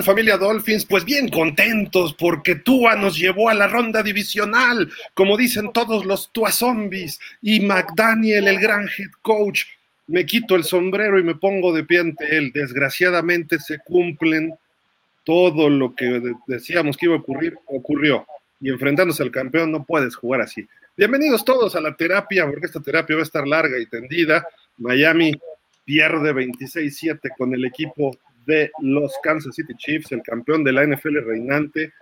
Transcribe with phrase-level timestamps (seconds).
[0.00, 0.86] Hola, ¿qué tal familia Dolphins?
[0.86, 6.32] Pues bien contentos porque Tua nos llevó a la ronda divisional, como dicen todos los
[6.32, 9.64] Tua zombies, y McDaniel, el gran head coach,
[10.06, 12.50] me quito el sombrero y me pongo de pie ante él.
[12.50, 14.54] Desgraciadamente se cumplen
[15.22, 18.26] todo lo que decíamos que iba a ocurrir, ocurrió.
[18.58, 20.66] Y enfrentándose al campeón no puedes jugar así.
[20.96, 24.46] Bienvenidos todos a la terapia, porque esta terapia va a estar larga y tendida.
[24.78, 25.34] Miami
[25.84, 31.18] pierde 26-7 con el equipo de los Kansas City Chiefs, el campeón de la NFL
[31.24, 31.92] reinante.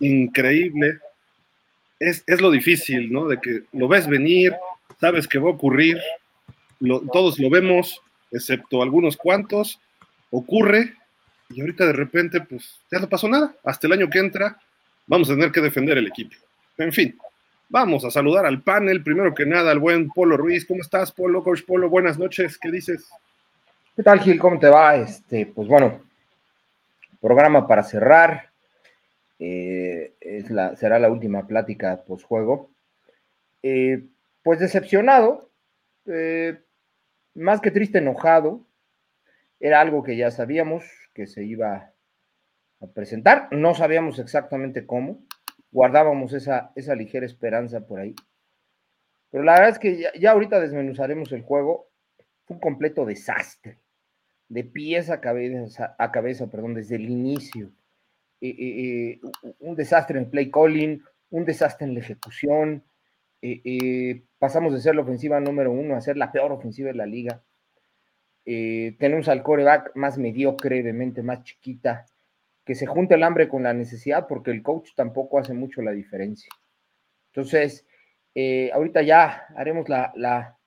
[0.00, 0.98] Increíble.
[1.98, 3.28] Es, lo difícil, ¿no?
[3.28, 4.54] De que lo ves venir,
[5.00, 5.98] sabes que va a ocurrir,
[7.12, 9.80] todos lo vemos, excepto algunos cuantos,
[10.30, 10.94] ocurre
[11.50, 13.54] y ahorita de repente, pues ya no pasó nada.
[13.64, 14.58] Hasta el año que entra,
[15.06, 16.34] vamos a tener que defender el equipo.
[16.76, 17.16] En fin,
[17.68, 19.02] vamos a saludar al panel.
[19.02, 20.66] Primero que nada, al buen Polo Ruiz.
[20.66, 21.44] ¿Cómo estás, Polo?
[21.44, 22.58] Coach Polo, buenas noches.
[22.58, 23.08] ¿Qué dices?
[23.96, 24.40] ¿Qué tal, Gil?
[24.40, 24.96] ¿Cómo te va?
[24.96, 26.02] Este, pues bueno,
[27.20, 28.50] programa para cerrar.
[29.38, 30.14] Eh,
[30.74, 32.70] será la última plática post-juego.
[33.62, 34.02] Eh,
[34.42, 35.48] pues decepcionado,
[36.06, 36.60] eh,
[37.34, 38.66] más que triste, enojado.
[39.60, 40.84] Era algo que ya sabíamos
[41.14, 41.92] que se iba
[42.80, 43.46] a presentar.
[43.52, 45.20] No sabíamos exactamente cómo.
[45.70, 48.16] Guardábamos esa, esa ligera esperanza por ahí.
[49.30, 51.86] Pero la verdad es que ya, ya ahorita desmenuzaremos el juego.
[52.44, 53.83] Fue un completo desastre
[54.48, 57.72] de pies a cabeza, a cabeza perdón, desde el inicio.
[58.40, 62.84] Eh, eh, eh, un desastre en play calling, un desastre en la ejecución.
[64.38, 67.42] pasamos de ser la ofensiva número uno a ser la peor ofensiva de la liga.
[68.44, 72.06] tenemos al coreback más mediocre, mente más chiquita,
[72.64, 75.92] que se junta el hambre con la necesidad, porque el coach tampoco hace mucho la
[75.92, 76.50] diferencia.
[77.32, 77.86] Entonces,
[78.74, 80.58] ahorita ya haremos la,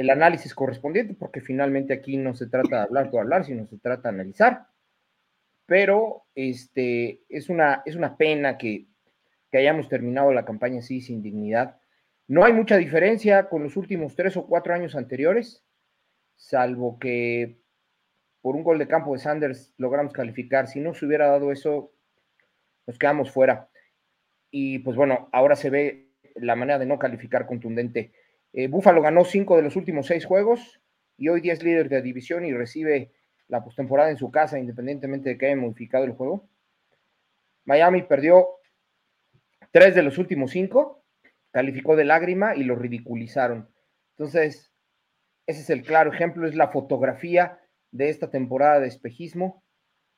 [0.00, 3.76] el análisis correspondiente, porque finalmente aquí no se trata de hablar por hablar, sino se
[3.76, 4.66] trata de analizar.
[5.66, 8.86] Pero este, es, una, es una pena que,
[9.50, 11.78] que hayamos terminado la campaña así, sin dignidad.
[12.28, 15.66] No hay mucha diferencia con los últimos tres o cuatro años anteriores,
[16.34, 17.60] salvo que
[18.40, 20.66] por un gol de campo de Sanders logramos calificar.
[20.66, 21.92] Si no se hubiera dado eso,
[22.86, 23.68] nos quedamos fuera.
[24.50, 28.14] Y pues bueno, ahora se ve la manera de no calificar contundente.
[28.52, 30.80] Eh, Buffalo ganó cinco de los últimos seis juegos
[31.16, 33.12] y hoy día es líder de división y recibe
[33.48, 36.48] la postemporada en su casa, independientemente de que haya modificado el juego.
[37.64, 38.48] Miami perdió
[39.70, 41.04] tres de los últimos cinco,
[41.52, 43.68] calificó de lágrima y lo ridiculizaron.
[44.16, 44.72] Entonces,
[45.46, 49.64] ese es el claro ejemplo, es la fotografía de esta temporada de espejismo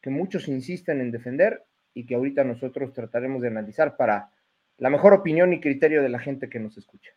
[0.00, 1.64] que muchos insisten en defender
[1.94, 4.30] y que ahorita nosotros trataremos de analizar para
[4.78, 7.12] la mejor opinión y criterio de la gente que nos escucha.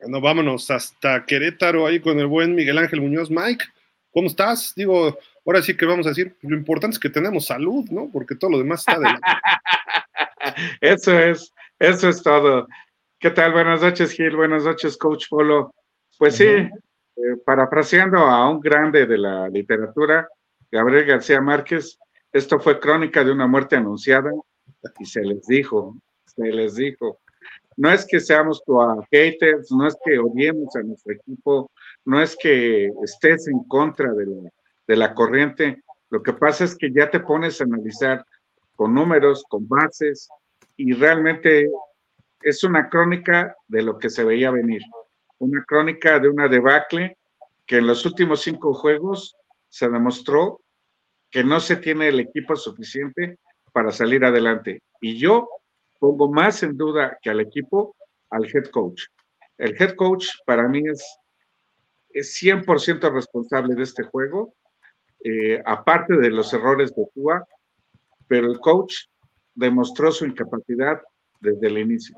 [0.00, 3.30] Bueno, vámonos hasta Querétaro ahí con el buen Miguel Ángel Muñoz.
[3.30, 3.64] Mike,
[4.12, 4.72] ¿cómo estás?
[4.76, 8.08] Digo, ahora sí que vamos a decir, lo importante es que tenemos salud, ¿no?
[8.12, 9.06] Porque todo lo demás está de
[10.80, 12.68] Eso es, eso es todo.
[13.18, 13.52] ¿Qué tal?
[13.52, 14.36] Buenas noches, Gil.
[14.36, 15.74] Buenas noches, Coach Polo.
[16.16, 16.70] Pues sí, eh,
[17.44, 20.28] parafraseando a un grande de la literatura,
[20.70, 21.98] Gabriel García Márquez,
[22.32, 24.30] esto fue crónica de una muerte anunciada
[25.00, 27.20] y se les dijo, se les dijo
[27.78, 28.76] no es que seamos tu
[29.12, 31.70] haters, no es que odiemos a nuestro equipo,
[32.04, 34.50] no es que estés en contra de la,
[34.88, 35.84] de la corriente.
[36.10, 38.26] Lo que pasa es que ya te pones a analizar
[38.74, 40.28] con números, con bases,
[40.76, 41.70] y realmente
[42.42, 44.82] es una crónica de lo que se veía venir.
[45.38, 47.16] Una crónica de una debacle
[47.64, 49.36] que en los últimos cinco juegos
[49.68, 50.60] se demostró
[51.30, 53.38] que no se tiene el equipo suficiente
[53.72, 54.82] para salir adelante.
[55.00, 55.48] Y yo
[55.98, 57.96] pongo más en duda que al equipo
[58.30, 59.04] al head coach.
[59.56, 61.04] El head coach para mí es,
[62.10, 64.54] es 100% responsable de este juego,
[65.24, 67.44] eh, aparte de los errores de Tua,
[68.28, 68.94] pero el coach
[69.54, 71.00] demostró su incapacidad
[71.40, 72.16] desde el inicio.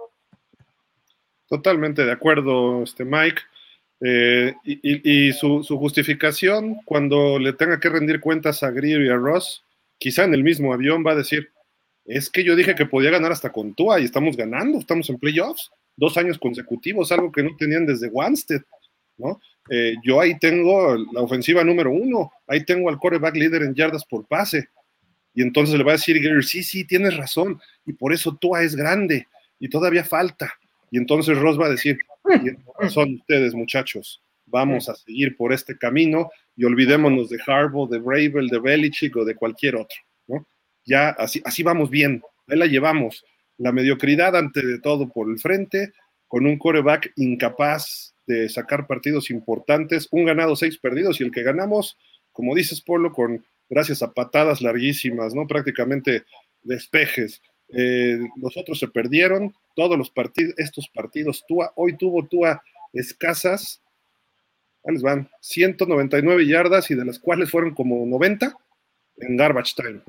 [1.46, 3.42] Totalmente de acuerdo, este Mike.
[4.02, 9.16] Eh, y, su, su, justificación cuando le tenga que rendir cuentas a Greer y a
[9.16, 9.62] Ross,
[9.98, 11.52] quizá en el mismo avión va a decir,
[12.05, 15.19] es que yo dije que podía ganar hasta con Tua y estamos ganando, estamos en
[15.19, 18.62] playoffs, dos años consecutivos, algo que no tenían desde Wanstead,
[19.19, 19.41] ¿no?
[19.70, 24.05] Eh, yo ahí tengo la ofensiva número uno, ahí tengo al coreback líder en yardas
[24.05, 24.69] por pase.
[25.35, 28.75] Y entonces le va a decir sí, sí, tienes razón, y por eso Tua es
[28.75, 30.52] grande, y todavía falta.
[30.91, 31.99] Y entonces Ross va a decir,
[32.88, 38.49] son ustedes, muchachos, vamos a seguir por este camino y olvidémonos de Harbaugh, de Bravel,
[38.49, 39.97] de Belichick o de cualquier otro
[40.84, 43.24] ya así, así vamos bien, ahí la llevamos.
[43.58, 45.92] La mediocridad ante de todo por el frente,
[46.28, 51.42] con un coreback incapaz de sacar partidos importantes, un ganado, seis perdidos, y el que
[51.42, 51.98] ganamos,
[52.32, 55.46] como dices, Polo, con gracias a patadas larguísimas, ¿no?
[55.46, 56.24] Prácticamente
[56.62, 57.42] despejes.
[57.68, 62.62] Eh, los otros se perdieron, todos los partidos, estos partidos, Tua, hoy tuvo Tua
[62.92, 63.82] escasas,
[64.84, 68.56] ahí les van, 199 yardas y de las cuales fueron como 90
[69.18, 70.00] en garbage time.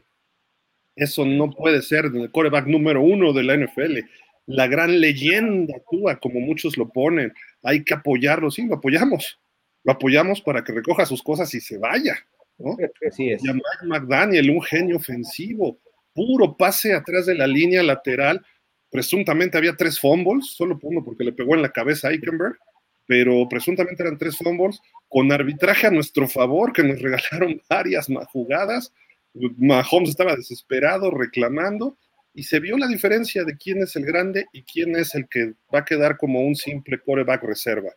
[1.01, 4.01] Eso no puede ser el coreback número uno de la NFL.
[4.45, 7.33] La gran leyenda Tua, como muchos lo ponen.
[7.63, 9.39] Hay que apoyarlo, sí, lo apoyamos.
[9.83, 12.19] Lo apoyamos para que recoja sus cosas y se vaya.
[12.59, 12.77] ¿no?
[13.07, 13.43] Así es.
[13.43, 15.79] Y a Mike McDaniel, un genio ofensivo,
[16.13, 18.45] puro pase atrás de la línea lateral.
[18.91, 22.59] Presuntamente había tres fumbles, solo uno porque le pegó en la cabeza a Eichenberg,
[23.07, 28.93] pero presuntamente eran tres fumbles con arbitraje a nuestro favor, que nos regalaron varias jugadas.
[29.33, 31.97] Mahomes estaba desesperado, reclamando,
[32.33, 35.53] y se vio la diferencia de quién es el grande y quién es el que
[35.73, 37.91] va a quedar como un simple coreback reserva.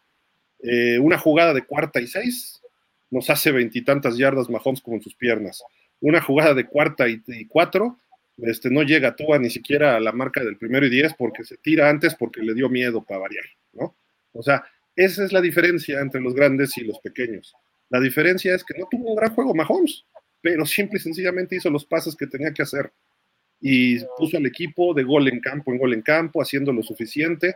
[0.60, 2.60] Eh, una jugada de cuarta y seis
[3.10, 5.62] nos hace veintitantas yardas Mahomes con sus piernas.
[6.00, 7.98] Una jugada de cuarta y, cuatro
[8.38, 11.56] este, no llega Tua ni siquiera a la marca del primero y diez porque se
[11.58, 13.94] tira antes porque le dio miedo para variar, ¿no?
[14.32, 14.64] O sea,
[14.96, 17.54] esa es la diferencia entre los grandes y los pequeños.
[17.90, 20.04] La diferencia es que no tuvo un gran juego Mahomes,
[20.44, 22.92] pero simple y sencillamente hizo los pases que tenía que hacer
[23.62, 27.54] y puso al equipo de gol en campo en gol en campo, haciendo lo suficiente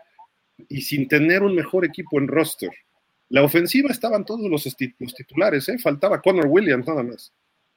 [0.71, 2.71] y sin tener un mejor equipo en roster.
[3.29, 4.65] La ofensiva estaban todos los,
[5.15, 5.79] titulares, ¿eh?
[5.79, 7.31] faltaba Connor Williams nada más.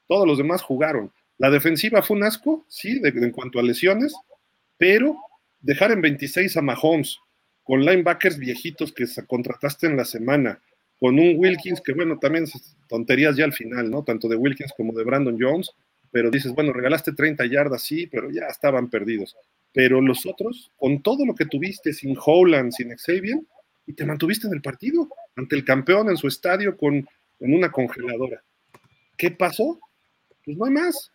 [0.08, 1.12] Todos los demás jugaron.
[1.36, 4.14] La defensiva fue un asco, sí, en cuanto a lesiones,
[4.78, 5.18] pero
[5.60, 7.18] dejar en 26 a Mahomes,
[7.64, 10.62] con linebackers viejitos que contrataste en la semana,
[11.02, 12.44] con un Wilkins que, bueno, también
[12.88, 14.04] tonterías ya al final, ¿no?
[14.04, 15.72] Tanto de Wilkins como de Brandon Jones,
[16.12, 19.36] pero dices, bueno, regalaste 30 yardas, sí, pero ya estaban perdidos.
[19.72, 23.40] Pero los otros, con todo lo que tuviste, sin Howland, sin Xavier,
[23.84, 26.94] y te mantuviste en el partido, ante el campeón en su estadio con,
[27.40, 28.40] en una congeladora.
[29.16, 29.80] ¿Qué pasó?
[30.44, 31.10] Pues no hay más.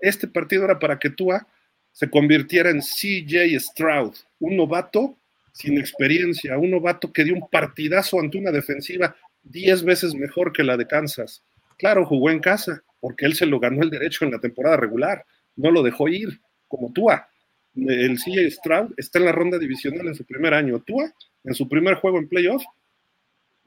[0.00, 1.44] Este partido era para que Tua
[1.90, 5.18] se convirtiera en CJ Stroud, un novato
[5.54, 10.64] sin experiencia, un novato que dio un partidazo ante una defensiva 10 veces mejor que
[10.64, 11.44] la de Kansas.
[11.78, 15.24] Claro, jugó en casa, porque él se lo ganó el derecho en la temporada regular,
[15.56, 17.28] no lo dejó ir, como Tua.
[17.76, 20.80] El CJ Stroud está en la ronda divisional en su primer año.
[20.80, 21.12] Tua,
[21.44, 22.64] en su primer juego en playoff,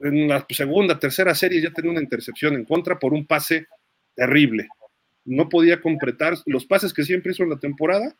[0.00, 3.66] en la segunda, tercera serie ya tenía una intercepción en contra por un pase
[4.14, 4.68] terrible.
[5.24, 8.14] No podía completar los pases que siempre hizo en la temporada.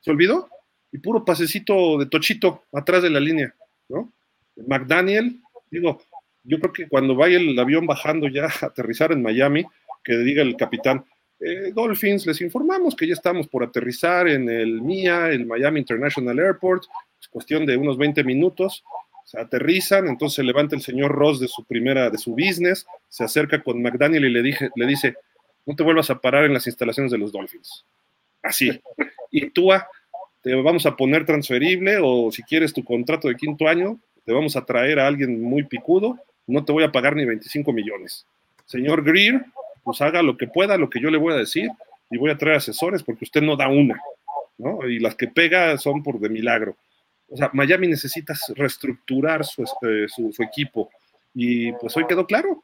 [0.00, 0.48] Se olvidó
[0.92, 3.54] y puro pasecito de tochito atrás de la línea,
[3.88, 4.12] ¿no?
[4.66, 5.40] McDaniel,
[5.70, 6.00] digo,
[6.44, 9.64] yo creo que cuando vaya el avión bajando ya a aterrizar en Miami,
[10.02, 11.04] que diga el capitán,
[11.40, 16.38] eh, Dolphins, les informamos que ya estamos por aterrizar en el MIA, el Miami International
[16.38, 16.84] Airport,
[17.20, 18.84] es cuestión de unos 20 minutos,
[19.24, 23.24] se aterrizan, entonces se levanta el señor Ross de su primera, de su business, se
[23.24, 25.16] acerca con McDaniel y le, dije, le dice,
[25.66, 27.84] no te vuelvas a parar en las instalaciones de los Dolphins.
[28.42, 28.80] Así.
[29.30, 29.70] Y tú
[30.42, 34.56] te vamos a poner transferible o si quieres tu contrato de quinto año, te vamos
[34.56, 38.26] a traer a alguien muy picudo, no te voy a pagar ni 25 millones.
[38.66, 39.44] Señor Greer,
[39.82, 41.70] pues haga lo que pueda, lo que yo le voy a decir,
[42.10, 44.00] y voy a traer asesores porque usted no da una,
[44.58, 44.86] ¿no?
[44.86, 46.76] Y las que pega son por de milagro.
[47.30, 50.90] O sea, Miami necesita reestructurar su, este, su, su equipo.
[51.34, 52.62] Y pues hoy quedó claro,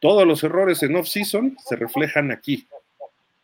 [0.00, 2.66] todos los errores en off-season se reflejan aquí.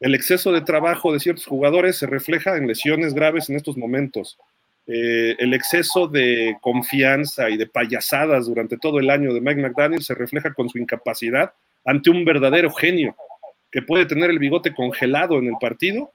[0.01, 4.39] El exceso de trabajo de ciertos jugadores se refleja en lesiones graves en estos momentos.
[4.87, 10.03] Eh, el exceso de confianza y de payasadas durante todo el año de Mike McDaniel
[10.03, 11.55] se refleja con su incapacidad
[11.87, 13.17] ante un verdadero genio
[13.71, 16.13] que puede tener el bigote congelado en el partido,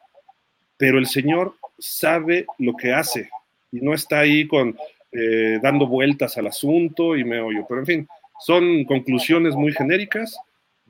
[0.77, 3.29] pero el señor sabe lo que hace
[3.71, 4.77] y no está ahí con
[5.11, 7.65] eh, dando vueltas al asunto y me oyo.
[7.67, 8.07] Pero en fin,
[8.39, 10.37] son conclusiones muy genéricas.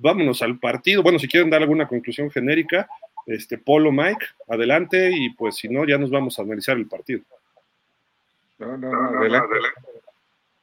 [0.01, 1.03] Vámonos al partido.
[1.03, 2.89] Bueno, si quieren dar alguna conclusión genérica,
[3.25, 7.21] este Polo Mike, adelante y pues si no, ya nos vamos a analizar el partido.
[8.57, 9.55] No, no, no, adelante.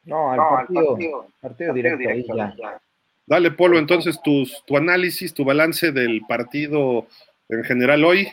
[0.04, 2.80] No, al partido, partido, directo, ahí ya.
[3.26, 7.06] Dale, Polo, entonces tus, tu análisis, tu balance del partido
[7.48, 8.28] en general hoy,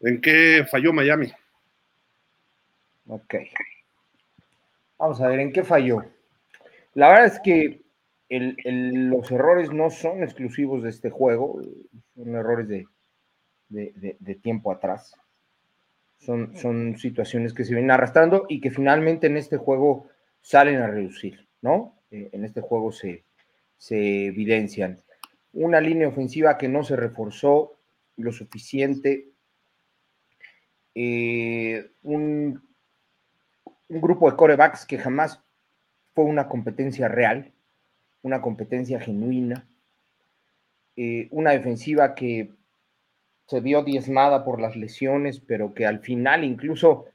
[0.00, 1.32] ¿en qué falló Miami?
[3.08, 3.34] Ok.
[4.98, 6.04] Vamos a ver, ¿en qué falló?
[6.94, 7.80] La verdad es que
[8.28, 11.60] los errores no son exclusivos de este juego,
[12.14, 12.68] son errores
[13.68, 15.14] de, tiempo atrás.
[16.18, 20.08] Son, situaciones que se vienen arrastrando y que finalmente en este juego
[20.40, 22.00] salen a reducir, ¿no?
[22.10, 23.24] Eh, en este juego se,
[23.88, 25.02] evidencian.
[25.52, 27.78] Una línea ofensiva que no se reforzó
[28.16, 29.28] lo suficiente,
[30.94, 32.62] eh, un
[33.88, 35.40] grupo de corebacks que jamás
[36.14, 37.52] fue una competencia real,
[38.22, 39.68] una competencia genuina,
[40.96, 42.52] eh, una defensiva que
[43.46, 47.06] se vio diezmada por las lesiones, pero que al final incluso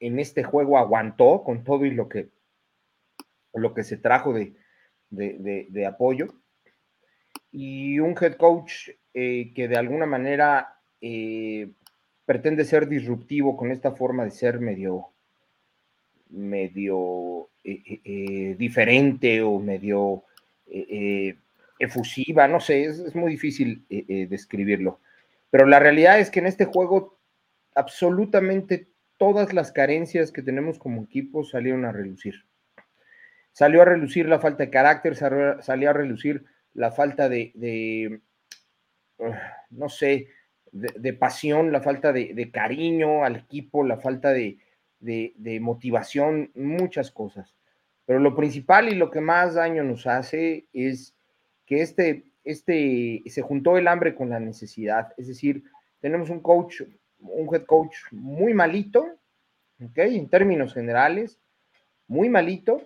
[0.00, 2.30] en este juego aguantó con todo y lo que,
[3.52, 4.54] lo que se trajo de,
[5.10, 6.34] de, apoyo.
[7.50, 11.70] Y un head coach eh, que de alguna manera eh,
[12.24, 15.13] pretende ser disruptivo con esta forma de ser medio,
[16.34, 20.24] medio eh, diferente o medio
[21.78, 25.00] efusiva, no sé, es, muy difícil describirlo.
[25.50, 27.18] Pero la realidad es que en este juego
[27.74, 28.88] absolutamente
[29.18, 32.44] todas las carencias que tenemos como equipo salieron a relucir.
[33.52, 38.20] Salió a relucir la falta de carácter, salió a relucir la falta de,
[39.70, 40.28] no sé,
[40.72, 44.58] de, pasión, la falta de, cariño al equipo, la falta de,
[45.60, 47.54] motivación, muchas cosas.
[48.06, 51.14] Pero lo principal y lo que más daño nos hace es
[51.66, 55.12] que este, este, se juntó el hambre con la necesidad.
[55.16, 55.64] Es decir,
[56.00, 56.82] tenemos un coach,
[57.18, 59.06] un head coach muy malito,
[59.82, 59.98] ¿ok?
[59.98, 61.40] En términos generales,
[62.06, 62.82] muy malito.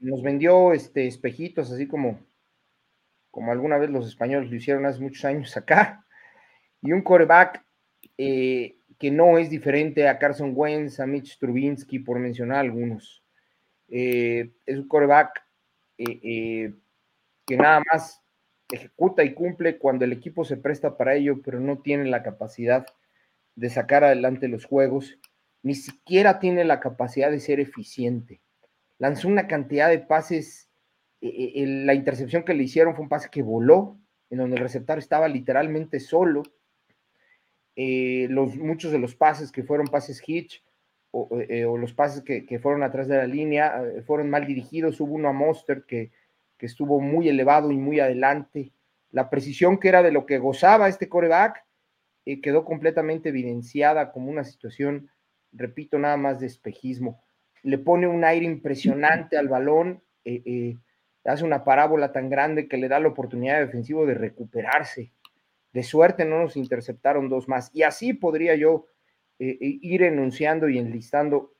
[0.00, 2.20] Nos vendió este, espejitos, así como,
[3.30, 6.04] como alguna vez los españoles lo hicieron hace muchos años acá.
[6.82, 7.64] Y un coreback
[8.18, 13.24] eh, que no es diferente a Carson Wentz, a Mitch Trubinsky, por mencionar algunos.
[13.88, 15.44] Eh, es un coreback
[15.98, 16.74] eh,
[17.46, 18.22] que nada más
[18.70, 22.86] ejecuta y cumple cuando el equipo se presta para ello, pero no tiene la capacidad
[23.54, 25.18] de sacar adelante los juegos
[25.64, 28.42] ni siquiera tiene la capacidad de ser eficiente.
[28.98, 30.68] Lanzó una cantidad de pases,
[31.22, 33.98] eh, eh, la intercepción que le hicieron fue un pase que voló,
[34.28, 36.42] en donde el receptor estaba literalmente solo.
[37.76, 40.62] Eh, los, muchos de los pases que fueron pases hitch
[41.10, 41.28] o,
[41.78, 45.00] los pases que, fueron atrás de la línea fueron mal dirigidos.
[45.00, 46.10] Hubo uno a Monster que,
[46.58, 48.72] que estuvo muy elevado y muy adelante.
[49.12, 51.64] La precisión que era de lo que gozaba este coreback
[52.42, 55.08] quedó completamente evidenciada como una situación
[55.54, 57.22] repito, nada más de espejismo.
[57.62, 60.76] Le pone un aire impresionante al balón, eh, eh,
[61.24, 65.12] hace una parábola tan grande que le da la oportunidad defensivo de recuperarse.
[65.74, 67.70] De suerte no nos interceptaron dos más.
[67.74, 68.86] Y así podría yo
[69.38, 71.52] eh, ir enunciando y enlistando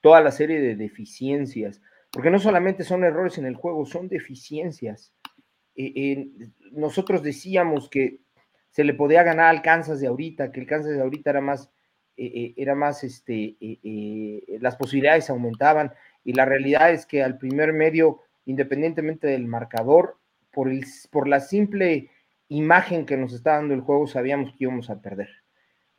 [0.00, 5.12] toda la serie de deficiencias, porque no solamente son errores en el juego, son deficiencias.
[6.70, 8.20] nosotros decíamos que
[8.70, 11.72] se le podía ganar al Kansas de ahorita, que el Kansas de ahorita era más
[12.20, 15.92] eh, eh, era más, este, eh, las posibilidades aumentaban
[16.24, 20.18] y la realidad es que al primer medio, independientemente del marcador,
[20.50, 22.10] por, el, por la simple
[22.48, 25.28] imagen que nos está dando el juego, sabíamos que íbamos a perder.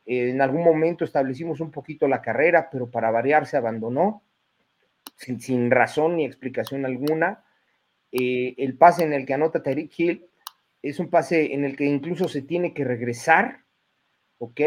[0.06, 4.24] en algún momento establecimos un poquito la carrera, pero para variar se abandonó,
[5.16, 7.44] sin, sin razón ni explicación alguna.
[8.12, 10.26] el pase en el que anota Tariq Hill
[10.82, 13.64] es un pase en el que incluso se tiene que regresar,
[14.38, 14.60] ¿ok?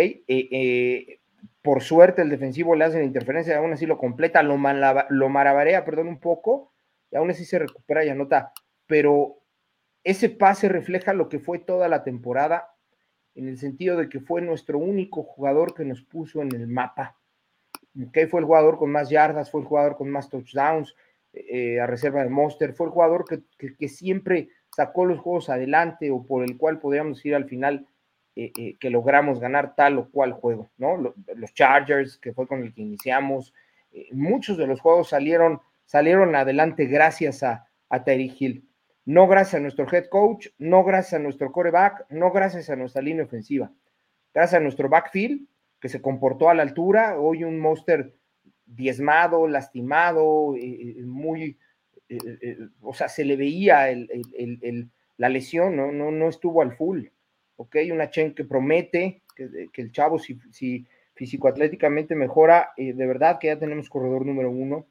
[1.62, 4.58] Por suerte el defensivo le hace la interferencia aún así lo completa, lo,
[5.10, 6.72] lo maravarea, perdón, un poco,
[7.12, 8.52] y aún así se recupera y anota.
[8.86, 9.43] Pero
[10.04, 12.76] ese pase refleja lo que fue toda la temporada,
[13.36, 17.18] en el sentido de que fue nuestro único jugador que nos puso en el mapa.
[18.12, 20.96] que Fue el jugador con más yardas, fue el jugador con más touchdowns,
[21.34, 26.24] eh, a reserva de Monster, fue el jugador que, siempre sacó los juegos adelante o
[26.24, 27.88] por el cual podríamos ir al final
[28.36, 30.98] eh, eh, que logramos ganar tal o cual juego, ¿no?
[30.98, 33.54] Los, Chargers, que fue con el que iniciamos,
[34.12, 38.68] muchos de los juegos salieron, salieron adelante gracias a, a Terry Hill.
[39.06, 43.02] No gracias a nuestro head coach, no gracias a nuestro coreback, no gracias a nuestra
[43.02, 43.72] línea ofensiva.
[44.34, 45.48] Gracias a nuestro backfield,
[45.80, 47.20] que se comportó a la altura.
[47.20, 48.16] Hoy un monster
[48.66, 50.56] diezmado, lastimado,
[51.06, 51.58] muy,
[52.82, 53.88] o sea, se le veía
[55.18, 55.92] la lesión, ¿no?
[55.92, 57.08] No, no estuvo al full.
[57.58, 57.78] ¿ok?
[57.92, 63.48] Una Chen que promete que, el chavo, si, si físico-atléticamente mejora, eh, de verdad que
[63.48, 64.88] ya tenemos corredor número uno,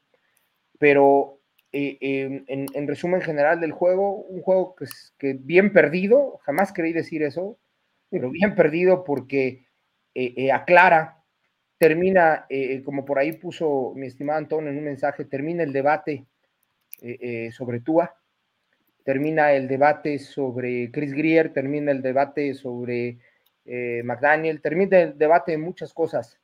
[0.79, 1.39] pero
[1.73, 4.85] eh, en, resumen general del juego, un juego que,
[5.17, 7.57] que, bien perdido, jamás creí decir eso,
[8.09, 9.65] pero bien perdido porque
[10.15, 11.23] eh, aclara,
[11.77, 12.47] termina,
[12.85, 16.25] como por ahí puso mi estimado Antón en un mensaje, termina el debate
[17.51, 18.15] sobre Tua,
[19.03, 23.17] termina el debate sobre Chris Greer, termina el debate sobre
[23.65, 26.39] eh, McDaniel, termina el debate de muchas cosas.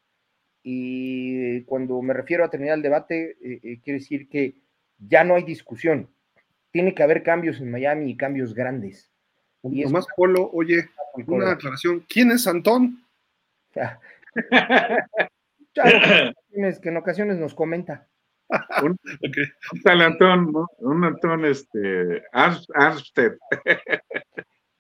[0.64, 4.56] Y cuando me refiero a terminar el debate, eh, eh, quiere decir que
[5.00, 6.10] ya no hay discusión.
[6.72, 9.12] Tiene que haber cambios en Miami y cambios grandes.
[9.64, 10.90] Y más Polo, oye,
[11.28, 12.06] una aclaración.
[12.08, 13.04] ¿Quién es Antón?
[15.74, 18.08] que en ocasiones nos comenta
[18.84, 18.98] un,
[19.84, 23.34] tal Antón, Un Antón, este, Armstead.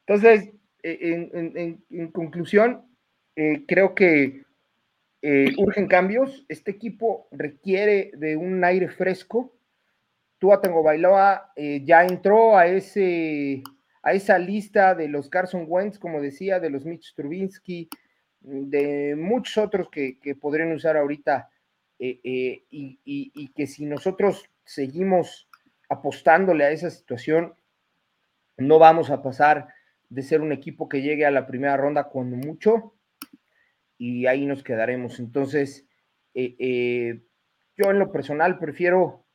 [0.08, 2.84] Entonces, en, conclusión,
[3.68, 4.44] creo que
[5.58, 6.46] urgen cambios.
[6.50, 9.54] Este equipo requiere de un aire fresco.
[10.40, 13.62] Tua Tango Bailoa ya entró a ese
[14.02, 17.90] a esa lista de los Carson Wentz, como decía, de los Mitch Trubinsky,
[18.42, 21.50] de muchos otros que, podrían usar ahorita
[22.00, 25.50] eh, eh, y, que si nosotros seguimos
[25.90, 27.56] apostándole a esa situación,
[28.58, 29.68] no vamos a pasar
[30.10, 32.94] de ser un equipo que llegue a la primera ronda cuando mucho
[33.98, 35.20] y ahí nos quedaremos.
[35.20, 35.86] Entonces,
[36.34, 37.22] eh,
[37.76, 39.26] yo en lo personal prefiero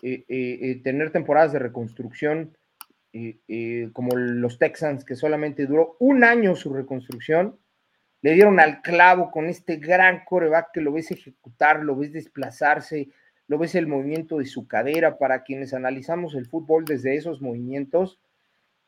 [0.00, 2.56] tener temporadas de reconstrucción
[3.92, 7.58] como los Texans, que solamente duró un año su reconstrucción,
[8.22, 13.08] le dieron al clavo con este gran coreback que lo ves ejecutar, lo ves desplazarse,
[13.46, 15.18] lo ves el movimiento de su cadera.
[15.18, 18.18] Para quienes analizamos el fútbol desde esos movimientos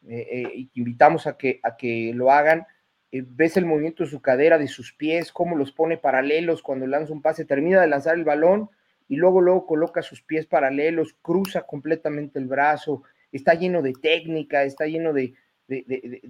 [0.08, 2.66] eh, eh, y invitamos a que, a que lo hagan,
[3.12, 6.86] eh, ves el movimiento de su cadera, de sus pies, cómo los pone paralelos cuando
[6.86, 8.70] lanza un pase, termina de lanzar el balón
[9.08, 14.62] y luego, luego coloca sus pies paralelos, cruza completamente el brazo, está lleno de técnica,
[14.62, 15.34] está lleno de,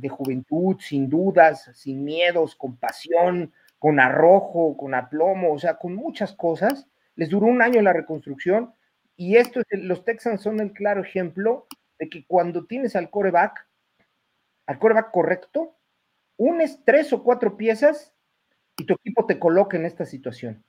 [0.09, 6.33] juventud, sin dudas, sin miedos, con pasión, con arrojo, con aplomo, o sea, con muchas
[6.33, 6.89] cosas.
[7.17, 8.73] Les duró un año la reconstrucción
[9.17, 11.67] y esto, los Texans son el claro ejemplo
[11.99, 13.67] de que cuando tienes al coreback,
[14.67, 15.77] al coreback correcto,
[16.37, 18.15] unes tres o cuatro piezas
[18.77, 20.65] y tu equipo te coloca en esta situación.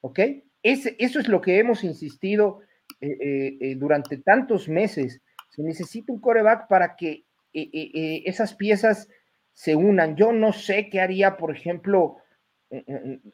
[0.00, 0.20] ¿Ok?
[0.62, 2.60] Ese, eso es lo que hemos insistido
[3.00, 9.08] eh, eh, eh, durante tantos meses se necesita un coreback para que esas piezas
[9.52, 10.14] se unan.
[10.14, 12.18] Yo no sé qué haría, por ejemplo,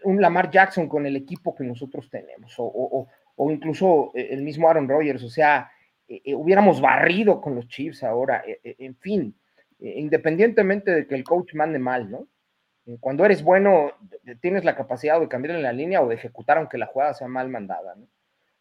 [0.04, 3.06] un Lamar Jackson con el equipo que nosotros tenemos, o,
[3.50, 5.70] incluso el mismo Aaron Rodgers, o sea,
[6.08, 9.36] hubiéramos barrido con los Chiefs ahora, en fin,
[9.80, 12.28] independientemente de que el coach mande mal, ¿no?
[13.00, 13.92] Cuando eres bueno,
[14.40, 17.28] tienes la capacidad de cambiar en la línea o de ejecutar aunque la jugada sea
[17.28, 17.94] mal mandada.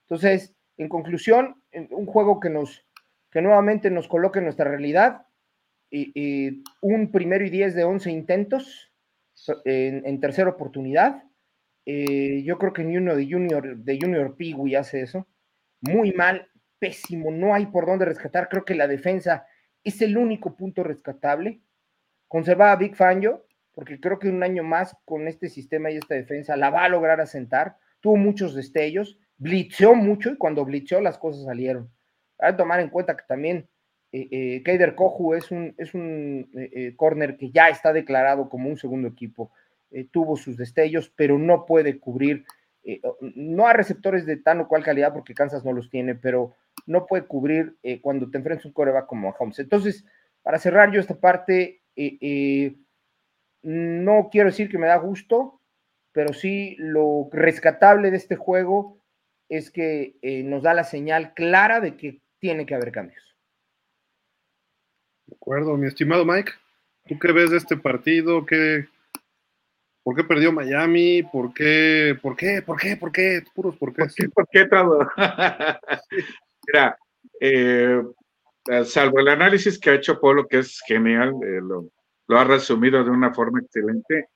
[0.04, 2.86] Entonces, en conclusión, un juego que nos,
[3.32, 5.28] que nuevamente nos coloque en nuestra realidad.
[5.90, 8.92] Y, un primero y diez de once intentos
[9.66, 11.24] en, tercera oportunidad.
[11.86, 15.28] Eh, yo creo que ni uno de Junior, de Junior Piwi hace eso.
[15.82, 16.48] Muy mal,
[16.80, 18.50] pésimo, no hay por dónde rescatar.
[18.50, 19.46] Creo que la defensa
[19.84, 21.62] es el único punto rescatable.
[22.28, 26.56] Conservaba Big Fangio, porque creo que un año más con este sistema y esta defensa
[26.56, 27.78] la va a lograr asentar.
[28.02, 31.90] Tuvo muchos destellos, blitzeó mucho y cuando blitzeó las cosas salieron.
[32.38, 33.68] Hay que tomar en cuenta que también
[34.12, 38.50] eh, eh Keider Kohu es un, es un eh, eh, corner que ya está declarado
[38.50, 39.52] como un segundo equipo.
[40.12, 42.46] tuvo sus destellos, pero no puede cubrir,
[43.22, 46.56] no a receptores de tan o cual calidad, porque Kansas no los tiene, pero
[46.88, 49.60] no puede cubrir cuando te enfrentas un coreback como Holmes.
[49.60, 50.04] Entonces,
[50.42, 51.84] para cerrar yo esta parte,
[53.64, 55.60] no quiero decir que me da gusto,
[56.12, 59.00] pero sí lo rescatable de este juego
[59.50, 63.36] es que nos da la señal clara de que tiene que haber cambios.
[65.26, 66.52] De acuerdo, mi estimado Mike.
[67.08, 68.46] ¿Tú qué ves de este partido?
[68.46, 68.88] ¿Qué,
[70.04, 71.24] ¿Por qué perdió Miami?
[71.24, 72.18] ¿Por qué?
[72.22, 72.62] ¿Por qué?
[72.62, 72.98] ¿Por qué?
[72.98, 73.42] ¿Por qué?
[73.56, 74.30] Puros por qué.
[74.30, 75.08] ¿Por qué, todo?
[76.68, 76.98] Mira,
[77.40, 78.02] eh,
[78.84, 81.90] salvo el análisis que ha hecho Polo, que es genial, eh, lo,
[82.30, 84.28] ha resumido de una forma excelente,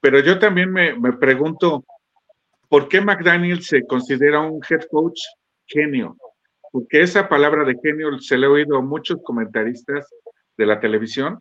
[0.00, 1.84] pero yo también me, me pregunto,
[2.68, 5.20] ¿por qué McDaniel se considera un head coach
[5.66, 6.16] genio?
[6.70, 10.08] porque esa palabra de genio se le ha oído a muchos comentaristas
[10.56, 11.40] de la televisión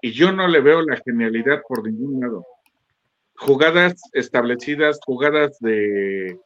[0.00, 2.44] y yo no le veo la genialidad por ningún lado.
[3.36, 6.38] Jugadas establecidas, jugadas de,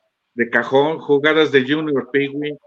[0.50, 2.58] cajón, jugadas de Junior Pigwee,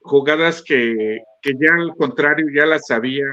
[0.00, 3.26] jugadas que, ya al contrario ya las sabía,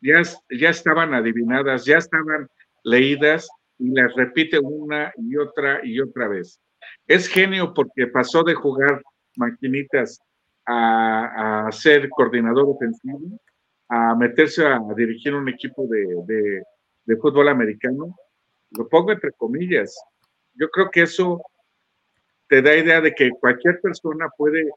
[0.00, 2.48] ya, ya estaban adivinadas, ya estaban
[2.84, 6.60] leídas y las repite una y otra y otra vez.
[7.06, 9.02] Es genio porque pasó de jugar
[9.36, 10.20] maquinitas
[10.66, 13.38] a, ser coordinador ofensivo,
[13.88, 16.62] a meterse a, dirigir un equipo de,
[17.20, 18.16] fútbol americano,
[18.70, 19.96] lo pongo entre comillas.
[20.54, 21.40] Yo creo que eso
[22.48, 24.68] te da idea de que cualquier persona puede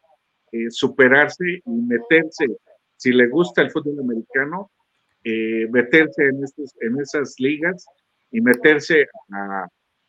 [0.51, 2.47] eh, superarse y meterse,
[2.97, 4.69] si le gusta el fútbol americano,
[5.23, 6.43] eh, meterse en,
[6.81, 7.85] en esas ligas
[8.31, 9.07] y meterse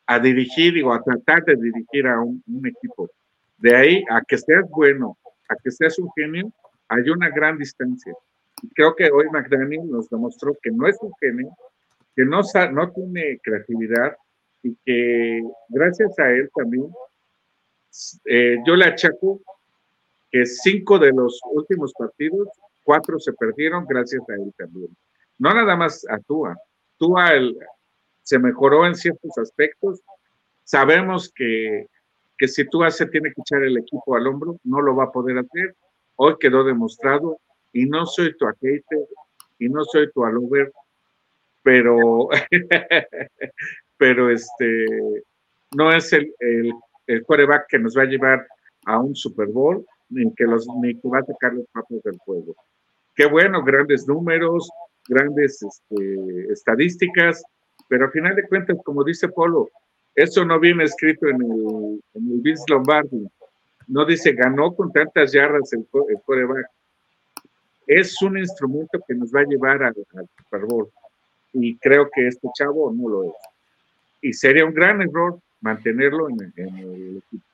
[0.06, 3.08] a, dirigir o a tratar de dirigir a un, equipo.
[3.58, 5.16] De ahí a que seas bueno
[5.48, 6.52] a que seas un genio,
[6.88, 8.14] hay una gran distancia.
[8.62, 11.50] Y creo que hoy McDaniel nos demostró que no es un genio,
[12.14, 12.40] que no,
[12.72, 14.16] no tiene creatividad
[14.62, 16.86] y que gracias a él también,
[18.26, 19.40] eh, yo le achaco
[20.30, 22.48] que cinco de los últimos partidos,
[22.90, 24.88] cuatro se perdieron gracias a él también.
[25.38, 26.56] No nada más actúa,
[26.98, 27.30] Tua
[28.24, 30.00] se mejoró en ciertos aspectos.
[30.64, 31.86] Sabemos que,
[32.36, 35.12] que si Tua se tiene que echar el equipo al hombro, no lo va a
[35.12, 35.76] poder hacer.
[36.16, 37.38] Hoy quedó demostrado
[37.72, 39.06] y no soy tu hater
[39.60, 40.72] y no soy tu alover,
[41.62, 42.28] pero,
[43.98, 45.22] pero este,
[45.76, 46.72] no es el, el,
[47.06, 48.44] el quarterback que nos va a llevar
[48.86, 52.18] a un Super Bowl, ni que, los, ni que va a sacar los papas del
[52.18, 52.54] juego.
[53.20, 54.70] Qué bueno, grandes números,
[55.06, 57.42] grandes este, estadísticas,
[57.86, 59.68] pero al final de cuentas, como dice Polo,
[60.14, 63.28] eso no viene escrito en el, en el Vince Lombardi.
[63.88, 66.66] No dice ganó con tantas yardas el, el coreback.
[67.86, 70.88] Es un instrumento que nos va a llevar al, Super Bowl.
[71.52, 73.34] Y creo que este chavo no lo es.
[74.22, 77.44] Y sería un gran error mantenerlo en, en el equipo.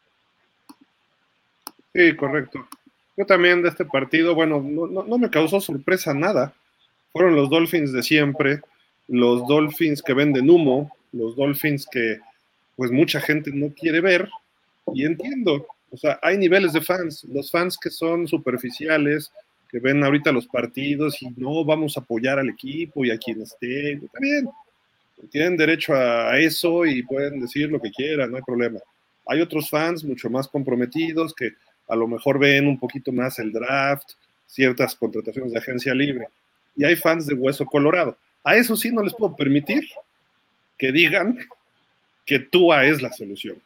[1.93, 2.69] Sí, correcto.
[3.17, 6.53] Yo también de este partido, bueno, no, me causó sorpresa nada.
[7.13, 8.61] Fueron los Dolphins de siempre,
[9.09, 12.19] los Dolphins que venden humo, los Dolphins que
[12.77, 14.29] pues mucha gente no quiere ver
[14.93, 15.67] y entiendo.
[15.91, 19.33] O sea, hay niveles de fans, los fans que son superficiales,
[19.71, 23.41] que ven ahorita los partidos y no vamos a apoyar al equipo y a quien
[23.41, 24.49] esté, está bien,
[25.31, 28.79] tienen derecho a eso y pueden decir lo que quieran, no hay problema.
[29.27, 31.53] Hay otros fans mucho más comprometidos que
[31.89, 34.11] a lo mejor ven un poquito más el draft,
[34.47, 36.29] ciertas contrataciones de agencia libre.
[36.77, 38.17] Y hay fans de Hueso Colorado.
[38.45, 39.85] A eso sí no les puedo permitir
[40.79, 41.39] que digan
[42.25, 43.61] que Tua es la solución.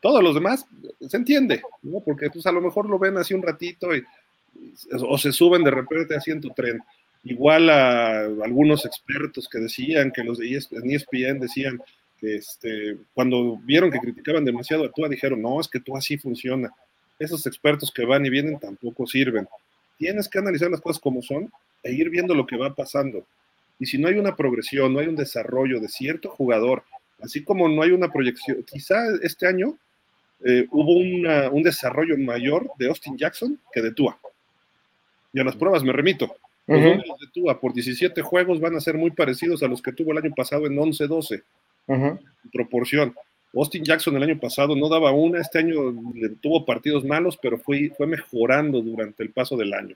[0.00, 0.66] Todos los demás
[1.08, 2.00] se entiende, ¿no?
[2.00, 3.88] porque pues a lo mejor lo ven así un ratito
[5.00, 6.82] o se suben de repente así en tu tren.
[7.24, 11.80] Igual a algunos expertos que decían que los de ESPN decían
[12.18, 16.18] que este, cuando vieron que criticaban demasiado a Tua, dijeron, no, es que Tua sí
[16.18, 16.72] funciona
[17.22, 19.48] esos expertos que van y vienen tampoco sirven.
[19.98, 21.50] Tienes que analizar las cosas como son
[21.82, 23.24] e ir viendo lo que va pasando.
[23.78, 26.84] Y si no hay una progresión, no hay un desarrollo de cierto jugador,
[27.20, 29.76] así como no hay una proyección, quizá este año
[30.44, 34.18] eh, hubo un desarrollo mayor de Austin Jackson que de Tua.
[35.32, 36.36] Y a las pruebas me remito.
[36.66, 39.92] Los números de Tua por 17 juegos van a ser muy parecidos a los que
[39.92, 41.42] tuvo el año pasado en 11-12.
[42.52, 43.14] proporción.
[43.54, 45.74] Austin Jackson el año pasado no daba una, este año
[46.40, 49.94] tuvo partidos malos, pero fue, fue mejorando durante el paso del año.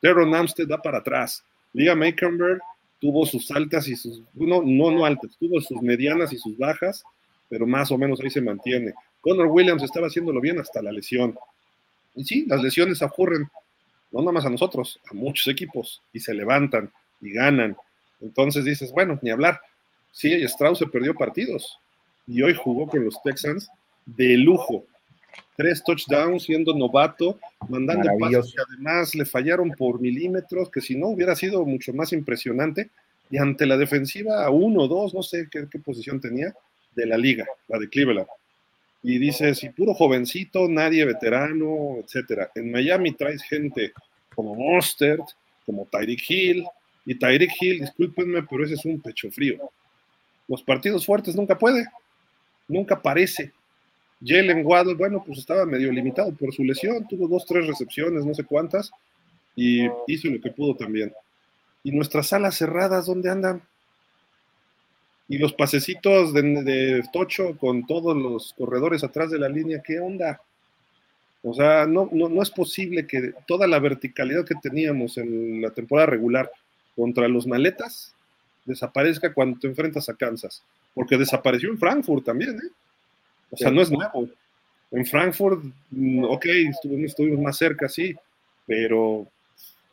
[0.00, 1.44] Teron Amstead da para atrás.
[1.72, 2.60] Liga Makenberg
[3.00, 7.04] tuvo sus altas y sus, no, no, no altas, tuvo sus medianas y sus bajas,
[7.48, 8.92] pero más o menos ahí se mantiene.
[9.20, 11.36] Connor Williams estaba haciéndolo bien hasta la lesión.
[12.14, 13.48] Y sí, las lesiones ocurren,
[14.10, 17.76] no nada más a nosotros, a muchos equipos, y se levantan y ganan.
[18.20, 19.60] Entonces dices, bueno, ni hablar.
[20.10, 21.78] Sí, Strauss se perdió partidos,
[22.28, 23.70] y hoy jugó con los Texans
[24.04, 24.84] de lujo.
[25.56, 27.38] Tres touchdowns siendo novato,
[27.68, 32.12] mandando pasos que además le fallaron por milímetros, que si no hubiera sido mucho más
[32.12, 32.90] impresionante.
[33.30, 36.54] Y ante la defensiva, uno, dos, no sé qué, posición tenía,
[36.94, 38.28] de la liga, la de Cleveland.
[39.02, 42.50] Y dices, y puro jovencito, nadie veterano, etcétera.
[42.54, 43.92] En Miami traes gente
[44.34, 45.24] como Mostert,
[45.66, 46.64] como Tyreek Hill,
[47.04, 49.70] y Tyreek Hill, discúlpenme, pero ese es un pecho frío.
[50.46, 51.86] Los partidos fuertes nunca puede
[52.68, 53.52] nunca aparece.
[54.24, 58.34] Jalen Waddle, bueno, pues estaba medio limitado por su lesión, tuvo dos, tres recepciones, no
[58.34, 58.90] sé cuántas,
[59.56, 61.12] y hizo lo que pudo también.
[61.84, 63.62] ¿Y nuestras alas cerradas dónde andan?
[65.28, 70.40] Y los pasecitos de, Tocho con todos los corredores atrás de la línea, ¿qué onda?
[71.42, 75.70] O sea, no, no, no es posible que toda la verticalidad que teníamos en la
[75.70, 76.50] temporada regular
[76.96, 78.14] contra los maletas
[78.64, 82.70] desaparezca cuando te enfrentas a Kansas porque desapareció en Frankfurt también, ¿eh?
[83.50, 84.28] O sea, no es nuevo.
[84.90, 88.14] En Frankfurt, mm, ok, estuvimos, más cerca, sí,
[88.66, 89.26] pero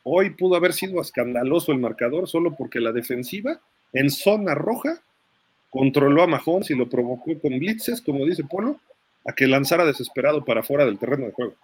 [0.03, 3.59] hoy pudo haber sido escandaloso el marcador solo porque la defensiva
[3.93, 5.01] en zona roja
[5.69, 8.79] controló a Mahomes y lo provocó con blitzes, como dice Polo,
[9.25, 11.55] a que lanzara desesperado para fuera del terreno de juego.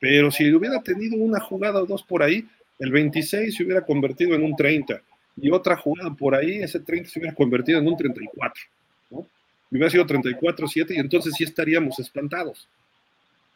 [0.00, 2.46] Pero si hubiera tenido una jugada o dos por ahí,
[2.78, 5.00] el 26 se hubiera convertido en un 30
[5.36, 8.62] y otra jugada por ahí, ese 30 se hubiera convertido en un 34,
[9.10, 9.26] ¿no?
[9.70, 12.68] Y hubiera sido 34-7 y entonces sí estaríamos espantados,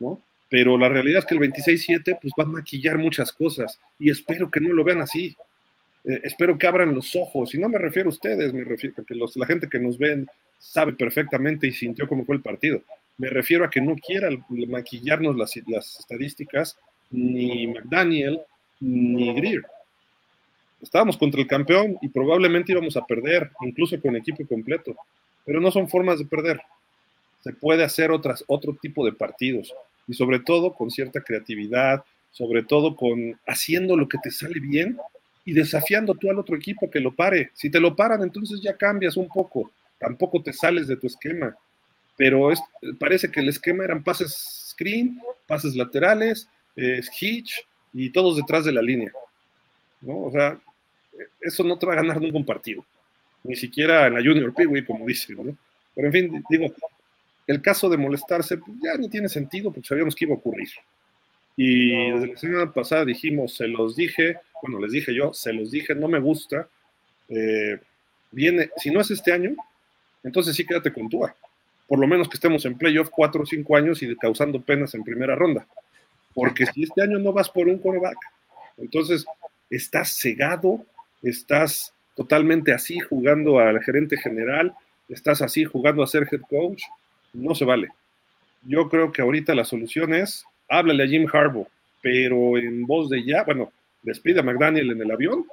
[0.01, 0.21] ¿no?
[0.51, 4.51] Pero la realidad es que el 26-7 pues va a maquillar muchas cosas y espero
[4.51, 5.37] que no lo vean así.
[6.05, 9.05] Eh, espero que abran los ojos, y no me refiero a ustedes, me refiero a
[9.05, 10.27] que la gente que nos ven
[10.59, 12.83] sabe perfectamente y sintió cómo fue el partido.
[13.19, 16.79] Me refiero a que no quiera maquillarnos las, las estadísticas
[17.11, 18.41] ni McDaniel
[18.81, 19.65] ni Greer
[20.83, 24.97] estábamos contra el campeón y probablemente íbamos a perder, incluso con equipo completo,
[25.45, 26.61] pero no son formas de perder.
[27.41, 29.75] Se puede hacer otras, otro tipo de partidos
[30.07, 34.99] y sobre todo con cierta creatividad, sobre todo con haciendo lo que te sale bien
[35.45, 37.51] y desafiando tú al otro equipo que lo pare.
[37.55, 41.57] Si te lo paran, entonces ya cambias un poco, tampoco te sales de tu esquema.
[42.17, 42.61] Pero es,
[42.99, 48.73] parece que el esquema eran pases screen, pases laterales, eh, hitch y todos detrás de
[48.73, 49.13] la línea.
[50.01, 50.25] ¿no?
[50.25, 50.61] O sea,
[51.41, 52.85] eso no te va a ganar ningún partido,
[53.45, 55.37] ni siquiera en la Junior Peewee, como dicen.
[55.37, 55.57] ¿no?
[55.95, 56.73] Pero en fin, digo,
[57.47, 60.69] el caso de molestarse pues, ya ni tiene sentido porque sabíamos que iba a ocurrir.
[61.57, 65.71] Y desde la semana pasada dijimos, se los dije, bueno, les dije yo, se los
[65.71, 66.69] dije, no me gusta.
[67.29, 67.81] Eh,
[68.31, 69.57] viene, si no es este año,
[70.23, 71.35] entonces sí quédate con Tua.
[71.89, 75.03] Por lo menos que estemos en playoff cuatro o cinco años y causando penas en
[75.03, 75.67] primera ronda.
[76.35, 78.19] Porque si este año no vas por un coreback,
[78.77, 79.25] entonces
[79.71, 80.85] estás cegado,
[81.23, 84.75] estás totalmente así jugando al gerente general,
[85.09, 86.83] estás así jugando a ser head coach,
[87.33, 87.89] no se vale.
[88.65, 91.69] Yo creo que ahorita la solución es háblale a Jim Harbaugh,
[92.03, 95.47] pero en voz de ya, bueno, despide a McDaniel en el avión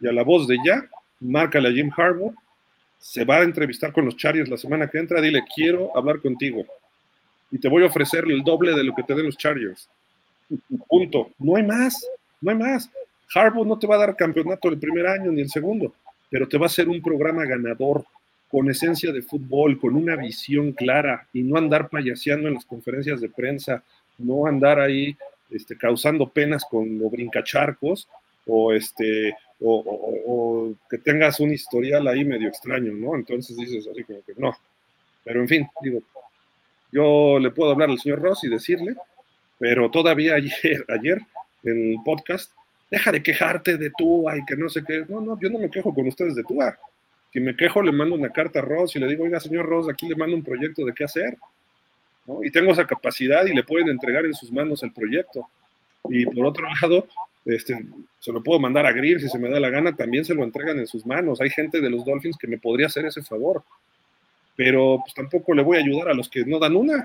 [0.00, 0.88] y a la voz de ya,
[1.20, 2.34] márcale a Jim Harbaugh,
[2.98, 6.66] se va a entrevistar con los Chargers la semana que entra, dile, quiero hablar contigo
[7.50, 9.88] y te voy a ofrecer el doble de lo que te den los Chargers.
[10.88, 11.30] Punto.
[11.38, 12.06] No hay más,
[12.40, 12.90] no hay más.
[13.34, 15.92] Harbaugh no te va a dar campeonato el primer año ni el segundo,
[16.30, 18.04] pero te va a hacer un programa ganador
[18.50, 23.20] con esencia de fútbol, con una visión clara y no andar payaseando en las conferencias
[23.20, 23.82] de prensa
[24.18, 25.16] no andar ahí
[25.50, 28.08] este, causando penas con lo brincacharcos
[28.46, 33.14] o, este, o, que tengas un historial ahí medio extraño, ¿no?
[33.14, 34.56] Entonces dices así como que no.
[35.24, 36.00] Pero en fin, digo,
[36.90, 38.96] yo le puedo hablar al señor Ross y decirle,
[39.58, 41.20] pero todavía ayer, ayer
[41.64, 42.52] en el podcast,
[42.90, 45.04] deja de quejarte de Tua y que no sé qué.
[45.08, 46.78] No, no, yo no me quejo con ustedes de Tua.
[47.32, 49.88] Si me quejo, le mando una carta a Ross y le digo, oiga, señor Ross,
[49.88, 51.36] aquí le mando un proyecto de qué hacer.
[52.42, 55.48] Y tengo esa capacidad y le pueden entregar en sus manos el proyecto.
[56.08, 57.06] Y por otro lado,
[57.44, 57.86] este,
[58.18, 60.44] se lo puedo mandar a Greer si se me da la gana, también se lo
[60.44, 61.40] entregan en sus manos.
[61.40, 63.62] Hay gente de los Dolphins que me podría hacer ese favor,
[64.56, 67.04] pero pues tampoco le voy a ayudar a los que no dan una.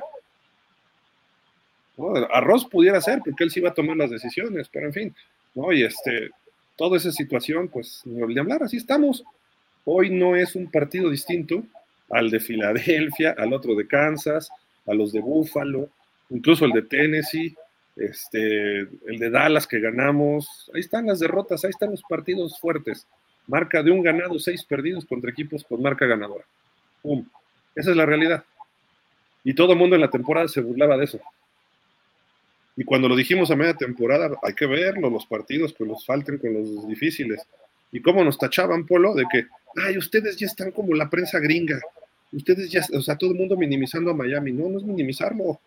[1.97, 2.13] ¿no?
[2.15, 5.15] A Ross pudiera ser, porque él sí va a tomar las decisiones, pero en fin,
[5.55, 6.29] Y este,
[6.75, 9.23] toda esa situación, pues, de hablar, así estamos.
[9.85, 11.63] Hoy no es un partido distinto
[12.09, 14.49] al de Filadelfia, al otro de Kansas,
[14.87, 15.89] a los de Buffalo,
[16.29, 17.55] incluso el de Tennessee,
[17.95, 20.71] este, el de Dallas que ganamos.
[20.73, 23.07] Ahí están las derrotas, ahí están los partidos fuertes.
[23.47, 26.45] Marca de un ganado, seis perdidos contra equipos con marca ganadora.
[27.01, 27.25] ¡Pum!
[27.75, 28.43] Esa es la realidad.
[29.43, 31.19] Y todo el mundo en la temporada se burlaba de eso.
[32.75, 36.37] Y cuando lo dijimos a media temporada, hay que verlo, los partidos que los falten
[36.37, 37.41] con los difíciles.
[37.91, 41.79] Y cómo nos tachaban, Polo, de que, ay, ustedes ya están como la prensa gringa
[42.33, 44.51] ustedes ya, o sea, todo el mundo minimizando a Miami.
[44.51, 45.59] No, no es minimizarlo,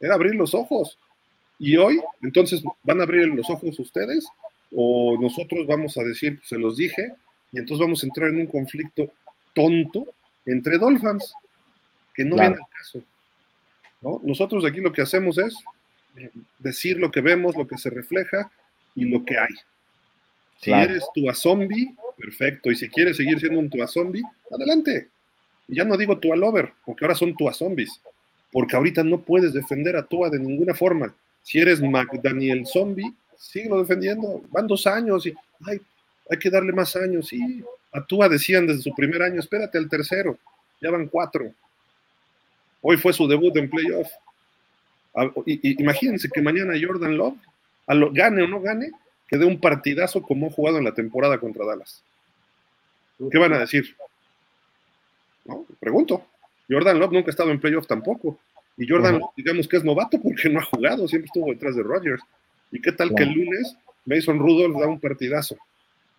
[0.00, 0.98] era abrir los ojos.
[1.58, 4.26] Y hoy, entonces, ¿van a abrir los ojos ustedes?
[4.74, 7.14] ¿O nosotros vamos a decir, se los dije,
[7.52, 9.10] y entonces vamos a entrar en un conflicto
[9.54, 10.06] tonto
[10.44, 11.32] entre Dolphins,
[12.14, 13.02] que no viene al caso.
[14.00, 14.20] ¿no?
[14.24, 15.54] Nosotros aquí lo que hacemos es
[16.58, 18.50] decir lo que vemos, lo que se refleja
[18.94, 19.54] y lo que hay.
[20.60, 22.70] Si eres tu a zombie, perfecto.
[22.70, 25.08] Y si quieres seguir siendo un tua zombie, adelante.
[25.68, 28.00] Y ya no digo Tua Lover, porque ahora son Tua Zombies.
[28.52, 31.14] Porque ahorita no puedes defender a Tua de ninguna forma.
[31.42, 34.42] Si eres McDaniel Zombie, síguelo defendiendo.
[34.50, 35.80] Van dos años y ay,
[36.30, 37.32] hay que darle más años.
[37.32, 40.38] Y a Tua decían desde su primer año, espérate al tercero.
[40.80, 41.52] Ya van cuatro.
[42.80, 44.08] Hoy fue su debut en playoff.
[45.62, 47.38] Imagínense que mañana Jordan Love,
[47.86, 48.92] a lo, gane o no gane,
[49.28, 52.02] que dé un partidazo como ha jugado en la temporada contra Dallas.
[53.30, 53.96] ¿Qué van a decir?
[55.46, 55.66] ¿no?
[55.80, 56.26] Pregunto.
[56.68, 58.38] Jordan Love nunca ha estado en playoff tampoco.
[58.76, 62.22] Y Jordan digamos que es novato porque no ha jugado, siempre estuvo detrás de Rodgers.
[62.70, 65.56] ¿Y qué tal que el lunes Mason Rudolph da un partidazo?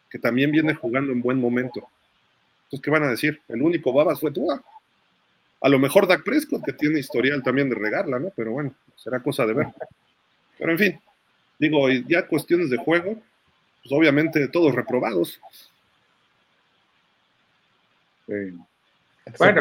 [0.09, 1.87] Que también viene jugando en buen momento.
[2.63, 3.39] Entonces, ¿qué van a decir?
[3.47, 4.47] El único babas fue tú.
[5.61, 8.29] A lo mejor Dak Prescott, que tiene historial también de regarla, ¿no?
[8.35, 9.67] Pero bueno, será cosa de ver.
[10.57, 11.01] Pero en fin,
[11.59, 13.15] digo, ya cuestiones de juego,
[13.83, 15.39] pues obviamente todos reprobados.
[18.27, 18.67] Bueno,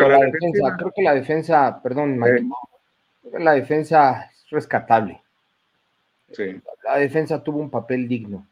[0.09, 2.21] la, defensa, creo que la defensa, perdón,
[3.39, 5.21] la defensa es rescatable.
[6.33, 6.61] Sí.
[6.85, 8.47] La defensa tuvo un papel digno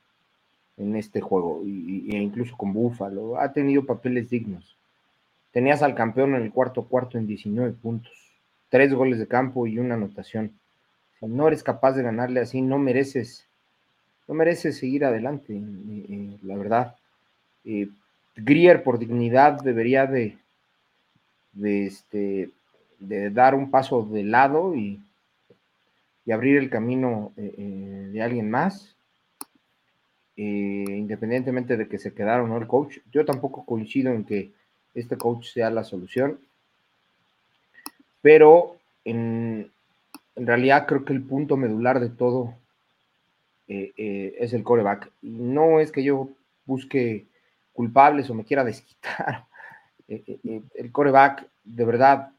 [0.77, 4.77] en este juego, y, incluso con Búfalo, ha tenido papeles dignos.
[5.55, 8.13] Tenías al campeón en el cuarto cuarto en 19 puntos,
[8.71, 10.51] tres goles de campo y una anotación.
[11.21, 13.47] Si no eres capaz de ganarle así, no mereces,
[14.27, 16.97] no mereces seguir adelante, eh, eh, la verdad.
[17.65, 17.89] Eh,
[18.35, 20.37] Grier por dignidad debería de,
[21.53, 22.51] de, este,
[22.99, 25.01] de dar un paso de lado y,
[26.27, 28.97] y abrir el camino eh, de alguien más.
[30.35, 32.99] independientemente de que se quedaron o no el coach.
[33.13, 34.51] Yo tampoco coincido en que
[34.95, 36.39] este coach sea la solución,
[38.23, 39.71] pero en,
[40.37, 42.55] realidad creo que el punto medular de todo
[43.69, 45.11] eh, eh, es el coreback.
[45.23, 46.31] Y no es que yo
[46.67, 47.27] busque
[47.73, 49.45] culpables o me quiera desquitar.
[50.09, 52.31] el coreback, de verdad,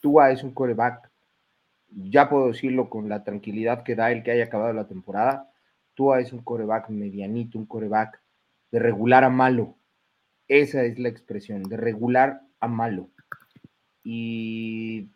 [0.00, 1.08] Tua es un coreback.
[1.90, 5.48] Ya puedo decirlo con la tranquilidad que da el que haya acabado la temporada
[5.98, 8.20] Tua es un coreback medianito, un coreback
[8.70, 9.74] de regular a malo.
[10.48, 13.08] Esa es la expresión, de regular a malo.
[14.02, 15.08] Y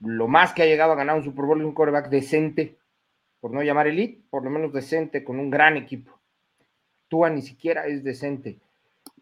[0.00, 2.76] lo más que ha llegado a ganar un Super Bowl es un coreback decente,
[3.40, 6.18] por no llamar elite, por lo menos decente, con un gran equipo.
[7.08, 8.58] Tua ni siquiera es decente.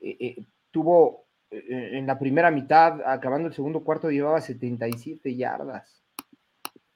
[0.01, 6.03] Eh, eh, tuvo eh, en la primera mitad, acabando el segundo cuarto, llevaba 77 yardas.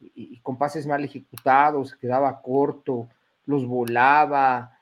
[0.01, 3.09] Y, y con pases mal ejecutados, quedaba corto
[3.49, 4.79] los volaba,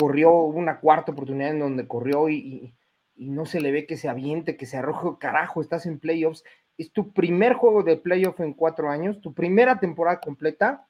[0.00, 2.74] corrió una cuarta oportunidad en donde corrió y,
[3.16, 6.42] no se le ve que se aviente, que se arroje, carajo, estás en playoffs,
[6.78, 10.88] es tu primer juego de playoff en cuatro años, tu primera temporada completa,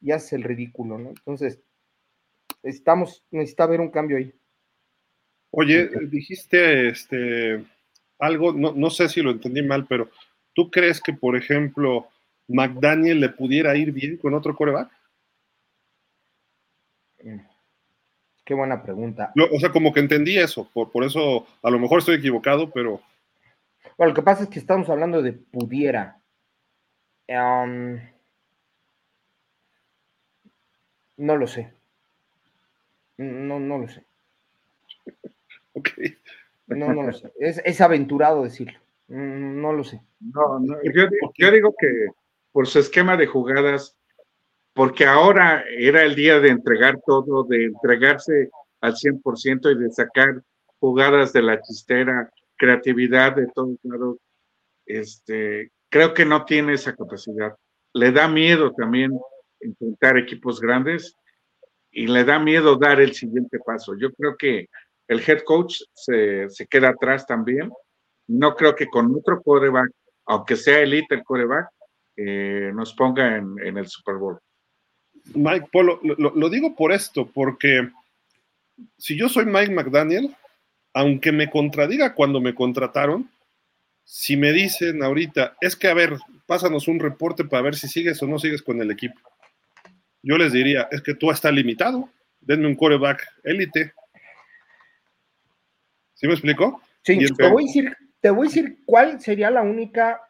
[0.00, 1.10] y haces el ridículo, ¿no?
[1.10, 1.60] Entonces,
[2.64, 4.34] estamos, necesita ver un cambio ahí.
[5.52, 7.64] Oye, dijiste este
[8.18, 10.10] algo, no, no sé si lo entendí mal, pero
[10.54, 12.08] ¿tú crees que, por ejemplo,
[12.48, 14.90] McDaniel le pudiera ir bien con otro coreback?
[17.22, 17.51] Mm.
[18.44, 19.32] Qué buena pregunta.
[19.36, 23.00] o sea, como que entendí eso, por, eso a lo mejor estoy equivocado, pero...
[23.96, 26.20] Bueno, lo que pasa es que estamos hablando de pudiera.
[27.28, 27.98] Um,
[31.18, 31.72] no lo sé.
[33.16, 34.04] No, no lo sé.
[35.74, 35.88] ok.
[36.66, 37.32] No, no lo sé.
[37.38, 38.78] Es, es aventurado decirlo.
[39.08, 40.00] Mm, no lo sé.
[40.20, 42.08] No, no yo, digo que
[42.50, 43.96] por su esquema de jugadas,
[44.74, 50.42] porque ahora era el día de entregar todo, de entregarse al 100% y de sacar
[50.80, 54.16] jugadas de la chistera, creatividad de todos lados.
[54.86, 57.54] Este, creo que no tiene esa capacidad.
[57.92, 59.12] Le da miedo también
[59.60, 61.14] enfrentar equipos grandes
[61.90, 63.94] y le da miedo dar el siguiente paso.
[63.96, 64.68] Yo creo que
[65.08, 67.70] el head coach se, queda atrás también.
[68.26, 69.90] No creo que con otro coreback,
[70.26, 71.68] aunque sea elite el coreback,
[72.16, 74.38] eh, nos ponga en, el Super Bowl.
[75.34, 77.88] Mike Polo, lo, digo por esto, porque
[78.98, 80.34] si yo soy Mike McDaniel,
[80.92, 83.30] aunque me contradiga cuando me contrataron,
[84.04, 88.22] si me dicen ahorita, es que a ver, pásanos un reporte para ver si sigues
[88.22, 89.18] o no sigues con el equipo.
[90.22, 92.08] Yo les diría, es que tú estás limitado,
[92.40, 93.92] denme un quarterback élite.
[96.14, 96.80] ¿Sí me explico?
[97.02, 100.20] Sí, te voy, a decir, te voy a decir cuál sería la única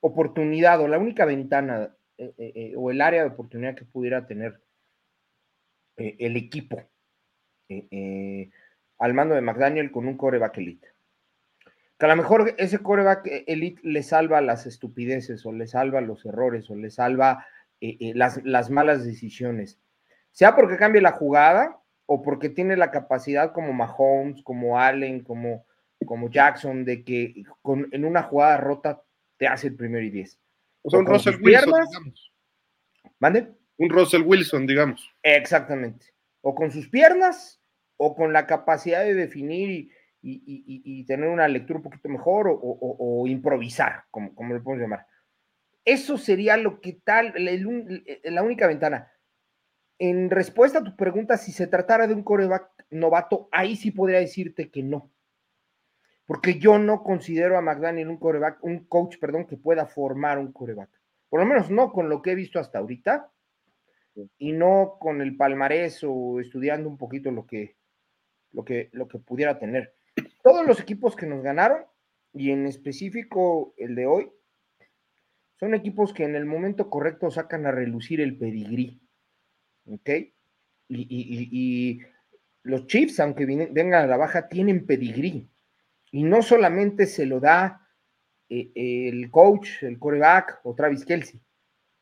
[0.00, 4.26] oportunidad o la única ventana eh, eh, eh, o el área de oportunidad que pudiera
[4.26, 4.60] tener
[5.96, 6.82] el equipo
[8.98, 10.88] al mando de McDaniel con un coreback elite.
[11.98, 16.26] Que a lo mejor ese coreback elite le salva las estupideces o le salva los
[16.26, 17.46] errores o le salva
[17.80, 19.80] las, las malas decisiones.
[20.30, 25.64] Sea porque cambie la jugada o porque tiene la capacidad como Mahomes, como Allen, como,
[26.30, 27.44] Jackson, de que
[27.92, 29.02] en una jugada rota
[29.38, 30.38] te hace el primero y diez.
[30.82, 32.32] O sea, un Russell Wilson, digamos.
[33.18, 33.54] ¿Mande?
[33.76, 35.10] Un Russell Wilson, digamos.
[35.22, 36.06] Exactamente.
[36.42, 37.62] O con sus piernas,
[37.96, 39.90] o con la capacidad de definir
[40.22, 45.06] y, tener una lectura un poquito mejor, o, improvisar, como, como le podemos llamar.
[45.84, 49.10] Eso sería lo que tal, la, única ventana.
[49.98, 54.20] En respuesta a tu pregunta, si se tratara de un coreback novato, ahí sí podría
[54.20, 55.10] decirte que no
[56.30, 60.52] porque yo no considero a McDaniel un coreback, un coach, perdón, que pueda formar un
[60.52, 60.88] coreback.
[61.28, 63.32] Por lo menos no con lo que he visto hasta ahorita
[64.38, 67.74] y no con el palmarés o estudiando un poquito lo que,
[68.52, 69.96] lo que, lo que pudiera tener.
[70.40, 71.84] Todos los equipos que nos ganaron,
[72.32, 74.30] y en específico el de hoy,
[75.58, 79.02] son equipos que en el momento correcto sacan a relucir el pedigrí.
[79.84, 80.10] ¿Ok?
[80.90, 82.02] Y,
[82.62, 85.49] los Chiefs, aunque vengan a la baja, tienen pedigrí.
[86.10, 87.86] Y no solamente se lo da
[88.48, 91.40] eh, el coach, el coreback o Travis Kelsey.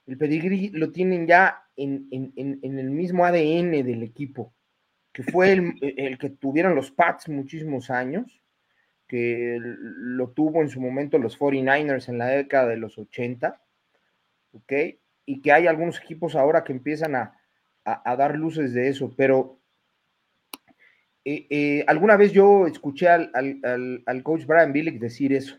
[0.07, 4.55] El pedigrí lo tienen ya en, el mismo ADN del equipo,
[5.13, 8.43] que fue el, que tuvieron los Pats muchísimos años,
[9.07, 13.61] que lo tuvo en su momento los 49ers en la década de los 80,
[14.53, 14.73] ¿ok?
[15.27, 17.37] Y que hay algunos equipos ahora que empiezan a
[18.17, 19.59] dar luces de eso, pero
[21.31, 25.59] eh, eh, alguna vez yo escuché al, coach Brian Billick decir eso.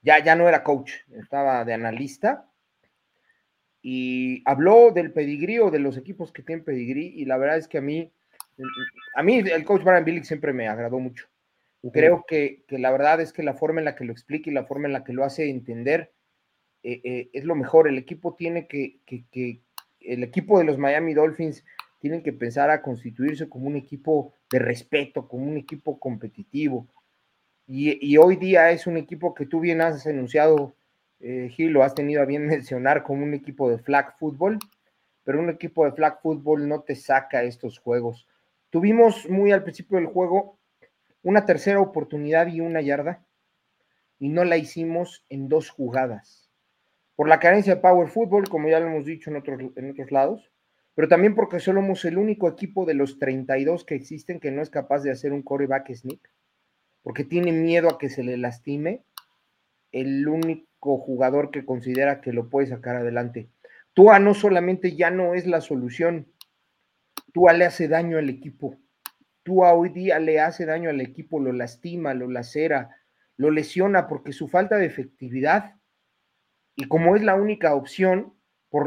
[0.00, 2.48] Ya, ya no era coach, estaba de analista.
[3.82, 7.78] y habló del pedigrí de los equipos que tienen pedigrí y la verdad es que
[7.78, 8.12] a mí,
[9.16, 11.26] a mí el coach Brian Billick siempre me agradó mucho.
[11.92, 14.66] Creo que, la verdad es que la forma en la que lo explica y la
[14.66, 16.12] forma en la que lo hace entender
[16.84, 17.88] eh, eh, es lo mejor.
[17.88, 19.62] El equipo tiene que, que,
[20.00, 21.64] el equipo de los Miami Dolphins
[22.06, 26.86] tienen que pensar a constituirse como un equipo de respeto, como un equipo competitivo.
[27.66, 30.76] Y, hoy día es un equipo que tú bien has enunciado
[31.18, 34.60] eh, Gil, lo has tenido a bien mencionar como un equipo de flag football,
[35.24, 38.28] pero un equipo de flag football no te saca estos juegos.
[38.70, 40.60] Tuvimos muy al principio del juego
[41.24, 43.26] una tercera oportunidad y una yarda,
[44.20, 46.52] y no la hicimos en dos jugadas.
[47.16, 50.12] Por la carencia de power football, como ya lo hemos dicho en otros, en otros
[50.12, 50.52] lados,
[50.96, 54.70] pero también porque somos el único equipo de los 32 que existen que no es
[54.70, 56.32] capaz de hacer un coreback sneak,
[57.02, 59.04] porque tiene miedo a que se le lastime
[59.92, 63.50] el único jugador que considera que lo puede sacar adelante.
[63.92, 66.32] Tua no solamente ya no es la solución,
[67.34, 68.78] Tua le hace daño al equipo.
[69.42, 72.96] Tua hoy día le hace daño al equipo, lo lastima, lo lacera,
[73.36, 75.74] lo lesiona porque su falta de efectividad
[76.74, 78.35] y como es la única opción,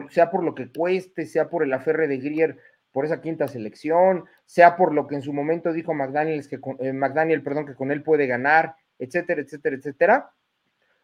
[0.10, 2.58] sea por lo que cueste, sea por el aferre de Grier
[2.92, 6.94] por esa quinta selección, sea por lo que en su momento dijo McDaniel, que eh,
[6.94, 10.32] McDaniel, perdón, que con él puede ganar, etcétera, etcétera, etcétera,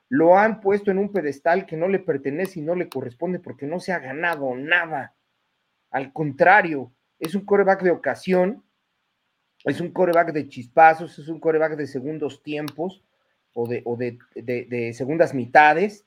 [0.09, 3.67] lo han puesto en un pedestal que no le pertenece y no le corresponde porque
[3.67, 5.15] no se ha ganado nada.
[5.91, 8.63] Al contrario, es un coreback de ocasión,
[9.63, 13.03] es un coreback de chispazos, es un coreback de segundos tiempos
[13.53, 16.05] o de, de, segundas mitades.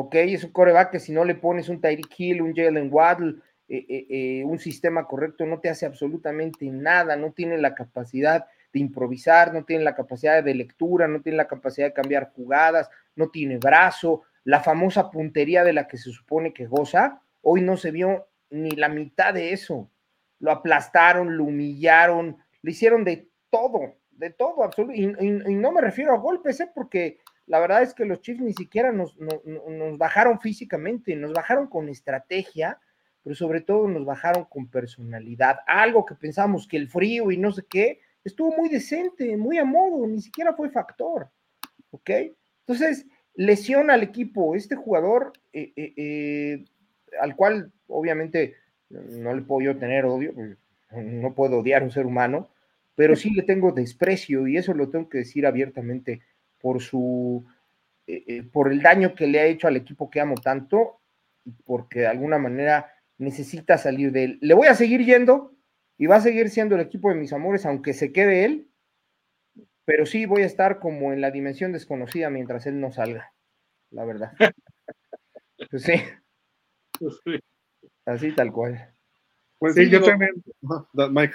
[0.00, 3.34] Ok, es un coreback que si no le pones un Tyreek Hill, un Jalen Waddle,
[3.68, 8.46] eh, eh, eh, un sistema correcto, no te hace absolutamente nada, no tiene la capacidad
[8.72, 12.88] de improvisar, no tiene la capacidad de lectura, no tiene la capacidad de cambiar jugadas,
[13.16, 17.76] no tiene brazo, la famosa puntería de la que se supone que goza, hoy no
[17.76, 19.90] se vio ni la mitad de eso.
[20.38, 24.94] Lo aplastaron, lo humillaron, le hicieron de todo, de todo, absoluto.
[24.94, 25.08] Y,
[25.56, 26.70] no me refiero a golpes, ¿eh?
[26.72, 27.18] porque
[27.48, 31.88] la verdad es que los Chiefs ni siquiera nos, nos bajaron físicamente, nos bajaron con
[31.88, 32.78] estrategia,
[33.22, 35.58] pero sobre todo nos bajaron con personalidad.
[35.66, 39.64] Algo que pensamos que el frío y no sé qué, estuvo muy decente, muy a
[39.64, 41.30] modo, ni siquiera fue factor.
[41.90, 42.10] ¿Ok?
[42.60, 44.54] Entonces, lesiona al equipo.
[44.54, 46.64] Este jugador, eh, eh, eh,
[47.20, 48.56] al cual obviamente
[48.90, 50.34] no le puedo yo tener odio,
[50.92, 52.50] no puedo odiar a un ser humano,
[52.94, 56.20] pero sí le tengo desprecio y eso lo tengo que decir abiertamente
[56.60, 57.44] por su
[58.52, 61.00] por el daño que le ha hecho al equipo que amo tanto
[61.44, 64.38] y porque de alguna manera necesita salir de él.
[64.40, 65.58] Le voy a seguir yendo,
[65.98, 68.68] y va a seguir siendo el equipo de mis amores, aunque se quede él,
[69.84, 73.32] pero sí voy a estar como en la dimensión desconocida mientras él no salga,
[73.90, 74.32] la verdad.
[75.72, 75.94] Pues sí.
[77.00, 77.20] Pues
[78.06, 78.94] Así tal cual.
[79.58, 80.30] Pues sí, yo, también.
[81.10, 81.34] Mike.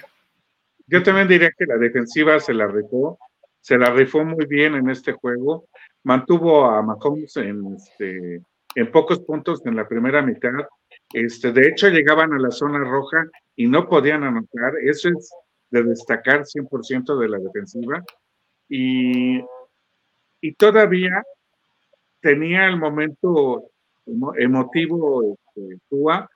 [0.88, 3.20] Yo también diría que la defensiva se la rifó,
[3.64, 5.66] se la rifó muy bien en este juego.
[6.04, 8.42] Mantuvo a Mahomes en, este,
[8.76, 10.68] en pocos puntos en la primera mitad
[11.14, 14.74] este, de hecho, llegaban a la zona roja y no podían anotar.
[14.84, 15.32] Eso es
[15.70, 18.04] de destacar 100% de la defensiva.
[18.68, 19.42] Y,
[20.42, 21.24] y todavía
[22.22, 23.70] tenía el momento
[24.38, 26.30] emotivo este, Tua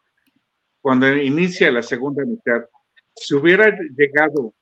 [0.81, 2.65] cuando inicia la segunda mitad.
[3.15, 4.53] Si hubiera llegado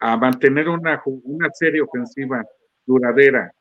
[0.00, 2.44] a mantener una, una serie ofensiva
[2.86, 3.52] duradera,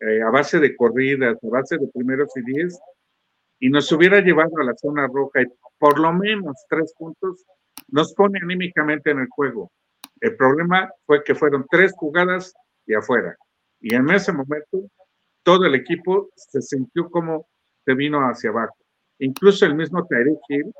[0.00, 2.78] eh, a base de corridas, a base de primeros y diez,
[3.60, 5.46] y nos hubiera llevado a la zona roja y
[5.78, 7.44] por lo menos tres puntos,
[7.88, 9.70] nos pone anímicamente en el juego.
[10.20, 12.54] El problema fue que fueron tres jugadas
[12.86, 13.36] y afuera.
[13.80, 14.88] Y en ese momento,
[15.42, 17.46] todo el equipo se sintió como
[17.84, 18.76] se vino hacia abajo.
[19.18, 20.72] Incluso el mismo Tyreek Hill,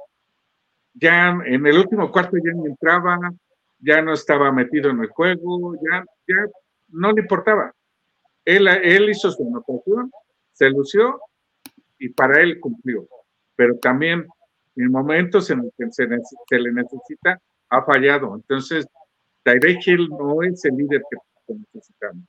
[0.95, 3.19] ya en el último cuarto ya entraba,
[3.83, 6.47] ya no estaba metido en el juego, ya, ya
[6.89, 7.73] no le importaba.
[8.45, 10.11] Él, él hizo su anotación,
[10.53, 11.21] se lució
[11.99, 13.07] y para él cumplió.
[13.55, 14.27] Pero también
[14.77, 18.35] en momentos en los que se, le necesita, ha fallado.
[18.37, 18.87] Entonces,
[19.43, 22.25] Tyreek Hill no es el líder que necesitamos.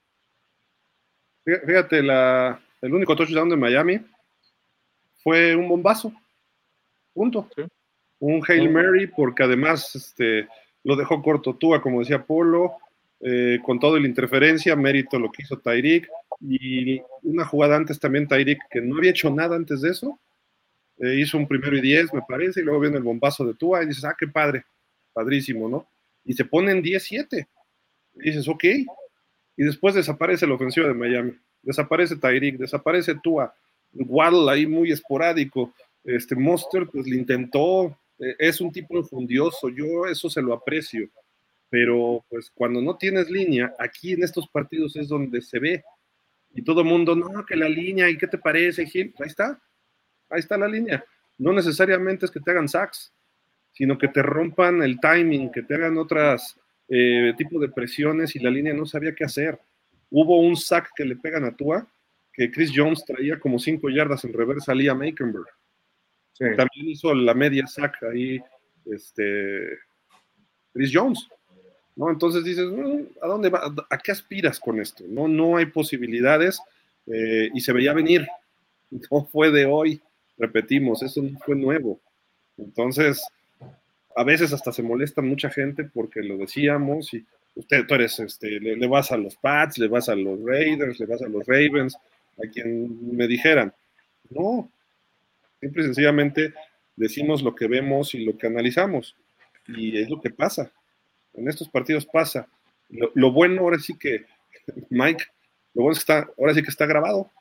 [1.45, 4.05] Fíjate, la, el único touchdown de Miami
[5.23, 6.13] fue un bombazo.
[7.13, 7.47] Punto.
[8.19, 10.47] Un Hail Mary, porque además este,
[10.83, 12.77] lo dejó corto Tua, como decía Polo,
[13.21, 16.09] eh, con todo la interferencia, mérito lo que hizo Tyreek,
[16.41, 20.19] y una jugada antes también Tyreek, que no había hecho nada antes de eso,
[20.99, 23.83] eh, hizo un primero y diez, me parece, y luego viene el bombazo de Tua,
[23.83, 24.65] y dices, ah, qué padre,
[25.13, 25.87] padrísimo, ¿no?
[26.25, 27.47] Y se ponen 10-7,
[28.15, 28.63] y dices, ok,
[29.55, 33.53] y después desaparece la ofensiva de Miami, desaparece Tyreek, desaparece Tua,
[33.93, 35.73] Waddle ahí muy esporádico,
[36.03, 37.97] Este Monster, pues le intentó,
[38.39, 41.09] es un tipo infundioso, yo eso se lo aprecio,
[41.69, 45.83] pero pues cuando no tienes línea, aquí en estos partidos es donde se ve,
[46.53, 49.13] y todo el mundo, no, que la línea, ¿y qué te parece, Gil?
[49.19, 49.59] Ahí está,
[50.29, 51.03] ahí está la línea.
[51.37, 53.11] No necesariamente es que te hagan sacks,
[53.71, 56.55] sino que te rompan el timing, que te hagan otras
[56.87, 59.59] eh, tipos de presiones y la línea no sabía qué hacer.
[60.11, 61.87] Hubo un sack que le pegan a Tua,
[62.31, 65.01] que Chris Jones traía como cinco yardas en reversa a Liam.
[66.37, 68.41] También hizo la media sack ahí,
[68.85, 69.77] este,
[70.73, 71.29] Chris Jones.
[71.95, 72.09] ¿no?
[72.09, 73.73] Entonces dices, mm, ¿a dónde va?
[73.89, 75.03] ¿A qué aspiras con esto?
[75.07, 76.59] No, no hay posibilidades
[77.07, 78.27] eh, y se veía venir.
[79.09, 79.99] No fue de hoy,
[80.37, 81.99] repetimos, eso no fue nuevo.
[82.59, 83.25] Entonces,
[84.15, 87.25] a veces hasta se molesta mucha gente porque lo decíamos y
[87.55, 91.07] usted, tú eres, este, le, vas a los Pats, le vas a los Raiders, le
[91.07, 91.95] vas a los Ravens,
[92.37, 93.73] a quien me dijeran.
[94.29, 94.69] No,
[95.63, 96.53] simple y sencillamente
[96.95, 99.15] decimos lo que vemos y lo que analizamos.
[99.67, 100.71] Y es lo que pasa.
[101.33, 102.47] En estos partidos pasa.
[102.89, 104.25] Lo, bueno ahora sí que,
[104.89, 105.23] Mike,
[105.73, 107.31] lo bueno es que está, ahora sí que está grabado.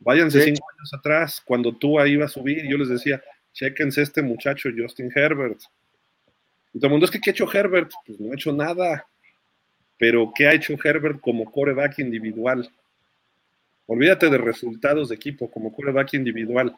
[0.00, 3.20] Váyanse cinco años atrás, cuando tú ahí ibas a subir, yo les decía,
[3.52, 5.60] chequense este muchacho, Justin Herbert.
[6.72, 7.90] Y todo el mundo es que ¿qué ha hecho Herbert?
[8.06, 9.06] Pues no ha hecho nada.
[9.98, 12.70] Pero ¿qué ha hecho Herbert como coreback individual?
[13.86, 16.76] Olvídate de resultados de equipo como coreback individual.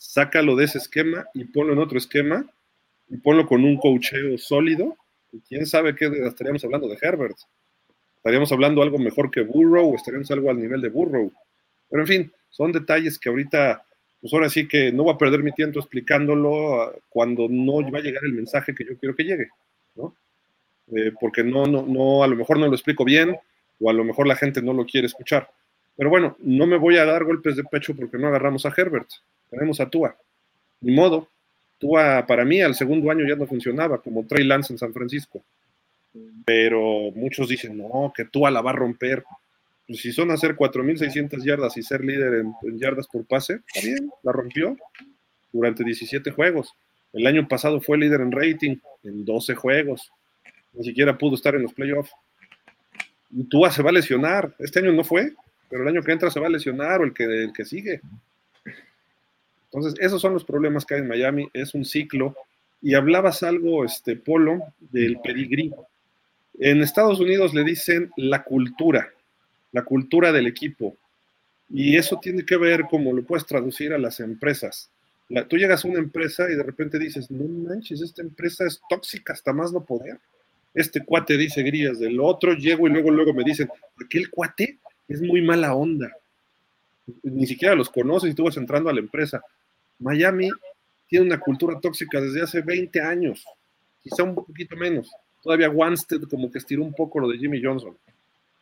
[0.00, 2.50] Sácalo de ese esquema y ponlo en otro esquema
[3.10, 4.96] y ponlo con un cocheo sólido
[5.46, 7.36] quién sabe qué estaríamos hablando de Herbert.
[8.16, 11.30] Estaríamos hablando algo mejor que Burrow, o estaríamos algo al nivel de Burrow.
[11.90, 13.84] Pero en fin, son detalles que ahorita,
[14.22, 17.98] pues ahora sí que no voy a perder mi tiempo explicándolo ah, cuando no va
[17.98, 19.48] a llegar el mensaje que yo quiero que llegue,
[19.96, 20.14] ¿no?
[20.96, 23.36] Eh, porque no, no, no, a lo mejor no lo explico bien,
[23.78, 25.50] o a lo mejor la gente no lo quiere escuchar.
[25.96, 29.08] Pero bueno, no me voy a dar golpes de pecho porque no agarramos a Herbert.
[29.50, 30.16] Tenemos a Tua.
[30.80, 31.28] Ni modo,
[31.78, 35.42] Tua, para mí, al segundo año ya no funcionaba, como Trey Lance en San Francisco.
[36.44, 39.24] Pero muchos dicen, no, que Tua la va a romper.
[39.86, 44.10] Pues si son hacer 4.600 yardas y ser líder en, yardas por pase, está bien,
[44.22, 44.76] la rompió
[45.52, 46.74] durante 17 juegos.
[47.12, 50.12] El año pasado fue líder en rating en 12 juegos.
[50.74, 52.12] Ni siquiera pudo estar en los playoffs.
[53.48, 54.54] Tua se va a lesionar.
[54.58, 55.32] Este año no fue,
[55.70, 58.00] pero el año que entra se va a lesionar o el que, el que sigue.
[59.72, 62.34] Entonces, esos son los problemas que hay en Miami, es un ciclo.
[62.82, 65.72] Y hablabas algo, este, Polo, del pedigrí.
[66.58, 69.10] En Estados Unidos le dicen la cultura,
[69.70, 70.96] la cultura del equipo.
[71.68, 74.90] Y eso tiene que ver como lo puedes traducir a las empresas.
[75.48, 79.34] tú llegas a una empresa y de repente dices, no manches, esta empresa es tóxica
[79.34, 80.18] hasta más no poder.
[80.74, 83.68] Este cuate dice grillas del otro, llego y luego, luego me dicen,
[84.04, 84.78] aquel cuate
[85.10, 86.10] es muy mala onda.
[87.24, 89.42] Ni siquiera los conoces y tú vas entrando a la empresa.
[89.98, 90.48] Miami
[91.08, 93.44] tiene una cultura tóxica desde hace 20 años,
[94.02, 95.10] quizá un poquito menos.
[95.42, 97.96] Todavía Wanstead como que estiró un poco lo de Jimmy Johnson,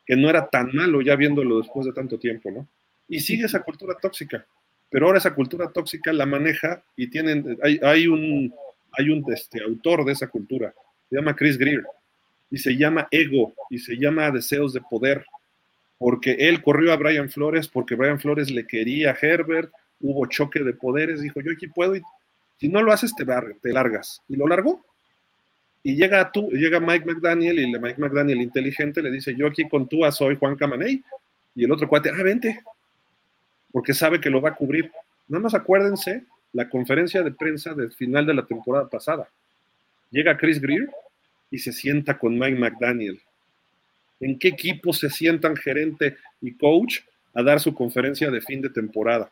[0.06, 2.66] que no era tan malo ya viéndolo después de tanto tiempo, ¿no?
[3.08, 4.46] Y sigue esa cultura tóxica,
[4.90, 8.54] pero ahora esa cultura tóxica la maneja y tienen, hay, un,
[8.92, 10.72] hay un este, autor de esa cultura,
[11.10, 11.84] se llama Chris Greer,
[12.50, 15.26] y se llama ego, y se llama deseos de poder,
[15.98, 20.60] porque él corrió a Brian Flores, porque Brian Flores le quería a Herbert, hubo choque
[20.60, 22.02] de poderes, dijo, yo aquí puedo y
[22.58, 23.24] si no lo haces te,
[23.72, 24.20] largas.
[24.28, 24.84] Y lo largó.
[25.82, 29.88] Y llega tú, llega Mike McDaniel y Mike McDaniel inteligente le dice, yo aquí con
[29.88, 31.02] tú soy Juan Camaney.
[31.54, 32.60] Y el otro cuate, ah, vente,
[33.72, 34.90] porque sabe que lo va a cubrir.
[35.28, 39.28] Nada más acuérdense la conferencia de prensa del final de la temporada pasada.
[40.10, 40.88] Llega Chris Greer
[41.50, 43.20] y se sienta con Mike McDaniel.
[44.20, 47.00] ¿En qué equipo se sientan gerente y coach
[47.34, 49.30] a dar su conferencia de fin de temporada?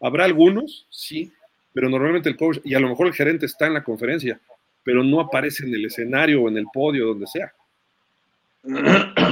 [0.00, 1.32] Habrá algunos, sí,
[1.72, 4.40] pero normalmente el coach y a lo mejor el gerente está en la conferencia,
[4.82, 7.52] pero no aparece en el escenario o en el podio, donde sea.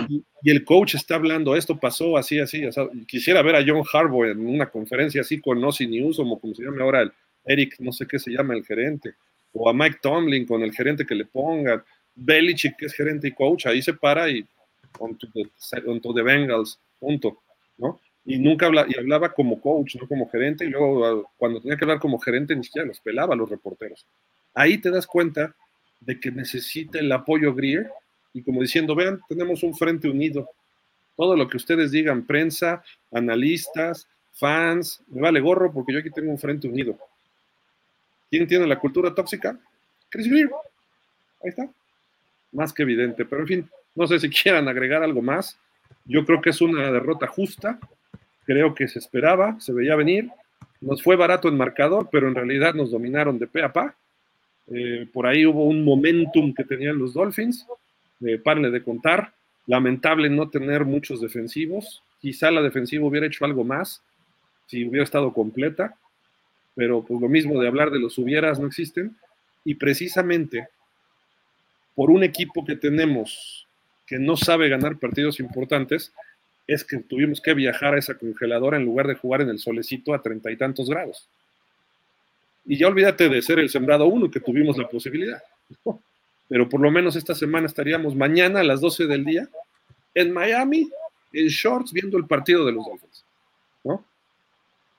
[0.09, 2.63] Y, el coach está hablando, esto pasó así, así,
[3.07, 6.63] quisiera ver a John Harbaugh en una conferencia así con Ozzy News, o como se
[6.63, 7.13] llama ahora el
[7.45, 9.15] Eric, no sé qué se llama el gerente,
[9.53, 11.85] o a Mike Tomlin con el gerente que le ponga,
[12.19, 14.47] Belichick que es gerente y coach, ahí se para y
[14.99, 15.49] on to the,
[16.15, 17.39] the Bengals, punto,
[17.77, 18.01] ¿no?
[18.29, 21.79] y nunca habla, y hablaba como coach, no como gerente, y luego ah, cuando tenía
[21.79, 24.05] que hablar como gerente ni siquiera los pelaba a los reporteros.
[24.53, 25.57] Ahí te das cuenta
[26.01, 27.91] de que necesita el apoyo Greer
[28.35, 30.47] y como diciendo, vean, tenemos un frente unido.
[31.17, 36.31] Todo lo que ustedes digan, prensa, analistas, fans, me vale gorro porque yo aquí tengo
[36.31, 36.99] un frente unido.
[38.31, 39.59] ¿Quién tiene la cultura tóxica?
[40.11, 40.51] Chris Greer.
[41.43, 41.67] Ahí está.
[42.53, 43.25] Más que evidente.
[43.25, 45.59] Pero en fin, no sé si quieran agregar algo más.
[46.05, 47.79] Yo creo que es una derrota justa
[48.49, 50.31] creo que se esperaba, se veía venir.
[50.81, 53.95] nos fue barato en marcador, pero en realidad nos dominaron de pe a pa.
[54.69, 57.67] Eh, por ahí hubo un momentum que tenían los Dolphins,
[58.25, 59.35] eh, parle de contar.
[59.67, 62.03] Lamentable no tener muchos defensivos.
[62.23, 64.01] Quizá la defensiva hubiera hecho algo más
[64.67, 65.95] si hubiera estado completa,
[66.75, 69.15] pero pues lo mismo de hablar de los hubieras no existen.
[69.63, 70.69] Y precisamente
[71.99, 73.67] por un equipo que tenemos
[74.07, 76.13] que no sabe ganar partidos importantes,
[76.65, 80.15] es que tuvimos que viajar a esa congeladora en lugar de jugar en el solecito
[80.15, 81.29] a treinta y tantos grados.
[82.65, 85.43] Y ya olvídate de ser el sembrado uno, que tuvimos la posibilidad.
[86.49, 89.49] Pero por lo menos esta semana estaríamos mañana a las 12 del día
[90.15, 90.89] en Miami,
[91.33, 93.25] en shorts, viendo el partido de los Dolphins.
[93.83, 94.05] ¿no?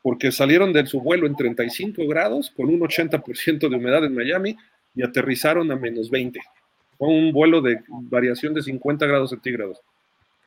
[0.02, 4.58] Porque salieron de su vuelo en 35 grados, con un 80% de humedad en Miami,
[4.93, 6.41] y aterrizaron a menos 20.
[7.00, 9.82] Fue un vuelo de variación de 50 grados centígrados.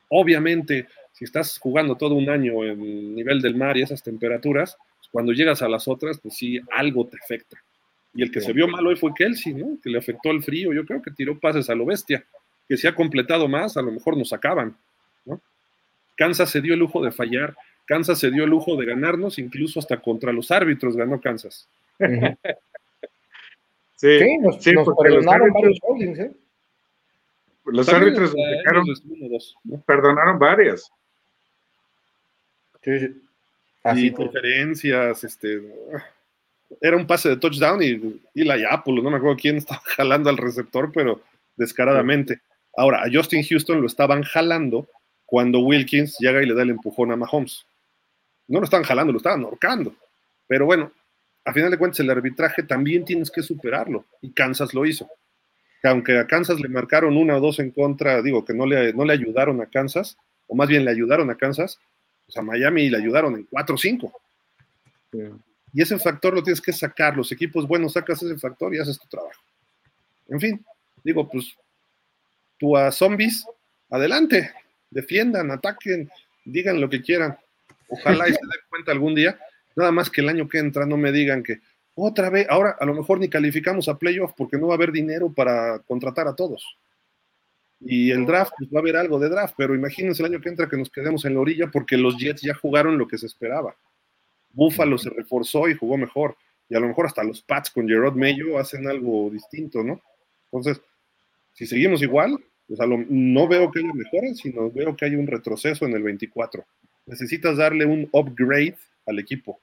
[0.07, 5.09] Obviamente, si estás jugando todo un año en nivel del mar y esas temperaturas, pues,
[5.11, 7.57] cuando llegas a las otras, pues sí, algo te afecta.
[8.13, 9.79] Y el que se vio mal hoy fue Kelsey, ¿no?
[9.81, 10.71] Que le afectó el frío.
[10.71, 12.23] Yo creo que tiró pases a lo bestia.
[12.69, 14.77] Que si ha completado más, a lo mejor nos acaban,
[15.25, 15.41] ¿no?
[16.15, 17.55] Kansas se dio el lujo de fallar.
[17.87, 21.67] Kansas se dio el lujo de ganarnos, incluso hasta contra los árbitros ganó Kansas.
[23.95, 26.31] sí, nos, sí, los varios holdings, ¿eh?
[27.65, 28.33] Los árbitros
[29.85, 30.91] perdonaron varias.
[32.81, 33.21] Sí,
[33.83, 35.61] Así preferencias, este,
[36.79, 40.29] era un pase de touchdown y, y la Apple, no me acuerdo quién estaba jalando
[40.29, 41.21] al receptor, pero
[41.55, 42.41] descaradamente.
[42.75, 44.87] Ahora, a Justin Houston lo estaban jalando
[45.25, 47.65] cuando Wilkins llega y le da el empujón a Mahomes.
[48.47, 49.95] No lo estaban jalando, lo estaban ahorcando.
[50.47, 50.91] Pero bueno,
[51.45, 55.09] a final de cuentas el arbitraje también tienes que superarlo y Kansas lo hizo
[55.83, 58.93] que aunque a Kansas le marcaron una o dos en contra, digo que no le,
[58.93, 60.17] no le ayudaron a Kansas,
[60.47, 61.77] o más bien le ayudaron a Kansas,
[62.25, 64.21] pues a Miami le ayudaron en 4 o 5.
[65.73, 68.97] Y ese factor lo tienes que sacar, los equipos buenos sacas ese factor y haces
[68.97, 69.41] tu trabajo.
[70.29, 70.65] En fin,
[71.03, 71.53] digo, pues
[72.57, 73.45] tú a zombies,
[73.89, 74.51] adelante,
[74.89, 76.09] defiendan, ataquen,
[76.45, 77.37] digan lo que quieran.
[77.89, 79.37] Ojalá y se den cuenta algún día,
[79.75, 81.59] nada más que el año que entra no me digan que
[81.95, 84.91] otra vez, ahora a lo mejor ni calificamos a playoff porque no va a haber
[84.91, 86.77] dinero para contratar a todos.
[87.79, 90.49] Y el draft, pues va a haber algo de draft, pero imagínense el año que
[90.49, 93.25] entra que nos quedemos en la orilla porque los Jets ya jugaron lo que se
[93.25, 93.75] esperaba.
[94.51, 96.35] Buffalo se reforzó y jugó mejor.
[96.69, 100.01] Y a lo mejor hasta los Pats con Gerard Mayo hacen algo distinto, ¿no?
[100.45, 100.81] Entonces,
[101.53, 102.79] si seguimos igual, pues
[103.09, 106.65] no veo que haya mejoras, sino veo que hay un retroceso en el 24.
[107.05, 109.59] Necesitas darle un upgrade al equipo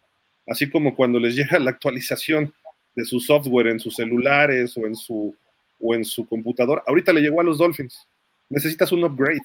[0.46, 2.52] así como cuando les llega la actualización
[2.94, 5.34] de su software en sus celulares o en su,
[5.80, 6.82] o en su computador.
[6.86, 8.06] Ahorita le llegó a los Dolphins.
[8.48, 9.42] Necesitas un upgrade.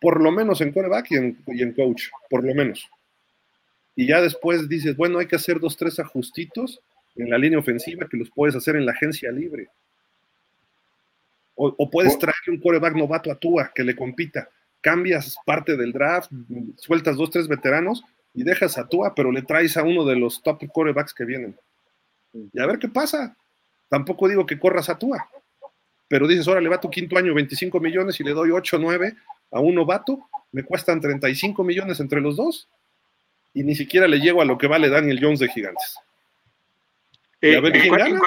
[0.00, 2.04] Por lo menos en quarterback y en, y en coach.
[2.28, 2.88] Por lo menos.
[3.94, 6.80] Y ya después dices, bueno, hay que hacer dos, tres ajustitos
[7.16, 9.68] en la línea ofensiva que los puedes hacer en la agencia libre.
[11.60, 14.48] O, puedes traer un quarterback novato a Tua que le compita.
[14.80, 16.30] Cambias parte del draft,
[16.76, 18.04] sueltas dos, tres veteranos
[18.34, 21.56] y dejas a Tua, pero le traes a uno de los top quarterbacks que vienen.
[22.52, 23.36] Y a ver qué pasa.
[23.88, 25.28] Tampoco digo que corras a Tua,
[26.08, 28.80] pero dices, ahora le va tu quinto año 25 millones y le doy 8 o
[28.80, 29.16] 9
[29.50, 32.68] a un novato, me cuestan 35 millones entre los dos
[33.54, 35.98] y ni siquiera le llego a lo que vale Daniel Jones de Gigantes.
[37.40, 38.20] y a ver quién gana.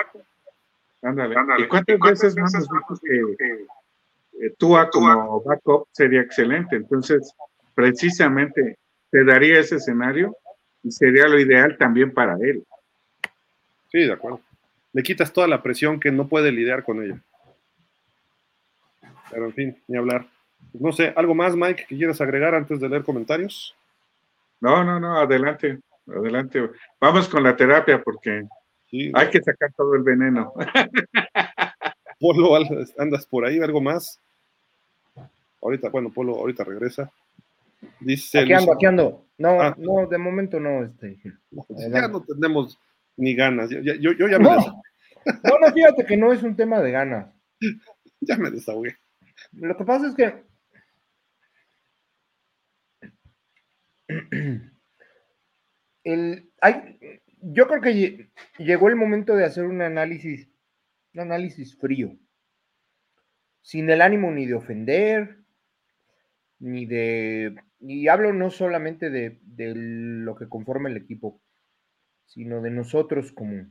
[1.04, 1.68] Ándale, ándale.
[1.68, 2.54] cuántas veces más
[3.02, 6.76] que eh, Tua como backup sería excelente?
[6.76, 7.34] Entonces,
[7.74, 8.78] precisamente
[9.12, 10.36] te daría ese escenario
[10.84, 12.64] y sería lo ideal también para él.
[13.92, 14.42] Sí, de acuerdo.
[14.94, 17.22] Le quitas toda la presión que no puede lidiar con ella.
[19.30, 20.26] Pero en fin, ni hablar.
[20.74, 23.76] no sé, ¿algo más, Mike, que quieras agregar antes de leer comentarios?
[24.60, 26.70] No, no, no, adelante, adelante.
[27.00, 28.46] Vamos con la terapia porque
[29.14, 30.54] hay que sacar todo el veneno.
[32.20, 32.56] Polo,
[32.98, 34.20] andas por ahí, algo más.
[35.62, 37.12] Ahorita, bueno, Polo ahorita regresa.
[38.00, 39.28] Dice aquí ando, aquí ando.
[39.38, 39.76] No, ah.
[39.78, 40.84] no, de momento no.
[40.84, 41.20] Este,
[41.92, 42.80] ya no tenemos
[43.18, 43.70] ni ganas.
[43.70, 44.56] Yo, yo, ya me no.
[45.44, 47.34] no, no, fíjate que no es un tema de ganas.
[48.22, 48.98] ya me desahogué.
[49.54, 50.44] Lo que pasa es que
[56.04, 57.00] el, hay,
[57.42, 60.50] yo creo que llegó el momento de hacer un análisis,
[61.14, 62.16] un análisis frío,
[63.62, 65.41] sin el ánimo ni de ofender,
[66.62, 69.40] ni de y hablo no solamente de,
[69.76, 71.42] lo que conforma el equipo,
[72.26, 73.66] sino de nosotros como,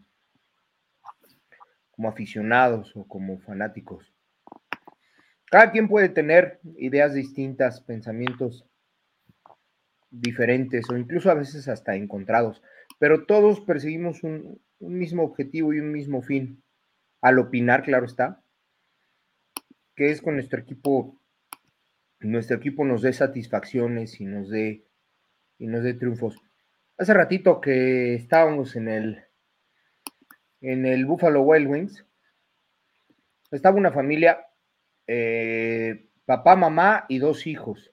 [1.92, 4.12] como aficionados o como fanáticos.
[5.46, 8.66] Cada quien puede tener ideas distintas, pensamientos
[10.10, 12.62] diferentes o incluso a veces hasta encontrados,
[12.98, 16.64] pero todos perseguimos un, mismo objetivo y un mismo fin,
[17.20, 18.42] al opinar, claro está,
[19.94, 21.19] que es con nuestro equipo,
[22.20, 24.86] nuestro equipo nos dé satisfacciones y nos dé,
[25.58, 26.36] y nos dé triunfos.
[26.98, 29.24] Hace ratito que estábamos en el,
[30.60, 32.06] en el Buffalo Wild Wings,
[33.50, 34.46] estaba una familia,
[35.06, 37.92] eh, papá, mamá y dos hijos.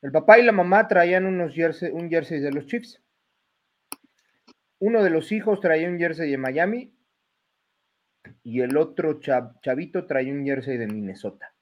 [0.00, 3.02] El papá y la mamá traían unos jersey, un jersey de los Chiefs.
[4.78, 6.94] Uno de los hijos traía un jersey de Miami
[8.42, 11.53] y el otro chavito traía un jersey de Minnesota.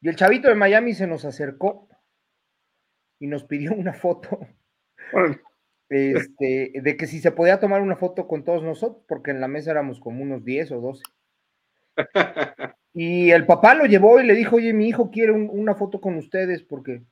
[0.00, 1.88] Y el chavito de Miami se nos acercó
[3.18, 4.38] y nos pidió una foto
[5.88, 9.48] este, de que si se podía tomar una foto con todos nosotros, porque en la
[9.48, 11.02] mesa éramos como unos 10 o 12.
[12.94, 16.16] Y el papá lo llevó y le dijo, oye, mi hijo quiere una foto con
[16.16, 17.02] ustedes porque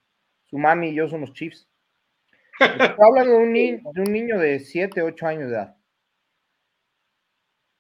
[0.47, 1.69] su mami y yo somos chiefs.
[2.59, 5.77] Hablan de un, de un niño de 7, 8 años de edad.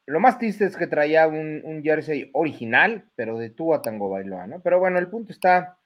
[0.06, 4.62] Lo más triste es que traía un, jersey original, pero de a Tango Bailoa, ¿no?
[4.62, 5.78] Pero bueno, el punto está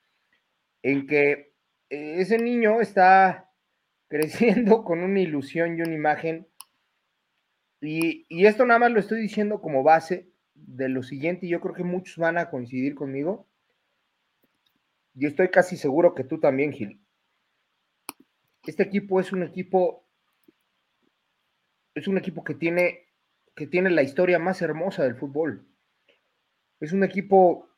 [0.83, 1.55] en que
[1.89, 3.51] eh, ese niño está
[4.09, 6.47] creciendo con una ilusión y una imagen.
[7.81, 11.61] Y, y, esto nada más lo estoy diciendo como base de lo siguiente, y yo
[11.61, 13.49] creo que muchos van a coincidir conmigo.
[15.15, 17.01] Y estoy casi seguro que tú también, Gil.
[18.67, 20.07] Este equipo es un equipo,
[21.95, 23.10] es un equipo que tiene,
[23.61, 25.69] que tiene la historia más hermosa del fútbol.
[26.81, 27.69] Es un equipo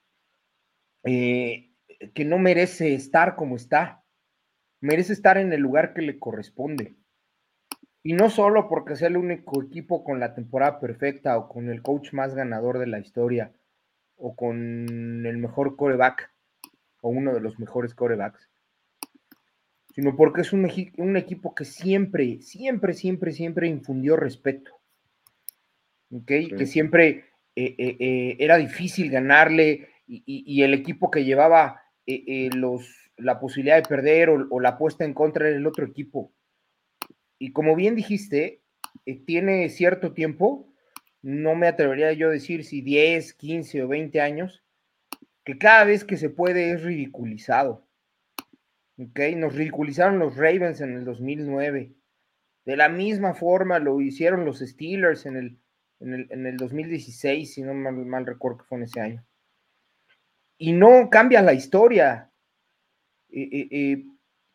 [1.03, 1.73] eh,
[2.15, 4.05] que no merece estar como está,
[4.81, 6.95] merece estar en el lugar que le corresponde.
[8.05, 11.83] Y no solo porque sea el único equipo con la temporada perfecta o con el
[11.83, 13.53] coach más ganador de la historia
[14.15, 16.33] o con el mejor coreback
[17.01, 18.49] o uno de los mejores corebacks,
[19.97, 24.82] sino porque es un, un equipo que siempre, siempre, siempre, siempre infundió respeto.
[26.27, 27.25] Que siempre
[27.57, 32.87] eh, eh, eh, era difícil ganarle y, el equipo que llevaba los,
[33.17, 36.33] la posibilidad de perder o, o la puesta en contra era el otro equipo
[37.43, 38.63] y como bien dijiste,
[39.27, 40.73] tiene cierto tiempo,
[41.23, 44.63] no me atrevería yo a decir si 10, 15 o 20 años,
[45.45, 47.89] que cada vez que se puede es ridiculizado.
[48.97, 49.19] ¿Ok?
[49.35, 51.97] Nos ridiculizaron los Ravens en el 2009.
[52.65, 55.59] De la misma forma lo hicieron los Steelers en el,
[56.03, 59.25] en el, 2016, si no mal, recuerdo que fue en ese año.
[60.59, 62.31] Y no cambia la historia.
[63.31, 64.05] Eh, eh,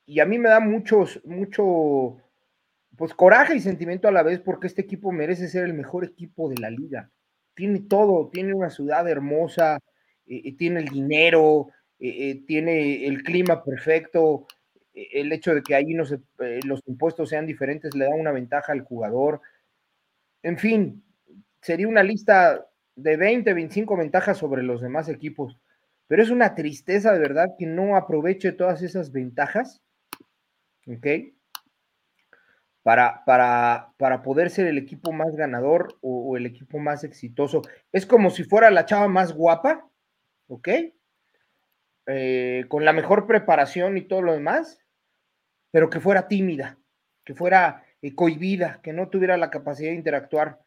[0.06, 2.18] y a mí me da muchos, mucho,
[2.96, 6.50] pues coraje y sentimiento a la vez porque este equipo merece ser el mejor equipo
[6.50, 7.12] de la liga.
[7.54, 9.80] Tiene todo, tiene una ciudad hermosa,
[10.28, 11.70] eh, eh, tiene el dinero,
[12.00, 14.48] eh, tiene el clima perfecto,
[14.94, 16.04] el hecho de que ahí no
[16.66, 19.42] los impuestos sean diferentes le da una ventaja al jugador.
[20.42, 21.04] En fin,
[21.68, 22.66] sería una lista
[22.96, 25.60] de 20, 25 ventajas sobre los demás equipos,
[26.08, 29.82] pero es una tristeza de verdad que no aproveche todas esas ventajas,
[30.88, 31.08] ¿ok?
[32.88, 37.62] para, para, para poder ser el equipo más ganador o, el equipo más exitoso.
[37.92, 39.90] Es como si fuera la chava más guapa,
[40.48, 40.70] ¿ok?
[42.06, 44.80] Eh, con la mejor preparación y todo lo demás,
[45.70, 46.80] pero que fuera tímida,
[47.26, 50.62] que fuera eh, cohibida, que no tuviera la capacidad de interactuar.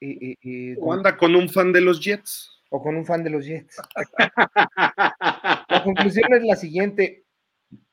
[0.00, 2.62] Eh, o anda con un fan de los Jets.
[2.70, 3.76] O con un fan de los Jets.
[4.76, 7.24] la conclusión es la siguiente.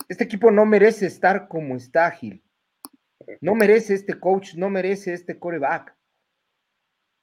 [0.07, 2.43] Este equipo no merece estar como está, Gil.
[3.41, 5.95] No merece este coach, no merece este coreback.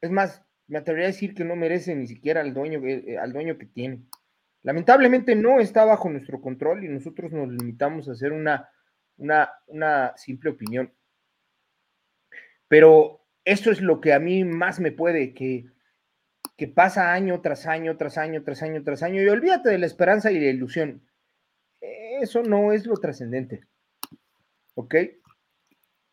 [0.00, 3.32] Es más, me atrevería a decir que no merece ni siquiera al dueño, eh, al
[3.32, 4.02] dueño que tiene.
[4.62, 8.68] Lamentablemente no está bajo nuestro control y nosotros nos limitamos a hacer una,
[9.16, 10.92] una, una simple opinión.
[12.68, 15.66] Pero eso es lo que a mí más me puede, que,
[16.56, 19.86] que pasa año tras año, tras año, tras año, tras año, y olvídate de la
[19.86, 21.02] esperanza y la ilusión.
[21.80, 23.62] Eso no es lo trascendente.
[24.74, 24.94] ¿Ok?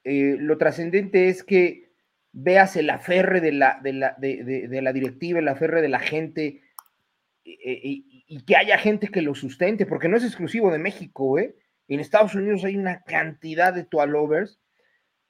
[0.04, 1.92] Eh, lo trascendente es que
[2.32, 6.62] veas el aferre de la, de la, de, la directiva, el aferre de la gente,
[7.46, 11.38] eh, eh, y, que haya gente que lo sustente, porque no es exclusivo de México,
[11.38, 11.56] ¿eh?
[11.88, 14.60] En Estados Unidos hay una cantidad de toalovers.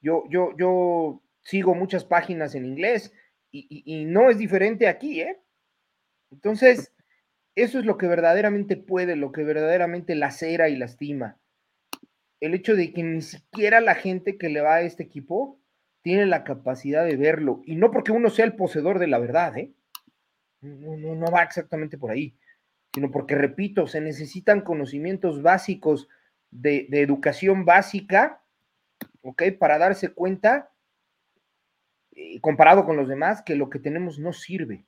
[0.02, 3.12] Yo, yo, yo sigo muchas páginas en inglés
[3.52, 5.40] y, no es diferente aquí, ¿eh?
[6.30, 6.92] Entonces,
[7.56, 11.40] eso es lo que verdaderamente puede, lo que verdaderamente lacera y lastima
[12.40, 15.60] el hecho de que ni siquiera la gente que le va a este equipo
[16.02, 17.62] tiene la capacidad de verlo.
[17.66, 19.72] Y no porque uno sea el poseedor de la verdad, ¿eh?
[20.62, 22.36] No, va exactamente por ahí,
[22.94, 26.08] sino porque, repito, se necesitan conocimientos básicos
[26.50, 28.42] de, educación básica
[29.22, 29.42] ¿ok?
[29.58, 30.69] Para darse cuenta,
[32.40, 34.84] comparado con los demás, que lo que tenemos no sirve.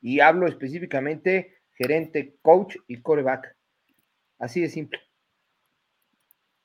[0.00, 3.56] Y hablo específicamente gerente, coach y coreback.
[4.38, 5.00] Así de simple.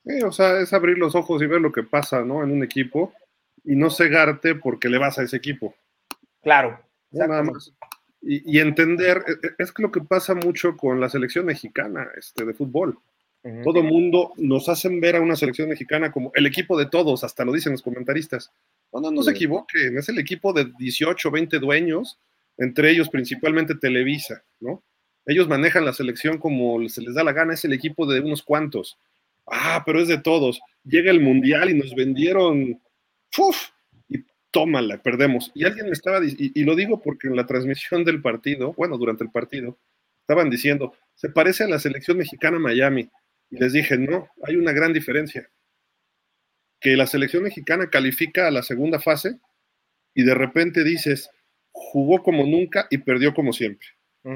[0.06, 2.44] Sí, o sea, es abrir los ojos y ver lo que pasa, ¿no?
[2.44, 3.14] En un equipo
[3.64, 5.76] y no cegarte porque le vas a ese equipo.
[6.42, 6.80] Claro.
[7.12, 7.74] nada más.
[8.22, 12.46] Y, entender, e, e, es que lo que pasa mucho con la selección mexicana este,
[12.46, 12.98] de fútbol.
[13.64, 17.46] Todo mundo nos hacen ver a una selección mexicana como el equipo de todos, hasta
[17.46, 18.52] lo dicen los comentaristas.
[18.92, 22.20] No, no, no se equivoquen, es el equipo de 18, 20 dueños,
[22.58, 24.84] entre ellos principalmente Televisa, ¿no?
[25.26, 28.44] Ellos manejan la selección como se les da la gana, es el equipo de unos
[28.44, 28.98] cuantos.
[29.46, 30.60] Ah, pero es de todos.
[30.84, 32.82] Llega el mundial y nos vendieron,
[33.38, 33.70] ¡Uf!
[34.10, 35.52] y tómala, perdemos.
[35.54, 38.98] Y alguien me estaba, y, y lo digo porque en la transmisión del partido, bueno,
[38.98, 39.78] durante el partido,
[40.22, 43.10] estaban diciendo, se parece a la selección mexicana Miami.
[43.50, 45.50] Y les dije, no, hay una gran diferencia.
[46.80, 49.40] Que la selección mexicana califica a la segunda fase
[50.14, 51.30] y de repente dices,
[51.72, 53.88] jugó como nunca y perdió como siempre.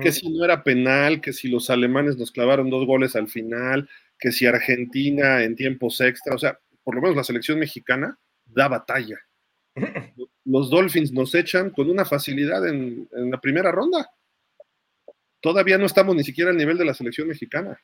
[0.02, 3.90] Que si no era penal, que si los alemanes nos clavaron dos goles al final,
[4.18, 8.70] que si Argentina en tiempos extra, o sea, por lo menos la selección mexicana da
[8.70, 9.20] batalla.
[10.46, 14.10] Los Dolphins nos echan con una facilidad en, en la primera ronda.
[15.42, 17.82] Todavía no estamos ni siquiera al nivel de la selección mexicana.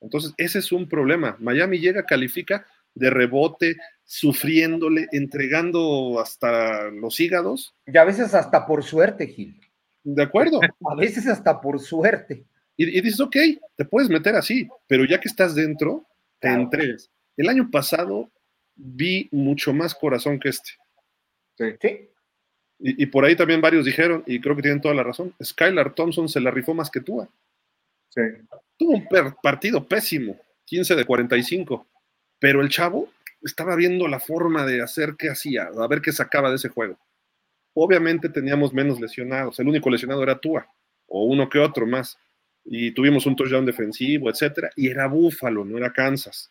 [0.00, 1.36] Entonces, ese es un problema.
[1.40, 7.74] Miami llega, califica de rebote, sufriéndole, entregando hasta los hígados.
[7.86, 9.60] Y a veces hasta por suerte, Gil.
[10.02, 10.60] De acuerdo.
[10.90, 12.44] a veces hasta por suerte.
[12.76, 13.36] Y, dices, ok,
[13.76, 16.06] te puedes meter así, pero ya que estás dentro,
[16.38, 17.10] te entregas.
[17.36, 18.30] El año pasado
[18.74, 20.70] vi mucho más corazón que este.
[21.58, 22.08] Sí.
[22.78, 25.94] Y, y, por ahí también varios dijeron, y creo que tienen toda la razón, Skylar
[25.94, 27.28] Thompson se la rifó más que tú.
[28.08, 28.22] Sí.
[28.80, 29.06] Tuvo un
[29.42, 31.86] partido pésimo, 15 de 45,
[32.38, 33.10] pero el chavo
[33.42, 36.98] estaba viendo la forma de hacer qué hacía, a ver qué sacaba de ese juego.
[37.74, 40.66] Obviamente teníamos menos lesionados, el único lesionado era Tua,
[41.08, 42.18] o uno que otro más,
[42.64, 46.50] y tuvimos un touchdown defensivo, etcétera, y era Búfalo, no era Kansas.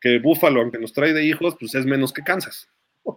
[0.00, 2.68] Que Búfalo, aunque nos trae de hijos, pues es menos que Kansas.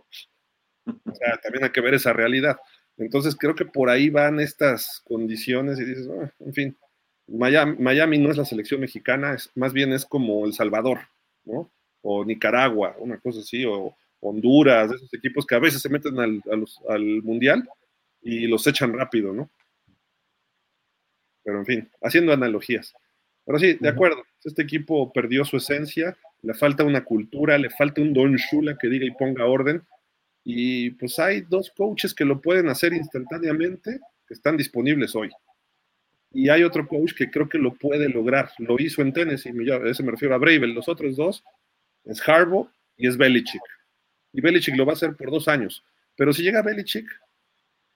[0.87, 2.55] O sea, también hay que ver esa realidad.
[2.95, 6.77] Entonces creo que por ahí van estas condiciones y dices, ah, en fin,
[7.27, 10.99] Miami, no es la selección mexicana, es, más bien es como El Salvador,
[11.43, 11.69] ¿no?
[12.01, 17.21] O Nicaragua, una cosa así, o Honduras, esos equipos que a veces se meten al,
[17.23, 17.67] Mundial
[18.21, 19.49] y los echan rápido, ¿no?
[21.43, 22.93] Pero en fin, haciendo analogías.
[23.45, 28.01] Pero sí, de acuerdo, este equipo perdió su esencia, le falta una cultura, le falta
[28.01, 29.83] un Don Shula que diga y ponga orden.
[30.43, 35.29] Y pues hay dos coaches que lo pueden hacer instantáneamente, que están disponibles hoy.
[36.37, 38.51] Y hay otro coach que creo que lo puede lograr.
[38.59, 40.71] Lo hizo en Tennessee, a ese me refiero a Bravel.
[40.71, 41.43] Los otros dos
[42.03, 43.63] es Harbaugh y es Belichick.
[44.33, 45.83] Y Belichick lo va a hacer por dos años.
[46.15, 47.07] Pero si llega Belichick,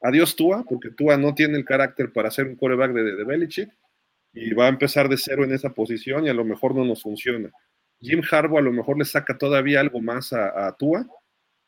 [0.02, 3.70] adiós Tua, porque Tua no tiene el carácter para ser un coreback de, de Belichick
[4.34, 7.04] y va a empezar de cero en esa posición y a lo mejor no nos
[7.04, 7.52] funciona.
[8.00, 11.06] Jim Harbaugh a lo mejor le saca todavía algo más a, a Tua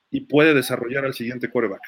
[0.10, 1.84] y puede desarrollar al siguiente coreback.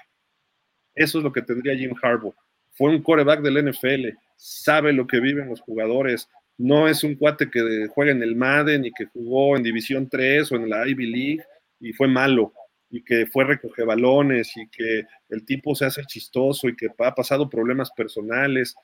[0.93, 2.35] Eso es lo que tendría Jim Harbaugh.
[2.73, 6.29] Fue un coreback del NFL, sabe lo que viven los jugadores.
[6.57, 10.51] No es un cuate que juega en el Madden y que jugó en División 3
[10.51, 11.43] o en la Ivy League
[11.79, 12.53] y fue malo
[12.89, 17.13] y que fue recoge balones y que el tipo se hace chistoso y que ha
[17.13, 18.75] pasado problemas personales.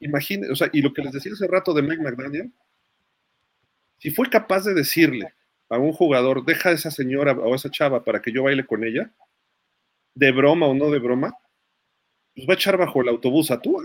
[0.00, 2.52] Imagínense, o sea, y lo que les decía hace rato de Mike McDaniel,
[3.98, 5.32] si fue capaz de decirle
[5.68, 8.66] a un jugador, deja a esa señora o a esa chava para que yo baile
[8.66, 9.10] con ella,
[10.14, 11.34] de broma o no de broma,
[12.34, 13.84] pues va a echar bajo el autobús a Tua.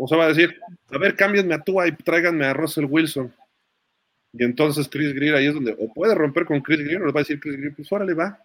[0.00, 3.34] O sea, va a decir, a ver, cámbienme a Tua y tráiganme a Russell Wilson.
[4.32, 7.12] Y entonces Chris Greer ahí es donde, o puede romper con Chris Greer, o le
[7.12, 8.40] va a decir Chris Greer, pues órale va.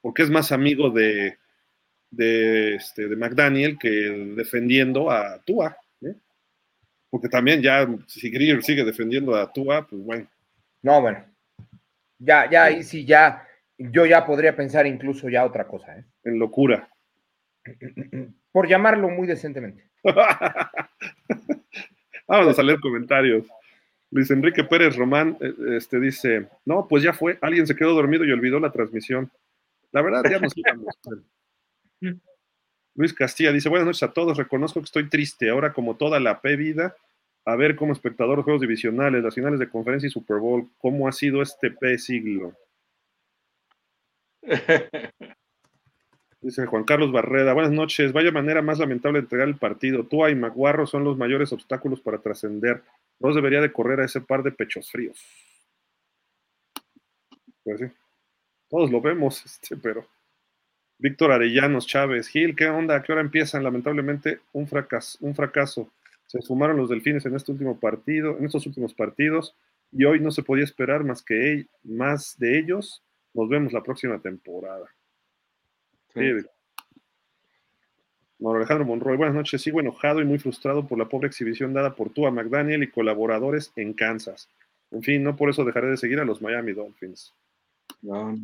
[0.00, 1.38] Porque es más amigo de,
[2.10, 3.88] de, este, de McDaniel que
[4.36, 5.76] defendiendo a Tua.
[7.10, 10.26] Porque también ya, si Greer sigue defendiendo a Tua, pues bueno.
[10.82, 11.24] No, bueno.
[12.18, 13.46] Ya, ya, ahí sí, ya,
[13.76, 15.98] yo ya podría pensar incluso ya otra cosa.
[15.98, 16.04] ¿eh?
[16.24, 16.88] En locura.
[18.52, 19.88] Por llamarlo muy decentemente.
[22.28, 23.46] Vamos a leer comentarios.
[24.10, 28.24] Luis Enrique Pérez Román eh, este, dice, no, pues ya fue, alguien se quedó dormido
[28.24, 29.32] y olvidó la transmisión.
[29.90, 30.94] La verdad, ya nos íbamos.
[32.94, 36.42] Luis Castilla dice, buenas noches a todos, reconozco que estoy triste, ahora como toda la
[36.42, 36.94] P vida,
[37.46, 41.08] a ver como espectador los juegos divisionales, las finales de conferencia y Super Bowl, ¿cómo
[41.08, 42.54] ha sido este P siglo?
[46.42, 48.12] Dice Juan Carlos Barreda, buenas noches.
[48.12, 50.04] Vaya manera más lamentable de entregar el partido.
[50.04, 52.82] Tua y Maguarro son los mayores obstáculos para trascender.
[53.20, 55.24] No debería de correr a ese par de pechos fríos.
[57.62, 57.86] Pues sí.
[58.68, 60.04] Todos lo vemos, este, pero.
[60.98, 62.96] Víctor Arellanos Chávez, Gil, ¿qué onda?
[62.96, 63.62] ¿A qué hora empiezan?
[63.62, 65.92] Lamentablemente, un fracaso, un fracaso.
[66.26, 69.54] Se sumaron los delfines en este último partido, en estos últimos partidos,
[69.92, 73.04] y hoy no se podía esperar más que más de ellos.
[73.32, 74.88] Nos vemos la próxima temporada.
[76.14, 76.46] Sí.
[78.44, 79.62] Alejandro Monroy, buenas noches.
[79.62, 82.90] Sigo enojado y muy frustrado por la pobre exhibición dada por tú a McDaniel y
[82.90, 84.48] colaboradores en Kansas.
[84.90, 87.32] En fin, no por eso dejaré de seguir a los Miami Dolphins.
[88.02, 88.36] No,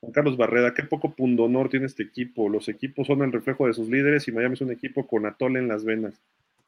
[0.00, 2.48] Juan Carlos Barreda, qué poco pundonor tiene este equipo.
[2.48, 5.58] Los equipos son el reflejo de sus líderes y Miami es un equipo con atole
[5.58, 6.14] en las venas.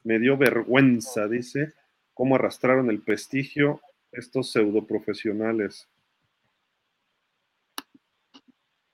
[0.03, 1.71] Me dio vergüenza, dice,
[2.13, 3.79] cómo arrastraron el prestigio
[4.11, 5.87] estos pseudoprofesionales.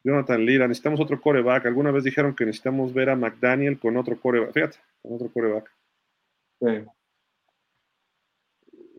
[0.08, 1.66] Jonathan Lira, necesitamos otro coreback.
[1.66, 4.54] Alguna vez dijeron que necesitamos ver a McDaniel con otro coreback.
[4.54, 5.70] Fíjate, con otro coreback.
[6.62, 6.86] Sí.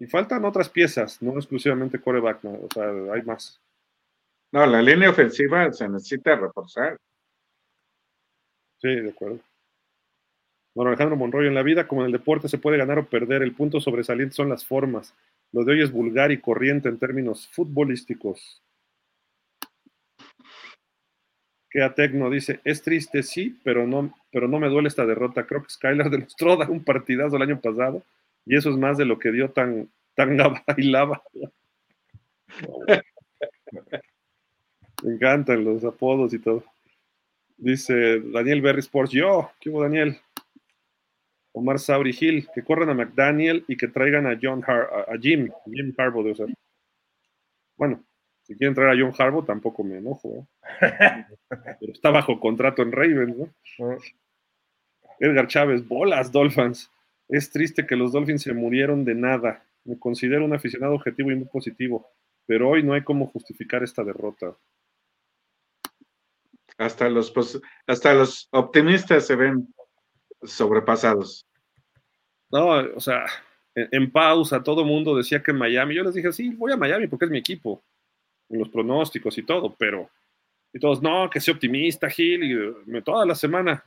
[0.01, 3.59] Y faltan otras piezas, no exclusivamente coreback, o sea, hay más.
[4.53, 6.99] No, la línea ofensiva se necesita reforzar.
[8.77, 9.41] Sí, de acuerdo.
[10.75, 13.43] Bueno, Alejandro Monroy, en la vida como en el deporte se puede ganar o perder.
[13.43, 15.15] El punto sobresaliente son las formas.
[15.53, 18.63] Lo de hoy es vulgar y corriente en términos futbolísticos.
[21.79, 25.47] Queda Tecno dice, es triste, sí, pero no, pero no me duele esta derrota.
[25.47, 28.03] Creo que Skylar demostró un partidazo el año pasado
[28.45, 31.23] y eso es más de lo que dio tan, tan bailaba.
[35.05, 36.65] Me encantan los apodos y todo.
[37.57, 40.19] Dice Daniel Berry Sports, yo, ¿qué hubo Daniel?
[41.53, 45.95] Omar Sauri Hill, que corran a McDaniel y que traigan a John a, Jim, Jim
[45.97, 46.49] Harbaugh de usar.
[47.77, 48.03] Bueno,
[48.49, 50.49] si quieren traer a John Harbaugh tampoco me enojo.
[50.81, 51.27] ¿eh?
[51.81, 53.55] Pero está bajo contrato en Ravens, ¿no?
[53.81, 53.99] Ah.
[55.21, 56.91] Edgar Chávez, bolas Dolphins.
[57.29, 59.63] Es triste que los Dolphins se murieron de nada.
[59.85, 62.11] Me considero un aficionado objetivo y muy positivo,
[62.47, 64.57] pero hoy no hay cómo justificar esta derrota.
[66.79, 67.33] Hasta los,
[67.87, 69.69] hasta los optimistas se ven
[70.43, 71.47] sobrepasados.
[72.51, 73.27] No, o sea,
[73.75, 76.77] en, pausa todo el mundo decía que en Miami, yo les dije, sí, voy a
[76.79, 77.98] Miami porque es mi equipo, en
[78.49, 80.11] los pronósticos y todo, pero,
[80.73, 83.85] y todos, no, que sea optimista, Gil, y toda la semana,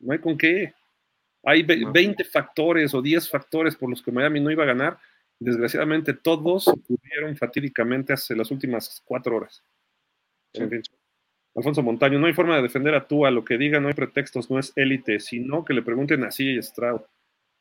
[0.00, 0.72] no hay con qué.
[1.44, 4.98] Hay 20 factores o 10 factores por los que Miami no iba a ganar.
[5.38, 9.62] Desgraciadamente todos ocurrieron fatídicamente hace las últimas cuatro horas.
[11.54, 13.94] Alfonso Montaño, no hay forma de defender a tú, a lo que diga, no hay
[13.94, 17.02] pretextos, no es élite, sino que le pregunten a y Stroud.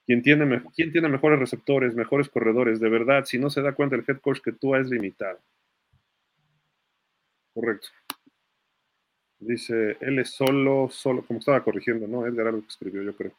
[0.06, 2.80] ¿Quién tiene, ¿Quién tiene mejores receptores, mejores corredores?
[2.80, 5.40] De verdad, si no se da cuenta el head coach que tú es limitado.
[7.56, 7.88] Correcto.
[9.40, 12.28] Dice, él es solo, solo, como estaba corrigiendo, ¿no?
[12.28, 13.32] Edgar algo que escribió, yo creo.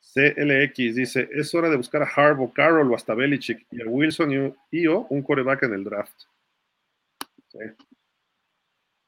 [0.00, 4.56] CLX dice, es hora de buscar a Harbaugh, Carroll o hasta Belichick y a Wilson
[4.70, 6.22] y, o un coreback en el draft.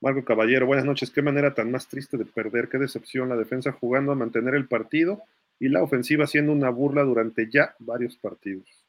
[0.01, 1.11] Marco Caballero, buenas noches.
[1.11, 4.69] Qué manera tan más triste de perder, qué decepción la defensa jugando a mantener el
[4.69, 5.23] partido
[5.59, 8.82] y la ofensiva haciendo una burla durante ya varios partidos.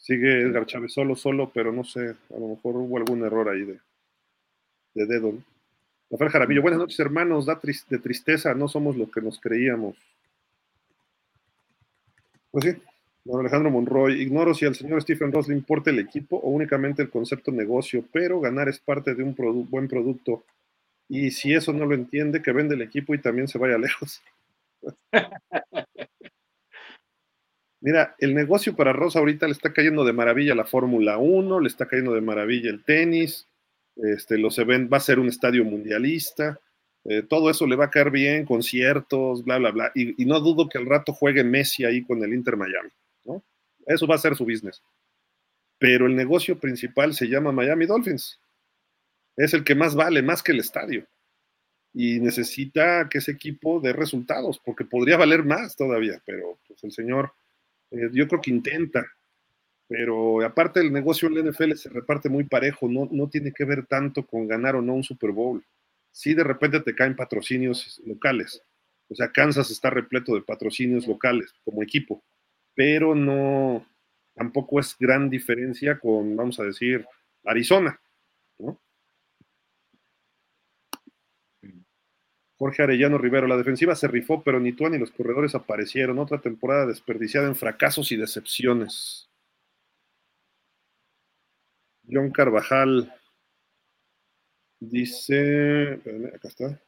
[0.00, 2.00] Sigue Edgar Chávez solo, solo, pero no sé,
[2.34, 3.78] a lo mejor hubo algún error ahí de,
[4.94, 5.34] de dedo.
[6.10, 9.96] Rafael Jaramillo, buenas noches hermanos, da de tristeza, no somos lo que nos creíamos.
[12.50, 12.82] Pues sí,
[13.24, 17.02] don Alejandro Monroy, ignoro si al señor Stephen Ross le importa el equipo o únicamente
[17.02, 19.34] el concepto negocio, pero ganar es parte de un
[19.68, 20.44] buen producto.
[21.10, 24.22] Y si eso no lo entiende, que vende el equipo y también se vaya lejos.
[27.80, 31.68] Mira, el negocio para Ross ahorita le está cayendo de maravilla la Fórmula 1, le
[31.68, 33.48] está cayendo de maravilla el tenis,
[33.96, 36.60] este, los va a ser un estadio mundialista,
[37.04, 39.92] eh, todo eso le va a caer bien, conciertos, bla, bla, bla.
[39.94, 42.90] Y, no dudo que al rato juegue Messi ahí con el Inter Miami,
[43.24, 43.42] ¿no?
[43.86, 44.82] Eso va a ser su business.
[45.78, 48.38] Pero el negocio principal se llama Miami Dolphins.
[49.36, 51.06] Es el que más vale, más que el estadio.
[51.94, 56.92] Y necesita que ese equipo dé resultados, porque podría valer más todavía, pero pues el
[56.92, 57.32] señor,
[57.90, 59.06] eh, yo creo que intenta.
[59.88, 63.64] Pero aparte el negocio en la NFL se reparte muy parejo, no, no tiene que
[63.64, 65.64] ver tanto con ganar o no un Super Bowl
[66.12, 68.62] si de repente te caen patrocinios locales.
[69.08, 72.22] O sea, Kansas está repleto de patrocinios locales como equipo,
[72.74, 73.86] pero no,
[74.34, 77.04] tampoco es gran diferencia con, vamos a decir,
[77.44, 78.00] Arizona.
[82.60, 86.18] Jorge Arellano Rivero, la defensiva se rifó, pero ni tú ni los corredores aparecieron.
[86.18, 89.30] Otra temporada desperdiciada en fracasos y decepciones.
[92.06, 93.10] John Carvajal,
[94.80, 96.00] Dice,
[96.34, 96.82] acá está.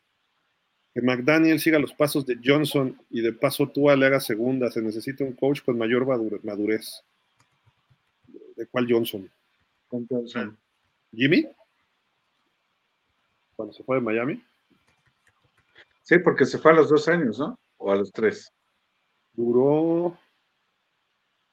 [0.95, 4.70] Que McDaniel siga los pasos de Johnson y de paso Tua le haga segunda.
[4.70, 6.07] Se necesita un coach con mayor
[6.43, 7.03] madurez.
[8.57, 9.31] ¿De cuál Johnson?
[9.89, 10.59] Con Johnson.
[11.14, 11.47] ¿Jimmy?
[13.57, 14.43] Cuando se fue de Miami.
[16.03, 17.59] Sí, porque se fue a los dos años, ¿no?
[17.78, 18.53] O a los tres.
[19.32, 20.18] Duró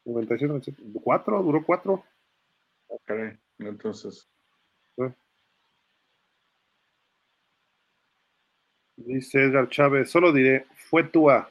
[0.05, 2.03] 96, cuatro, duró cuatro.
[3.05, 3.37] Caray.
[3.59, 4.27] Entonces.
[8.97, 11.49] Dice Edgar Chávez, solo diré, fue Tua,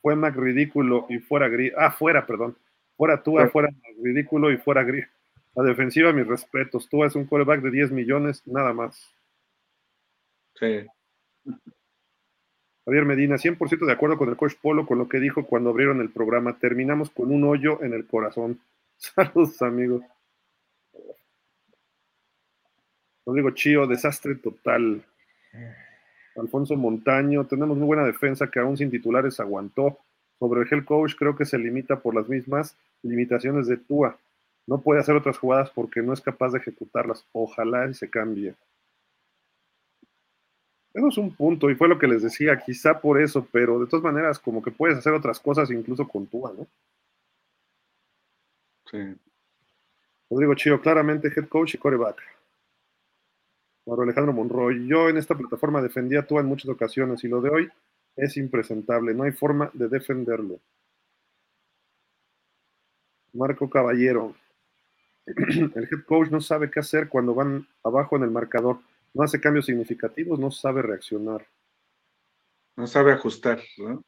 [0.00, 1.72] fue Mac ridículo y fuera gris.
[1.76, 2.56] Ah, fuera, perdón.
[2.96, 3.68] Fuera Tua, fuera
[4.02, 5.06] ridículo y fuera gris.
[5.54, 6.88] La defensiva, mis respetos.
[6.88, 9.14] Tua es un quarterback de 10 millones, nada más.
[10.54, 10.86] Sí.
[12.86, 16.00] Javier Medina, 100% de acuerdo con el coach Polo, con lo que dijo cuando abrieron
[16.00, 16.56] el programa.
[16.56, 18.60] Terminamos con un hoyo en el corazón.
[18.96, 20.02] Saludos, amigos.
[23.26, 25.04] Rodrigo Chío, desastre total.
[26.36, 29.98] Alfonso Montaño, tenemos muy buena defensa que aún sin titulares aguantó.
[30.38, 34.16] Sobre el head coach creo que se limita por las mismas limitaciones de Tua.
[34.68, 37.26] No puede hacer otras jugadas porque no es capaz de ejecutarlas.
[37.32, 38.54] Ojalá y se cambie.
[40.96, 43.86] Eso es un punto y fue lo que les decía, quizá por eso, pero de
[43.86, 46.66] todas maneras como que puedes hacer otras cosas incluso con Tua, ¿no?
[48.90, 48.98] Sí.
[50.30, 52.16] Rodrigo Chío, claramente head coach y coreback.
[53.84, 57.42] Mauro Alejandro Monroy, yo en esta plataforma defendía a Tua en muchas ocasiones y lo
[57.42, 57.70] de hoy
[58.16, 60.60] es impresentable, no hay forma de defenderlo.
[63.34, 64.34] Marco Caballero,
[65.26, 68.78] el head coach no sabe qué hacer cuando van abajo en el marcador,
[69.14, 71.46] no hace cambios significativos, no sabe reaccionar.
[72.76, 74.02] No sabe ajustar, ¿no?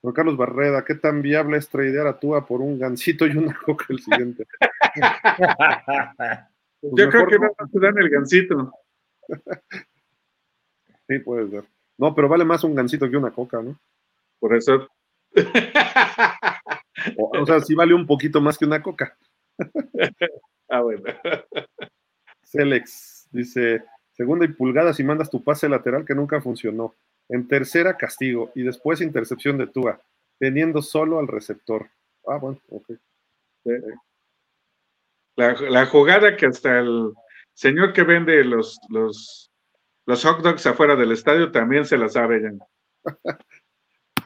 [0.00, 3.58] Juan Carlos Barreda, ¿qué tan viable es tradear a Tua por un gancito y una
[3.66, 4.46] coca el siguiente?
[6.80, 8.72] Pues Yo creo que no te dan el gancito.
[11.08, 11.64] sí, puede ser.
[11.98, 13.76] No, pero vale más un gancito que una coca, ¿no?
[14.38, 14.88] Por eso.
[17.16, 19.16] o, sea, sí vale un poquito más que una coca.
[20.68, 21.02] ah, bueno.
[22.50, 26.94] Celex dice: segunda y pulgada si mandas tu pase lateral que nunca funcionó.
[27.28, 28.50] En tercera, castigo.
[28.54, 30.00] Y después intercepción de Tua,
[30.38, 31.90] teniendo solo al receptor.
[32.26, 32.90] Ah, bueno, ok.
[35.36, 37.12] La, jugada que hasta el
[37.54, 39.52] señor que vende los, los,
[40.06, 42.52] los hot dogs afuera del estadio también se la sabe ya.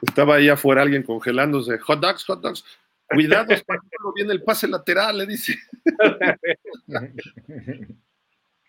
[0.02, 1.78] Estaba ahí afuera alguien congelándose.
[1.78, 2.64] Hot dogs, hot dogs.
[3.08, 3.48] Cuidado,
[4.02, 5.54] no viene el pase lateral, le dice.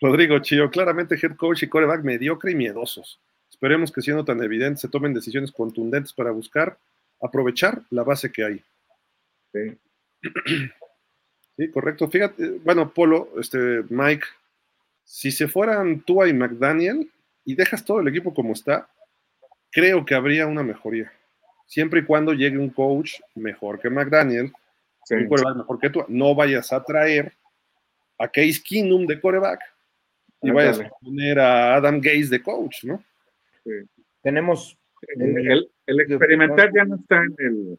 [0.04, 3.18] Rodrigo Chío, claramente head coach y coreback mediocre y miedosos.
[3.48, 6.76] Esperemos que siendo tan evidente se tomen decisiones contundentes para buscar
[7.22, 8.64] aprovechar la base que hay.
[9.52, 9.78] Sí.
[11.56, 12.10] Sí, correcto.
[12.10, 14.24] Fíjate, bueno, Polo, este, Mike,
[15.04, 17.08] si se fueran Tua y McDaniel
[17.44, 18.88] y dejas todo el equipo como está,
[19.70, 21.12] creo que habría una mejoría.
[21.68, 24.52] Siempre y cuando llegue un coach mejor que McDaniel,
[25.10, 26.06] un coreback mejor que Tua.
[26.08, 27.32] No vayas a traer
[28.18, 29.60] a Case Keenum de coreback
[30.44, 33.02] y vayas a poner a Adam Gaze de coach, ¿no?
[34.22, 34.78] Tenemos.
[35.08, 37.78] El, el, experimentar ya no está en el,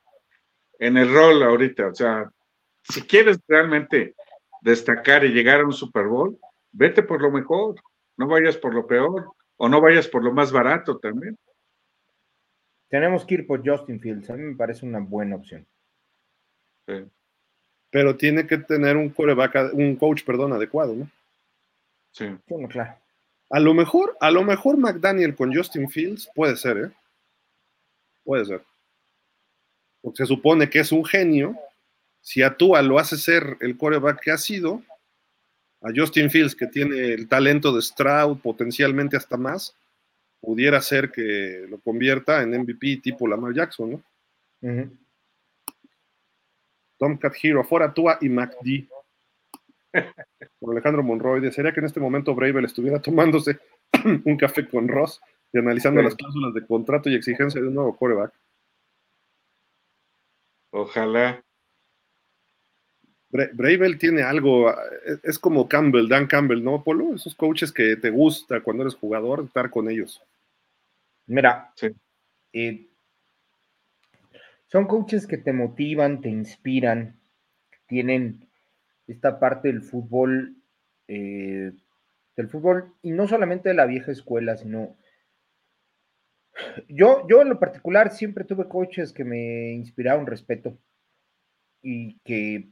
[0.78, 2.30] en el rol ahorita, o sea,
[2.84, 4.14] si quieres realmente
[4.62, 6.38] destacar y llegar a un Super Bowl,
[6.72, 7.76] vete por lo mejor,
[8.18, 11.38] no vayas por lo peor o no vayas por lo más barato también.
[12.90, 15.66] Tenemos que ir por Justin Fields, a mí me parece una buena opción.
[17.90, 21.10] Pero tiene que tener un coreback, un coach, perdón, adecuado, ¿no?
[22.16, 22.26] Sí.
[22.48, 22.96] Bueno, claro.
[23.50, 26.92] A lo mejor, a lo mejor McDaniel con Justin Fields puede ser, ¿eh?
[28.24, 28.64] Puede ser.
[30.02, 31.58] Porque se supone que es un genio
[32.22, 34.82] si a Tua lo hace ser el coreback que ha sido,
[35.82, 39.76] a Justin Fields, que tiene el talento de Stroud, potencialmente hasta más,
[40.40, 44.90] pudiera ser que lo convierta en MVP tipo Lamar Jackson, ¿no?
[46.98, 48.88] Tomcat Hero, fuera Tua y McD.
[50.60, 53.60] Por Alejandro Monroy, desearía que en este momento Bravel estuviera tomándose
[54.26, 57.96] un café con Ross y analizando las cláusulas de contrato y exigencia de un nuevo
[57.96, 58.34] coreback.
[60.72, 61.42] Ojalá.
[63.30, 64.74] Bravel tiene algo,
[65.24, 67.16] es como Campbell, Dan Campbell, ¿no, Polo?
[67.16, 70.22] Esos coaches que te gusta cuando eres jugador estar con ellos.
[71.28, 71.74] Mira,
[72.54, 72.88] eh,
[74.68, 77.20] son coaches que te motivan, te inspiran,
[77.88, 78.48] tienen
[79.07, 80.56] esta parte del fútbol,
[81.07, 81.72] eh,
[82.36, 84.95] del fútbol, y no solamente de la vieja escuela, sino
[86.88, 90.77] yo, yo en lo particular siempre tuve coaches que me inspiraron respeto
[91.82, 92.69] y que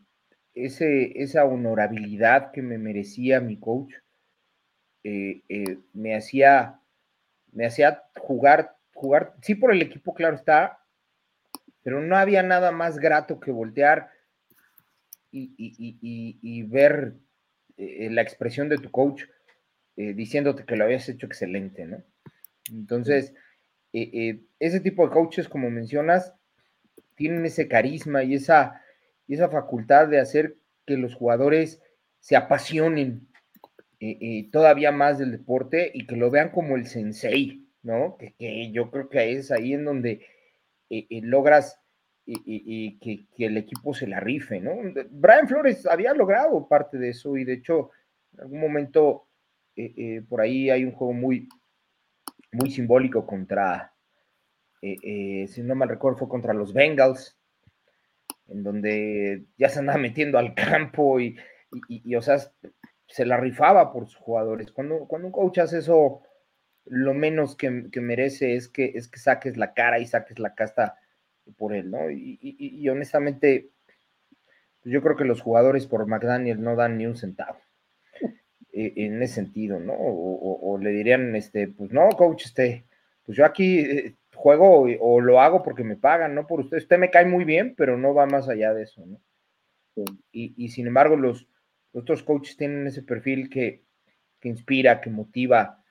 [0.54, 3.94] ese, esa honorabilidad que me merecía mi coach,
[5.04, 6.80] eh, eh, me hacía,
[7.52, 10.80] me hacía jugar, jugar, sí por el equipo, claro está,
[11.84, 14.10] pero no había nada más grato que voltear
[15.34, 17.16] y, ver
[17.78, 19.24] eh, la expresión de tu coach
[19.98, 22.04] eh, diciéndote que lo habías hecho excelente, ¿no?
[22.72, 23.34] Entonces,
[23.92, 26.34] eh, ese tipo de coaches, como mencionas,
[27.16, 28.82] tienen ese carisma y esa,
[29.28, 30.56] y esa facultad de hacer
[30.86, 31.82] que los jugadores
[32.20, 33.28] se apasionen
[34.52, 38.18] todavía más del deporte y que lo vean como el sensei, ¿no?
[38.18, 40.26] Que, yo creo que es ahí en donde
[40.90, 41.83] logras
[42.26, 44.72] y, que, el equipo se la rife, ¿no?
[45.10, 47.92] Brian Flores había logrado parte de eso y de hecho
[48.34, 49.28] en algún momento
[49.76, 51.50] eh, eh, por ahí hay un juego muy,
[52.52, 53.94] muy simbólico contra,
[54.82, 57.38] eh, si no mal recuerdo, fue contra los Bengals,
[58.48, 61.38] en donde ya se andaba metiendo al campo y,
[62.16, 62.38] o sea,
[63.08, 64.72] se la rifaba por sus jugadores.
[64.72, 66.22] Cuando, cuando un coach hace eso,
[66.86, 70.56] lo menos que, que merece es que, es que saques la cara y saques la
[70.56, 70.98] casta
[71.58, 72.10] por él, ¿no?
[72.10, 73.70] Y, honestamente,
[74.84, 77.60] yo creo que los jugadores por McDaniel no dan ni un centavo
[78.72, 79.94] e, en ese sentido, ¿no?
[79.96, 82.86] O, le dirían, este, pues no, coach, este,
[83.26, 86.78] pues yo aquí eh, juego o lo hago porque me pagan, no por usted.
[86.78, 89.20] Usted me cae muy bien, pero no va más allá de eso, ¿no?
[90.32, 91.48] Y, sin embargo, los,
[91.92, 93.84] otros coaches tienen ese perfil que,
[94.40, 95.84] que inspira, que motiva,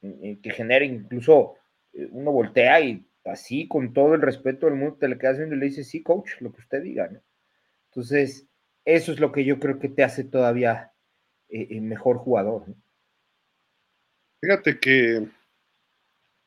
[0.00, 1.56] eh, que genera incluso
[1.92, 5.54] eh, uno voltea y así, con todo el respeto del mundo, te le quedas viendo
[5.54, 7.10] y le dices, sí, coach, lo que usted diga.
[7.90, 8.46] Entonces,
[8.84, 10.92] eso es lo que yo creo que te hace todavía
[11.48, 12.64] eh, eh, mejor jugador.
[14.40, 15.28] Fíjate que,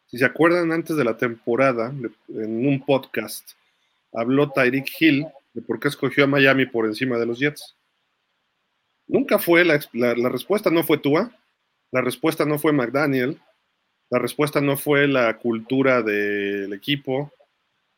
[0.07, 1.93] si se acuerdan, antes de la temporada,
[2.27, 3.51] en un podcast,
[4.11, 7.77] habló Tyreek Hill de por qué escogió a Miami por encima de los Jets.
[9.07, 11.31] Nunca fue la, la respuesta, no fue Tua,
[11.91, 13.39] la respuesta no fue McDaniel,
[14.09, 17.31] la respuesta no fue la cultura del equipo,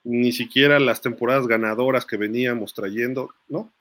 [0.03, 3.73] ni siquiera las temporadas ganadoras que veníamos trayendo, ¿no?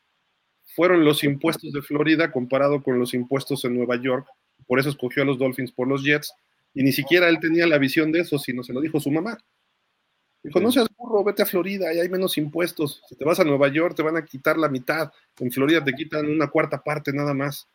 [0.74, 4.27] Fueron los impuestos de Florida comparado con los impuestos en Nueva York.
[4.66, 6.35] Por eso escogió a los Dolphins por los Jets.
[6.74, 9.39] Y ni siquiera él tenía la visión de eso, sino se lo dijo su mamá.
[10.43, 13.03] Dijo, no seas burro, vete a Florida, y hay menos impuestos.
[13.09, 15.11] Si te vas a Nueva York, te van a quitar la mitad.
[15.39, 17.69] En Florida te quitan una cuarta parte nada más.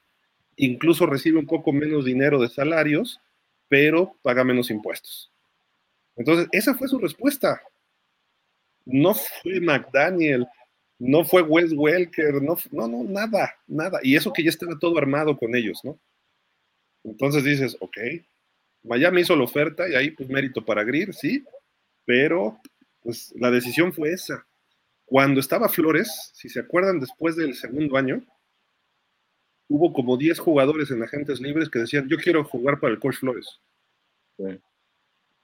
[0.58, 3.20] Incluso recibe un poco menos dinero de salarios
[3.72, 5.32] pero paga menos impuestos.
[6.18, 7.62] Entonces, esa fue su respuesta.
[8.84, 10.46] No fue McDaniel,
[11.00, 14.02] no fue Wes Welker, no, no, nada, nada.
[14.04, 15.98] Y eso que ya estaba todo armado con ellos, ¿no?
[17.06, 17.98] Entonces dices, ok,
[18.84, 21.46] Miami hizo la oferta y ahí pues mérito para Greer, sí,
[22.04, 22.60] pero
[23.02, 24.46] pues la decisión fue esa.
[25.06, 28.22] Cuando estaba Flores, si se acuerdan, después del segundo año,
[29.72, 33.16] hubo como 10 jugadores en agentes libres que decían, yo quiero jugar para el coach
[33.16, 33.60] Flores.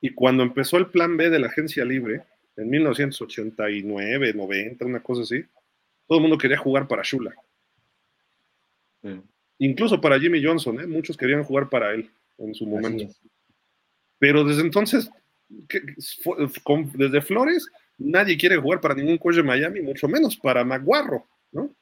[0.02, 2.24] Y cuando empezó el plan B de la agencia libre,
[2.58, 5.46] en 1989, 90, una cosa así,
[6.08, 7.34] todo el mundo quería jugar para Shula.
[9.60, 10.88] Incluso para Jimmy Johnson, ¿eh?
[10.88, 13.06] muchos querían jugar para él en su momento.
[14.20, 15.10] Pero desde entonces,
[16.94, 17.68] desde Flores,
[17.98, 21.74] nadie quiere jugar para ningún coach de Miami, mucho menos para Maguarro, ¿no?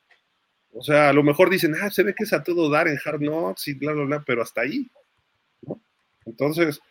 [0.78, 3.00] O sea, a lo mejor dicen, ah, se ve que es a todo dar en
[3.04, 4.86] Hard Knocks y bla, bla, bla, pero hasta ahí.
[6.26, 6.82] Entonces,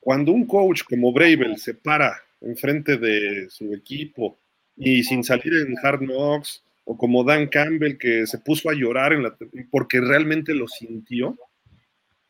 [0.00, 4.36] cuando un coach como Bravel se para enfrente de su equipo
[4.76, 9.12] y sin salir en Hard Knocks, o como Dan Campbell que se puso a llorar
[9.12, 9.36] en la,
[9.70, 11.38] porque realmente lo sintió,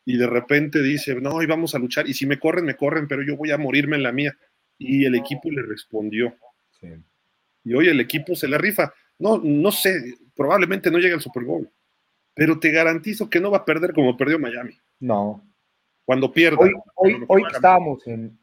[0.05, 3.07] y de repente dice, no, y vamos a luchar, y si me corren, me corren,
[3.07, 4.37] pero yo voy a morirme en la mía.
[4.77, 6.35] Y el equipo le respondió.
[7.63, 8.93] Y hoy el equipo se la rifa.
[9.19, 11.69] No, no sé, probablemente no llegue al Super Bowl,
[12.33, 14.79] pero te garantizo que no va a perder como perdió Miami.
[15.01, 15.45] No.
[16.05, 16.59] Cuando pierda.
[16.95, 18.39] Hoy, hoy, estábamos en,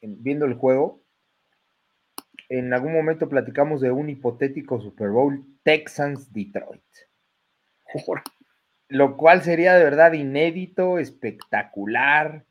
[0.00, 1.04] viendo el juego,
[2.48, 6.82] en algún momento platicamos de un hipotético Super Bowl Texans-Detroit.
[8.88, 12.46] Lo cual sería de verdad inédito, espectacular,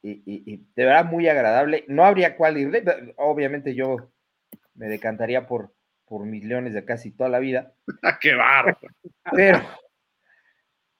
[0.00, 1.84] y, de verdad muy agradable.
[1.88, 2.84] No habría cuál ir.
[3.16, 4.12] Obviamente yo
[4.74, 5.75] me decantaría por,
[6.06, 7.72] por mis leones de casi toda la vida.
[8.20, 8.78] ¡Qué barro!
[9.32, 9.62] Pero,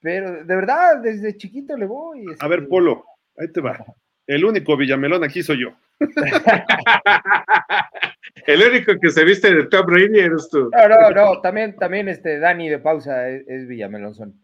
[0.01, 2.25] pero de verdad, desde chiquito le voy.
[2.39, 3.05] A ver, este, Polo,
[3.37, 3.83] ahí te va.
[4.25, 5.69] El único Villamelón aquí soy yo.
[8.45, 10.69] El único que se viste de Top Brady eres tú.
[10.71, 14.39] No, no, no, también, también este Dani de pausa es, Villamelón son.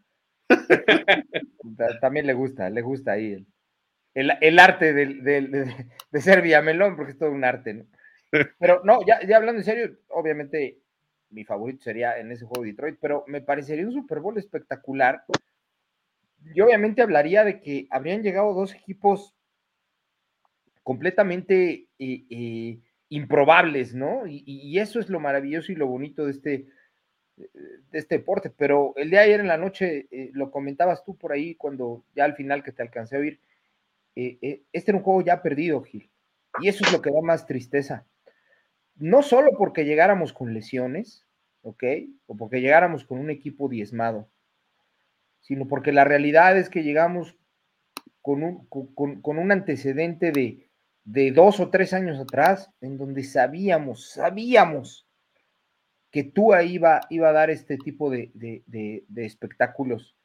[2.02, 3.46] también le gusta, le gusta ahí
[4.14, 5.06] el, arte de,
[6.12, 7.86] de, ser Villamelón, porque es todo un arte, ¿no?
[8.60, 10.80] Pero no, ya, ya hablando en serio, obviamente
[11.34, 15.26] mi favorito sería en ese juego de Detroit, pero me parecería un Super Bowl espectacular.
[16.54, 19.34] Y obviamente hablaría de que habrían llegado dos equipos
[20.84, 22.80] completamente eh, eh,
[23.10, 24.24] improbables, ¿no?
[24.28, 26.66] Y, eso es lo maravilloso y lo bonito de este,
[27.38, 31.18] de este deporte, pero el día de ayer en la noche, eh, lo comentabas tú
[31.18, 33.40] por ahí cuando ya al final que te alcancé a oír,
[34.16, 36.12] este era un juego ya perdido, Gil,
[36.62, 38.06] y eso es lo que da más tristeza.
[38.96, 41.26] No solo porque llegáramos con lesiones,
[41.62, 41.84] ¿ok?
[42.28, 44.30] O porque llegáramos con un equipo diezmado,
[45.40, 47.36] sino porque la realidad es que llegamos
[48.22, 50.70] con un, con, un antecedente de,
[51.04, 55.08] de dos o tres años atrás, en donde sabíamos, sabíamos
[56.14, 58.32] que tú iba, iba a dar este tipo de,
[59.16, 60.16] espectáculos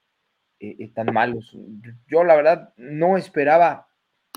[0.60, 1.56] eh, eh, tan malos.
[2.06, 3.88] Yo la verdad no esperaba,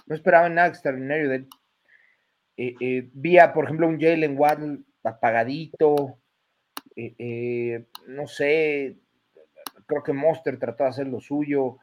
[0.07, 1.49] no esperaba nada extraordinario de él.
[2.57, 6.19] Eh, vía, por ejemplo, un Jalen Waddle apagadito,
[8.07, 8.97] no sé,
[9.87, 11.77] creo que Monster trató de hacer lo suyo,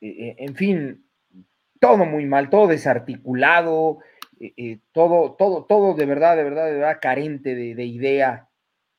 [0.00, 1.06] en fin,
[1.80, 3.98] todo muy mal, todo desarticulado,
[4.92, 8.50] todo, todo, todo de verdad, de verdad, de verdad carente de idea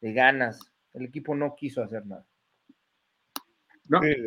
[0.02, 0.72] de ganas.
[0.94, 2.26] El equipo no quiso hacer nada.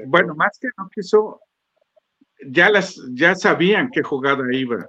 [0.07, 1.41] bueno, más que no quiso,
[2.47, 4.87] ya, las, ya sabían qué jugada iba.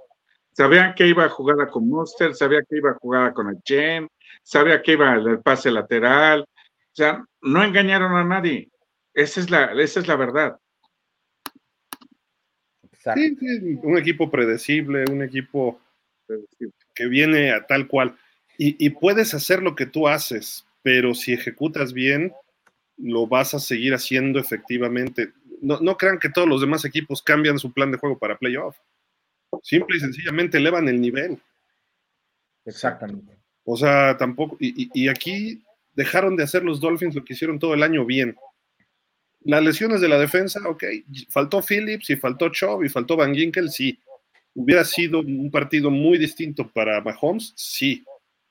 [0.56, 4.08] Sabían que iba a jugada con Monster, sabía que iba a jugada con el Chen,
[4.42, 6.40] sabía que iba el pase lateral.
[6.40, 8.70] O sea, no engañaron a nadie.
[9.12, 10.58] Esa es la, esa es la verdad.
[13.14, 15.78] Sí, sí, un equipo predecible, un equipo
[16.94, 18.16] que viene a tal cual.
[18.56, 22.32] Y, y, puedes hacer lo que tú haces, pero si ejecutas bien,
[22.96, 25.34] lo vas a seguir haciendo efectivamente.
[25.60, 28.78] No, crean que todos los demás equipos cambian su plan de juego para playoff.
[29.62, 31.38] Simple y sencillamente elevan el nivel.
[32.64, 33.36] Exactamente.
[33.64, 34.56] O sea, tampoco.
[34.60, 35.62] Y, aquí
[35.94, 38.36] dejaron de hacer los Dolphins lo que hicieron todo el año bien.
[39.40, 40.84] Las lesiones de la defensa, ok.
[41.28, 43.98] Faltó Phillips y faltó Chubb y faltó Van Ginkel, sí.
[44.54, 47.52] ¿Hubiera sido un partido muy distinto para Mahomes?
[47.56, 48.04] Sí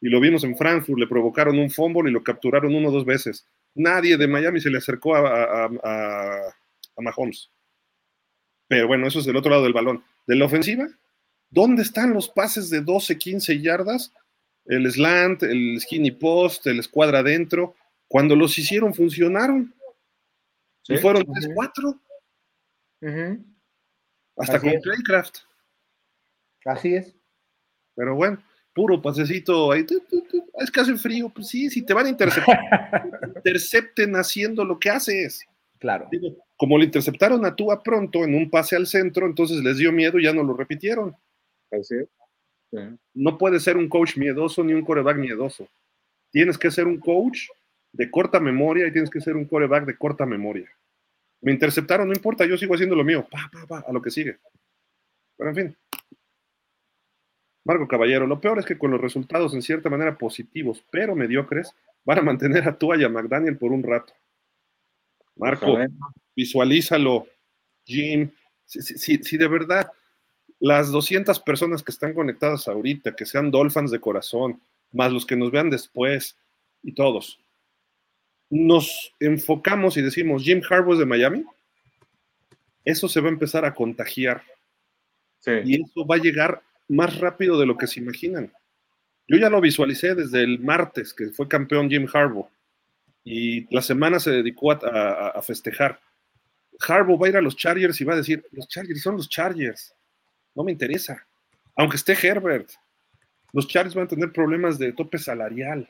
[0.06, 3.06] y lo vimos en Frankfurt, le provocaron un fumble y lo capturaron uno o dos
[3.06, 3.48] veces.
[3.73, 7.49] Nadie de Miami se le acercó a, a, Mahomes.
[8.68, 10.04] Pero bueno, eso es del otro lado del balón.
[10.26, 10.88] De la ofensiva,
[11.50, 14.12] ¿dónde están los pases de 12, 15 yardas?
[14.66, 17.76] El slant, el skinny post, el escuadra adentro.
[18.08, 19.74] Cuando los hicieron, funcionaron.
[20.88, 22.00] Y fueron 3-4.
[24.38, 25.38] Hasta con Playcraft.
[26.66, 27.16] Así es.
[27.96, 28.44] Pero bueno,
[28.74, 29.86] puro pasecito ahí,
[30.60, 34.90] es que hace frío, pues sí, si te van a interceptar, intercepten haciendo lo que
[34.90, 35.46] haces.
[35.80, 36.10] Claro.
[36.57, 40.19] Como le interceptaron a Tua pronto en un pase al centro, entonces les dio miedo
[40.19, 41.15] y ya no lo repitieron.
[41.72, 41.95] Así
[43.14, 45.68] No puede ser un coach miedoso ni un coreback miedoso.
[46.32, 47.48] Tienes que ser un coach
[47.91, 50.69] de corta memoria y tienes que ser un coreback de corta memoria.
[51.41, 54.11] Me interceptaron, no importa, yo sigo haciendo lo mío, pa, pa, pa, a lo que
[54.11, 54.38] sigue.
[55.38, 55.77] Pero en fin.
[57.65, 61.73] Marco Caballero, lo peor es que con los resultados en cierta manera positivos, pero mediocres,
[62.03, 64.14] van a mantener a Tua y a McDaniel por un rato.
[65.36, 65.78] Marco,
[66.36, 67.28] visualízalo.
[67.86, 68.32] Jim,
[68.66, 69.91] si, de verdad
[70.60, 75.36] las 200 personas que están conectadas ahorita, que sean Dolphins de corazón, más los que
[75.36, 76.38] nos vean después
[76.82, 77.40] y todos,
[78.49, 81.44] nos enfocamos y decimos Jim Harbaugh de Miami,
[82.84, 84.44] eso se va a empezar a contagiar.
[85.64, 88.52] Y eso va a llegar más rápido de lo que se imaginan.
[89.28, 92.49] Yo ya lo visualicé desde el martes, que fue campeón Jim Harbaugh,
[93.26, 95.99] y la semana se dedicó a, festejar.
[96.80, 99.27] Harbaugh va a ir a los Chargers y va a decir, los Chargers son los
[99.27, 99.93] Chargers,
[100.53, 101.26] no me interesa.
[101.76, 102.69] Aunque esté Herbert,
[103.52, 105.89] los Chargers van a tener problemas de tope salarial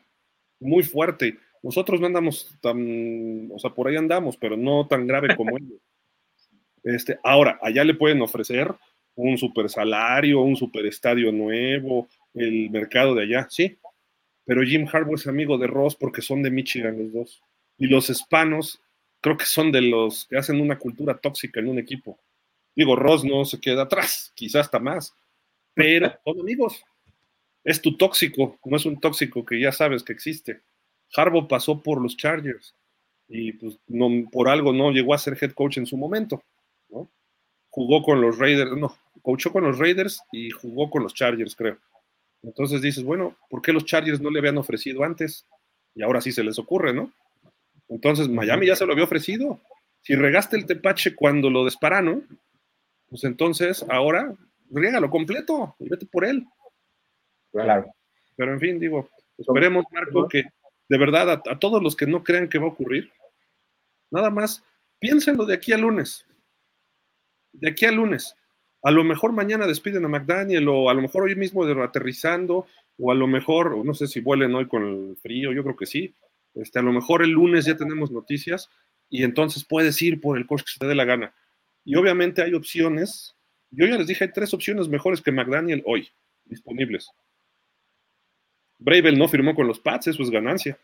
[0.62, 1.38] muy fuerte.
[1.62, 5.82] Nosotros no andamos tan, o sea, por ahí andamos, pero no tan grave como ellos.
[6.84, 8.74] Este, ahora, allá le pueden ofrecer
[9.16, 13.78] un super salario, un super estadio nuevo, el mercado de allá, sí.
[14.46, 17.42] Pero Jim Harbaugh es amigo de Ross porque son de Michigan los dos.
[17.78, 18.82] Y los hispanos
[19.22, 22.20] creo que son de los que hacen una cultura tóxica en un equipo.
[22.76, 25.16] Digo, Ross no se queda atrás, quizás hasta más,
[25.74, 26.84] pero son amigos.
[27.64, 30.62] Es tu tóxico, no es un tóxico que ya sabes que existe.
[31.16, 32.76] Harbaugh pasó por los Chargers
[33.28, 36.44] y pues no, por algo no llegó a ser head coach en su momento.
[36.90, 37.10] ¿no?
[37.70, 41.80] Jugó con los Raiders, no, coachó con los Raiders y jugó con los Chargers, creo.
[42.46, 45.46] Entonces dices, bueno, ¿por qué los Chargers no le habían ofrecido antes?
[45.96, 47.12] Y ahora sí se les ocurre, ¿no?
[47.90, 49.60] Entonces Miami ya se lo había ofrecido.
[50.02, 51.66] Si regaste el tepache cuando lo
[52.02, 52.22] ¿no?
[53.10, 54.36] pues entonces ahora
[54.70, 56.46] lo completo y vete por él.
[57.52, 57.92] Claro.
[58.36, 60.44] Pero en fin, digo, esperemos, Marco, que
[60.90, 63.12] de verdad a, a todos los que no crean que va a ocurrir,
[64.12, 64.64] nada más
[65.00, 66.26] piénsenlo de aquí al lunes.
[67.54, 68.36] De aquí al lunes.
[68.86, 72.68] A lo mejor mañana despiden a McDaniel o a lo mejor hoy mismo aterrizando
[73.00, 75.88] o a lo mejor, no sé si vuelen hoy con el frío, yo creo que
[75.88, 76.14] sí,
[76.54, 78.70] Este, a lo mejor el lunes ya tenemos noticias
[79.10, 81.34] y entonces puedes ir por el coach que se te dé la gana.
[81.84, 83.36] Y obviamente hay opciones.
[83.72, 86.08] Yo ya les dije, hay tres opciones mejores que McDaniel hoy
[86.46, 87.10] disponibles.
[88.78, 90.78] Bravel no firmó con los Pats, eso es ganancia.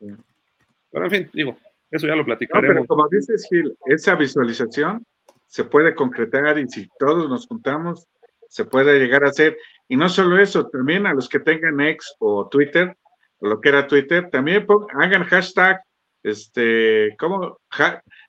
[0.00, 1.58] Pero en fin, digo,
[1.90, 2.76] eso ya lo platicaremos.
[2.76, 5.04] pero como dices, Gil, esa visualización
[5.52, 8.08] se puede concretar y si todos nos juntamos,
[8.48, 9.58] se puede llegar a hacer.
[9.86, 12.96] Y no solo eso, también a los que tengan X o Twitter,
[13.38, 14.66] o lo que era Twitter, también
[14.98, 15.82] hagan hashtag,
[16.22, 17.58] este, ¿cómo?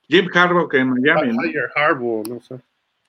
[0.10, 1.54] Jim Harbaugh que en Miami.
[1.74, 2.60] Harbaugh, no sé.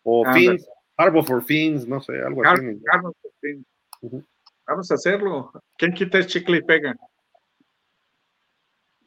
[0.05, 0.65] O Fins,
[0.97, 2.81] Harbaugh for Fins, no sé, algo así.
[2.93, 3.67] Harbaugh for Fins.
[4.65, 5.51] Vamos a hacerlo.
[5.77, 6.95] ¿Quién quita el chicle y pega?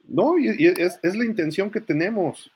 [0.04, 2.52] No, y, es, la intención que tenemos.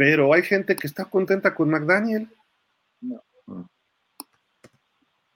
[0.00, 2.26] Pero hay gente que está contenta con McDaniel.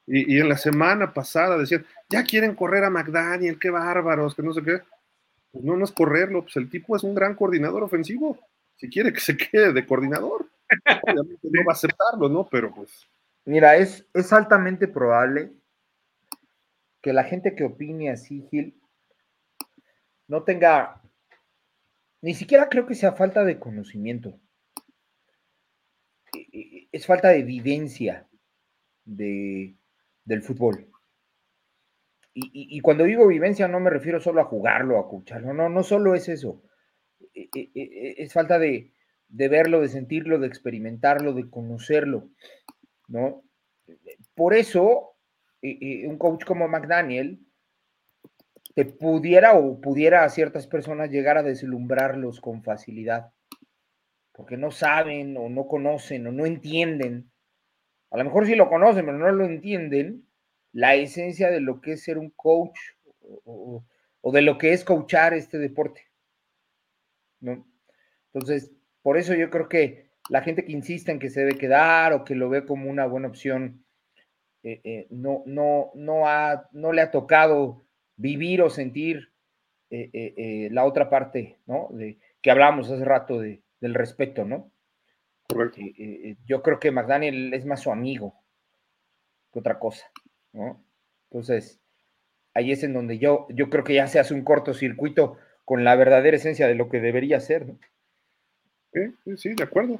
[0.06, 4.54] Y, en la semana pasada decían, ya quieren correr a McDaniel, qué bárbaros, que no
[4.54, 4.80] sé qué.
[5.52, 8.38] Pues no, no es correrlo, pues el tipo es un gran coordinador ofensivo.
[8.76, 10.48] Si quiere que se quede de coordinador,
[11.02, 12.48] obviamente no va a aceptarlo, ¿no?
[12.50, 13.06] Pero pues.
[13.44, 15.52] Mira, es, es altamente probable
[17.02, 18.80] que la gente que opine así, Gil,
[20.26, 21.02] no tenga,
[22.22, 24.40] ni siquiera creo que sea falta de conocimiento,
[26.94, 28.28] es falta de vivencia
[29.04, 29.74] de,
[30.24, 30.88] del fútbol.
[32.36, 36.16] Y, cuando digo vivencia no me refiero solo a jugarlo, a escucharlo, no, no solo
[36.16, 36.62] es eso,
[37.32, 37.48] e,
[38.18, 38.92] es falta de,
[39.28, 42.30] de verlo, de sentirlo, de experimentarlo, de conocerlo,
[43.06, 43.44] ¿no?
[44.34, 45.16] Por eso
[45.62, 47.40] un coach como McDaniel
[48.74, 53.32] te pudiera o pudiera a ciertas personas llegar a deslumbrarlos con facilidad,
[54.34, 57.30] porque no saben o no conocen o no entienden,
[58.10, 60.26] a lo mejor sí lo conocen, pero no lo entienden,
[60.72, 62.78] la esencia de lo que es ser un coach
[63.44, 63.84] o,
[64.32, 66.02] de lo que es coachar este deporte.
[67.40, 67.66] ¿no?
[68.32, 72.12] Entonces, por eso yo creo que la gente que insiste en que se debe quedar
[72.12, 73.84] o que lo ve como una buena opción
[74.64, 77.86] eh, eh, no, no, no, ha, no le ha tocado
[78.16, 79.32] vivir o sentir
[79.90, 81.88] eh, la otra parte, ¿no?
[81.92, 84.72] De, que hablábamos hace rato de, del respeto, ¿no?
[85.46, 85.82] Correcto.
[86.46, 88.34] yo creo que McDaniel es más su amigo
[89.52, 90.10] que otra cosa,
[90.52, 90.82] ¿no?
[91.30, 91.80] Entonces,
[92.54, 95.36] ahí es en donde yo, yo creo que ya se hace un cortocircuito
[95.66, 97.78] con la verdadera esencia de lo que debería ser, ¿no?
[98.92, 99.98] Sí, sí, de acuerdo.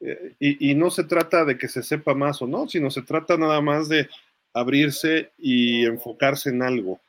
[0.00, 3.36] Eh, y, no se trata de que se sepa más o no, sino se trata
[3.36, 4.08] nada más de
[4.52, 7.00] abrirse y enfocarse en algo.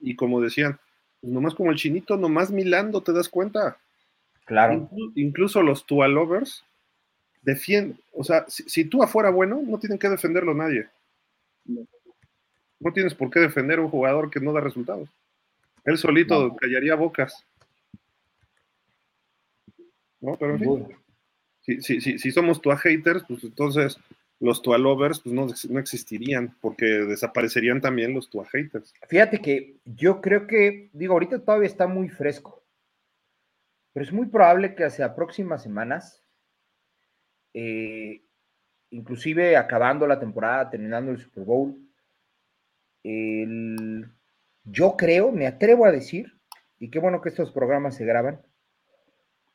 [0.00, 0.78] Y como decían,
[1.20, 3.78] pues nomás como el chinito, nomás milando, te das cuenta.
[4.46, 4.88] Claro.
[5.14, 6.64] Incluso, los Tua lovers
[7.42, 10.88] defienden, o sea, si, tú afuera bueno, no tienen que defenderlo nadie.
[11.64, 11.86] No.
[12.94, 15.08] tienes por qué defender a un jugador que no da resultados.
[15.84, 17.44] Él solito callaría bocas.
[20.20, 20.96] No, pero en fin
[21.66, 23.98] si, si, si, somos Tua haters, pues entonces
[24.38, 28.94] los Tua lovers pues no, no existirían, porque desaparecerían también los Tua haters.
[29.08, 32.62] Fíjate que yo creo que, digo, ahorita todavía está muy fresco,
[33.96, 36.22] pero es muy probable que hacia próximas semanas,
[37.54, 38.20] eh,
[38.90, 41.80] inclusive acabando la temporada, terminando el Super Bowl,
[44.64, 46.38] yo creo, me atrevo a decir,
[46.78, 48.42] y qué bueno que estos programas se graban,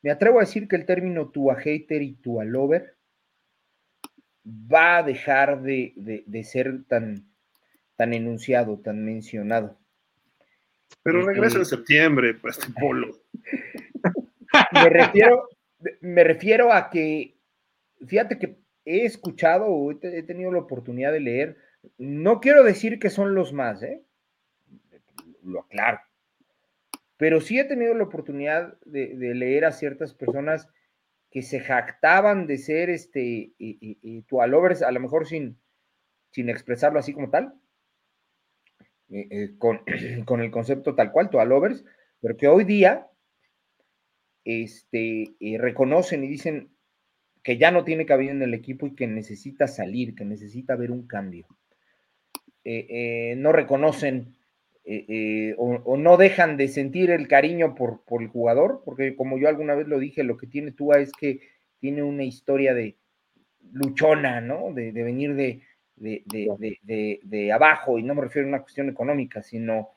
[0.02, 2.96] me atrevo a decir que el término Tua hater y Tua lover
[4.44, 7.32] va a dejar de, ser tan,
[7.94, 9.78] tan enunciado, tan mencionado.
[11.04, 13.20] Pero regresa en septiembre, pues, este polo.
[14.82, 15.48] me, refiero,
[16.00, 17.36] me refiero a que,
[18.06, 21.56] fíjate que he escuchado o he tenido la oportunidad de leer,
[21.98, 24.02] no quiero decir que son los más, ¿eh?
[25.42, 26.00] lo aclaro,
[27.16, 30.68] pero sí he tenido la oportunidad de, leer a ciertas personas
[31.30, 35.58] que se jactaban de ser este y, tualovers, a lo mejor sin,
[36.30, 37.54] sin expresarlo así como tal,
[39.10, 39.82] eh, eh, con,
[40.40, 41.84] el concepto tal cual, tualovers,
[42.20, 43.08] pero que hoy día
[44.44, 46.70] este, eh, reconocen y dicen
[47.42, 50.90] que ya no tiene cabida en el equipo y que necesita salir, que necesita ver
[50.90, 51.46] un cambio.
[52.64, 54.36] no reconocen
[54.84, 59.38] eh, eh, o, no dejan de sentir el cariño por, por, el jugador, porque como
[59.38, 61.40] yo alguna vez lo dije, lo que tiene Tua es que
[61.78, 62.96] tiene una historia de
[63.72, 64.72] luchona, ¿no?
[64.72, 65.62] De, venir de,
[65.96, 69.90] de, abajo, y no me refiero a una cuestión económica, sino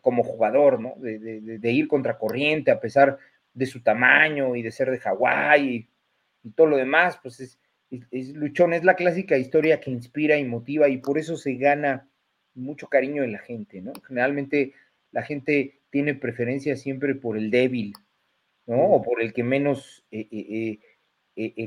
[0.00, 0.94] como jugador, ¿no?
[0.98, 3.18] De, ir contra corriente a pesar
[3.52, 7.58] de su tamaño y de ser de Hawái y, todo lo demás, pues es,
[7.90, 12.08] es, luchón, es la clásica historia que inspira y motiva y por eso se gana
[12.54, 13.92] mucho cariño de la gente, ¿no?
[14.08, 14.72] Generalmente
[15.12, 17.92] la gente tiene preferencia siempre por el débil,
[18.66, 18.80] ¿no?
[18.84, 20.78] O por el que menos eh,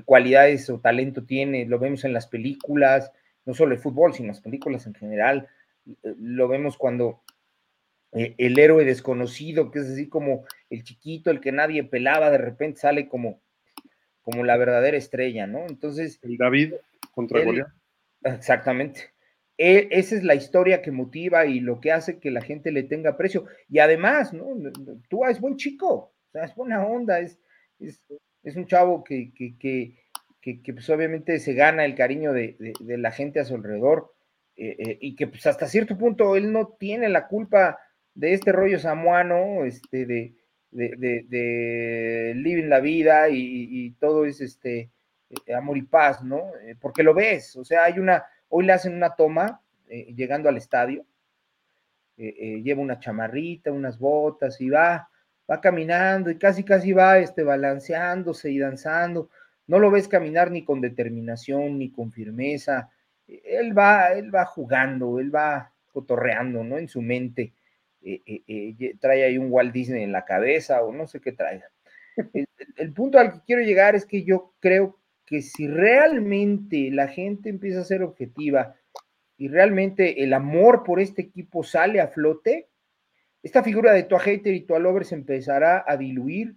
[0.05, 1.65] cualidades o talento tiene.
[1.65, 3.11] Lo vemos en las películas,
[3.45, 5.47] no solo el fútbol, sino las películas en general.
[6.01, 7.21] Lo vemos cuando
[8.11, 12.79] el héroe desconocido, que es así como el chiquito, el que nadie pelaba, de repente
[12.79, 13.41] sale como,
[14.21, 15.65] como la verdadera estrella, ¿no?
[15.67, 16.19] Entonces.
[16.23, 16.73] El David
[17.13, 17.67] contra Goliat.
[18.23, 19.13] Exactamente.
[19.57, 22.83] E, esa es la historia que motiva y lo que hace que la gente le
[22.83, 23.45] tenga precio.
[23.69, 24.47] Y además, ¿no?
[25.09, 27.39] Tú es buen chico, o sea, es buena onda, es,
[27.79, 29.55] es, un chavo que, que,
[30.41, 34.13] que, pues obviamente se gana el cariño de, la gente a su alrededor
[34.55, 37.79] eh, eh, y que pues hasta cierto punto él no tiene la culpa
[38.15, 40.35] de este rollo samuano, este, de,
[40.73, 44.89] de, de, living la vida y, todo es este
[45.29, 46.51] eh, amor y paz, ¿no?
[46.79, 51.05] porque lo ves, o sea, hay una, hoy le hacen una toma llegando al estadio,
[52.17, 55.09] lleva una chamarrita, unas botas y va,
[55.49, 59.29] va caminando y casi casi va este, balanceándose y danzando
[59.67, 62.89] no lo ves caminar ni con determinación, ni con firmeza.
[63.27, 66.77] Él va, él va jugando, él va cotorreando, ¿no?
[66.77, 67.53] En su mente.
[68.05, 71.31] Eh, eh, eh, trae ahí un Walt Disney en la cabeza o no sé qué
[71.31, 71.63] trae.
[72.75, 77.49] El, punto al que quiero llegar es que yo creo que si realmente la gente
[77.49, 78.75] empieza a ser objetiva
[79.37, 82.69] y realmente el amor por este equipo sale a flote,
[83.41, 86.55] esta figura de tu hater y tu lover se empezará a diluir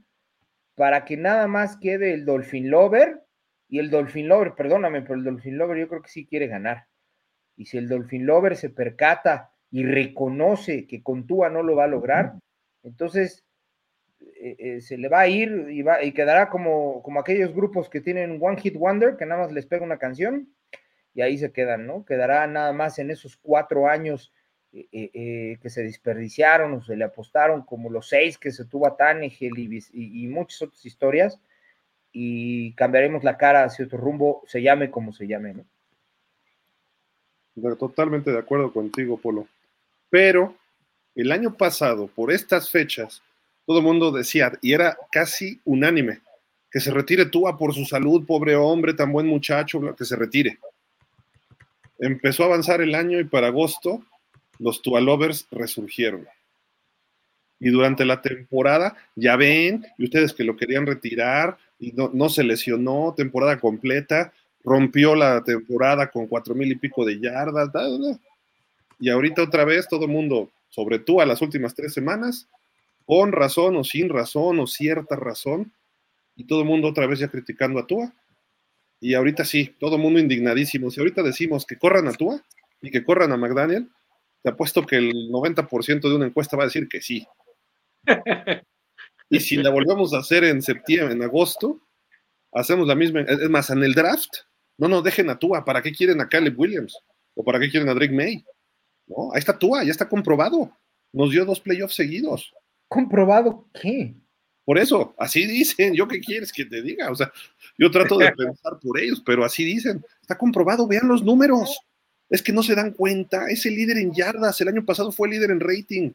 [0.75, 3.23] para que nada más quede el Dolphin Lover
[3.69, 6.87] y el Dolphin Lover, perdóname, pero el Dolphin Lover yo creo que sí quiere ganar.
[7.57, 11.85] Y si el Dolphin Lover se percata y reconoce que con Tua no lo va
[11.85, 12.35] a lograr,
[12.83, 13.45] entonces
[14.21, 17.89] eh, eh, se le va a ir y, va, y quedará como, como aquellos grupos
[17.89, 20.49] que tienen One Hit Wonder, que nada más les pega una canción
[21.15, 22.05] y ahí se quedan, ¿no?
[22.05, 24.33] Quedará nada más en esos cuatro años
[24.73, 28.97] eh, que se desperdiciaron o se le apostaron, como los seis que se tuvo a
[28.97, 31.41] Tannehill y, y, muchas otras historias,
[32.13, 37.77] y cambiaremos la cara hacia otro rumbo, se llame como se llame, ¿no?
[37.77, 39.47] Totalmente de acuerdo contigo, Polo.
[40.11, 40.57] Pero
[41.15, 43.23] el año pasado, por estas fechas,
[43.67, 46.21] todo el mundo decía, y era casi unánime,
[46.71, 50.59] que se retire Tua por su salud, pobre hombre, tan buen muchacho, que se retire.
[51.99, 54.05] Empezó a avanzar el año y para agosto
[54.59, 56.27] los Tualovers resurgieron.
[57.59, 62.45] Y durante la temporada, ya ven, y ustedes que lo querían retirar, y no, se
[62.45, 67.71] lesionó, temporada completa, rompió la temporada con cuatro mil y pico de yardas,
[68.99, 72.49] y ahorita otra vez todo el mundo, sobre tú a las últimas tres semanas,
[73.05, 75.73] con razón o sin razón o cierta razón,
[76.35, 78.13] y todo el mundo otra vez ya criticando a Tua.
[79.01, 80.91] Y ahorita sí, todo el mundo indignadísimo.
[80.91, 82.43] Si ahorita decimos que corran a Tua
[82.83, 83.91] y que corran a McDaniel,
[84.43, 87.27] te apuesto que el 90% de una encuesta va a decir que sí.
[89.31, 91.81] y si la volvemos a hacer en septiembre, en agosto,
[92.53, 93.23] hacemos la misma.
[93.23, 94.31] Es más, en el draft,
[94.79, 95.65] no nos dejen a Tua.
[95.65, 96.99] ¿Para qué quieren a Caleb Williams?
[97.35, 98.45] ¿O para qué quieren a Drake May?
[99.07, 100.71] No, ahí está Tua, ya está comprobado.
[101.13, 102.53] Nos dio dos playoffs seguidos.
[102.89, 104.15] ¿Comprobado qué?
[104.65, 105.95] Por eso, así dicen.
[105.95, 107.11] ¿Yo qué quieres que te diga?
[107.11, 107.33] O sea,
[107.79, 110.05] yo trato de pensar por ellos, pero así dicen.
[110.21, 111.79] Está comprobado, vean los números.
[112.29, 115.29] Es que no se dan cuenta, es el líder en yardas, el año pasado fue
[115.29, 116.13] el líder en rating.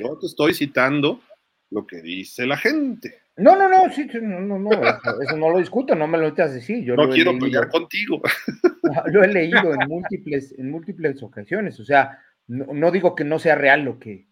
[0.00, 1.20] Yo te estoy citando
[1.70, 3.14] lo que dice la gente.
[3.36, 4.70] No, no, no, sí, no, no, no
[5.22, 6.84] eso, no lo discuto, no me lo metas así.
[6.84, 8.22] Yo no quiero pelear contigo.
[9.06, 11.78] Lo he leído en múltiples, en múltiples ocasiones.
[11.78, 14.28] O sea, no, digo que no sea real lo que,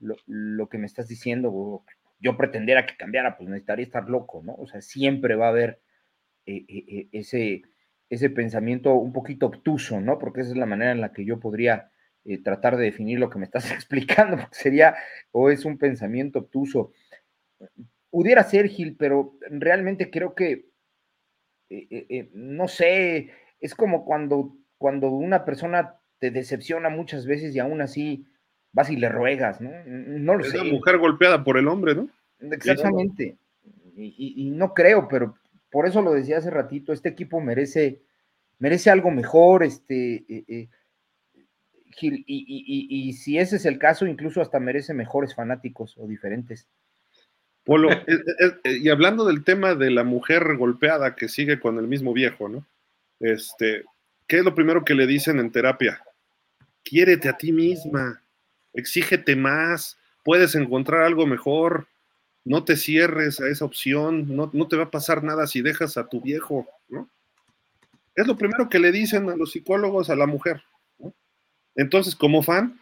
[0.00, 1.84] lo, que me estás diciendo.
[2.18, 4.54] Yo pretendiera que cambiara, pues necesitaría estar loco, ¿no?
[4.54, 5.80] O sea, siempre va a haber
[6.46, 7.62] eh, eh, eh, ese,
[8.10, 10.18] ese pensamiento un poquito obtuso, ¿no?
[10.18, 11.90] Porque esa es la manera en la que yo podría
[12.26, 14.94] eh, tratar de definir lo que me estás explicando, porque sería,
[15.30, 16.92] o es un pensamiento obtuso.
[18.10, 20.70] Pudiera ser, Gil, pero realmente creo que,
[21.68, 23.30] eh, eh, no sé,
[23.60, 28.26] es como cuando, cuando una persona te decepciona muchas veces y aún así
[28.72, 29.70] vas y le ruegas, ¿no?
[29.84, 30.60] No lo es sé.
[30.60, 32.08] una mujer golpeada por el hombre, ¿no?
[32.40, 33.36] Exactamente.
[33.96, 35.36] y no creo, pero
[35.70, 38.02] por eso lo decía hace ratito, este equipo merece,
[38.58, 40.24] merece algo mejor, este,
[42.02, 46.66] eh, eh, y, si ese es el caso, incluso hasta merece mejores fanáticos o diferentes.
[47.64, 47.88] Polo,
[48.64, 52.66] y hablando del tema de la mujer golpeada que sigue con el mismo viejo, ¿no?
[53.20, 53.84] Este,
[54.26, 56.02] ¿qué es lo primero que le dicen en terapia?
[56.82, 58.22] Quiérete a ti misma,
[58.74, 61.86] exígete más, puedes encontrar algo mejor
[62.44, 66.08] no te cierres a esa opción, no, te va a pasar nada si dejas a
[66.08, 67.08] tu viejo, ¿no?
[68.14, 70.62] Es lo primero que le dicen a los psicólogos a la mujer.
[71.76, 72.78] Entonces, como fan,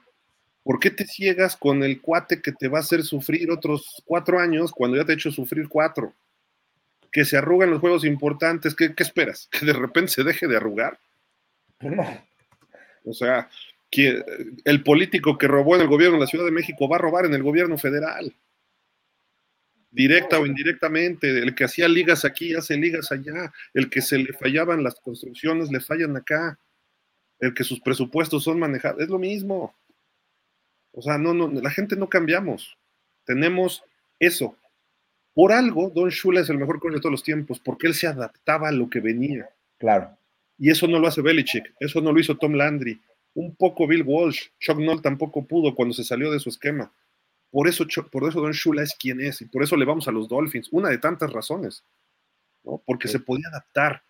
[0.62, 4.39] ¿Por qué te ciegas con el cuate que te va a hacer sufrir otros cuatro
[4.39, 6.14] años cuando ya te ha hecho sufrir cuatro?
[7.10, 9.48] Que se arrugan los juegos importantes, ¿qué, qué esperas?
[9.51, 10.98] ¿Que de repente se deje de arrugar?
[11.81, 12.06] No.
[13.05, 13.51] O sea,
[13.90, 14.24] que
[14.64, 17.27] el político que robó en el gobierno de la Ciudad de México va a robar
[17.27, 18.32] en el gobierno federal.
[19.90, 24.32] Directa o indirectamente, el que hacía ligas aquí hace ligas allá, el que se le
[24.32, 26.59] fallaban las construcciones le fallan acá,
[27.43, 29.74] el que sus presupuestos son manejados, es lo mismo.
[30.93, 32.78] O sea, no, no, la gente no cambiamos.
[33.24, 33.82] Tenemos
[34.20, 34.56] eso.
[35.35, 38.06] Por algo, Don Shula es el mejor coach de todos los tiempos, porque él se
[38.06, 39.51] adaptaba a lo que venía.
[39.78, 40.16] Claro.
[40.56, 43.01] Y eso no lo hace Belichick, eso no lo hizo Tom Landry,
[43.35, 46.93] un poco Bill Walsh, Chuck Noll tampoco pudo cuando se salió de su esquema.
[47.51, 50.12] Por eso, por eso Don Shula es quien es y por eso le vamos a
[50.12, 51.82] los Dolphins, una de tantas razones,
[52.62, 52.81] ¿no?
[52.86, 54.05] porque se podía adaptar.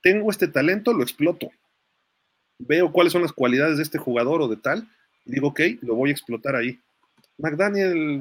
[0.00, 1.50] Tengo este talento, lo exploto.
[2.58, 4.88] Veo cuáles son las cualidades de este jugador o de tal,
[5.24, 6.80] y digo, ok, lo voy a explotar ahí.
[7.38, 8.20] McDaniel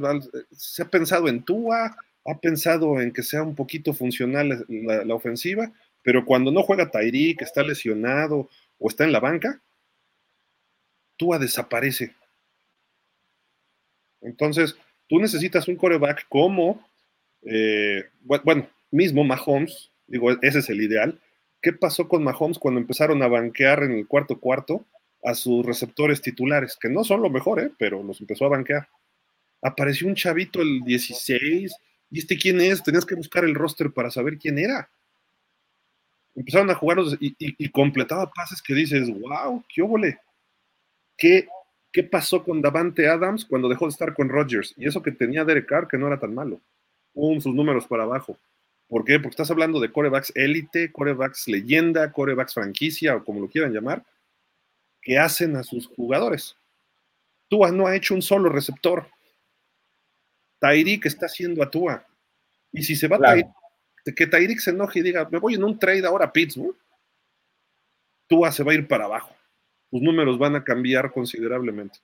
[0.51, 5.71] se ha pensado en Tua, ha pensado en que sea un poquito funcional la, ofensiva,
[6.03, 9.61] pero cuando no juega Tyreek, está lesionado o está en la banca,
[11.17, 12.13] Tua desaparece.
[14.21, 14.75] Entonces,
[15.07, 16.85] tú necesitas un coreback como,
[17.43, 21.19] eh, bueno, mismo Mahomes, digo, ese es el ideal.
[21.67, 24.85] ¿Qué pasó con Mahomes cuando empezaron a banquear en el cuarto cuarto
[25.21, 26.77] a sus receptores titulares?
[26.79, 27.69] Que no son lo mejor, ¿eh?
[27.77, 28.87] pero los empezó a banquear.
[29.61, 31.75] Apareció un chavito el 16,
[32.09, 32.81] ¿y este quién es?
[32.81, 34.89] Tenías que buscar el roster para saber quién era
[36.35, 40.19] empezaron a jugar y, completaba pases que dices, wow, qué óvole.
[41.17, 41.49] ¿Qué,
[41.91, 44.73] ¿Qué pasó con Davante Adams cuando dejó de estar con Rodgers?
[44.77, 46.61] Y eso que tenía Derek Carr, que no era tan malo.
[47.13, 48.37] Pum, sus números para abajo.
[48.87, 49.19] ¿Por qué?
[49.19, 54.05] Porque estás hablando de corebacks élite, corebacks leyenda, corebacks franquicia, o como lo quieran llamar,
[55.01, 56.55] que hacen a sus jugadores.
[57.49, 59.07] Tua no ha hecho un solo receptor.
[60.59, 62.05] Tyreek está haciendo a Tua.
[62.71, 63.53] Y si se va claro
[64.13, 66.75] que Tyreek se enoje y diga, me voy en un trade ahora a Pittsburgh,
[68.27, 69.35] Tua se va a ir para abajo.
[69.89, 71.99] Tus números van a cambiar considerablemente.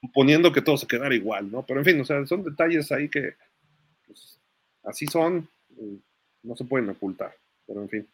[0.00, 1.64] Suponiendo que todo se quedara igual, ¿no?
[1.64, 3.34] Pero en fin, o sea, son detalles ahí que
[4.06, 4.38] pues,
[4.82, 5.48] así son,
[6.42, 7.34] no se pueden ocultar.
[7.66, 8.08] Pero en fin.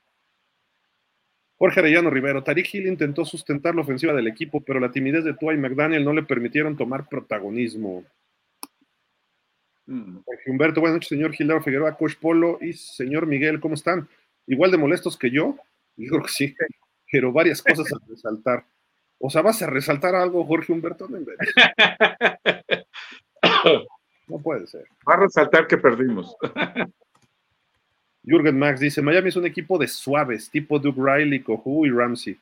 [1.57, 5.35] Jorge Arellano Rivero, Tariq Hill intentó sustentar la ofensiva del equipo, pero la timidez de
[5.35, 8.05] Tua y McDaniel no le permitieron tomar protagonismo.
[9.85, 10.21] Mm.
[10.47, 14.09] Humberto, buenas noches, señor Gildardo Figueroa, Coach Polo y señor Miguel, ¿cómo están?
[14.47, 15.59] Igual de molestos que yo,
[15.97, 16.57] yo creo que sí,
[17.13, 18.65] pero varias cosas a resaltar.
[19.19, 21.09] O sea, ¿vas a resaltar algo, Jorge Humberto?
[21.09, 21.19] No
[24.43, 24.87] puede ser.
[25.07, 26.35] Va a resaltar que perdimos.
[28.23, 32.39] Jürgen Max dice: Miami es un equipo de suaves, tipo Duke Riley, Cohu y Ramsey.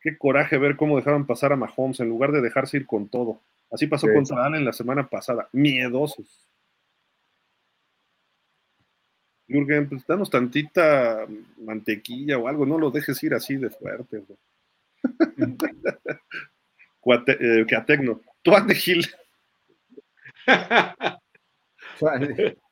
[0.00, 3.40] Qué coraje ver cómo dejaron pasar a Mahomes en lugar de dejarse ir con todo.
[3.70, 5.48] Así pasó contra Allen la semana pasada.
[5.52, 6.48] Miedosos.
[9.48, 11.26] Jürgen, pues danos tantita
[11.56, 14.22] mantequilla o algo, no lo dejes ir así de fuerte.
[17.00, 18.20] Cuate, eh, Tecno.
[18.42, 19.06] Tú ande Gil.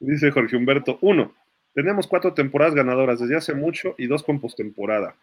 [0.00, 1.34] Dice Jorge Humberto, uno,
[1.74, 5.14] tenemos cuatro temporadas ganadoras desde hace mucho y dos con postemporada.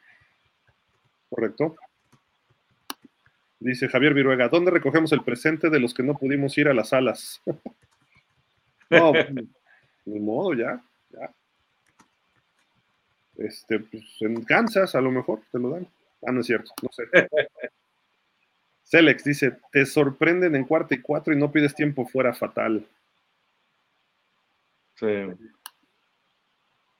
[1.29, 1.75] ¿Correcto?
[3.59, 6.89] Dice Javier Viruega, ¿dónde recogemos el presente de los que no pudimos ir a las
[6.89, 7.41] salas?
[8.89, 9.13] no,
[10.05, 11.31] ni modo, ya, ya.
[13.37, 15.87] Este, pues en Kansas a lo mejor te lo dan.
[16.25, 17.03] Ah, no es cierto, no sé.
[18.83, 22.87] Celex dice, te sorprenden en cuarto y cuatro y no pides tiempo fuera fatal.
[24.99, 25.05] Sí.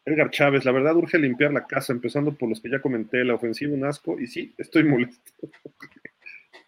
[0.06, 3.36] Edgar Chávez, la verdad urge limpiar la casa, empezando por los que ya comenté, la
[3.36, 5.32] ofensiva un asco, y sí, estoy molesto.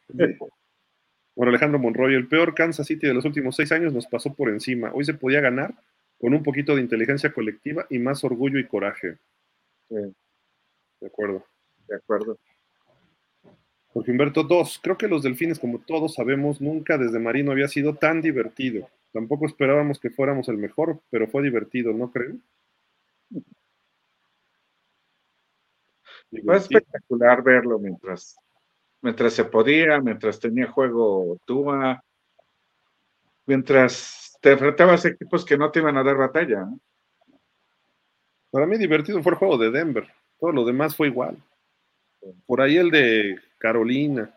[1.36, 4.50] bueno, Alejandro Monroy, el peor Kansas City de los últimos seis años nos pasó por
[4.50, 4.92] encima.
[4.94, 5.74] Hoy se podía ganar,
[6.20, 9.18] con un poquito de inteligencia colectiva y más orgullo y coraje.
[9.90, 11.46] De acuerdo.
[11.88, 12.38] De acuerdo.
[13.94, 14.80] Jorge Humberto, dos.
[14.84, 18.90] Creo que los delfines, como todos sabemos, nunca desde Marino había sido tan divertido.
[19.12, 22.44] Tampoco esperábamos que fuéramos el mejor, pero fue divertido, ¿no creen?
[26.46, 28.38] Fue espectacular verlo mientras,
[29.02, 32.04] mientras se podía, mientras tenía juego Tua,
[33.48, 36.68] mientras te enfrentabas a equipos que no te iban a dar batalla.
[38.52, 40.08] Para mí divertido fue el juego de Denver.
[40.40, 41.38] Todo lo demás fue igual.
[42.46, 44.34] Por ahí el de Carolina.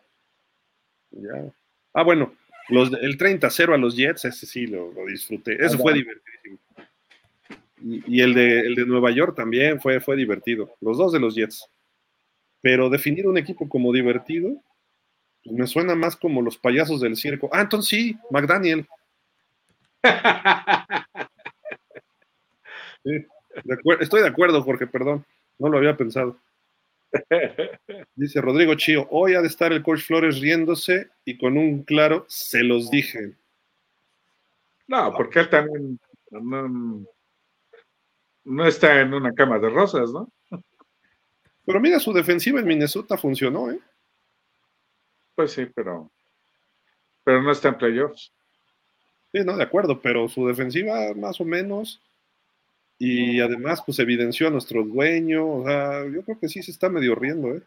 [1.93, 2.32] Ah, bueno,
[2.73, 5.65] los, el 30-0 a los Jets, ese sí lo, disfruté.
[5.65, 6.59] Eso fue divertidísimo.
[7.85, 10.73] Y, el, de, el de Nueva York también fue, fue divertido.
[10.81, 11.69] Los dos de los Jets.
[12.61, 14.62] Pero definir un equipo como divertido,
[15.44, 17.51] Me suena más como los payasos del circo.
[17.53, 18.86] Ah, entonces sí, McDaniel.
[24.01, 25.24] estoy de acuerdo, Jorge, perdón.
[25.59, 26.39] No lo había pensado.
[28.15, 32.25] Dice Rodrigo Chío, hoy ha de estar el coach Flores riéndose y con un claro
[32.29, 33.37] se los dije.
[34.87, 35.99] No, porque él también
[38.45, 40.31] no, está en una cama de rosas, ¿no?
[41.65, 43.79] Pero mira, su defensiva en Minnesota funcionó, ¿eh?
[45.35, 46.11] Pues sí, pero,
[47.25, 48.33] pero no está en playoffs.
[49.33, 52.03] Sí, no, de acuerdo, pero su defensiva más o menos
[53.05, 55.65] y además, pues evidenció a nuestro dueño.
[56.09, 57.61] Yo creo que sí se está medio riendo, ¿eh?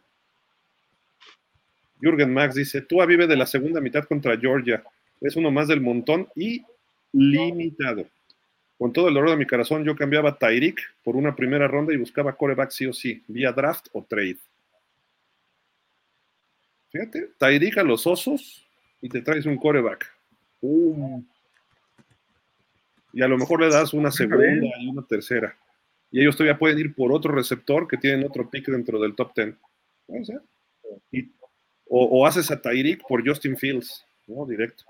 [2.00, 4.82] Jürgen Max dice: Tua vive de la segunda mitad contra Georgia.
[5.20, 6.64] Es uno más del montón y
[7.12, 8.06] limitado.
[8.78, 11.98] Con todo el dolor de mi corazón, yo cambiaba Tyreek por una primera ronda y
[11.98, 14.38] buscaba coreback sí o sí, vía draft o trade.
[16.92, 18.66] Fíjate, Tyreek a los osos
[19.02, 20.10] y te traes un coreback.
[20.62, 21.22] Uh
[23.16, 25.56] y a lo mejor le das una segunda y una tercera.
[26.10, 29.32] Y ellos todavía pueden ir por otro receptor que tienen otro pick dentro del top
[29.32, 29.56] ten.
[31.88, 34.44] o, haces a Tyreek por Justin Fields, ¿no?
[34.44, 34.84] Directo.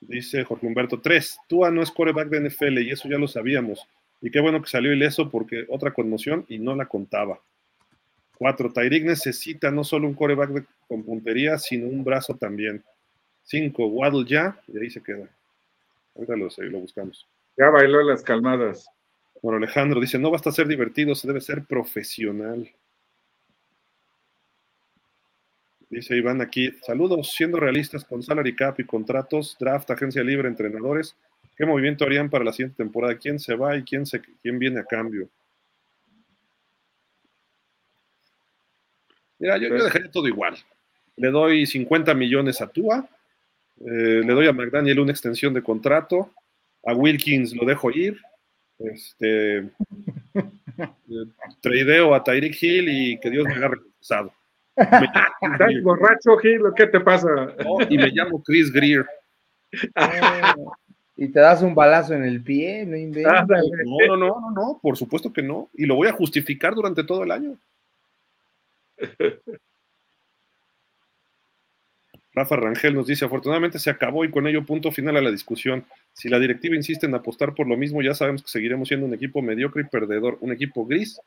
[0.00, 1.40] Dice Jorge Humberto, 3.
[1.46, 3.86] Tua no es coreback de NFL y eso ya lo sabíamos.
[4.22, 7.38] Y qué bueno que salió ileso porque otra conmoción y no la contaba.
[8.38, 8.72] 4.
[8.72, 12.82] Tyreek necesita no solo un coreback con puntería, sino un brazo también.
[13.44, 15.28] 5, Waddle ya, y ahí se queda.
[16.14, 17.26] Ahorita lo, lo buscamos.
[17.56, 18.88] Ya bailó las calmadas.
[19.42, 22.70] Bueno, Alejandro dice, no basta ser divertido, se debe ser profesional.
[25.90, 31.14] Dice Iván aquí, saludos, siendo realistas con salary cap y contratos, draft, agencia libre, entrenadores,
[31.56, 33.16] ¿qué movimiento harían para la siguiente temporada?
[33.18, 35.28] ¿Quién se va y quién, se, quién viene a cambio?
[39.38, 40.56] Mira, yo, yo dejaría todo igual.
[41.16, 43.08] Le doy 50 millones a Tua,
[43.80, 46.30] eh, le doy a McDaniel una extensión de contrato.
[46.84, 48.20] A Wilkins lo dejo ir.
[48.78, 49.70] Este, eh,
[51.60, 54.32] tradeo a Tyreek Hill y que Dios me agarre pesado.
[54.76, 56.62] ¿Estás borracho, Hill?
[56.76, 57.28] ¿Qué te pasa?
[57.88, 59.06] y me llamo Chris Greer.
[61.16, 64.96] y te das un balazo en el pie, no No, no, no, no, no, por
[64.96, 65.70] supuesto que no.
[65.74, 67.56] Y lo voy a justificar durante todo el año.
[72.34, 75.84] Rafa Rangel nos dice, afortunadamente se acabó y con ello punto final a la discusión.
[76.12, 79.14] Si la directiva insiste en apostar por lo mismo, ya sabemos que seguiremos siendo un
[79.14, 81.20] equipo mediocre y perdedor, un equipo gris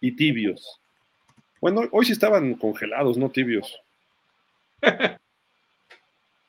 [0.00, 0.80] y tibios.
[1.60, 3.78] Bueno, hoy sí estaban congelados, no tibios.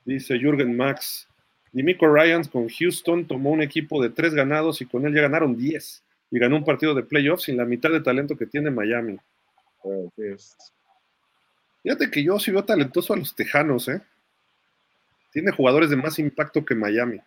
[0.05, 1.27] dice Jürgen Max,
[1.73, 5.57] Dimico Ryans con Houston tomó un equipo de tres ganados y con él ya ganaron
[5.57, 9.17] diez y ganó un partido de playoffs sin la mitad de talento que tiene Miami.
[11.85, 14.01] Fíjate que yo sí veo talentoso a los Tejanos, ¿eh?
[15.31, 17.21] Tiene jugadores de más impacto que Miami.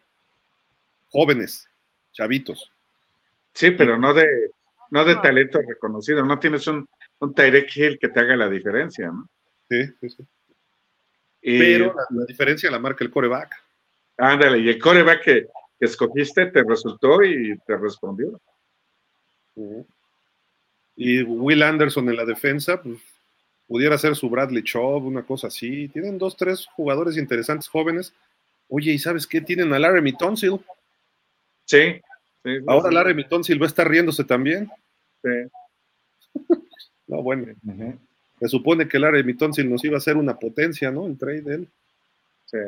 [1.10, 1.68] Jóvenes,
[2.10, 2.72] chavitos.
[3.52, 4.26] Sí, pero no de,
[4.90, 6.24] no de talento reconocido.
[6.24, 6.88] No tienes un,
[7.20, 9.28] un Tyrek Hill que te haga la diferencia, ¿no?
[9.70, 10.26] Sí, sí, sí.
[11.40, 13.54] pero la, diferencia la marca el coreback.
[14.16, 15.46] Ándale, y el coreback que,
[15.78, 18.40] escogiste te resultó y te respondió.
[20.96, 23.17] Y Will Anderson en la defensa, pues
[23.68, 25.88] pudiera ser su Bradley Chubb, una cosa así.
[25.88, 28.12] Tienen dos, tres jugadores interesantes jóvenes.
[28.68, 29.40] Oye, ¿y sabes qué?
[29.40, 30.58] Tienen a Larry Tonsil.
[31.64, 32.00] Sí.
[32.66, 34.70] Ahora Larry Tonsil va a estar riéndose también.
[35.22, 36.34] Sí.
[37.06, 37.46] no, bueno.
[38.40, 41.06] Se supone que Larry Tonsil nos iba a hacer una potencia, ¿no?
[41.06, 41.68] El trade de él.
[42.46, 42.58] Sí.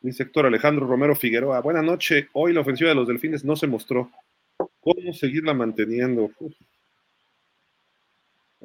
[0.00, 1.60] Dice Héctor Alejandro Romero Figueroa.
[1.60, 2.26] Buenas noches.
[2.32, 4.10] Hoy la ofensiva de los Delfines no se mostró.
[4.56, 6.30] ¿Cómo seguirla manteniendo?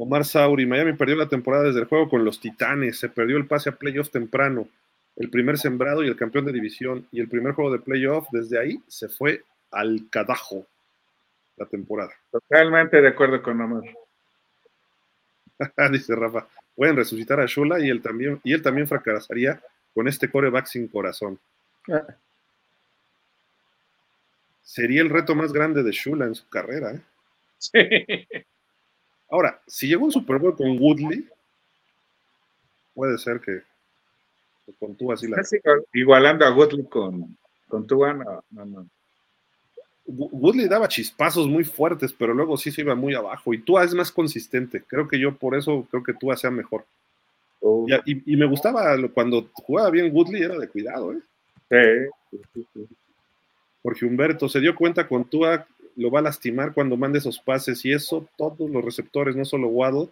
[0.01, 3.47] Omar Sauri, Miami perdió la temporada desde el juego con los Titanes, se perdió el
[3.47, 4.65] pase a playoff temprano,
[5.17, 8.57] el primer sembrado y el campeón de división, y el primer juego de playoff, desde
[8.57, 10.65] ahí se fue al cadajo
[11.57, 12.13] la temporada.
[12.31, 13.83] Totalmente de acuerdo con Omar.
[15.91, 19.61] Dice Rafa, pueden resucitar a Shula y él también, y él también fracasaría
[19.93, 21.37] con este coreback sin corazón.
[21.91, 22.07] Ah.
[24.61, 27.01] Sería el reto más grande de Shula en su carrera, ¿eh?
[27.57, 28.45] Sí.
[29.29, 31.27] Ahora, si llegó un Super Bowl con Woodley,
[32.93, 33.61] puede ser que,
[34.79, 35.41] con Tua así la.
[35.93, 37.37] Igualando a Woodley con,
[37.67, 38.87] con Tua, no, no,
[40.09, 43.53] Woodley daba chispazos muy fuertes, pero luego sí se iba muy abajo.
[43.53, 44.83] Y Tua es más consistente.
[44.87, 46.85] Creo que yo por eso creo que Tua sea mejor.
[47.61, 47.85] Oh.
[48.05, 52.09] Y, me gustaba cuando jugaba bien Woodley, era de cuidado, ¿eh?
[52.33, 52.65] Sí,
[53.81, 55.67] Porque Humberto se dio cuenta con Tua
[55.99, 59.67] lo va a lastimar cuando mande esos pases y eso todos los receptores, no solo
[59.67, 60.09] Waddle,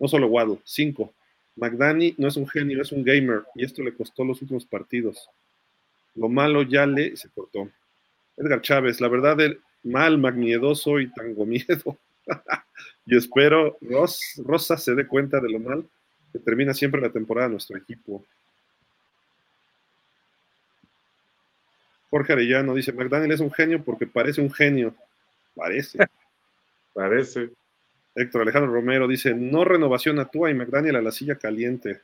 [0.00, 1.12] no solo Waddle, cinco.
[1.54, 5.30] McDani no es un genio, es un gamer y esto le costó los últimos partidos.
[6.16, 7.70] Lo malo ya le se cortó.
[8.36, 11.96] Edgar Chávez, la verdad, el mal, magniedoso y tango miedo.
[13.06, 15.84] y espero Ross, Rosa se dé cuenta de lo mal
[16.32, 18.24] que termina siempre la temporada nuestro equipo.
[22.10, 24.96] Jorge Arellano dice, McDaniel es un genio porque parece un genio.
[25.58, 25.98] Parece.
[26.94, 27.50] parece.
[28.14, 32.00] Héctor Alejandro Romero dice, no renovación a Tua y McDaniel a la silla caliente.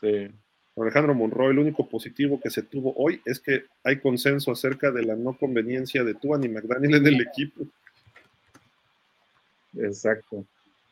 [0.00, 0.30] Sí.
[0.76, 5.04] Alejandro Monroy, el único positivo que se tuvo hoy es que hay consenso acerca de
[5.04, 7.66] la no conveniencia de Tua ni McDaniel en el equipo.
[9.76, 10.44] Exacto.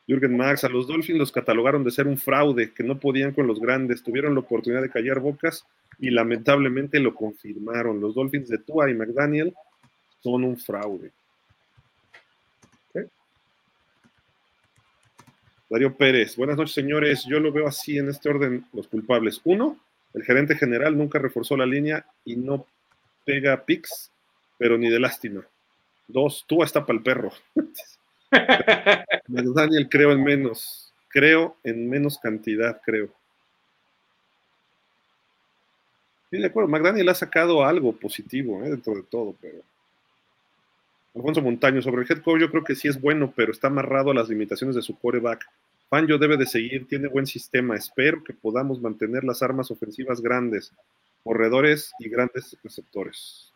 [0.08, 3.46] Jürgen Max, a los Dolphins los catalogaron de ser un fraude, que no podían con
[3.46, 5.64] los grandes, tuvieron la oportunidad de callar bocas
[6.00, 8.00] y lamentablemente lo confirmaron.
[8.00, 9.54] Los Dolphins de Tua y McDaniel
[10.26, 11.12] son un fraude.
[15.70, 19.40] Darío Pérez, buenas noches señores, yo lo veo así en este orden, los culpables.
[19.44, 19.78] Uno,
[20.14, 22.66] el gerente general nunca reforzó la línea y no
[23.24, 24.10] pega pics,
[24.58, 25.46] pero ni de lástima.
[26.08, 27.30] Dos, Tua está para el perro.
[29.28, 30.92] Daniel, creo en menos.
[31.08, 33.10] Creo en menos cantidad, creo.
[36.30, 36.68] Sí, de acuerdo.
[36.68, 38.70] McDaniel ha sacado algo positivo ¿eh?
[38.70, 39.58] dentro de todo, pero.
[41.16, 44.14] Alfonso Montaño, sobre el head yo creo que sí es bueno, pero está amarrado a
[44.14, 45.48] las limitaciones de su coreback.
[45.88, 47.74] Fangio debe de seguir, tiene buen sistema.
[47.74, 50.72] Espero que podamos mantener las armas ofensivas grandes,
[51.24, 53.50] corredores y grandes receptores.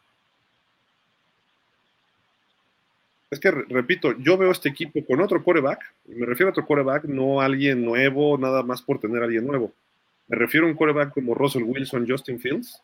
[3.31, 6.67] Es que, repito, yo veo este equipo con otro coreback, y me refiero a otro
[6.67, 9.73] coreback, no a alguien nuevo, nada más por tener alguien nuevo.
[10.29, 12.83] Me refiero a un coreback como Russell Wilson, Justin Fields.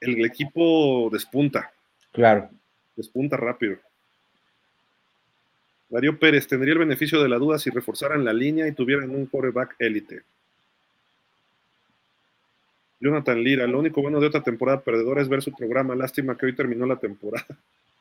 [0.00, 1.70] El, equipo despunta.
[2.12, 2.50] Claro.
[2.96, 3.78] Despunta rápido.
[5.88, 9.26] Darío Pérez tendría el beneficio de la duda si reforzaran la línea y tuvieran un
[9.26, 10.22] coreback élite.
[13.00, 15.94] Jonathan Lira, lo único bueno de otra temporada perdedora es ver su programa.
[15.94, 17.46] Lástima que hoy terminó la temporada.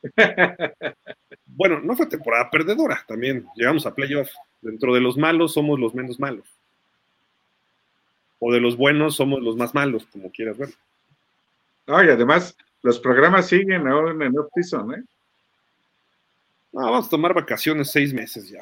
[1.45, 4.29] bueno, no fue temporada perdedora, también llegamos a playoff.
[4.61, 6.45] Dentro de los malos somos los menos malos.
[8.39, 10.69] O de los buenos somos los más malos, como quieras ver.
[11.85, 15.03] No, y además los programas siguen ahora en el season, ¿eh?
[16.73, 18.61] No, vamos a tomar vacaciones seis meses ya.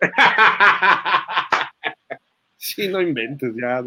[2.56, 3.82] sí, no inventes ya.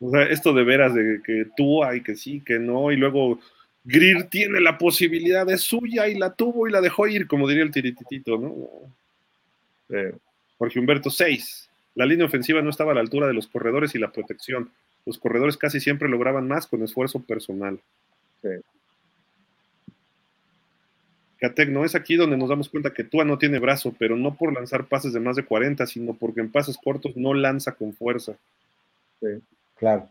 [0.00, 3.40] O sea, esto de veras de que tú hay que sí, que no, y luego
[3.82, 7.64] Greer tiene la posibilidad de suya y la tuvo y la dejó ir, como diría
[7.64, 8.54] el tirititito, ¿no?
[10.58, 11.68] Jorge Humberto 6.
[11.94, 14.70] La línea ofensiva no estaba a la altura de los corredores y la protección.
[15.06, 17.80] Los corredores casi siempre lograban más con esfuerzo personal.
[18.44, 18.50] Sí.
[21.68, 24.52] no es aquí donde nos damos cuenta que Tua no tiene brazo, pero no por
[24.52, 28.34] lanzar pases de más de 40, sino porque en pases cortos no lanza con fuerza.
[29.20, 29.28] Sí,
[29.76, 30.08] claro.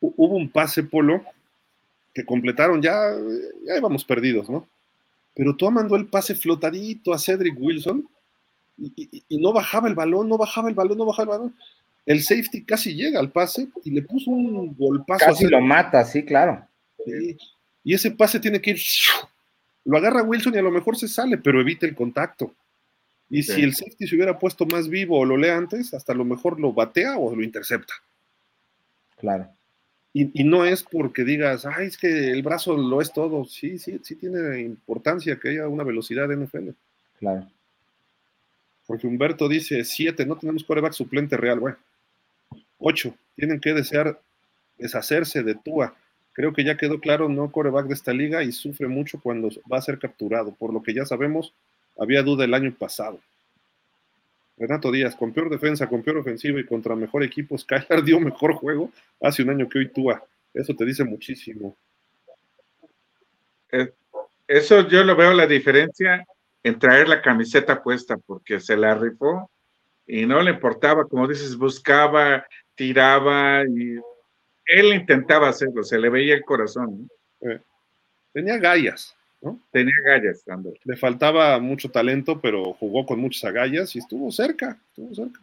[0.00, 1.24] Hubo un pase, Polo,
[2.14, 3.12] que completaron, ya,
[3.64, 4.66] ya íbamos perdidos, ¿no?
[5.34, 8.08] Pero tú mandó el pase flotadito a Cedric Wilson
[8.76, 11.54] y, no bajaba el balón, no bajaba el balón, no bajaba el balón.
[12.06, 15.26] El safety casi llega al pase y le puso un golpazo.
[15.26, 16.66] Casi lo mata, sí, claro.
[17.84, 18.80] Y ese pase tiene que ir,
[19.84, 22.54] lo agarra Wilson y a lo mejor se sale, pero evita el contacto.
[23.30, 26.16] Y si el safety se hubiera puesto más vivo o lo lee antes, hasta a
[26.16, 27.94] lo mejor lo batea o lo intercepta.
[29.18, 29.48] Claro.
[30.14, 33.44] Y, no es porque digas, ay, es que el brazo lo es todo.
[33.44, 36.70] Sí, sí, sí tiene importancia que haya una velocidad de NFL.
[37.18, 37.46] Claro.
[38.86, 41.60] Porque Humberto dice, siete, no tenemos coreback suplente real.
[41.60, 41.76] Bueno,
[42.78, 44.18] ocho, tienen que desear
[44.78, 45.94] deshacerse de Tua.
[46.38, 49.78] Creo que ya quedó claro, no coreback de esta liga y sufre mucho cuando va
[49.78, 50.54] a ser capturado.
[50.54, 51.52] Por lo que ya sabemos,
[51.98, 53.18] había duda el año pasado.
[54.56, 58.54] Renato Díaz, con peor defensa, con peor ofensiva y contra mejor equipo, Skylar dio mejor
[58.54, 60.22] juego hace un año que hoy Tua.
[60.54, 61.76] Eso te dice muchísimo.
[63.72, 63.92] Eh,
[64.46, 66.24] eso yo lo veo la diferencia
[66.62, 69.50] en traer la camiseta puesta, porque se la rifó
[70.06, 72.46] y no le importaba, como dices, buscaba,
[72.76, 73.98] tiraba y
[74.68, 77.10] él intentaba hacerlo, se le veía el corazón.
[77.40, 77.58] Eh,
[78.32, 79.16] tenía gallas.
[79.70, 80.44] Tenía agallas,
[80.84, 85.40] Le faltaba mucho talento, pero jugó con muchas agallas y estuvo cerca, estuvo cerca.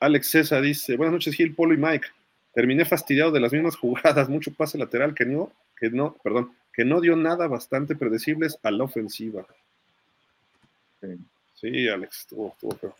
[0.00, 2.08] Alex César dice, buenas noches Gil, Polo y Mike.
[2.54, 6.84] Terminé fastidiado de las mismas jugadas, mucho pase lateral que no, que no, perdón, que
[6.84, 9.44] no dio nada bastante predecibles a la ofensiva.
[11.54, 12.94] Sí, Alex, estuvo, estuvo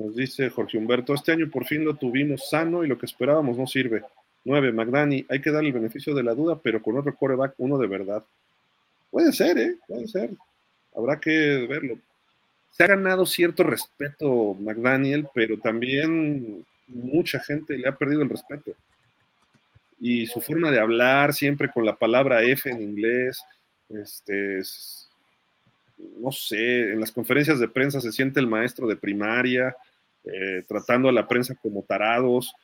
[0.00, 3.58] Nos dice Jorge Humberto, este año por fin lo tuvimos sano y lo que esperábamos
[3.58, 4.02] no sirve.
[4.44, 4.72] 9.
[4.72, 7.86] McDani, hay que darle el beneficio de la duda, pero con otro coreback, uno de
[7.86, 8.24] verdad.
[9.10, 9.76] Puede ser, ¿eh?
[9.86, 10.30] Puede ser.
[10.96, 11.98] Habrá que verlo.
[12.70, 18.72] Se ha ganado cierto respeto McDaniel, pero también mucha gente le ha perdido el respeto.
[20.00, 23.42] Y su forma de hablar, siempre con la palabra F en inglés,
[23.90, 24.62] este,
[26.18, 29.76] no sé, en las conferencias de prensa se siente el maestro de primaria,
[30.24, 32.54] eh, tratando a la prensa como tarados,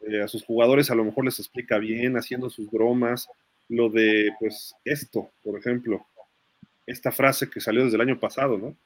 [0.00, 3.28] eh, a sus jugadores a lo mejor les explica bien, haciendo sus bromas,
[3.68, 6.04] lo de, pues, esto, por ejemplo,
[6.86, 8.76] esta frase que salió desde el año pasado, ¿no?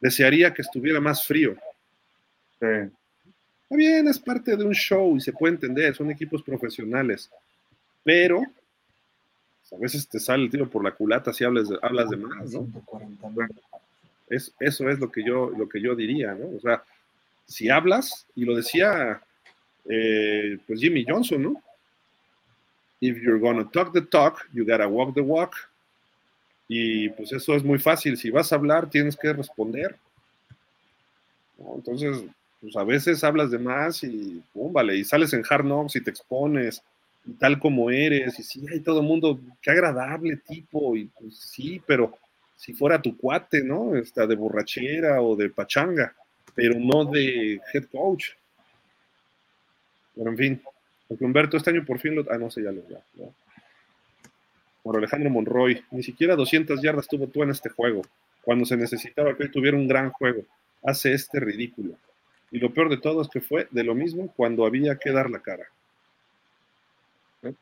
[0.00, 1.56] Desearía que estuviera más frío.
[2.52, 2.90] Está
[3.70, 7.30] bien, es parte de un show y se puede entender, son equipos profesionales,
[8.04, 8.42] pero
[9.72, 12.52] a veces te sale el tiro por la culata si hablas de, hablas de más,
[12.52, 12.66] ¿no?
[14.28, 16.56] Es, eso es lo que yo, lo que yo diría, ¿no?
[16.56, 16.82] O sea,
[17.48, 19.20] si hablas, y lo decía
[19.88, 21.62] eh, pues Jimmy Johnson, ¿no?
[23.00, 25.54] If you're gonna talk the talk, you gotta walk the walk.
[26.68, 28.16] Y pues eso es muy fácil.
[28.16, 29.96] Si vas a hablar, tienes que responder.
[31.74, 32.24] Entonces,
[32.60, 36.02] pues a veces hablas de más y pum, vale, y sales en hard knocks y
[36.02, 36.82] te expones
[37.38, 41.82] tal como eres, y sí, hay todo el mundo, qué agradable tipo, y pues sí,
[41.86, 42.16] pero
[42.56, 43.96] si fuera tu cuate, ¿no?
[43.96, 46.14] Está de borrachera o de pachanga,
[46.58, 48.30] pero no de head coach.
[50.16, 50.62] Pero en fin,
[51.06, 52.26] porque Humberto este año por fin lo.
[52.32, 52.82] Ah, no sé, ya lo.
[52.88, 52.98] Ya,
[54.82, 58.02] Por Alejandro Monroy, ni siquiera 200 yardas tuvo tú en este juego,
[58.42, 60.42] cuando se necesitaba que tuviera un gran juego.
[60.82, 61.94] Hace este ridículo.
[62.50, 65.30] Y lo peor de todo es que fue de lo mismo cuando había que dar
[65.30, 65.66] la cara.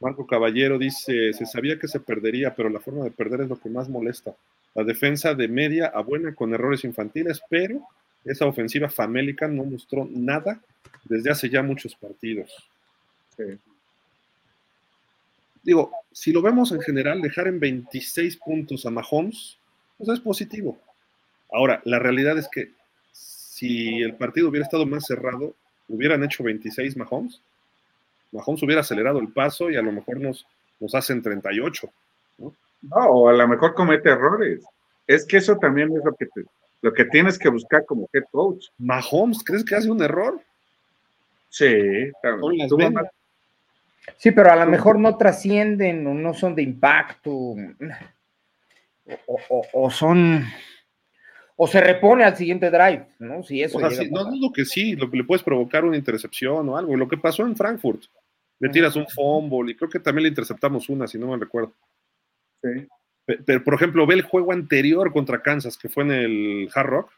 [0.01, 3.61] Marco Caballero dice, se sabía que se perdería, pero la forma de perder es lo
[3.61, 4.35] que más molesta.
[4.75, 7.87] La defensa de media a buena con errores infantiles, pero
[8.27, 10.61] esa ofensiva famélica no mostró nada
[11.05, 12.51] desde hace ya muchos partidos.
[15.63, 19.59] Digo, si lo vemos en general, dejar en 26 puntos a Mahomes,
[19.99, 20.79] pues es positivo.
[21.53, 22.71] Ahora, la realidad es que
[23.13, 25.55] si el partido hubiera estado más cerrado,
[25.89, 27.41] hubieran hecho 26 Mahomes,
[28.33, 30.47] Mahomes hubiera acelerado el paso y a lo mejor nos,
[30.81, 31.89] nos hacen 38.
[32.39, 32.55] ¿no?
[32.83, 34.65] no, o a lo mejor comete errores.
[35.07, 36.27] Es que eso también es lo que,
[36.83, 38.67] lo que tienes que buscar como head coach.
[38.79, 40.41] ¿Mahomes crees que hace un error?
[41.49, 42.11] Sí,
[44.19, 47.57] Sí, pero a lo mejor no trascienden o no son de impacto.
[49.73, 50.45] O, son.
[51.57, 53.43] O se repone al siguiente drive, ¿no?
[53.43, 53.81] Si eso.
[53.81, 56.97] no dudo que sí, lo que le puedes provocar una intercepción o algo.
[56.97, 58.05] Lo que pasó en Frankfurt.
[58.59, 61.75] Le tiras un fumble y creo que también le interceptamos una, si no me recuerdo.
[62.63, 62.89] Sí.
[63.27, 67.13] Pero, por ejemplo, ve el juego anterior contra Kansas, que fue en el Hard Rock.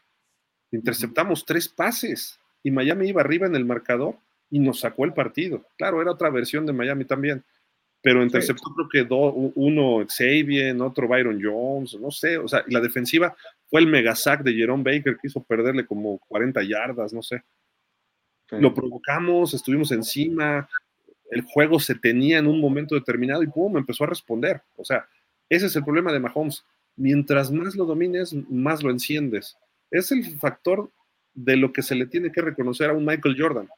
[0.71, 4.15] Interceptamos tres pases y Miami iba arriba en el marcador
[4.49, 5.65] y nos sacó el partido.
[5.77, 7.43] Claro, era otra versión de Miami también,
[8.01, 9.13] pero interceptó creo que
[9.55, 13.35] uno Xavier, otro Byron Jones, no sé, o sea, la defensiva
[13.69, 17.43] fue el mega sack de Jerome Baker que hizo perderle como 40 yardas, no sé.
[18.51, 20.67] Lo provocamos, estuvimos encima,
[21.29, 24.61] el juego se tenía en un momento determinado y pum, empezó a responder.
[24.75, 25.07] O sea,
[25.49, 26.63] ese es el problema de Mahomes.
[26.95, 29.57] Mientras más lo domines, más lo enciendes.
[29.89, 30.91] Es el factor
[31.33, 33.69] de lo que se le tiene que reconocer a un Michael Jordan.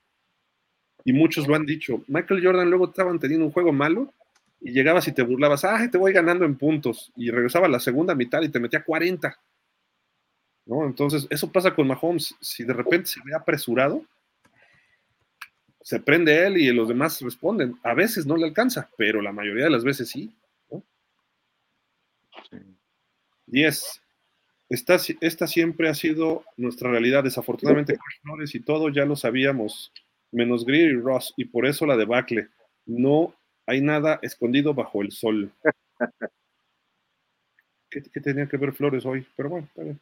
[1.05, 2.03] Y muchos lo han dicho.
[2.07, 4.13] Michael Jordan luego estaban teniendo un juego malo
[4.59, 7.11] y llegabas y te burlabas, ah, te voy ganando en puntos.
[7.15, 9.39] Y regresaba a la segunda mitad y te metía 40.
[10.65, 10.85] ¿No?
[10.85, 12.35] Entonces, eso pasa con Mahomes.
[12.39, 14.03] Si de repente se ve apresurado,
[15.81, 17.75] se prende él y los demás responden.
[17.83, 20.31] A veces no le alcanza, pero la mayoría de las veces sí.
[23.51, 24.01] 10.
[24.69, 27.23] Esta, esta, siempre ha sido nuestra realidad.
[27.23, 29.91] Desafortunadamente, Flores y todo ya lo sabíamos,
[30.31, 32.47] menos Greer y Ross, y por eso la debacle.
[32.85, 35.51] No hay nada escondido bajo el sol.
[37.89, 39.27] ¿Qué, qué tenía que ver Flores hoy?
[39.35, 39.99] Pero bueno, está bien.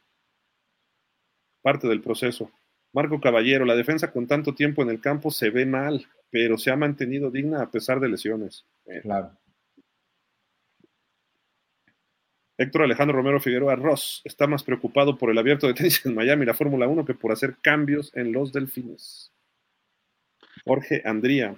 [1.61, 2.51] Parte del proceso.
[2.93, 6.71] Marco Caballero, la defensa con tanto tiempo en el campo se ve mal, pero se
[6.71, 8.65] ha mantenido digna a pesar de lesiones.
[9.01, 9.31] Claro.
[12.59, 16.45] Héctor Alejandro Romero Figueroa Ross está más preocupado por el abierto de tenis en Miami,
[16.45, 19.31] la Fórmula 1, que por hacer cambios en los delfines.
[20.65, 21.55] Jorge Andría,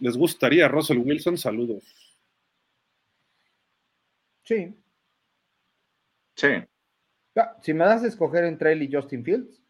[0.00, 1.38] ¿les gustaría Russell Wilson?
[1.38, 1.84] Saludos.
[4.42, 4.74] Sí.
[6.34, 6.48] Sí.
[7.62, 9.62] Si me das a escoger entre él y Justin Fields,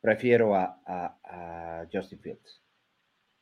[0.00, 2.62] prefiero a, Justin Fields.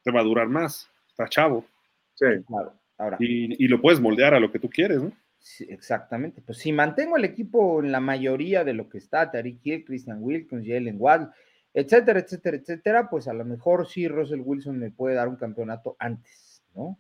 [0.03, 1.67] Te va a durar más, está chavo.
[2.15, 2.25] Sí.
[2.47, 2.79] Claro.
[2.99, 3.17] Ahora.
[3.21, 5.13] Y, lo puedes moldear a lo que tú quieres, ¿no?
[5.39, 6.43] Sí, exactamente.
[6.43, 10.19] Pues si mantengo el equipo en la mayoría de lo que está, Tariq Hill, Christian
[10.21, 11.31] Wilkins, Jalen Watt,
[11.73, 15.97] etcétera, etcétera, etcétera, pues a lo mejor sí Russell Wilson me puede dar un campeonato
[16.01, 16.99] antes, ¿no?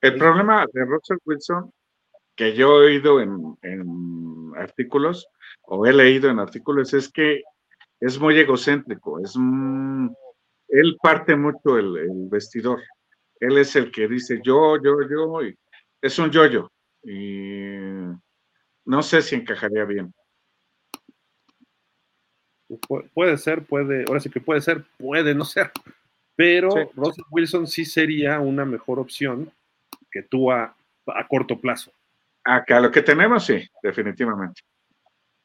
[0.00, 1.72] El problema de Russell Wilson,
[2.34, 5.28] que yo he oído en, artículos,
[5.62, 7.42] o he leído en artículos, es que
[8.00, 9.36] es muy egocéntrico, es
[10.68, 12.80] él parte mucho el, vestidor.
[13.42, 15.58] Él es el que dice yo, yo, yo, y
[16.00, 16.70] es un yo-yo.
[17.02, 17.76] Y
[18.84, 20.14] no sé si encajaría bien.
[23.12, 25.72] puede ser, puede, ahora sí que puede ser, puede no ser.
[26.36, 29.50] Pero Russell Wilson sí sería una mejor opción
[30.08, 31.90] que tú a, a corto plazo.
[32.44, 34.62] Acá lo que tenemos, sí, definitivamente.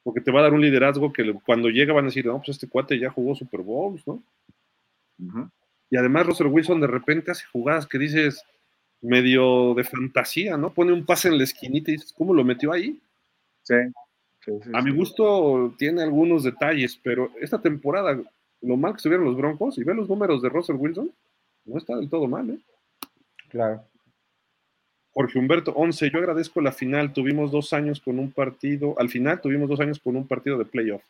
[0.03, 2.49] Porque te va a dar un liderazgo que cuando llega van a decir, no, pues
[2.49, 4.21] este cuate ya jugó Super Bowls, ¿no?
[5.89, 8.43] Y además Russell Wilson de repente hace jugadas que dices
[9.01, 10.73] medio de fantasía, ¿no?
[10.73, 12.99] Pone un pase en la esquinita y dices, ¿cómo lo metió ahí?
[13.63, 13.75] Sí.
[14.73, 18.17] a mi gusto tiene algunos detalles, pero esta temporada,
[18.61, 21.11] lo mal que estuvieron los Broncos, y ve los números de Russell Wilson,
[21.65, 22.59] no está del todo mal, ¿eh?
[23.49, 23.83] Claro.
[25.17, 26.11] Jorge Humberto, 11.
[26.11, 27.11] Yo agradezco la final.
[27.11, 28.93] Tuvimos dos años con un partido.
[28.99, 31.01] Al final tuvimos dos años con un partido de playoff.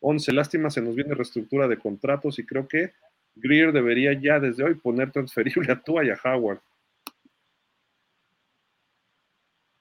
[0.00, 0.32] 11.
[0.32, 2.92] Lástima, se nos viene reestructura de contratos y creo que
[3.36, 6.60] Greer debería ya desde hoy poner transferible a Tua y a Howard.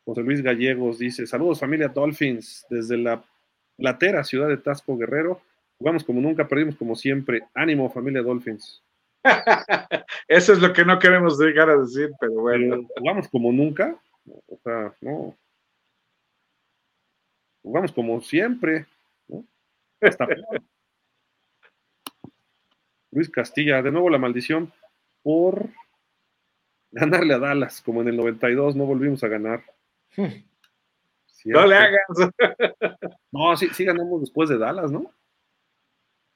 [0.05, 3.23] José Luis Gallegos dice: Saludos, familia Dolphins, desde la
[3.77, 5.41] latera ciudad de Tasco Guerrero.
[5.77, 7.43] Jugamos como nunca, perdimos como siempre.
[7.53, 8.83] Ánimo, familia Dolphins.
[10.27, 12.87] Eso es lo que no queremos llegar a decir, pero bueno.
[12.97, 13.97] jugamos como nunca.
[14.25, 15.35] O sea, no.
[17.61, 18.85] Jugamos como siempre.
[19.27, 19.45] ¿no?
[23.13, 24.73] Luis Castilla, de nuevo la maldición
[25.21, 25.69] por
[26.91, 29.63] ganarle a Dallas, como en el 92 no volvimos a ganar.
[31.45, 32.07] No le hagas.
[33.33, 35.11] No, sí, sí ganamos después de Dallas, ¿no?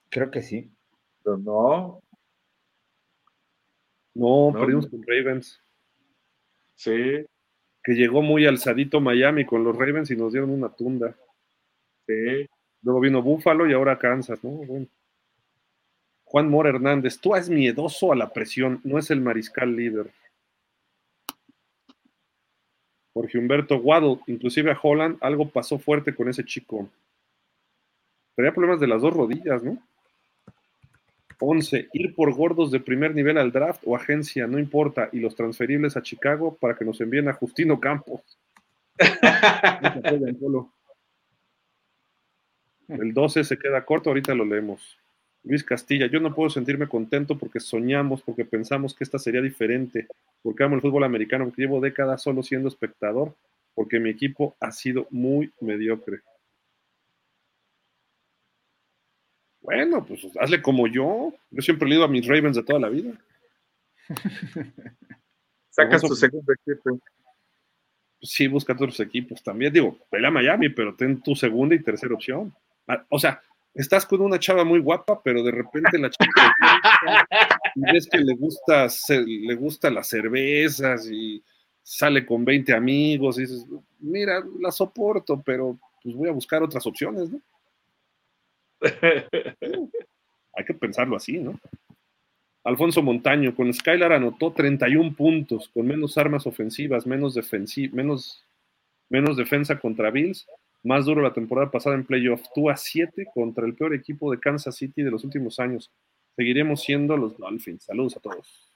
[0.10, 0.70] Creo que sí.
[1.24, 2.02] Pero no.
[4.16, 5.62] No, perdimos con Ravens.
[6.76, 7.26] Sí.
[7.84, 11.16] Que llegó muy alzadito Miami con los Ravens y nos dieron una tunda.
[12.06, 12.48] Sí.
[12.82, 14.60] Luego vino Buffalo y ahora Kansas, ¿no?
[16.30, 20.12] Juan Mora Hernández, tú es miedoso a la presión, no es el mariscal líder.
[23.14, 26.90] Jorge Humberto Waddle, inclusive a Holland, algo pasó fuerte con ese chico.
[28.36, 29.82] Tenía problemas de las dos rodillas, ¿no?
[31.40, 31.88] 11.
[31.94, 35.96] Ir por gordos de primer nivel al draft o agencia, no importa, y los transferibles
[35.96, 38.22] a Chicago para que nos envíen a Justino Campos.
[42.90, 44.98] El 12 se queda corto, ahorita lo leemos.
[45.48, 50.08] Luis Castilla, yo no puedo sentirme contento porque soñamos, porque pensamos que esta sería diferente,
[50.42, 53.34] porque amo el fútbol americano, porque llevo décadas solo siendo espectador,
[53.74, 56.20] porque mi equipo ha sido muy mediocre.
[59.62, 61.34] Bueno, pues hazle como yo.
[61.52, 63.14] Yo siempre he leído a mis Ravens de toda la vida.
[65.70, 67.00] Sacas tu segundo equipo.
[68.22, 69.72] Sí, busca otros equipos también.
[69.72, 72.54] Digo, pelea Miami, pero ten tu segunda y tercera opción.
[72.88, 73.42] Ah, o sea,
[73.74, 76.54] estás con una chava muy guapa, pero de repente la chava
[77.76, 81.44] y ves que le gusta, le gusta las cervezas y
[81.84, 83.66] sale con 20 amigos y dices,
[84.00, 87.40] mira, la soporto, pero pues voy a buscar otras opciones, ¿no?
[90.54, 91.60] Hay que pensarlo así, ¿no?
[92.64, 97.40] Alfonso Montaño, con Skylar anotó 31 puntos, con menos armas ofensivas, menos,
[97.94, 98.44] menos,
[99.08, 100.46] menos defensa contra Bills,
[100.88, 102.42] más duro la temporada pasada en playoff.
[102.56, 105.92] Tú a 7 contra el peor equipo de Kansas City de los últimos años.
[106.36, 107.84] Seguiremos siendo los Dolphins.
[107.84, 108.72] Saludos a todos.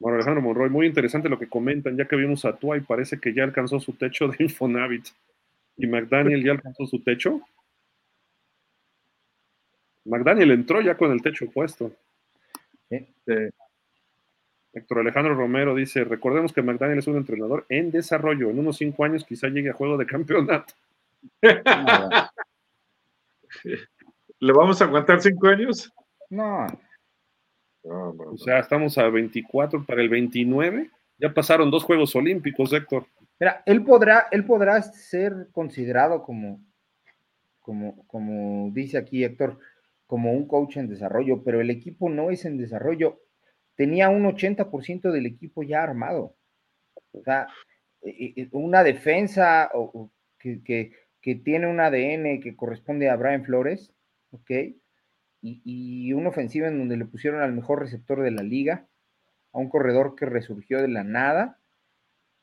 [0.00, 3.20] Bueno, Alejandro Monroy, muy interesante lo que comentan, ya que vimos a Tua y parece
[3.20, 5.06] que ya alcanzó su techo de Infonavit.
[5.76, 7.40] ¿Y McDaniel ya alcanzó su techo?
[10.04, 11.92] McDaniel entró ya con el techo puesto.
[14.72, 18.50] Héctor Alejandro Romero dice: Recordemos que McDaniel es un entrenador en desarrollo.
[18.50, 20.74] En unos cinco años quizá llegue a juego de campeonato.
[24.40, 25.92] ¿Le vamos a aguantar cinco años?
[26.30, 26.66] No.
[27.82, 30.90] O sea, estamos a 24 para el 29.
[31.18, 33.06] Ya pasaron dos Juegos Olímpicos, Héctor.
[33.40, 36.60] Mira, él podrá, él podrá ser considerado como,
[37.60, 39.58] como, como dice aquí Héctor,
[40.06, 43.20] como un coach en desarrollo, pero el equipo no es en desarrollo.
[43.78, 46.34] Tenía un 80% del equipo ya armado.
[47.12, 47.46] O sea,
[48.02, 49.70] e, e, e, una defensa
[50.40, 50.90] que,
[51.44, 53.94] tiene un ADN que corresponde a Brian Flores,
[54.32, 54.50] ¿ok?
[55.42, 58.88] Y, una ofensiva en donde le pusieron al mejor receptor de la liga,
[59.52, 61.60] a un corredor que resurgió de la nada,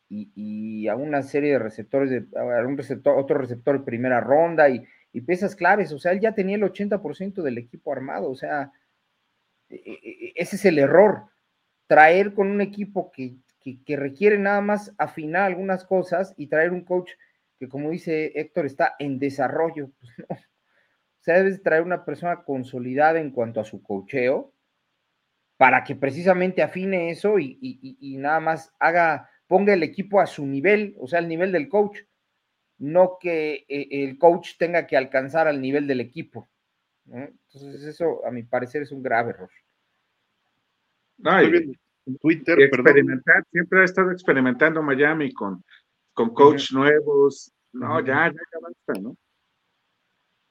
[0.08, 4.70] y, a una serie de receptores, de, a un receptor, otro receptor de primera ronda
[4.70, 5.92] y, y piezas claves.
[5.92, 8.30] O sea, él ya tenía el 80% del equipo armado.
[8.30, 8.72] O sea,
[10.36, 11.26] ese es el error.
[11.88, 13.38] Traer con un equipo que,
[13.86, 17.12] que, requiere nada más afinar algunas cosas y traer un coach
[17.58, 19.92] que, como dice Héctor, está en desarrollo.
[21.26, 24.54] Pues o sea, debes traer una persona consolidada en cuanto a su cocheo
[25.58, 30.46] para que precisamente afine eso y, y, nada más haga, ponga el equipo a su
[30.46, 31.98] nivel, o sea, al nivel del coach
[32.78, 36.48] no que eh, el coach tenga que alcanzar al nivel del equipo.
[37.08, 39.50] Entonces, eso a mi parecer es un grave error.
[41.18, 41.32] No,
[42.22, 45.64] Twitter, experimentar, siempre ha estado experimentando Miami con,
[46.14, 47.52] con coach nuevos.
[47.74, 49.16] No, ya, ya, basta, ¿no?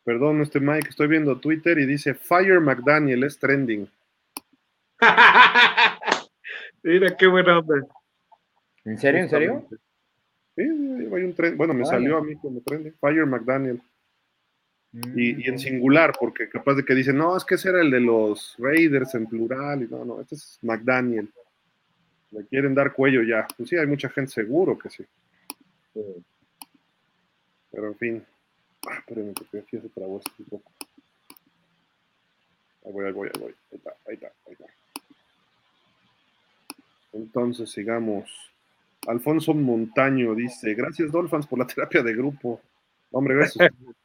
[0.04, 3.88] Perdón, este Mike, estoy viendo Twitter y dice Fire McDaniel es trending.
[6.82, 7.86] Mira qué buena onda.
[8.84, 9.20] ¿En serio?
[9.22, 9.66] ¿En serio?
[10.56, 11.56] Sí, hay un tren.
[11.56, 12.94] Bueno, me salió a mí como tren.
[13.00, 13.80] Fire McDaniel.
[14.94, 15.58] Y, en mm.
[15.58, 19.14] singular, porque capaz de que dicen, no, es que ese era el de los Raiders
[19.16, 19.82] en plural.
[19.82, 21.28] Y no, no, este es McDaniel.
[22.30, 23.46] Le quieren dar cuello ya.
[23.56, 25.04] Pues sí, hay mucha gente seguro que sí.
[27.72, 28.24] Pero en fin.
[28.86, 30.72] Ah, espérenme, que aquí se trabó esto un poco.
[32.84, 33.54] Ahí voy, ahí voy, ahí voy.
[33.72, 34.66] Ahí está, ahí está, ahí está.
[37.14, 38.30] Entonces, sigamos.
[39.06, 42.60] Alfonso Montaño dice, gracias Dolphins por la terapia de grupo.
[43.10, 43.72] Hombre, gracias.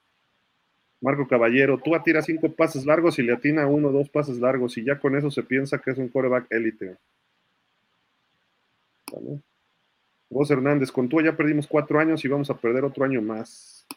[1.02, 4.78] Marco Caballero, tú atiras cinco pases largos y le atina uno o dos pases largos
[4.78, 6.98] y ya con eso se piensa que es un coreback élite.
[10.30, 13.88] Vos Hernández, con tú ya perdimos cuatro años y vamos a perder otro año más.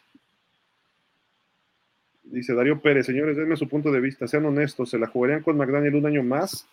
[2.23, 5.57] Dice Darío Pérez, señores, denme su punto de vista, sean honestos, ¿se la jugarían con
[5.57, 6.67] McDaniel un año más?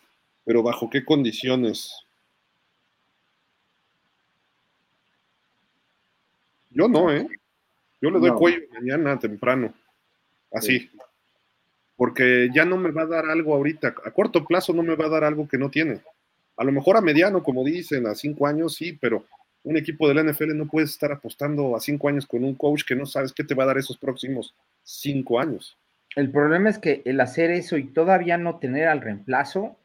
[0.44, 1.92] ¿Pero bajo qué condiciones?
[6.70, 7.28] Yo no, ¿eh?
[8.00, 9.74] Yo le doy cuello mañana temprano.
[10.52, 10.90] Así.
[11.96, 13.94] Porque ya no me va a dar algo ahorita.
[14.04, 16.00] A corto plazo no me va a dar algo que no tiene.
[16.56, 19.24] A lo mejor a mediano, como dicen, a cinco años sí, pero
[19.62, 22.84] un equipo de la NFL no puede estar apostando a cinco años con un coach
[22.84, 25.76] que no sabes qué te va a dar esos próximos cinco años.
[26.16, 29.76] El problema es que el hacer eso y todavía no tener al reemplazo,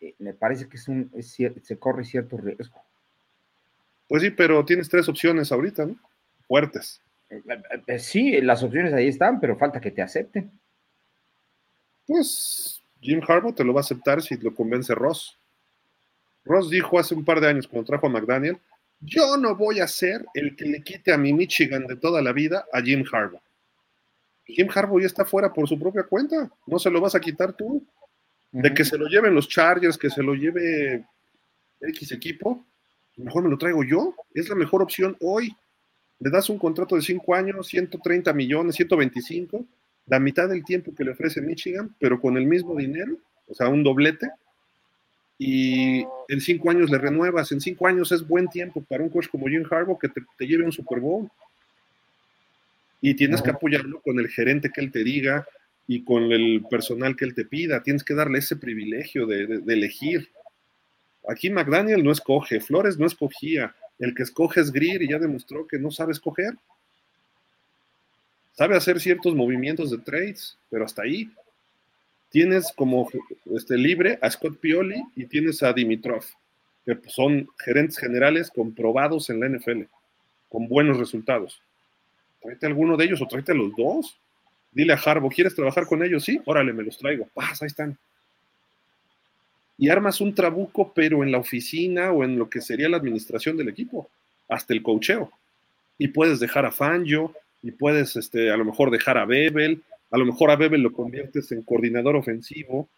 [0.00, 2.82] eh, me parece que es un, se corre cierto riesgo.
[4.08, 5.96] Pues sí, pero tienes tres opciones ahorita, ¿no?
[6.46, 7.00] Fuertes.
[7.86, 10.50] Eh, sí, las opciones ahí están, pero falta que te acepten.
[12.06, 15.38] Pues Jim Harbaugh te lo va a aceptar si lo convence Ross.
[16.44, 18.58] Ross dijo hace un par de años cuando trajo a McDaniel,
[19.00, 22.32] yo no voy a ser el que le quite a mi Michigan de toda la
[22.32, 23.40] vida a Jim Harbaugh.
[24.44, 27.52] Jim Harbaugh ya está fuera por su propia cuenta, no se lo vas a quitar
[27.52, 27.84] tú.
[28.50, 31.06] De que se lo lleven los Chargers, que se lo lleve
[31.80, 32.62] X equipo,
[33.16, 35.56] mejor me lo traigo yo, es la mejor opción hoy.
[36.22, 39.66] Le das un contrato de 5 años, 130 millones, 125,
[40.06, 43.16] la mitad del tiempo que le ofrece Michigan, pero con el mismo dinero,
[43.48, 44.30] o sea, un doblete,
[45.36, 49.26] y en 5 años le renuevas, en 5 años es buen tiempo para un coach
[49.26, 51.28] como Jim Harbaugh que te, lleve un Super Bowl.
[53.00, 55.44] Y tienes que apoyarlo con el gerente que él te diga
[55.88, 57.82] y con el personal que él te pida.
[57.82, 60.28] Tienes que darle ese privilegio de, de elegir.
[61.26, 65.66] Aquí McDaniel no escoge, Flores no escogía, el que escoge es Greer y ya demostró
[65.66, 66.54] que no sabe escoger.
[68.52, 71.30] Sabe hacer ciertos movimientos de trades, pero hasta ahí.
[72.28, 73.08] Tienes como
[73.54, 76.24] este, libre a Scott Pioli y tienes a Dimitrov,
[76.84, 79.82] que son gerentes generales comprobados en la NFL,
[80.48, 81.62] con buenos resultados.
[82.42, 84.18] Tráete alguno de ellos o tráete a los dos.
[84.72, 86.24] Dile a Harbo, ¿quieres trabajar con ellos?
[86.24, 87.28] Sí, órale, me los traigo.
[87.34, 87.96] Paz, ahí están
[89.82, 93.56] y armas un trabuco, pero en la oficina o en lo que sería la administración
[93.56, 94.08] del equipo,
[94.48, 95.32] hasta el cocheo.
[95.98, 97.34] Y puedes dejar a Fangio,
[97.64, 99.82] y puedes este, a lo mejor dejar a Bebel,
[100.12, 102.88] a lo mejor a Bebel lo conviertes en coordinador ofensivo,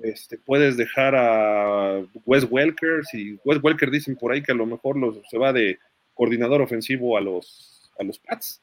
[0.00, 4.64] este, puedes dejar a Wes Welker, si Wes Welker dicen por ahí que a lo
[4.64, 4.94] mejor
[5.28, 5.80] se va de
[6.14, 8.60] coordinador ofensivo a los, a los Pats,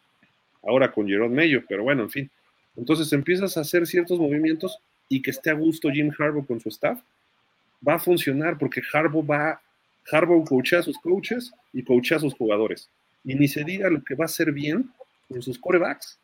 [0.64, 2.31] ahora con Jerome Mayo, pero bueno, en fin.
[2.77, 4.80] Entonces empiezas a hacer ciertos movimientos
[5.10, 7.02] y que esté a gusto Jim Harbaugh con su staff
[7.88, 9.61] va a funcionar porque Harbaugh va,
[10.11, 12.89] Harbaugh coachea a sus coaches y coachea a sus jugadores.
[13.23, 14.91] Y ni se diga lo que va a hacer bien
[15.27, 16.19] con sus corebacks.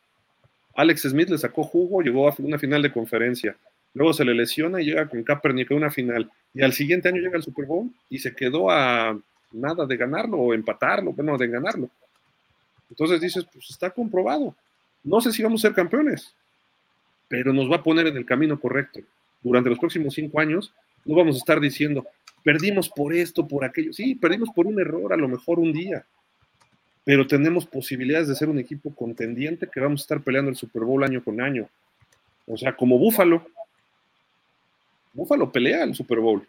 [0.75, 3.55] Alex Smith le sacó jugo, llegó a una final de conferencia.
[3.93, 6.31] Luego se le lesiona y llega con Kaepernick a una final.
[6.53, 9.17] Y al siguiente año llega al Super Bowl y se quedó a
[9.51, 11.89] nada de ganarlo o empatarlo, bueno, de ganarlo.
[12.89, 14.55] Entonces dices, pues está comprobado.
[15.03, 16.33] No sé si vamos a ser campeones,
[17.27, 18.99] pero nos va a poner en el camino correcto.
[19.41, 20.73] Durante los próximos cinco años
[21.05, 22.05] no vamos a estar diciendo,
[22.43, 23.93] perdimos por esto, por aquello.
[23.93, 26.05] Sí, perdimos por un error, a lo mejor un día.
[27.03, 30.83] pero tenemos posibilidades de ser un equipo contendiente que vamos a estar peleando el Super
[30.83, 31.67] Bowl año con año.
[32.45, 33.45] O sea, como Búfalo.
[35.13, 36.47] Búfalo pelea el Super Bowl.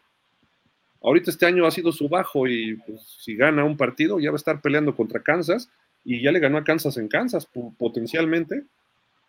[1.03, 4.37] Ahorita este año ha sido su bajo y pues, si gana un partido ya va
[4.37, 5.71] a estar peleando contra Kansas
[6.05, 7.49] y ya le ganó a Kansas en Kansas.
[7.79, 8.65] Potencialmente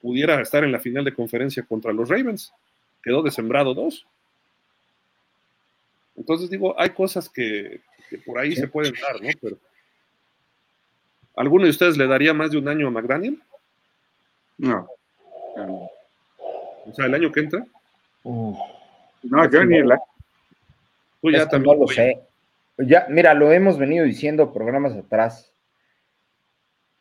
[0.02, 2.54] pudiera estar en la final de conferencia contra los Ravens.
[3.02, 4.06] Quedó de sembrado dos.
[6.16, 7.82] Entonces digo, hay cosas que,
[8.26, 9.30] por ahí se pueden dar, ¿no?
[9.42, 9.58] Pero
[11.36, 13.42] ¿Alguno de ustedes le daría más de un año a McDaniel?
[14.58, 14.88] No.
[16.86, 17.66] O sea, el año que entra.
[18.24, 19.94] No, yo ni el
[21.22, 21.76] Tú ya también.
[21.76, 22.20] No lo sé.
[22.78, 25.52] Ya, mira, lo hemos venido diciendo programas atrás.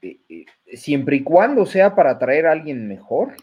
[0.01, 3.35] Eh, eh, siempre y cuando sea para traer a alguien mejor,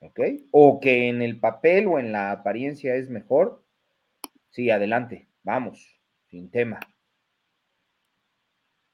[0.00, 0.20] ¿ok?
[0.50, 3.62] O que en el papel o en la apariencia es mejor,
[4.50, 6.80] sí, adelante, vamos, sin tema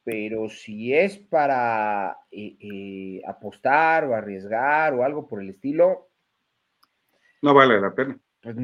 [0.04, 6.10] pero si es para eh, eh, apostar o arriesgar o algo por el estilo.
[7.40, 8.18] No vale la pena.
[8.42, 8.54] Pues,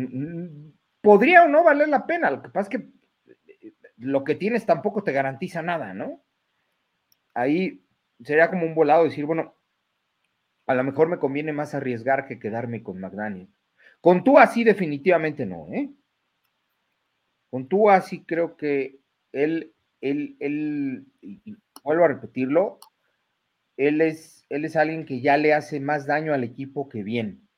[1.00, 2.30] podría o no valer la pena.
[2.30, 2.90] Lo que pasa es que
[3.46, 6.22] eh, lo que tienes tampoco te garantiza nada, ¿no?
[7.32, 7.82] Ahí
[8.22, 9.54] sería como un volado decir, bueno,
[10.66, 13.48] a lo mejor me conviene más arriesgar que quedarme con McDaniel.
[14.02, 15.90] Con tú así definitivamente no, ¿eh?
[17.50, 19.00] Con tú así creo que
[19.32, 21.06] él él, él
[21.84, 22.78] vuelvo a repetirlo,
[23.76, 27.48] él es, él es alguien que ya le hace más daño al equipo que bien.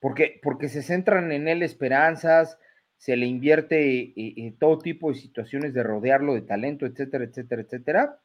[0.00, 2.58] Porque, porque se centran en él esperanzas,
[2.96, 7.24] se le invierte en eh, eh, todo tipo de situaciones de rodearlo de talento, etcétera,
[7.24, 8.20] etcétera, etcétera.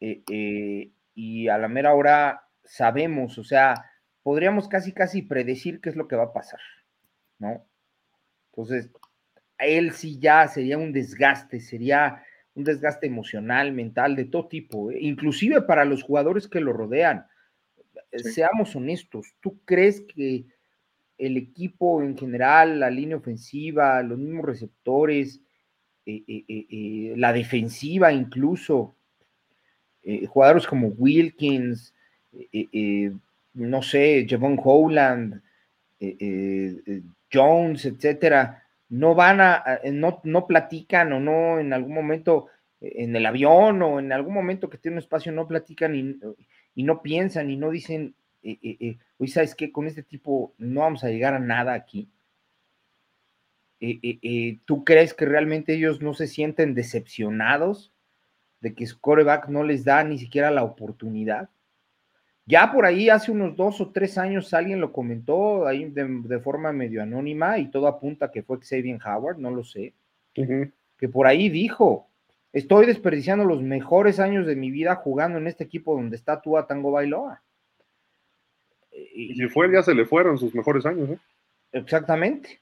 [0.00, 3.74] Eh, y a la mera hora sabemos, o sea,
[4.22, 6.60] podríamos casi, casi predecir qué es lo que va a pasar,
[7.38, 7.66] ¿no?
[8.50, 8.90] Entonces,
[9.66, 12.22] él sí ya sería un desgaste, sería
[12.54, 14.98] un desgaste emocional, mental, de todo tipo, ¿eh?
[15.00, 17.26] inclusive para los jugadores que lo rodean.
[18.12, 20.44] Seamos honestos, ¿tú crees que
[21.16, 25.40] el equipo en general, la línea ofensiva, los mismos receptores,
[26.04, 28.96] eh, eh, la defensiva incluso,
[30.28, 31.94] jugadores como Wilkins,
[33.54, 35.40] no sé, Javon Howland,
[37.32, 38.62] Jones, etcétera,
[38.92, 42.48] no van a, no, no platican o no en algún momento
[42.78, 46.82] eh, en el avión o en algún momento que tiene un espacio no platican y,
[46.82, 49.72] no piensan y no dicen, eh, eh, ¿sabes qué?
[49.72, 52.10] Con este tipo no vamos a llegar a nada aquí.
[54.66, 57.94] ¿Tú crees que realmente ellos no se sienten decepcionados
[58.60, 61.48] de que Scoreback no les da ni siquiera la oportunidad?
[62.44, 66.72] Ya por ahí hace unos dos o tres años alguien lo comentó ahí de, forma
[66.72, 69.94] medio anónima y todo apunta que fue Xavier Howard, no lo sé,
[70.34, 72.08] que por ahí dijo,
[72.52, 76.66] estoy desperdiciando los mejores años de mi vida jugando en este equipo donde está Tua
[76.66, 77.42] Tango Bailoa.
[79.14, 81.10] Y si fue, ya se le fueron sus mejores años.
[81.10, 81.18] ¿eh?
[81.72, 82.60] Exactamente.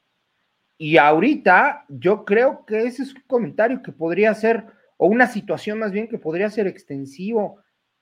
[0.77, 4.65] Y ahorita yo creo que ese es un comentario que podría ser,
[4.97, 7.59] o una situación más bien que podría ser extensivo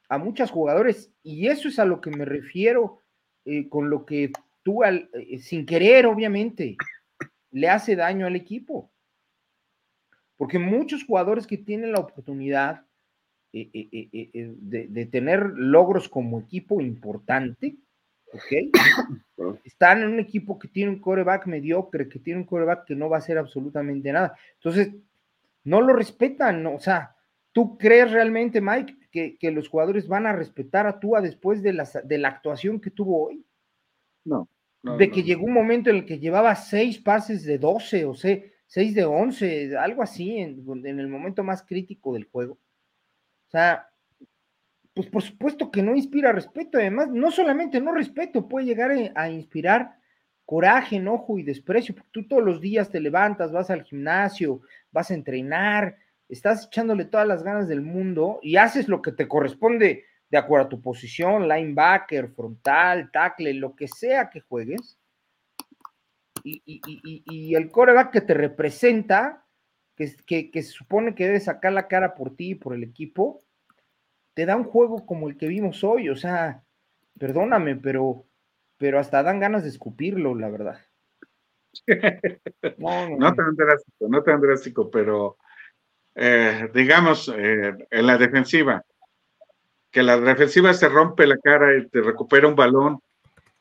[0.09, 2.99] a muchos jugadores y eso es a lo que me refiero
[3.45, 4.31] eh, con lo que
[4.63, 6.75] tú, al, eh, sin querer, obviamente,
[7.51, 8.91] le hace daño al equipo.
[10.35, 12.85] Porque muchos jugadores que tienen la oportunidad
[13.53, 13.69] eh,
[14.33, 17.77] de, tener logros como equipo importante,
[18.33, 18.73] ¿ok?
[19.63, 23.09] Están en un equipo que tiene un coreback mediocre, que tiene un coreback que no
[23.09, 24.35] va a hacer absolutamente nada.
[24.55, 24.93] Entonces,
[25.63, 27.15] no lo respetan, o sea,
[27.59, 31.85] ¿tú crees realmente, Mike, que, los jugadores van a respetar a Tua después de la,
[32.05, 33.45] de la actuación que tuvo hoy?
[34.23, 34.47] No.
[34.97, 38.39] de que llegó un momento en el que llevaba seis pases de 12 o sea,
[38.65, 42.53] seis de 11, algo así, en, en, el momento más crítico del juego.
[42.53, 43.89] O sea,
[44.93, 49.29] pues por supuesto que no inspira respeto, además, no solamente no respeto, puede llegar a
[49.29, 49.97] inspirar
[50.45, 54.61] coraje, enojo y desprecio, porque tú todos los días te levantas, vas al gimnasio,
[54.91, 55.97] vas a entrenar,
[56.29, 60.67] estás echándole todas las ganas del mundo y haces lo que te corresponde de acuerdo
[60.67, 64.99] a tu posición, linebacker, frontal, tackle, lo que sea que juegues.
[66.43, 69.45] Y, el coreback que te representa,
[69.95, 73.43] que, que, se supone que debe sacar la cara por ti y por el equipo,
[74.35, 76.09] te da un juego como el que vimos hoy.
[76.09, 76.63] O sea,
[77.17, 78.25] perdóname, pero,
[78.77, 80.79] pero hasta dan ganas de escupirlo, la verdad.
[82.77, 85.37] No, no, tan drástico, no tan drástico, pero
[86.15, 88.83] eh, digamos, eh, en la defensiva,
[89.91, 92.99] que la defensiva se rompe la cara y te recupera un balón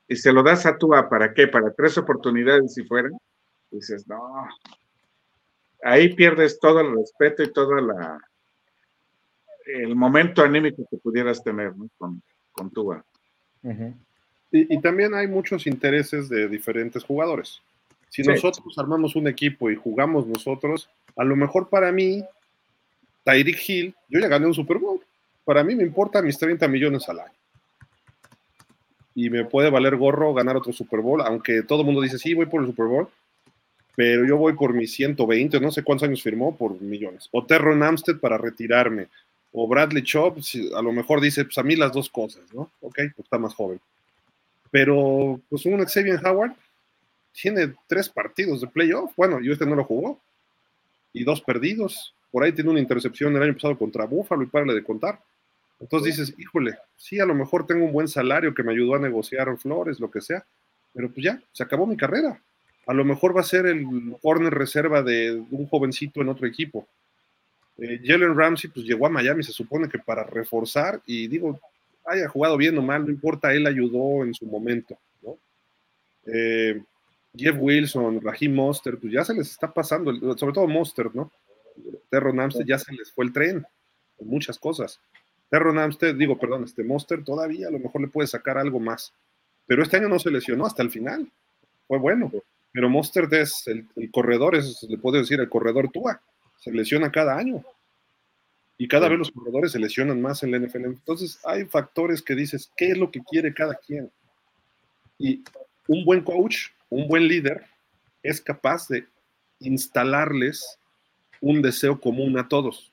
[0.07, 1.49] y se lo das a Tua, ¿para qué?
[1.49, 3.13] Para tres oportunidades si fueran.
[3.71, 4.49] Dices, no.
[5.83, 8.19] Ahí pierdes todo el respeto y toda la,
[9.69, 12.23] el momento anímico que pudieras tener con,
[12.53, 13.05] con Tua.
[14.51, 17.61] y, también hay muchos intereses de diferentes jugadores.
[18.09, 22.25] Si nosotros armamos un equipo y jugamos nosotros, a lo mejor para mí,
[23.29, 25.01] Tyreek Hill, yo ya gané un Super Bowl.
[25.45, 27.33] Para mí me importa mis 30 millones al año.
[29.15, 32.33] Y me puede valer gorro ganar otro Super Bowl, aunque todo el mundo dice, sí,
[32.33, 33.09] voy por el Super Bowl,
[33.95, 37.29] pero yo voy por mis 120, no sé cuántos años firmó, por millones.
[37.31, 39.09] O Terron Amstead para retirarme.
[39.53, 40.39] O Bradley Chop,
[40.75, 42.71] a lo mejor dice, pues a mí las dos cosas, ¿no?
[42.81, 43.79] Ok, pues está más joven.
[44.71, 46.55] Pero, pues un Xavier Howard
[47.33, 49.13] tiene tres partidos de playoff.
[49.17, 50.19] Bueno, yo este no lo jugó.
[51.13, 52.15] Y dos perdidos.
[52.31, 55.21] Por ahí tiene una intercepción el año pasado contra Buffalo y párale de contar.
[55.81, 58.99] Entonces dices, híjole, sí, a lo mejor tengo un buen salario que me ayudó a
[58.99, 60.45] negociar flores, lo que sea.
[60.93, 62.41] Pero pues ya, se acabó mi carrera
[62.89, 63.85] a lo mejor va a ser el
[64.23, 66.89] corner reserva de un jovencito en otro equipo.
[67.77, 71.61] Eh, Jalen Ramsey pues llegó a Miami, se supone que para reforzar y digo,
[72.07, 75.37] haya jugado bien o mal, no importa, él ayudó en su momento, ¿no?
[76.33, 76.83] Eh,
[77.37, 81.31] Jeff Wilson, Raheem Monster, pues ya se les está pasando, sobre todo Monster, ¿no?
[82.11, 83.67] Terron Amstead ya se les fue el tren
[84.19, 85.01] en muchas cosas.
[85.51, 89.13] Terron Amstead, digo, perdón, este Monster todavía a lo mejor le puede sacar algo más,
[89.67, 91.31] pero este año no se lesionó hasta el final,
[91.87, 92.31] fue bueno.
[92.73, 96.21] Pero Monster es el, corredor, es, le puedo decir, el corredor Tua.
[96.59, 97.65] Se lesiona cada año.
[98.77, 100.85] Y cada vez los corredores se lesionan más en la NFL.
[100.85, 104.11] Entonces hay factores que dices, ¿qué es lo que quiere cada quien?
[105.19, 105.43] Y
[105.89, 107.65] un buen coach, un buen líder,
[108.23, 109.07] es capaz de
[109.61, 110.78] instalarles
[111.41, 112.93] un deseo común a todos.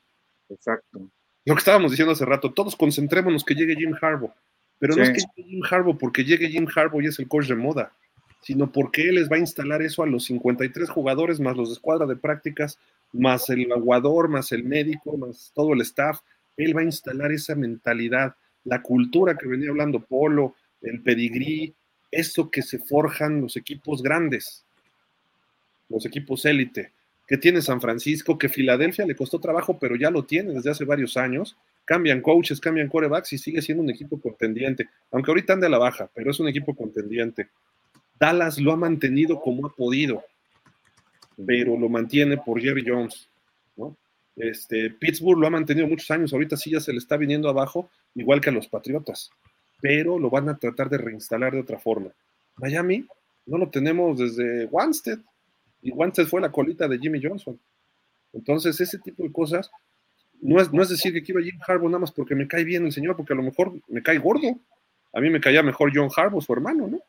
[0.50, 1.10] Exacto.
[1.46, 4.34] Lo que estábamos diciendo hace rato, todos concentrémonos que llegue Jim Harbaugh.
[4.80, 7.48] Pero no es que llegue Jim Harbaugh porque llegue Jim Harbaugh y es el coach
[7.48, 7.94] de moda
[8.46, 11.74] sino porque él les va a instalar eso a los 53 jugadores, más los de
[11.74, 12.78] escuadra de prácticas,
[13.12, 16.20] más el aguador, más el médico, más todo el staff.
[16.56, 20.54] Él va a instalar esa mentalidad, la cultura que venía hablando Polo,
[20.84, 21.74] el pedigrí,
[22.12, 24.64] eso que se forjan los equipos grandes,
[25.90, 26.92] los equipos élite,
[27.28, 30.86] que tiene San Francisco, que Filadelfia le costó trabajo, pero ya lo tiene desde hace
[30.86, 31.58] varios años.
[31.84, 35.78] Cambian coaches, cambian corebacks y sigue siendo un equipo contendiente, aunque ahorita ande a la
[35.78, 37.50] baja, pero es un equipo contendiente.
[38.20, 40.24] Dallas lo ha mantenido como ha podido,
[41.46, 43.28] pero lo mantiene por Jerry Jones.
[43.76, 43.96] ¿no?
[44.36, 47.90] Este, Pittsburgh lo ha mantenido muchos años, ahorita sí ya se le está viniendo abajo,
[48.16, 49.32] igual que a los Patriotas,
[49.82, 52.10] pero lo van a tratar de reinstalar de otra forma.
[52.58, 53.08] Miami
[53.46, 55.20] no lo tenemos desde Wanstead,
[55.86, 57.60] y Wanstead fue la colita de Jimmy Johnson.
[58.34, 59.70] Entonces, ese tipo de cosas,
[60.42, 62.64] no es, no es decir que quiero a Jim Harbaugh nada más porque me cae
[62.64, 64.60] bien el señor, porque a lo mejor me cae gordo.
[65.14, 67.00] A mí me caía mejor John Harbaugh, su hermano, ¿no?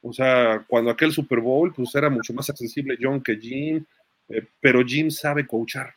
[0.00, 3.84] O sea, cuando aquel Super Bowl, pues era mucho más accesible John que Jim,
[4.30, 5.94] eh, pero Jim sabe coachar.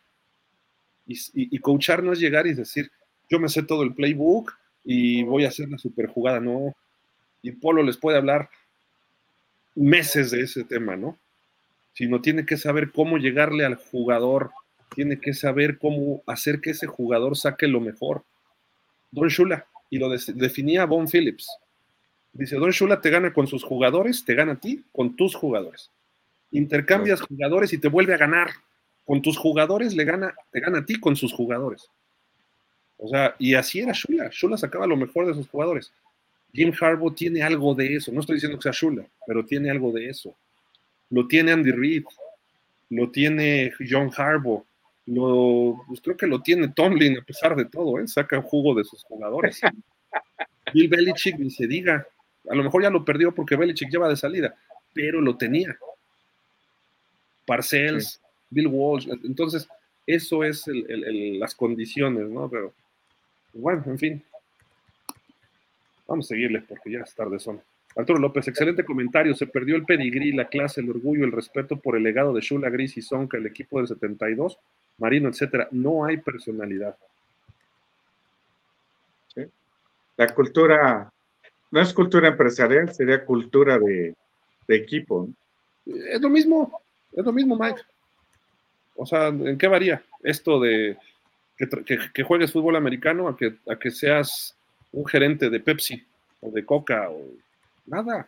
[1.08, 2.92] Y, y, coachar no es llegar y decir,
[3.30, 4.54] yo me sé todo el playbook
[4.84, 6.76] y voy a hacer la super jugada, no.
[7.42, 8.50] Y Polo les puede hablar
[9.74, 11.18] meses de ese tema, ¿no?
[11.94, 14.52] Sino tiene que saber cómo llegarle al jugador,
[14.96, 18.24] tiene que saber cómo hacer que ese jugador saque lo mejor.
[19.12, 21.48] Don Shula, y lo definía Bon Phillips
[22.34, 25.92] Dice, Don Shula te gana con sus jugadores, te gana a ti con tus jugadores.
[26.52, 28.50] Intercambias jugadores y te vuelve a ganar.
[29.06, 31.90] Con tus jugadores le gana, te gana a ti con sus jugadores.
[32.98, 34.30] O sea, y así era Shula.
[34.32, 35.92] Shula sacaba lo mejor de sus jugadores.
[36.54, 38.12] Jim Harbaugh tiene algo de eso.
[38.12, 40.36] No estoy diciendo que sea Shula, pero tiene algo de eso.
[41.14, 42.06] Lo tiene Andy Reid,
[42.90, 44.66] lo tiene John Harbaugh,
[45.06, 48.08] lo, pues creo que lo tiene Tomlin a pesar de todo, ¿eh?
[48.08, 49.62] saca jugo de sus jugadores.
[50.74, 52.08] Bill Belichick ni se diga,
[52.50, 54.56] a lo mejor ya lo perdió porque Belichick lleva de salida,
[54.92, 55.78] pero lo tenía.
[57.46, 58.20] Parcells,
[58.50, 59.08] Bill Walsh.
[59.24, 59.68] Entonces,
[60.08, 62.50] eso es las condiciones, ¿no?
[62.50, 62.74] Pero,
[63.54, 64.24] bueno, en fin.
[66.08, 67.62] Vamos a seguirle porque ya es tarde son.
[67.96, 69.36] Arturo López, excelente comentario.
[69.36, 72.70] Se perdió el pedigrí, la clase, el orgullo, el respeto por el legado de Shula
[72.70, 74.58] Gris y Sonka, el equipo del 72,
[74.98, 75.68] Marino, etcétera.
[75.72, 76.98] No hay personalidad.
[80.16, 81.12] La cultura
[81.72, 84.16] no es cultura empresarial, sería cultura de,
[84.68, 85.28] equipo.
[85.86, 86.80] Es lo mismo,
[87.12, 87.82] es lo mismo, Mike.
[88.96, 90.98] O sea, ¿en qué varía esto de
[91.58, 94.56] que, juegues fútbol americano a que, a que seas
[94.92, 96.06] un gerente de Pepsi
[96.42, 97.24] o de Coca o
[97.86, 98.28] nada?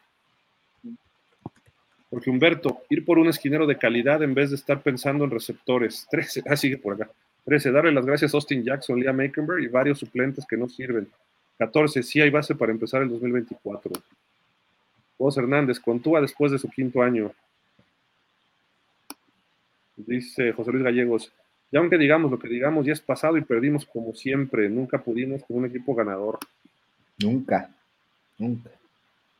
[2.09, 6.07] Porque Humberto, ir por un esquinero de calidad en vez de estar pensando en receptores.
[6.09, 7.11] 13, ah, sigue por acá.
[7.45, 11.09] 13, darle las gracias a Austin Jackson, Liam Aikenberg y varios suplentes que no sirven.
[11.57, 13.91] 14, sí hay base para empezar el 2024.
[15.17, 17.31] Vos Hernández, contúa después de su quinto año.
[19.95, 21.31] Dice José Luis Gallegos,
[21.71, 24.69] Y aunque digamos lo que digamos, ya es pasado y perdimos como siempre.
[24.69, 26.39] Nunca pudimos con un equipo ganador.
[27.17, 27.69] Nunca,
[28.37, 28.69] nunca.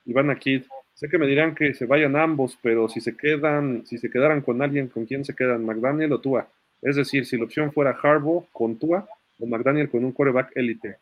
[0.06, 0.64] Iván aquí,
[0.94, 4.41] sé que me dirán que se vayan ambos, pero si se quedan, si se quedaran
[4.41, 5.65] con alguien, ¿con quién se quedan?
[5.65, 6.48] ¿McDaniel o Tua?
[6.82, 9.07] Es decir, si la opción fuera Harbaugh con Tua
[9.40, 10.98] o McDaniel con un quarterback élite.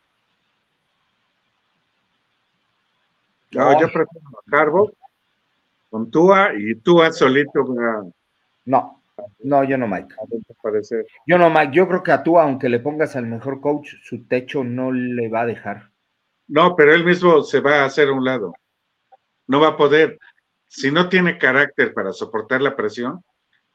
[3.52, 4.90] No, yo prefiero a Harbaugh
[5.90, 7.64] con Tua y Tua solito.
[8.64, 9.00] No,
[9.40, 10.14] no, yo no, Mike.
[11.26, 11.72] Yo no, Mike.
[11.72, 15.28] Yo creo que a Tua, aunque le pongas al mejor coach, su techo no le
[15.28, 15.90] va a dejar.
[16.48, 18.54] No, pero él mismo se va a hacer a un lado.
[19.46, 20.18] No va a poder.
[20.66, 23.22] Si no tiene carácter para soportar la presión,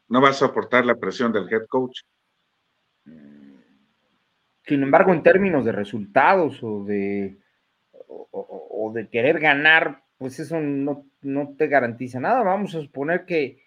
[0.08, 2.02] no va a soportar la presión del head coach.
[4.66, 7.40] Sin embargo, en términos de resultados o de,
[8.08, 11.06] o, de querer ganar, pues eso no,
[11.58, 12.44] te garantiza nada.
[12.44, 13.64] Vamos a suponer que,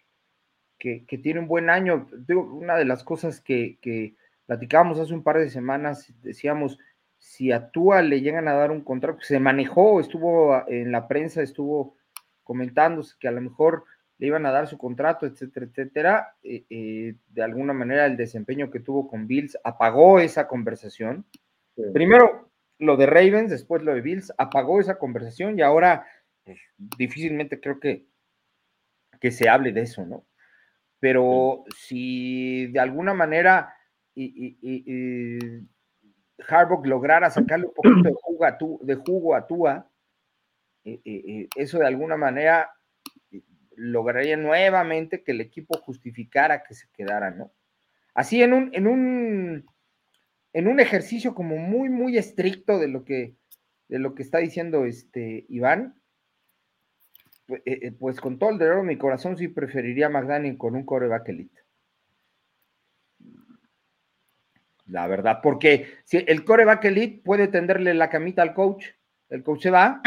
[0.79, 2.09] que, tiene un buen año.
[2.29, 4.15] una de las cosas que, que
[4.47, 6.79] platicábamos hace un par de semanas, decíamos,
[7.23, 11.41] si a Tua le llegan a dar un contrato, se manejó, estuvo en la prensa,
[11.41, 11.97] estuvo
[12.43, 13.85] comentándose que a lo mejor
[14.19, 16.37] le iban a dar su contrato, etcétera, etcétera.
[16.43, 21.25] Eh, eh, de alguna manera el desempeño que tuvo con Bills apagó esa conversación.
[21.95, 22.51] Primero
[22.81, 26.05] lo de Ravens, después lo de Bills, apagó esa conversación y ahora
[26.77, 28.09] difícilmente creo que,
[29.21, 30.27] que se hable de eso, ¿no?
[30.99, 33.77] Pero si de alguna manera
[34.13, 34.59] y,
[36.49, 39.91] Harbaugh lograra sacarle un poquito de jugo a, tu, de jugo a Tua,
[40.85, 42.71] eh, eh, eh, eso de alguna manera
[43.77, 47.53] lograría nuevamente que el equipo justificara que se quedara, ¿no?
[48.15, 49.67] Así en un, en un,
[50.53, 53.37] en un ejercicio como muy, muy estricto de lo que,
[53.89, 56.03] de lo que está diciendo este Iván,
[57.99, 61.29] pues, con todo el derecho de mi corazón sí preferiría a McDaniel con un coreback
[61.29, 61.62] elite.
[64.93, 68.85] La verdad, porque si el coreback elite puede tenderle la camita al coach,
[69.31, 70.03] el coach se va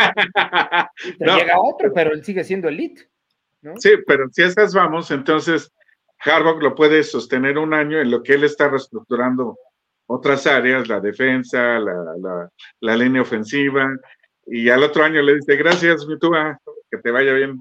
[1.03, 3.09] y te llega otro, pero él sigue siendo elite.
[3.63, 3.73] ¿no?
[3.77, 5.71] Sí, pero si esas vamos, entonces
[6.19, 9.57] Harbaugh lo puede sostener un año en lo que él está reestructurando
[10.05, 12.49] otras áreas, la defensa, la,
[12.79, 13.89] la línea ofensiva,
[14.45, 16.59] y al otro año le dice, gracias, mi tuba,
[16.91, 17.59] que te vaya bien.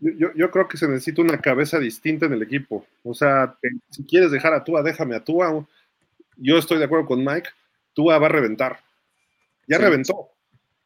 [0.00, 2.86] Yo, creo que se necesita una cabeza distinta en el equipo.
[3.02, 3.56] O sea,
[3.90, 5.66] si quieres dejar a Tua, déjame a Tua.
[6.36, 7.50] Yo estoy de acuerdo con Mike.
[7.92, 8.80] Tua va a reventar.
[9.66, 10.28] Ya reventó.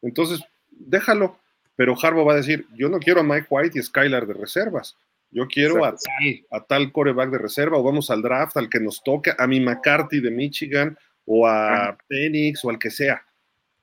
[0.01, 1.37] Entonces, déjalo.
[1.77, 4.95] Pero Harbo va a decir, yo no quiero a Mike White y Skylar de reservas.
[5.31, 8.79] Yo quiero a tal, a tal coreback de reserva o vamos al draft, al que
[8.79, 13.21] nos toque, a mi McCarthy de Michigan o a Phoenix o al que sea.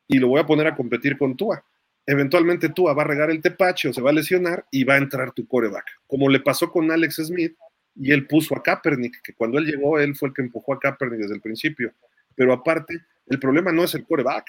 [0.09, 1.63] Y lo voy a poner a competir con Tua
[2.07, 4.99] eventualmente tú va a regar el tepache o se va a lesionar y va a
[4.99, 7.57] entrar tu coreback, como le pasó con Alex Smith
[7.95, 10.81] y él puso a Kaepernick, que cuando él llegó, él fue el que empujó a
[10.81, 11.93] Kaepernick desde el principio.
[12.35, 14.47] Pero aparte, el problema no es el coreback,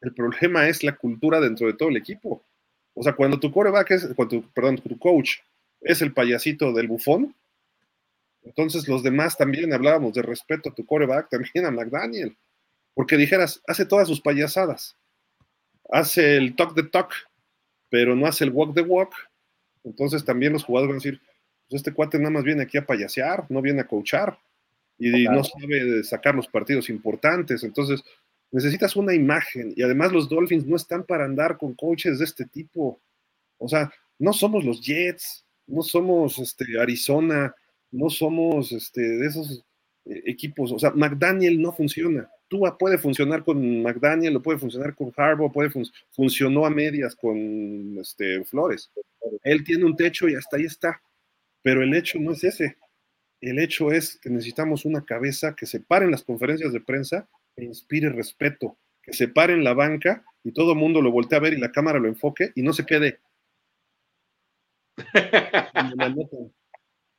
[0.00, 2.44] el problema es la cultura dentro de todo el equipo.
[2.94, 5.36] O sea, cuando tu coreback es, cuando perdón, tu coach
[5.80, 7.34] es el payasito del bufón,
[8.42, 12.36] entonces los demás también hablábamos de respeto a tu coreback, también a McDaniel,
[12.94, 14.96] porque dijeras, hace todas sus payasadas
[15.90, 17.12] hace el talk the talk,
[17.88, 19.14] pero no hace el walk the walk.
[19.84, 21.20] Entonces también los jugadores van a decir,
[21.68, 24.38] pues este cuate nada más viene aquí a payasear, no viene a coachar
[24.98, 27.62] y no sabe sacar los partidos importantes.
[27.62, 28.02] Entonces
[28.50, 32.46] necesitas una imagen y además los Dolphins no están para andar con coaches de este
[32.46, 33.00] tipo.
[33.58, 37.54] O sea, no somos los Jets, no somos este, Arizona,
[37.90, 39.64] no somos este, de esos
[40.06, 40.72] eh, equipos.
[40.72, 42.28] O sea, McDaniel no funciona.
[42.48, 45.70] Tua puede funcionar con McDaniel, o puede funcionar con Harbaugh, puede
[46.10, 48.90] funcionó a medias con este, Flores.
[49.44, 51.00] Él tiene un techo y hasta ahí está.
[51.62, 52.76] Pero el hecho no es ese.
[53.40, 57.28] El hecho es que necesitamos una cabeza que se pare en las conferencias de prensa
[57.56, 61.36] e inspire respeto, que se pare en la banca y todo el mundo lo voltee
[61.36, 63.20] a ver y la cámara lo enfoque y no se quede.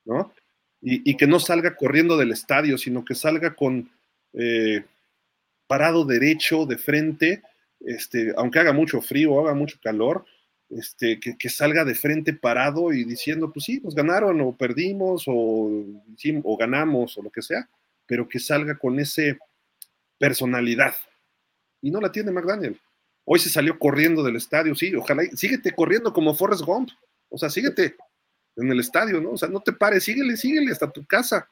[0.05, 0.33] ¿No?
[0.81, 3.91] Y, que no salga corriendo del estadio, sino que salga con
[4.33, 4.85] eh,
[5.69, 7.43] parado derecho, de frente,
[7.79, 10.25] este, aunque haga mucho frío, o haga mucho calor,
[10.67, 15.71] este, que, salga de frente parado y diciendo, pues sí, nos ganaron o perdimos o,
[16.43, 17.69] o ganamos o lo que sea,
[18.07, 19.37] pero que salga con ese
[20.17, 20.95] personalidad.
[21.83, 22.81] Y no la tiene McDaniel.
[23.23, 26.89] Hoy se salió corriendo del estadio, sí, ojalá, síguete corriendo como Forrest Gump,
[27.29, 27.95] o sea, síguete
[28.55, 29.33] en el estadio, ¿no?
[29.33, 31.47] O sea, no te pares, síguele, síguele hasta tu casa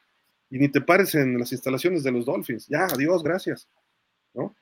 [0.49, 2.67] y ni te pares en las instalaciones de los Dolphins.
[2.67, 3.67] Ya, adiós, gracias.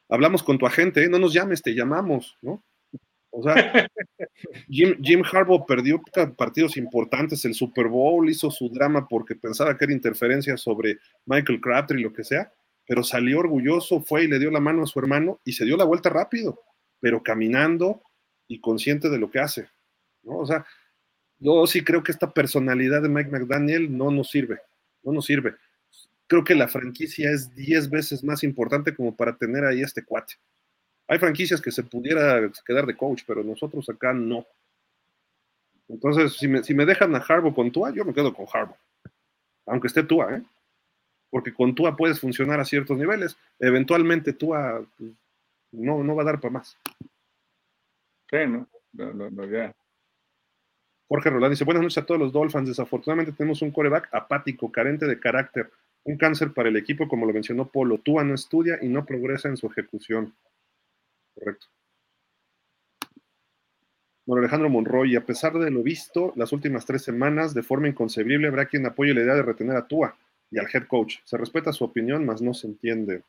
[0.09, 1.09] Hablamos con tu agente, ¿eh?
[1.09, 2.63] no nos llames, te llamamos, ¿no?
[3.31, 3.55] O sea,
[4.69, 6.01] Jim, Jim Harbaugh perdió
[6.37, 11.59] partidos importantes, el Super Bowl, hizo su drama porque pensaba que era interferencia sobre Michael
[11.59, 12.53] Crabtree y lo que sea,
[12.87, 15.75] pero salió orgulloso, fue y le dio la mano a su hermano y se dio
[15.75, 16.61] la vuelta rápido,
[17.01, 18.01] pero caminando
[18.47, 19.67] y consciente de lo que hace.
[20.23, 20.37] ¿no?
[20.37, 20.65] O sea,
[21.39, 24.59] yo sí creo que esta personalidad de Mike McDaniel no nos sirve,
[25.03, 25.55] no nos sirve.
[26.27, 30.35] Creo que la franquicia es 10 veces más importante como para tener ahí este cuate.
[31.07, 34.45] Hay franquicias que se pudiera quedar de coach, pero nosotros acá no.
[35.87, 38.77] Entonces, si me, si me dejan a Harbaugh con Tua, yo me quedo con Harbaugh.
[39.67, 40.43] Aunque esté Tua, ¿eh?
[41.29, 43.37] Porque con Tua puedes funcionar a ciertos niveles.
[43.59, 45.11] Eventualmente Tua pues,
[45.71, 46.77] no, no va a dar para más.
[48.29, 49.75] Sí, no, no, no, ya.
[51.07, 52.69] Jorge Roland dice, buenas noches a todos los Dolphins.
[52.69, 55.69] Desafortunadamente tenemos un coreback apático, carente de carácter,
[56.05, 57.97] un cáncer para el equipo, como lo mencionó Polo.
[57.97, 60.33] Tua no estudia y no progresa en su ejecución.
[61.33, 61.67] Correcto.
[64.25, 68.47] Bueno, Alejandro Monroy, a pesar de lo visto las últimas tres semanas, de forma inconcebible
[68.47, 70.15] habrá quien apoye la idea de retener a Tua
[70.49, 71.17] y al head coach.
[71.25, 73.23] Se respeta su opinión, mas no se entiende.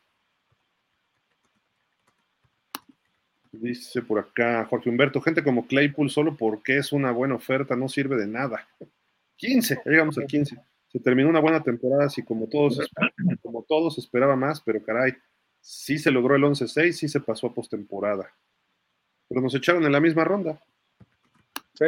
[3.51, 7.89] Dice por acá Jorge Humberto, gente como Claypool solo porque es una buena oferta no
[7.89, 8.67] sirve de nada.
[9.37, 10.57] 15, llegamos al 15.
[10.87, 12.79] Se terminó una buena temporada, así como todos,
[13.41, 15.13] como todos esperaba más, pero caray,
[15.59, 18.33] sí se logró el 11-6, sí se pasó a postemporada.
[19.27, 20.61] Pero nos echaron en la misma ronda.
[21.73, 21.85] Sí.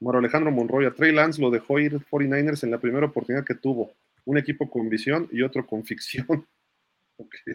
[0.00, 3.54] Moro Alejandro Monroy, a Trey Lance lo dejó ir 49ers en la primera oportunidad que
[3.54, 3.92] tuvo.
[4.24, 6.26] Un equipo con visión y otro con ficción.
[7.16, 7.54] okay.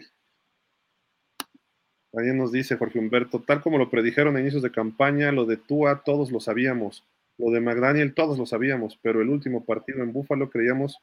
[2.12, 5.56] También nos dice Jorge Humberto, tal como lo predijeron a inicios de campaña, lo de
[5.56, 7.04] Tua todos lo sabíamos,
[7.38, 10.98] lo de McDaniel todos lo sabíamos, pero el último partido en Búfalo creíamos,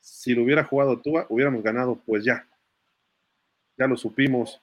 [0.00, 2.48] si lo hubiera jugado Tua, hubiéramos ganado, pues ya,
[3.76, 4.60] ya lo supimos.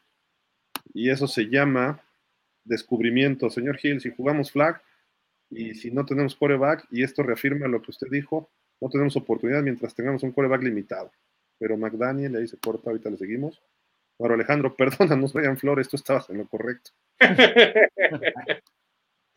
[0.94, 2.02] Y eso se llama
[2.64, 3.50] descubrimiento.
[3.50, 4.82] Señor Gil, si jugamos flag
[5.50, 8.50] y si no tenemos coreback, y esto reafirma lo que usted dijo,
[8.80, 11.12] no tenemos oportunidad mientras tengamos un coreback limitado.
[11.58, 13.62] Pero McDaniel, ahí se corta, ahorita le seguimos.
[14.18, 16.92] Bueno, Alejandro, perdónanos, vayan Flores, tú estabas en lo correcto.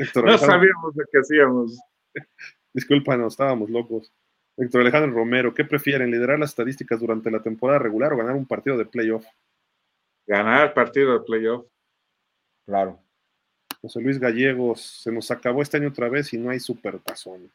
[0.02, 1.80] Héctor no sabíamos lo que hacíamos.
[2.74, 4.12] Discúlpanos, estábamos locos.
[4.56, 6.10] Héctor Alejandro Romero, ¿qué prefieren?
[6.10, 9.24] ¿Liderar las estadísticas durante la temporada regular o ganar un partido de playoff?
[10.26, 11.66] ganar partido de playoff.
[12.66, 12.98] Claro.
[13.80, 17.50] José Luis Gallegos, se nos acabó este año otra vez y no hay supertazón.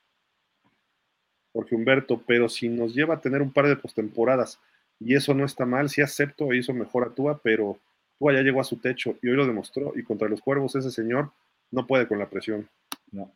[1.54, 4.60] Jorge Humberto, pero si nos lleva a tener un par de postemporadas
[5.00, 7.80] y eso no está mal, sí acepto e hizo mejor a Tua, pero
[8.20, 10.92] Tua ya llegó a su techo y hoy lo demostró y contra los cuervos ese
[10.92, 11.32] señor
[11.72, 12.70] no puede con la presión.
[13.12, 13.32] No.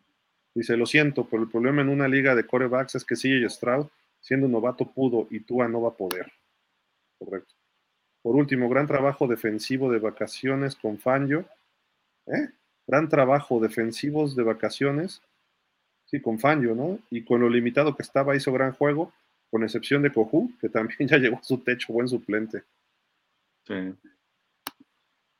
[0.53, 3.87] Dice, lo siento, pero el problema en una liga de corebacks es que CJ Stroud,
[4.19, 6.31] siendo un novato, pudo y Tua no va a poder.
[7.17, 7.53] Correcto.
[8.21, 11.45] Por último, gran trabajo defensivo de vacaciones con Fangio.
[12.27, 12.49] ¿Eh?
[12.85, 15.21] Gran trabajo defensivos de vacaciones.
[16.05, 16.99] Sí, con Fangio, ¿no?
[17.09, 19.13] Y con lo limitado que estaba, hizo gran juego,
[19.49, 22.63] con excepción de Cojú, que también ya llegó a su techo, buen suplente.
[23.65, 23.95] Sí.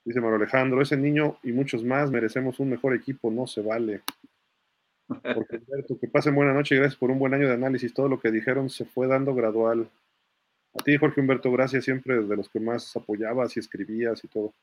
[0.04, 4.02] Dice Mario Alejandro, ese niño y muchos más merecemos un mejor equipo, no se vale.
[5.08, 5.62] Porque,
[6.00, 7.94] que pasen buena noche y gracias por un buen año de análisis.
[7.94, 9.90] Todo lo que dijeron se fue dando gradual.
[10.74, 14.54] A ti, Jorge Humberto, gracias siempre de los que más apoyabas y escribías y todo.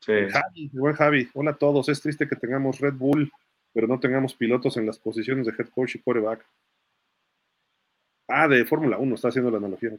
[0.00, 0.12] Sí.
[0.28, 1.88] Javi, buen Javi, hola a todos.
[1.88, 3.30] Es triste que tengamos Red Bull,
[3.72, 6.44] pero no tengamos pilotos en las posiciones de head coach y quarterback.
[8.28, 9.90] Ah, de Fórmula 1, está haciendo la analogía.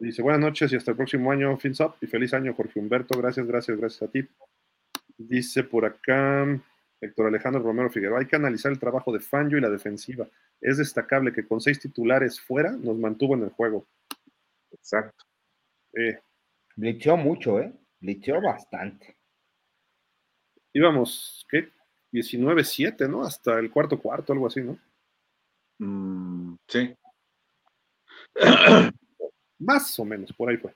[0.00, 3.18] Dice, buenas noches y hasta el próximo año, fins up, y feliz año, Jorge Humberto.
[3.18, 4.26] Gracias, gracias, gracias a ti.
[5.18, 6.46] Dice por acá,
[6.98, 10.26] Héctor Alejandro Romero Figueroa, hay que analizar el trabajo de Fangio y la defensiva.
[10.58, 13.86] Es destacable que con seis titulares fuera nos mantuvo en el juego.
[14.72, 15.22] Exacto.
[15.92, 16.18] Eh,
[16.76, 17.70] Blicheó mucho, ¿eh?
[18.00, 19.18] Blicheó bastante.
[20.72, 21.68] íbamos, ¿qué?
[22.10, 23.22] 19-7, ¿no?
[23.22, 24.78] Hasta el cuarto cuarto, algo así, ¿no?
[25.78, 26.94] Mm, sí.
[29.60, 30.74] Más o menos, por ahí fue.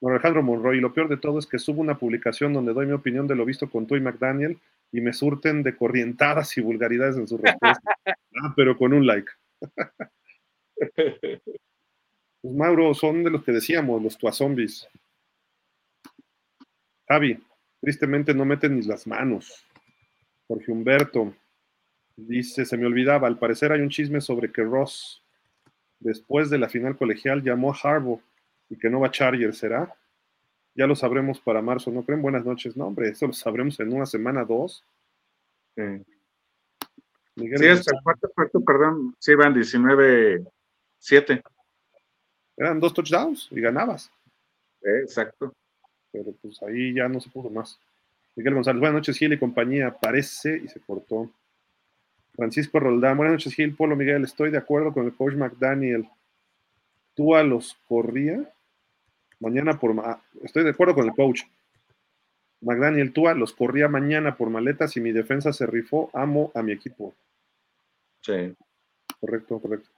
[0.00, 2.86] Don Alejandro Monroy, y lo peor de todo es que subo una publicación donde doy
[2.86, 4.58] mi opinión de lo visto con tú y McDaniel
[4.92, 7.96] y me surten de corrientadas y vulgaridades en su respuesta.
[8.42, 9.30] ah, pero con un like.
[12.42, 14.86] pues Mauro, son de los que decíamos, los tuazombies.
[17.08, 17.38] Javi,
[17.80, 19.64] tristemente no meten ni las manos.
[20.46, 21.34] Jorge Humberto
[22.16, 25.22] dice, se me olvidaba, al parecer hay un chisme sobre que Ross,
[26.00, 28.20] después de la final colegial, llamó a Harbaugh
[28.68, 29.94] y que no va a Charger, ¿será?
[30.74, 32.22] Ya lo sabremos para marzo, ¿no creen?
[32.22, 34.84] Buenas noches, no, hombre, eso lo sabremos en una semana, dos.
[35.74, 35.82] Sí,
[37.36, 41.42] Miguel sí hasta el cuarto cuarto, perdón, sí van 19-7.
[42.56, 44.10] Eran dos touchdowns y ganabas.
[44.82, 45.52] Eh, exacto.
[46.12, 47.78] pero pues ahí ya no se pudo más.
[48.36, 51.30] Miguel González, buenas noches, Gil y compañía, parece y se cortó.
[52.36, 56.08] Francisco Roldán, buenas noches, Gil, Polo Miguel, estoy de acuerdo con el coach McDaniel.
[57.14, 58.52] Tú a los corría
[59.40, 59.94] mañana por...
[60.42, 61.42] estoy de acuerdo con el coach.
[62.60, 66.10] McDaniel Tua los corría mañana por maletas y mi defensa se rifó.
[66.12, 67.14] Amo a mi equipo.
[68.22, 68.54] Sí.
[69.20, 69.88] Correcto, correcto.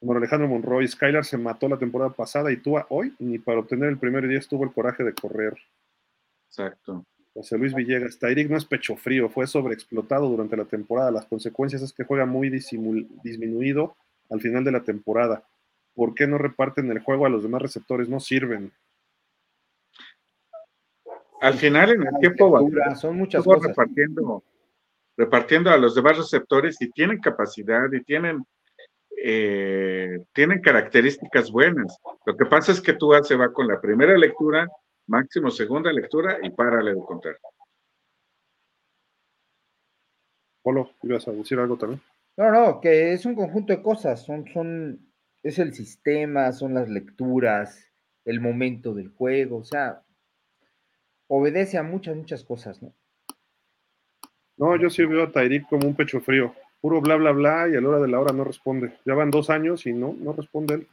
[0.00, 3.88] Bueno, Alejandro Monroy, Skylar se mató la temporada pasada y Tua hoy ni para obtener
[3.88, 5.54] el primer día tuvo el coraje de correr.
[6.48, 7.04] Exacto.
[7.38, 11.12] José Luis Villegas, Tyreek no es pecho frío, fue sobreexplotado durante la temporada.
[11.12, 13.96] Las consecuencias es que juega muy disminuido
[14.28, 15.44] al final de la temporada.
[15.94, 18.08] ¿Por qué no reparten el juego a los demás receptores?
[18.08, 18.72] No sirven.
[21.40, 23.68] Al final, en el tiempo son muchas cosas.
[23.68, 24.42] Repartiendo,
[25.16, 28.44] repartiendo a los demás receptores y tienen capacidad y tienen,
[29.24, 31.98] eh, tienen características buenas.
[32.26, 34.68] Lo que pasa es que tú se va con la primera lectura,
[35.08, 37.36] máximo segunda lectura y párale de contar.
[40.62, 42.00] Polo, ¿ibas a decir algo también?
[42.36, 45.12] No, no, que es un conjunto de cosas, son, son,
[45.42, 47.90] es el sistema, son las lecturas,
[48.24, 50.04] el momento del juego, o sea,
[51.26, 52.92] obedece a muchas, muchas cosas, ¿no?
[54.56, 56.52] No, yo sí veo a Tairik como un pecho frío.
[56.80, 58.98] Puro bla, bla, bla, y a la hora de la hora no responde.
[59.04, 60.88] Ya van dos años y no, no responde él.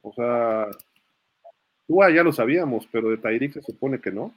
[0.00, 0.66] O sea,
[1.86, 4.34] tú ya lo sabíamos, pero de Tairik se supone que no.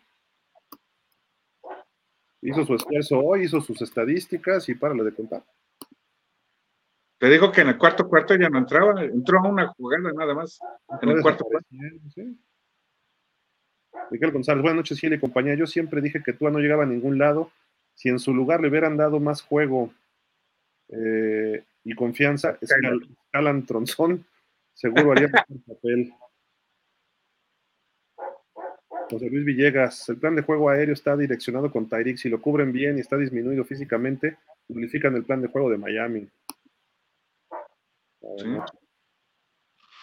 [2.41, 5.43] Hizo su esfuerzo hoy, hizo sus estadísticas y párale de contar.
[7.19, 10.33] Te digo que en el cuarto cuarto ya no entraba, entró a una jugada nada
[10.33, 10.57] más.
[11.01, 11.67] En el cuarto cuarto.
[14.09, 15.55] Miguel González, buenas noches, Gil y compañía.
[15.55, 17.51] Yo siempre dije que Tua no llegaba a ningún lado.
[17.93, 19.91] Si en su lugar le hubieran dado más juego
[20.87, 24.25] eh, y confianza, escalan Tronzón,
[24.73, 26.13] seguro haría mejor papel.
[29.09, 32.17] José Luis Villegas, el plan de juego aéreo está direccionado con Tyreek.
[32.17, 36.27] Si lo cubren bien y está disminuido físicamente, modifican el plan de juego de Miami.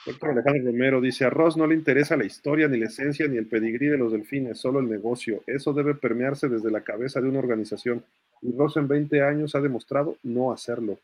[0.07, 3.37] Doctor Alejandro Romero dice, a Ross no le interesa la historia, ni la esencia, ni
[3.37, 5.43] el pedigrí de los delfines, solo el negocio.
[5.47, 8.05] Eso debe permearse desde la cabeza de una organización.
[8.43, 10.99] Y Ross en 20 años ha demostrado no hacerlo.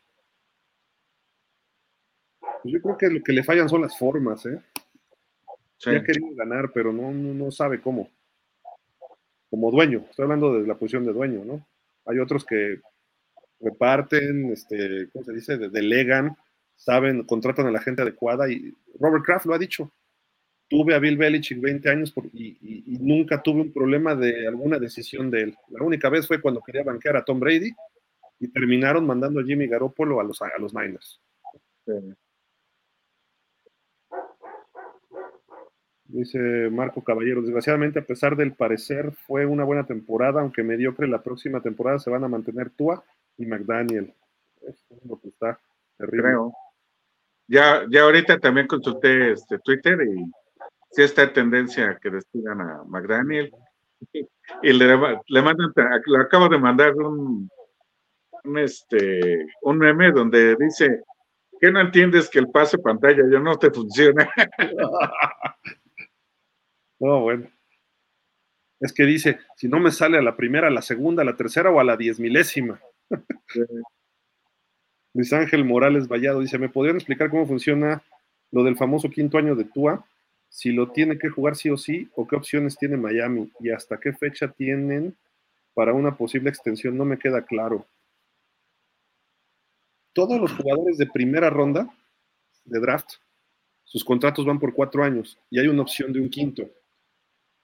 [2.39, 4.59] Pues yo creo que lo que le fallan son las formas, ¿eh?
[5.91, 8.09] Ha querido ganar, pero no, no, sabe cómo.
[9.49, 11.67] Como dueño, estoy hablando de la posición de dueño, ¿no?
[12.05, 12.79] Hay otros que
[13.59, 15.57] reparten, este, ¿cómo se dice?
[15.57, 16.35] Delegan,
[16.75, 19.91] saben, contratan a la gente adecuada y Robert Kraft lo ha dicho.
[20.67, 25.43] Tuve a Bill Belichick 20 años y, nunca tuve un problema de alguna decisión de
[25.43, 25.57] él.
[25.69, 27.71] La única vez fue cuando quería banquear a Tom Brady
[28.39, 31.21] y terminaron mandando a Jimmy Garoppolo a los, a los Niners.
[36.05, 41.23] Dice Marco Caballero, desgraciadamente a pesar del parecer fue una buena temporada, aunque mediocre la
[41.23, 43.03] próxima temporada se van a mantener Tua
[43.37, 44.13] y McDaniel.
[44.67, 45.59] es lo que está
[45.97, 46.23] terrible.
[46.23, 46.53] Creo.
[47.47, 50.23] Ya, ya ahorita también consulté este Twitter y
[50.91, 53.51] sí está tendencia que despidan a McDaniel.
[54.61, 54.87] Y le,
[55.27, 55.71] le mandan,
[56.05, 57.49] le acabo de mandar un,
[58.43, 61.01] un, este, un meme donde dice,
[61.59, 64.29] ¿qué no entiendes que el pase pantalla ya no te funciona?
[67.03, 67.49] no, bueno.
[68.79, 71.35] Es que dice, si no me sale a la primera, a la segunda, a la
[71.35, 72.81] tercera o a la diez milésima.
[75.13, 78.01] Luis Ángel Morales Vallado dice, ¿me podrían explicar cómo funciona
[78.51, 80.05] lo del famoso quinto año de Tua?
[80.49, 83.99] Si lo tiene que jugar sí o sí, o qué opciones tiene Miami y hasta
[83.99, 85.15] qué fecha tienen
[85.73, 87.85] para una posible extensión, no me queda claro.
[90.13, 91.87] Todos los jugadores de primera ronda
[92.63, 93.15] de draft,
[93.83, 96.69] sus contratos van por cuatro años y hay una opción de un quinto,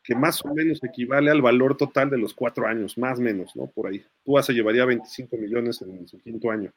[0.03, 3.56] que más o menos equivale al valor total de los cuatro años, más o menos,
[3.56, 3.68] ¿no?
[3.68, 4.03] Por ahí.
[4.24, 6.72] Tua se llevaría 25 millones en su quinto año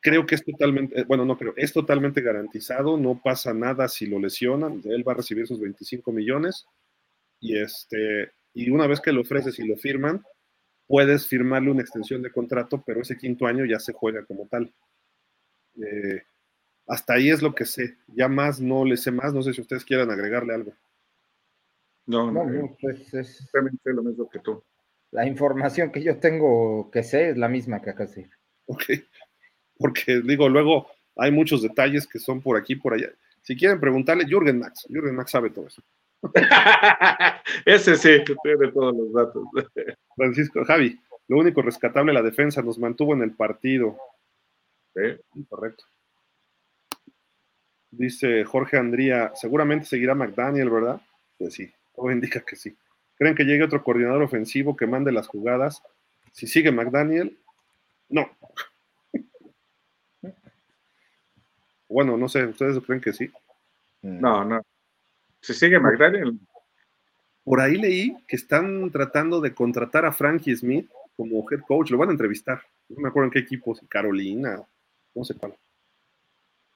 [0.00, 4.06] creo que es totalmente, eh, bueno, no creo, es totalmente garantizado, no pasa nada si
[4.06, 6.66] lo lesionan, él va a recibir sus 25 millones
[7.40, 10.24] y este y una vez que lo ofreces y lo firman,
[10.88, 14.72] puedes firmarle una extensión de contrato, pero ese quinto año ya se juega como tal.
[15.76, 16.22] Eh,
[16.86, 19.60] hasta ahí es lo que sé, ya más no le sé más, no sé si
[19.60, 20.74] ustedes quieran agregarle algo.
[22.10, 23.48] No, no, no pues es
[23.84, 24.62] lo mismo que tú.
[25.12, 28.26] La información que yo tengo que sé es la misma que acá sí.
[28.66, 28.82] Ok
[29.80, 33.08] porque digo, luego hay muchos detalles que son por aquí, por allá.
[33.42, 35.82] Si quieren preguntarle, Jürgen Max, Jürgen Max sabe todo eso.
[37.64, 39.44] Ese sí, tiene todos los datos.
[40.16, 43.96] Francisco, Javi, lo único rescatable la defensa nos mantuvo en el partido.
[44.94, 45.44] Sí.
[45.48, 45.84] Correcto.
[47.90, 51.00] Dice Jorge Andría, seguramente seguirá McDaniel, ¿verdad?
[51.38, 52.74] Pues sí, Todo indica que sí.
[53.16, 55.82] ¿Creen que llegue otro coordinador ofensivo que mande las jugadas?
[56.32, 57.38] Si sigue McDaniel,
[58.08, 58.30] no.
[61.88, 63.28] Bueno, no sé, ¿ustedes creen que sí?
[64.00, 64.62] No, no.
[65.42, 66.38] Si sigue McDaniel.
[67.42, 71.90] Por ahí leí que están tratando de contratar a Frankie Smith como head coach.
[71.90, 72.62] Lo van a entrevistar.
[72.88, 74.62] No me acuerdo en qué equipo, si Carolina,
[75.14, 75.54] no sé cuál.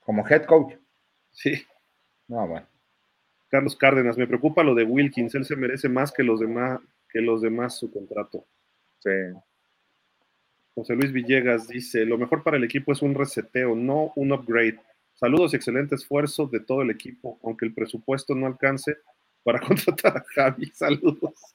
[0.00, 0.74] Como head coach.
[1.30, 1.64] Sí.
[2.26, 2.73] No, bueno.
[3.54, 7.20] Carlos Cárdenas, me preocupa lo de Wilkins, él se merece más que los demás, que
[7.20, 8.44] los demás su contrato.
[8.98, 9.10] Sí.
[10.74, 14.80] José Luis Villegas dice, lo mejor para el equipo es un reseteo, no un upgrade.
[15.12, 18.96] Saludos y excelente esfuerzo de todo el equipo, aunque el presupuesto no alcance
[19.44, 20.66] para contratar a Javi.
[20.74, 21.54] Saludos.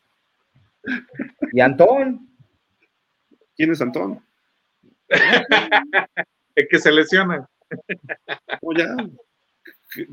[1.51, 2.29] ¿Y Antón?
[3.57, 4.23] ¿Quién es Antón?
[6.55, 7.45] el que se lesiona.
[8.61, 8.95] Oh, ya.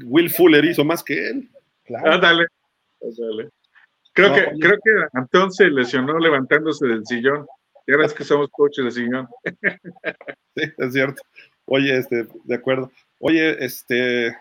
[0.02, 1.48] Will Fuller hizo más que él.
[1.86, 2.12] Claro.
[2.12, 2.46] Ah, dale.
[4.12, 7.46] Creo, que, creo que Antón se lesionó levantándose del sillón.
[7.86, 9.28] Ya ves que somos coaches de sillón.
[10.56, 11.22] sí, es cierto.
[11.66, 12.90] Oye, este, de acuerdo.
[13.20, 14.36] Oye, este,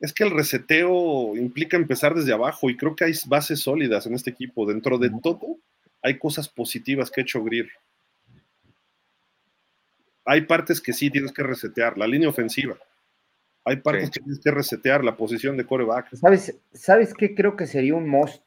[0.00, 4.14] es que el reseteo implica empezar desde abajo y creo que hay bases sólidas en
[4.14, 4.66] este equipo.
[4.66, 5.58] Dentro de todo,
[6.02, 7.70] hay cosas positivas que ha hecho Greer.
[10.24, 12.76] Hay partes que sí tienes que resetear, la línea ofensiva.
[13.64, 16.14] Hay partes que tienes que resetear, la posición de coreback.
[16.14, 18.42] ¿Sabes, ¿Sabes qué creo que sería un must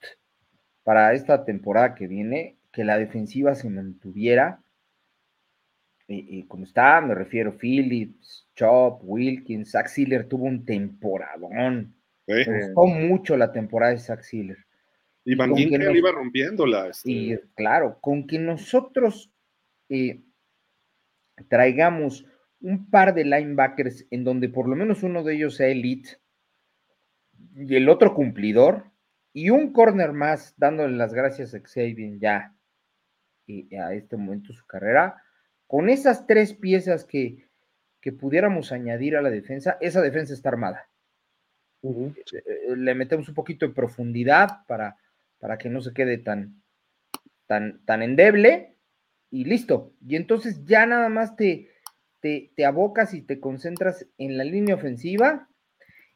[0.83, 2.57] para esta temporada que viene?
[2.71, 4.61] Que la defensiva se mantuviera
[6.07, 11.95] y, como está, me refiero Phillips, Chop, Wilkins, Zach Sealer tuvo un temporadón.
[12.27, 14.57] Me gustó mucho la temporada de Zach Sealer.
[15.23, 16.89] Y Van iba rompiéndola.
[16.89, 17.11] Este.
[17.11, 19.31] Y claro, con que nosotros
[19.89, 20.21] eh,
[21.47, 22.25] traigamos
[22.65, 26.17] un par de linebackers en donde por lo menos uno de ellos sea elite
[27.55, 28.91] y el otro cumplidor,
[29.31, 32.55] y un corner más dándole las gracias a Xavier ya
[33.45, 35.21] y a este momento su carrera,
[35.67, 37.45] con esas tres piezas que,
[38.19, 40.87] pudiéramos añadir a la defensa, esa defensa está armada.
[41.81, 44.97] Eh, eh, le metemos un poquito de profundidad para,
[45.39, 46.61] para que no se quede tan,
[47.47, 48.77] tan, tan endeble
[49.31, 49.91] y listo.
[50.07, 51.67] Y entonces ya nada más te,
[52.25, 55.47] te, te, abocas y te concentras en la línea ofensiva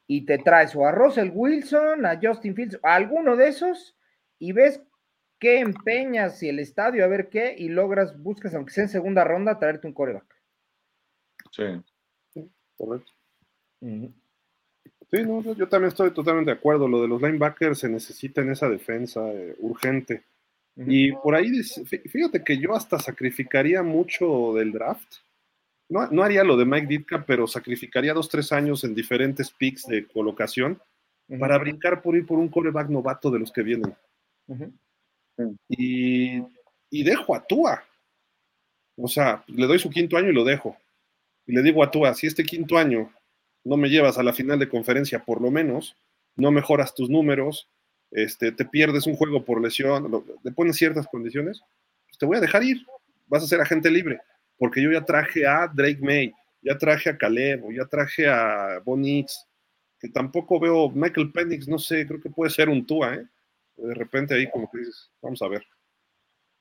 [0.08, 3.96] y te traes o a Russell Wilson, a Justin Fields, a alguno de esos
[4.40, 4.82] y ves
[5.38, 9.22] qué empeñas y el estadio, a ver qué, y logras, buscas, aunque sea en segunda
[9.22, 10.34] ronda, traerte un coreback.
[11.52, 12.50] Sí.
[12.76, 13.12] correcto.
[13.78, 16.88] Sí, no, yo también estoy totalmente de acuerdo.
[16.88, 20.24] Lo de los linebackers se necesita en esa defensa eh, urgente.
[20.74, 25.18] Y por ahí, fíjate que yo hasta sacrificaría mucho del draft.
[25.90, 29.86] No, no, haría lo de Mike Ditka, pero sacrificaría dos, tres años en diferentes picks
[29.88, 30.80] de colocación
[31.38, 33.94] para brincar por ir por un coreback novato de los que vienen.
[35.68, 36.42] Y,
[36.90, 37.82] dejo a Tua.
[38.96, 40.76] O sea, le doy su quinto año y lo dejo.
[41.46, 43.12] Y le digo a Tua, si este quinto año
[43.64, 45.96] no me llevas a la final de conferencia, por lo menos,
[46.36, 47.68] no mejoras tus números,
[48.12, 51.60] este, te pierdes un juego por lesión, te pones ciertas condiciones,
[52.06, 52.86] pues te voy a dejar ir.
[53.26, 54.20] Vas a ser agente libre.
[54.60, 59.48] Porque yo ya traje a Drake May, ya traje a Caleb, ya traje a Bonix,
[59.98, 63.26] que tampoco veo Michael Penix, no sé, creo que puede ser un Tua, ¿eh?
[63.78, 65.64] de repente ahí como que dices, vamos a ver.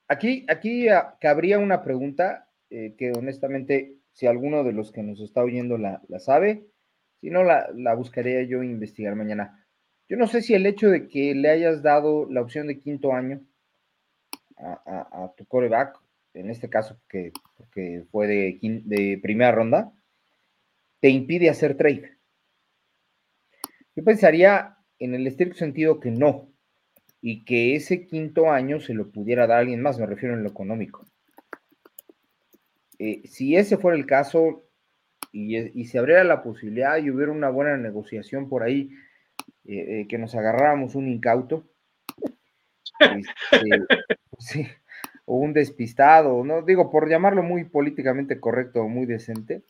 [0.07, 5.19] Aquí, aquí ah, cabría una pregunta eh, que honestamente, si alguno de los que nos
[5.19, 6.67] está oyendo la, sabe,
[7.19, 9.67] si no, la, la, buscaría yo investigar mañana.
[10.07, 13.11] Yo no sé si el hecho de que le hayas dado la opción de quinto
[13.11, 13.41] año
[14.57, 15.97] a, tu coreback,
[16.33, 17.31] en este caso que,
[17.71, 19.91] que fue de, de primera ronda,
[20.99, 22.17] te impide hacer trade.
[23.95, 26.49] Yo pensaría en el estricto sentido que no,
[27.21, 30.43] y que ese quinto año se lo pudiera dar a alguien más, me refiero en
[30.43, 31.05] lo económico.
[32.97, 34.65] Eh, si ese fuera el caso
[35.31, 38.89] y, se abriera la posibilidad y hubiera una buena negociación por ahí,
[39.65, 41.69] eh, eh, que nos agarráramos un incauto,
[44.39, 44.81] este,
[45.31, 49.61] o un despistado, no digo por llamarlo muy políticamente correcto o muy decente,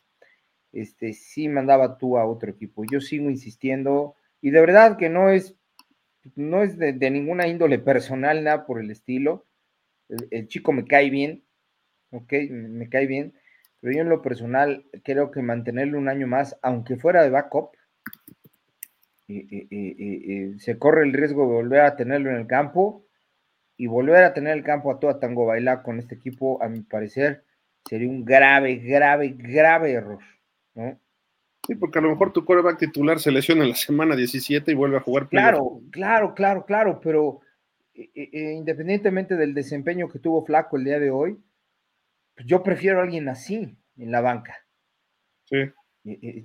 [0.72, 2.82] este sí mandaba tú a otro equipo.
[2.90, 5.54] Yo sigo insistiendo, y de verdad que no es
[6.34, 9.44] no es de, ninguna índole personal, nada por el estilo.
[10.30, 11.44] El, chico me cae bien,
[12.10, 13.34] ok, me, cae bien,
[13.80, 17.72] pero yo en lo personal creo que mantenerlo un año más, aunque fuera de backup,
[19.28, 23.04] se corre el riesgo de volver a tenerlo en el campo
[23.80, 26.82] y volver a tener el campo a toda Tango Bailar con este equipo, a mi
[26.82, 27.44] parecer,
[27.88, 30.18] sería un grave, grave, grave error,
[30.74, 31.00] ¿no?
[31.66, 34.74] Sí, porque a lo mejor tu coreback titular se lesiona en la semana 17 y
[34.74, 35.30] vuelve a jugar.
[35.30, 37.40] Claro, claro, claro, claro, pero
[37.94, 41.42] independientemente del desempeño que tuvo Flaco el día de hoy,
[42.34, 44.58] pues yo prefiero a alguien así en la banca.
[45.44, 45.72] Sí.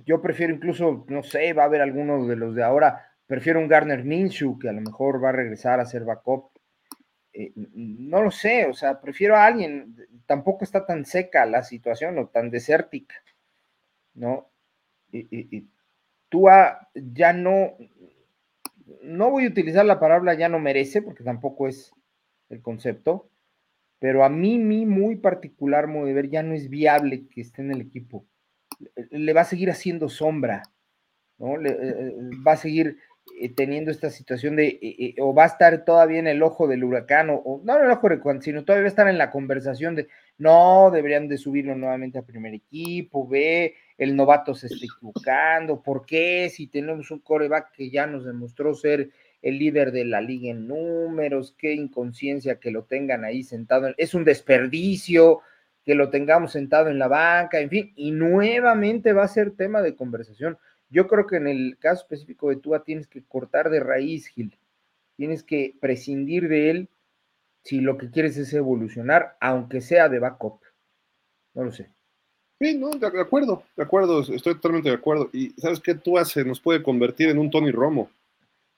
[0.06, 3.68] Yo prefiero incluso, no sé, va a haber algunos de los de ahora, prefiero un
[3.68, 6.55] Garner Minshew que a lo mejor va a regresar a ser backup.
[7.38, 12.18] Eh, no lo sé, o sea, prefiero a alguien, tampoco está tan seca la situación
[12.18, 13.14] o tan desértica,
[14.14, 14.50] ¿no?
[15.12, 15.68] Y,
[16.28, 16.46] tú
[16.94, 17.76] ya no,
[19.02, 21.92] no voy a utilizar la palabra ya no merece, porque tampoco es
[22.48, 23.30] el concepto,
[23.98, 27.62] pero a mí, mi muy particular modo de ver, ya no es viable que esté
[27.62, 28.26] en el equipo
[29.10, 30.62] le va a seguir haciendo sombra,
[31.38, 31.56] ¿no?
[31.56, 32.14] Le, eh, eh,
[32.46, 32.98] va a seguir
[33.38, 37.30] eh, teniendo esta situación de, o va a estar todavía en el ojo del huracán,
[37.30, 39.94] o, no en el ojo del huracán, sino todavía va a estar en la conversación
[39.94, 45.82] de, no, deberían de subirlo nuevamente a primer equipo, ve, el novato se está equivocando,
[45.82, 46.50] ¿por qué?
[46.50, 49.10] Si tenemos un coreback que ya nos demostró ser
[49.42, 54.14] el líder de la liga en números, qué inconsciencia que lo tengan ahí sentado, es
[54.14, 55.40] un desperdicio,
[55.86, 59.82] que lo tengamos sentado en la banca, en fin, y nuevamente va a ser tema
[59.82, 60.58] de conversación.
[60.96, 64.56] Yo creo que en el caso específico de Tua tienes que cortar de raíz, Gil.
[65.18, 66.88] Tienes que prescindir de él
[67.64, 70.58] si lo que quieres es evolucionar, aunque sea de backup.
[71.52, 71.90] No lo sé.
[72.58, 75.28] Sí, no, de acuerdo, de acuerdo, estoy totalmente de acuerdo.
[75.34, 78.08] Y sabes qué, Tua se nos puede convertir en un Tony Romo.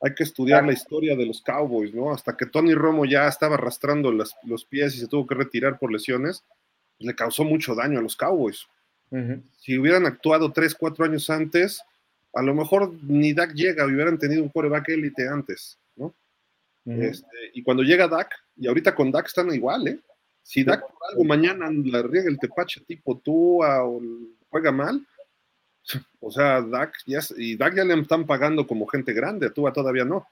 [0.00, 2.10] Hay que estudiar la historia de los Cowboys, ¿no?
[2.10, 5.92] Hasta que Tony Romo ya estaba arrastrando los pies y se tuvo que retirar por
[5.92, 6.42] lesiones
[6.98, 8.66] le causó mucho daño a los Cowboys.
[9.60, 11.82] Si hubieran actuado tres, cuatro años antes,
[12.38, 16.14] a lo mejor ni Dak llega, hubieran tenido un quarterback élite antes, ¿no?
[16.86, 19.98] Este, y cuando llega Dak, y ahorita con Dak están igual, ¿eh?
[20.42, 24.02] Si Dak por algo mañana la riega el tepache tipo tú o
[24.48, 25.04] juega mal,
[26.20, 29.72] o sea, Dak ya, y Dak ya le están pagando como gente grande, a Tua
[29.72, 30.26] todavía no.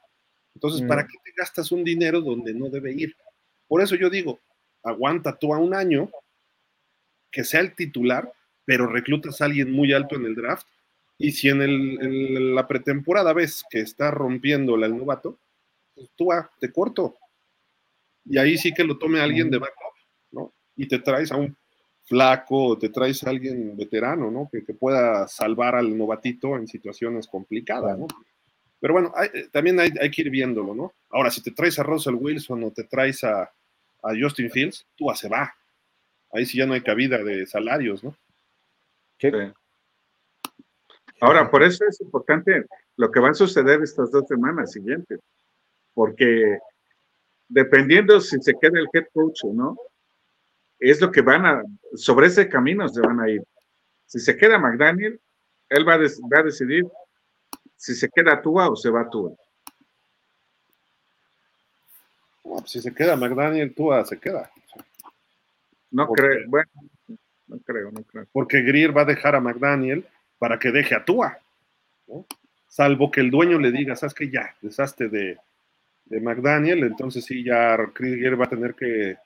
[0.55, 3.15] Entonces, ¿para qué te gastas un dinero donde no debe ir?
[3.69, 4.39] Por eso yo digo,
[4.83, 6.09] aguanta tú a un año
[7.31, 8.33] que sea el titular,
[8.65, 10.67] pero reclutas a alguien muy alto en el draft.
[11.19, 15.39] Y si en, la pretemporada ves que está rompiéndola el novato,
[15.95, 17.17] pues tú ah, te corto.
[18.25, 19.95] Y ahí sí que lo tome alguien de backup,
[20.33, 20.53] ¿no?
[20.77, 21.57] Y te traes a un
[22.05, 24.49] flaco, te traes a alguien veterano, ¿no?
[24.51, 28.07] Que, pueda salvar al novatito en situaciones complicadas, ¿no?
[28.79, 30.93] Pero bueno, eh, también hay, que ir viéndolo, ¿no?
[31.11, 35.07] Ahora, si te traes a Russell Wilson o te traes a, a Justin Fields, tú
[35.15, 35.55] se va,
[36.33, 38.15] ahí sí ya no hay cabida de salarios, ¿no?
[39.19, 39.29] Sí.
[41.21, 45.21] Ahora, por eso es importante lo que va a suceder estas dos semanas siguientes,
[45.95, 46.59] porque
[47.49, 49.77] dependiendo si se queda el head coach o no,
[50.79, 51.63] es lo que van a,
[51.95, 53.43] sobre ese camino se van a ir.
[54.05, 55.19] Si se queda McDaniel,
[55.69, 56.85] él va a, va a decidir
[57.77, 59.33] si se queda Tua o se va Tua.
[62.43, 64.51] Pues si se queda McDaniel, Tua se queda.
[65.91, 66.71] No creo, bueno,
[67.47, 68.27] no creo, no creo.
[68.33, 70.07] Porque Greer va a dejar a McDaniel
[70.39, 71.39] para que deje a Tua,
[72.69, 75.39] Salvo que el dueño le diga, sabes que ya, deshazte de,
[76.05, 79.17] de McDaniel, entonces sí, ya Greer va a tener que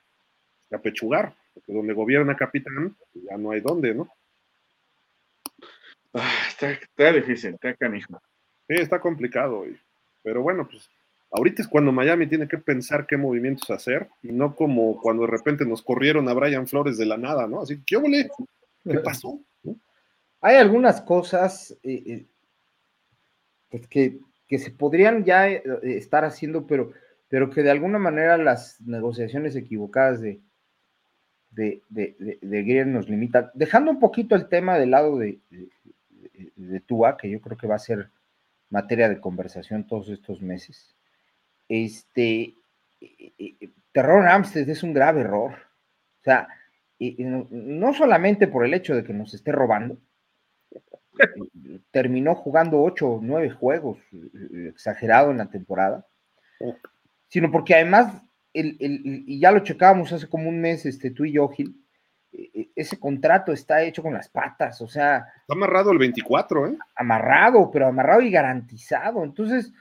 [0.71, 4.09] apechugar, porque donde gobierna capitán, ya no hay dónde, ¿no?
[6.15, 8.21] Ah, está, está, difícil, está canijo.
[8.69, 9.65] Sí, está complicado,
[10.23, 10.89] pero bueno, pues
[11.33, 15.31] Ahorita es cuando Miami tiene que pensar qué movimientos hacer y no como cuando de
[15.31, 17.63] repente nos corrieron a Brian Flores de la nada, ¿no?
[17.63, 18.29] Así, ¿qué volé?
[18.85, 19.39] ¿Qué pasó?
[20.41, 22.27] Hay algunas cosas eh, eh,
[23.69, 24.21] pues que,
[24.59, 26.93] se podrían ya eh, estar haciendo, pero,
[27.29, 30.41] pero que de alguna manera las negociaciones equivocadas de,
[31.51, 33.51] de, de, nos limitan.
[33.55, 35.39] Dejando un poquito el tema del lado de,
[36.57, 38.11] de, Tua, que yo creo que va a ser
[38.71, 40.95] materia de conversación todos estos meses
[41.71, 42.55] este,
[43.93, 45.53] Terror Amstead es un grave error.
[45.53, 46.49] O sea,
[46.99, 49.97] no solamente por el hecho de que nos esté robando,
[51.91, 53.99] terminó jugando ocho o nueve juegos,
[54.69, 56.07] exagerado en la temporada,
[57.29, 61.49] sino porque además, y ya lo checábamos hace como un mes, este, tú y yo,
[61.49, 61.77] Gil,
[62.33, 65.27] e, e, ese contrato está hecho con las patas, o sea.
[65.41, 66.79] Está amarrado el 24, ¿eh?
[66.95, 69.25] Amarrado, pero amarrado y garantizado.
[69.25, 69.73] Entonces,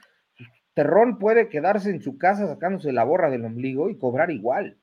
[0.74, 4.78] Terrón puede quedarse en su casa sacándose la borra del ombligo y cobrar igual.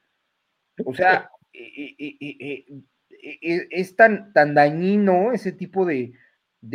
[0.86, 1.30] O sea,
[3.19, 6.14] es tan, tan dañino ese tipo de,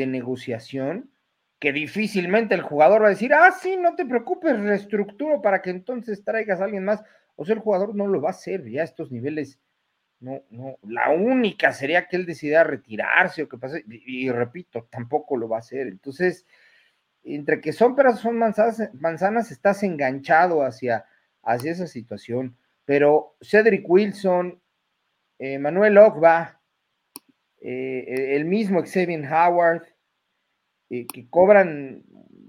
[0.07, 1.11] negociación
[1.63, 5.71] que difícilmente el jugador va a decir, ah, sí, no te preocupes, reestructuro para que
[5.71, 7.05] entonces traigas a alguien más.
[7.37, 9.61] O sea, el jugador no lo va a hacer ya a estos niveles.
[10.19, 15.37] No, no, la única sería que él decidiera retirarse o que pase, y repito, tampoco
[15.37, 15.87] lo va a hacer.
[15.87, 16.47] Entonces,
[17.23, 21.05] entre que son peras son manzanas, manzanas, estás enganchado hacia,
[21.43, 22.57] hacia esa situación.
[22.85, 24.61] Pero Cedric Wilson,
[25.39, 26.61] eh, Manuel Ogba,
[27.65, 29.83] eh, el mismo Xavier Howard,
[30.91, 32.03] eh, que cobran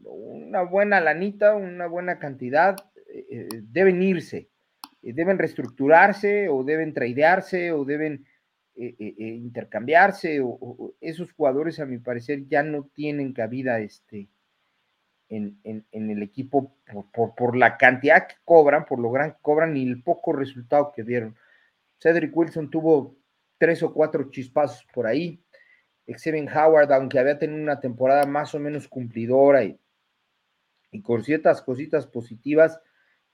[0.03, 2.75] una buena lanita, una buena cantidad,
[3.61, 4.49] deben irse,
[5.01, 8.25] deben reestructurarse o deben tradearse o deben
[8.75, 10.41] intercambiarse.
[10.99, 14.29] Esos jugadores, a mi parecer, ya no tienen cabida este,
[15.29, 16.75] en, el equipo
[17.11, 20.91] por, por, la cantidad que cobran, por lo gran que cobran y el poco resultado
[20.95, 21.35] que dieron.
[21.99, 23.15] Cedric Wilson tuvo
[23.57, 25.41] tres o cuatro chispazos por ahí.
[26.07, 29.79] Xavier Howard, aunque había tenido una temporada más o menos cumplidora y,
[30.91, 32.81] y con ciertas cositas positivas,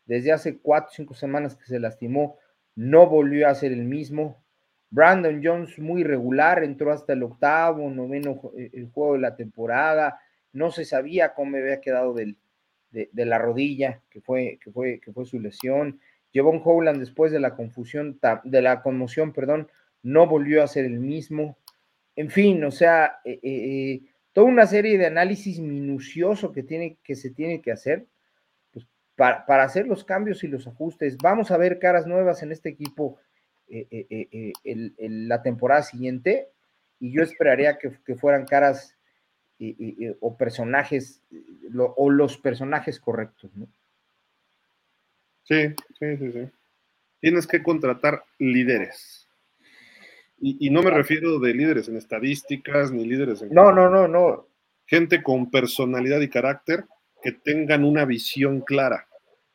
[0.06, 2.38] desde hace cuatro o cinco semanas que se lastimó,
[2.76, 4.44] no volvió a ser el mismo.
[4.90, 10.20] Brandon Jones muy regular, entró hasta el octavo, noveno eh, el juego de la temporada,
[10.52, 12.36] no se sabía cómo había quedado de,
[13.14, 16.00] la rodilla, que fue, que, fue, que fue su lesión.
[16.34, 19.68] Jevon Howland después de la confusión, de la conmoción, perdón,
[20.04, 21.58] no volvió a ser el mismo.
[22.16, 24.02] En fin, o sea, eh, eh, eh,
[24.34, 28.08] toda una serie de análisis minucioso que, tiene, que se tiene que hacer
[28.72, 31.18] pues, para, hacer los cambios y los ajustes.
[31.22, 33.20] Vamos a ver caras nuevas en este equipo
[33.72, 36.50] la temporada siguiente
[37.00, 38.98] y yo esperaría que, fueran caras
[40.22, 41.22] o personajes
[41.96, 43.68] o los personajes correctos, ¿no?
[45.44, 46.50] Sí, sí, sí, sí.
[47.20, 49.19] Tienes que contratar líderes.
[50.42, 53.54] Y, no me refiero de líderes en estadísticas ni líderes en...
[53.54, 54.48] No, no, no, no.
[54.86, 56.86] Gente con personalidad y carácter
[57.22, 59.08] que tengan una visión clara.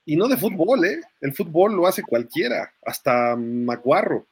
[0.05, 1.01] Y no de fútbol, ¿eh?
[1.21, 4.27] El fútbol lo hace cualquiera, hasta Macuarro.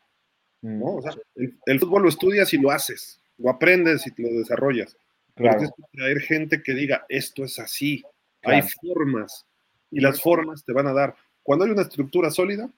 [0.60, 0.96] ¿no?
[0.96, 4.96] O sea, el, fútbol lo estudias y lo haces, lo aprendes y lo desarrollas.
[5.34, 5.58] Claro.
[5.58, 8.04] Pero tienes que traer gente que diga, esto es así,
[8.42, 9.46] hay formas,
[9.90, 11.16] y las formas te van a dar.
[11.42, 12.70] Cuando hay una estructura sólida,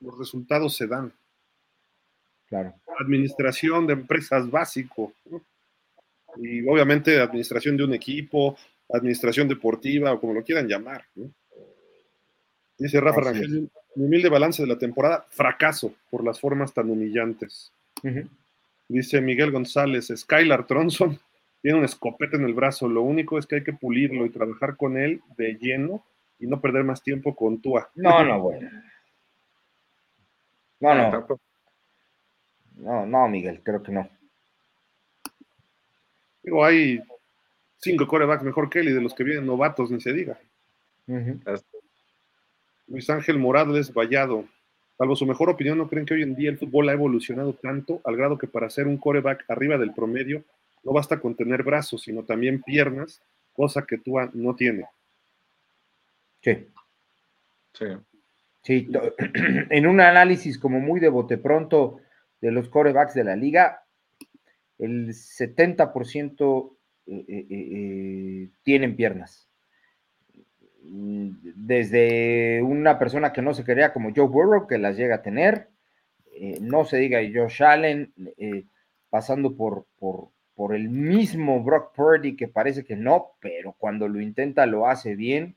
[0.00, 1.12] los resultados se dan.
[2.48, 2.74] Claro.
[2.98, 5.12] Administración de empresas básico.
[6.36, 8.56] Y obviamente administración de un equipo,
[8.92, 11.04] administración deportiva o como lo quieran llamar.
[12.78, 17.72] Dice Rafa Rangel, mi humilde balance de la temporada, fracaso por las formas tan humillantes.
[18.88, 21.18] Dice Miguel González, Skylar Tronson
[21.62, 24.76] tiene un escopete en el brazo, lo único es que hay que pulirlo y trabajar
[24.76, 26.04] con él de lleno
[26.38, 27.90] y no perder más tiempo con Tua.
[27.94, 28.70] No, no, bueno.
[30.80, 31.40] No, no.
[32.76, 34.08] No, no, Miguel, creo que no.
[36.42, 37.02] Digo, hay
[37.78, 40.38] cinco corebacks mejor que él y de los que vienen novatos, ni se diga.
[42.86, 44.44] Luis Ángel Morales Vallado.
[44.98, 48.00] Salvo su mejor opinión, ¿no creen que hoy en día el fútbol ha evolucionado tanto
[48.04, 50.42] al grado que para ser un coreback arriba del promedio
[50.84, 53.20] no basta con tener brazos, sino también piernas,
[53.52, 54.86] cosa que Tua no tiene?
[56.40, 56.66] Sí.
[58.62, 58.88] Sí.
[59.70, 62.00] en un análisis como muy de bote pronto
[62.40, 63.86] de los corebacks de la liga,
[64.78, 69.48] el 70% eh, eh, eh, tienen piernas.
[70.82, 75.68] Desde una persona que no se quería como Joe Burrow, que las llega a tener,
[76.60, 78.12] no se diga Josh Allen,
[79.10, 84.20] pasando por, por, por el mismo Brock Purdy, que parece que no, pero cuando lo
[84.20, 85.56] intenta lo hace bien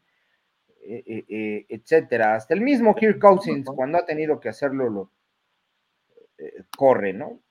[0.81, 2.33] etcétera.
[2.33, 5.11] Hasta el mismo Kirk Cousins, cuando ha tenido que hacerlo, lo
[6.75, 7.41] corre, ¿no?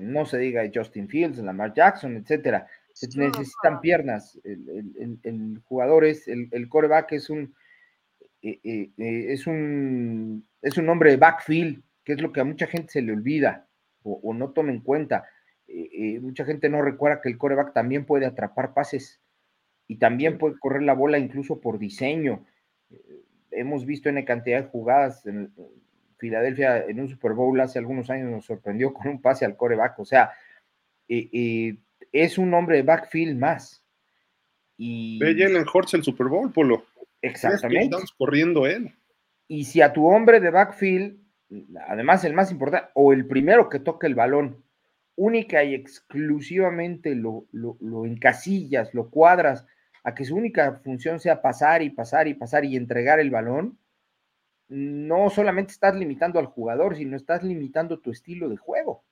[0.00, 2.66] no se diga Justin Fields, Lamar Jackson, etcétera.
[2.92, 4.38] Se necesitan piernas.
[4.42, 7.54] El, jugador es, el, coreback es un,
[8.42, 13.02] es un, es un hombre de backfield, que es lo que a mucha gente se
[13.02, 13.68] le olvida
[14.02, 15.24] o, no toma en cuenta.
[16.20, 19.20] mucha gente no recuerda que el coreback también puede atrapar pases
[19.86, 22.44] y también puede correr la bola incluso por diseño
[23.50, 25.52] hemos visto en cantidad de jugadas en
[26.20, 29.98] Filadelfia en un Super Bowl hace algunos años nos sorprendió con un pase al coreback,
[29.98, 30.30] o sea,
[31.08, 33.84] es un hombre de backfield más.
[34.76, 35.18] Y...
[35.18, 36.84] Ve Jalen Hurts el Super Bowl, Polo.
[37.22, 37.84] Exactamente.
[37.84, 38.94] Estamos corriendo él.
[39.48, 41.18] Y si a tu hombre de backfield,
[41.88, 44.62] además el más importante, o el primero que toque el balón,
[45.16, 49.66] única y exclusivamente lo, lo, lo encasillas, lo cuadras
[50.04, 53.78] a que su única función sea pasar y pasar y pasar y entregar el balón,
[54.70, 59.04] no solamente estás limitando al jugador, sino estás limitando tu estilo de juego.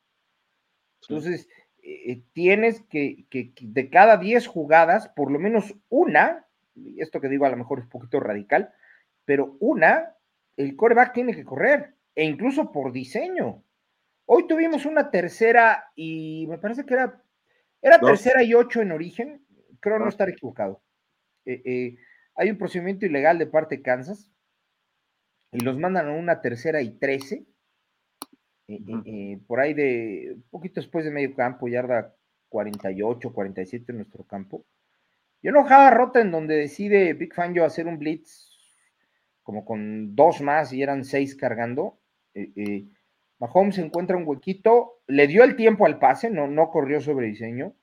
[1.02, 1.48] Entonces,
[1.82, 6.46] eh, tienes que, que, de cada 10 jugadas, por lo menos una,
[6.76, 8.72] y esto que digo a lo mejor es un poquito radical,
[9.24, 10.14] pero una,
[10.56, 13.64] el coreback tiene que correr, e incluso por diseño.
[14.26, 17.20] Hoy tuvimos una tercera y me parece que era,
[17.82, 19.44] era tercera y ocho en origen,
[19.80, 20.82] creo no estar equivocado.
[21.44, 21.96] Eh, eh,
[22.36, 24.30] hay un procedimiento ilegal de parte de Kansas,
[25.52, 27.46] y los mandan a una tercera y trece,
[28.68, 32.14] eh, eh, por ahí de un poquito después de medio campo, yarda
[32.48, 34.64] 48, 47 en nuestro campo.
[35.40, 38.48] Y enojada rota en donde decide Big Fangio hacer un blitz
[39.42, 41.98] como con dos más y eran seis cargando.
[42.34, 42.86] Eh,
[43.38, 47.74] Mahomes encuentra un huequito, le dio el tiempo al pase, no, no corrió sobre diseño,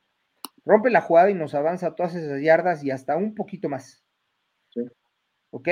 [0.65, 4.05] rompe la jugada y nos avanza todas esas yardas y hasta un poquito más.
[5.51, 5.69] ¿Ok?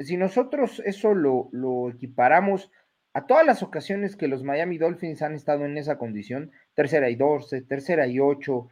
[0.00, 2.70] Si nosotros eso lo, lo, equiparamos
[3.12, 7.16] a todas las ocasiones que los Miami Dolphins han estado en esa condición, tercera y
[7.16, 8.68] 12, tercera y 8,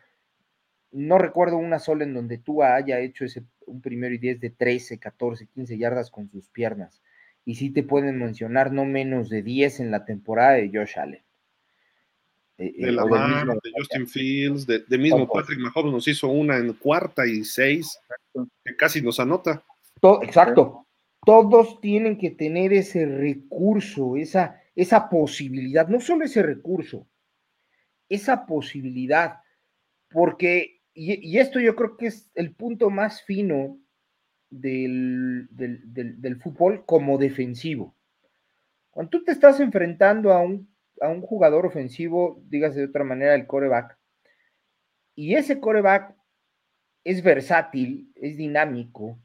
[0.92, 4.50] no recuerdo una sola en donde tú haya hecho ese un primero y 10 de
[4.50, 7.02] 13, 14, 15 yardas con sus piernas
[7.44, 11.22] y sí te pueden mencionar no menos de 10 en la temporada de Josh Allen.
[12.58, 16.56] Eh, de eh, la mano, de Justin Fields, de, mismo Patrick Mahomes nos hizo una
[16.56, 17.98] en cuarta y seis,
[18.64, 19.62] que casi nos anota.
[20.22, 20.87] exacto.
[21.28, 27.06] Todos tienen que tener ese recurso, esa, esa posibilidad, no solo ese recurso,
[28.08, 29.40] esa posibilidad,
[30.08, 33.78] porque, y, esto yo creo que es el punto más fino
[34.48, 37.94] del, del, fútbol como defensivo.
[38.90, 43.34] Cuando tú te estás enfrentando a un, a un jugador ofensivo, dígase de otra manera,
[43.34, 43.98] el coreback,
[45.14, 46.16] y ese coreback
[47.04, 49.18] es versátil, es dinámico,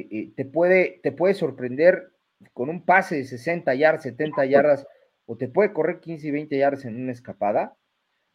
[0.00, 2.12] eh, eh, te, puede, te puede sorprender
[2.52, 4.86] con un pase de 60 yardas, 70 yardas,
[5.24, 7.76] o te puede correr 15 y 20 yardas en una escapada,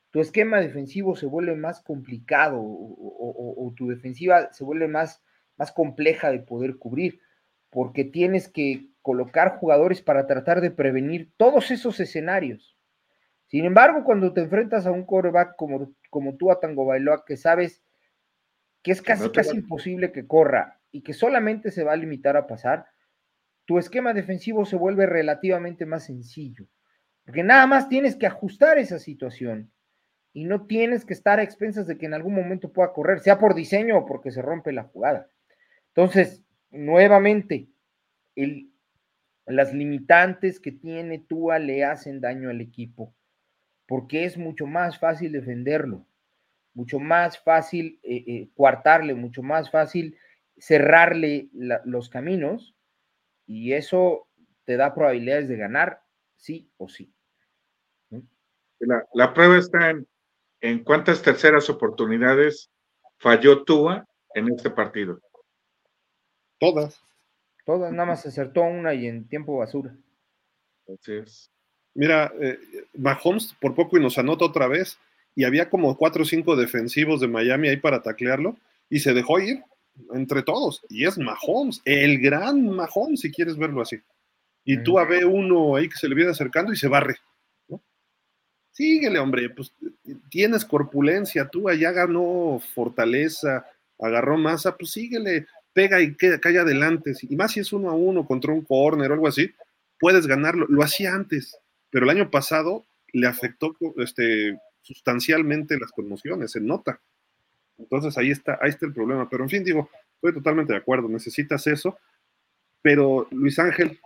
[0.09, 5.23] tu esquema defensivo se vuelve más complicado o tu defensiva se vuelve más,
[5.55, 7.21] más compleja de poder cubrir,
[7.69, 12.77] porque tienes que colocar jugadores para tratar de prevenir todos esos escenarios.
[13.47, 17.37] Sin embargo, cuando te enfrentas a un coreback como, como tú a Tango Bailoa, que
[17.37, 17.83] sabes
[18.81, 22.47] que es casi, casi imposible que corra y que solamente se va a limitar a
[22.47, 22.85] pasar,
[23.65, 26.67] tu esquema defensivo se vuelve relativamente más sencillo,
[27.25, 29.71] porque nada más tienes que ajustar esa situación
[30.33, 33.37] y no tienes que estar a expensas de que en algún momento pueda correr, sea
[33.37, 35.27] por diseño o porque se rompe la jugada.
[35.89, 37.67] Entonces, nuevamente,
[39.45, 43.13] las limitantes que tiene Tua le hacen daño al equipo,
[43.85, 46.05] porque es mucho más fácil defenderlo,
[46.73, 50.17] mucho más fácil eh, eh, coartarle, mucho más fácil
[50.61, 51.49] cerrarle
[51.85, 52.75] los caminos,
[53.47, 54.27] y eso
[54.63, 56.03] te da probabilidades de ganar,
[56.35, 57.11] sí o sí.
[58.79, 60.07] La, prueba está en,
[60.61, 62.71] en cuántas terceras oportunidades
[63.17, 65.19] falló Tua en este partido.
[66.59, 67.01] Todas.
[67.65, 69.95] Todas, nada más acertó una y en tiempo basura.
[70.87, 71.51] Así es.
[71.93, 72.59] Mira, eh,
[72.93, 74.99] Mahomes por poco y nos anota otra vez,
[75.35, 78.57] y había como cuatro o cinco defensivos de Miami ahí para taclearlo,
[78.89, 79.63] y se dejó ir
[80.13, 80.81] entre todos.
[80.89, 83.97] Y es Mahomes, el gran Mahomes, si quieres verlo así.
[84.63, 87.17] Y tú a ve uno ahí que se le viene acercando y se barre.
[88.71, 89.73] Síguele, hombre, pues
[90.29, 93.65] tienes corpulencia, tú allá ganó fortaleza,
[93.99, 97.13] agarró masa, pues síguele pega y queda, cae adelante.
[97.21, 99.53] Y más si es uno a uno contra un corner o algo así,
[99.99, 100.65] puedes ganarlo.
[100.69, 101.57] Lo hacía antes,
[101.89, 106.99] pero el año pasado le afectó este, sustancialmente las conmociones, se nota.
[107.81, 109.29] Entonces ahí está, ahí está el problema.
[109.29, 111.97] Pero en fin, digo, estoy totalmente de acuerdo, necesitas eso.
[112.81, 113.99] Pero Luis Ángel,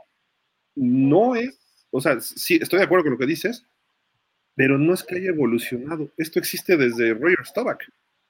[0.76, 1.58] no es,
[1.92, 3.66] o sea, sí, estoy de acuerdo con lo que dices,
[4.56, 6.12] pero no es que haya evolucionado.
[6.18, 7.84] Esto existe desde Roger Staubach,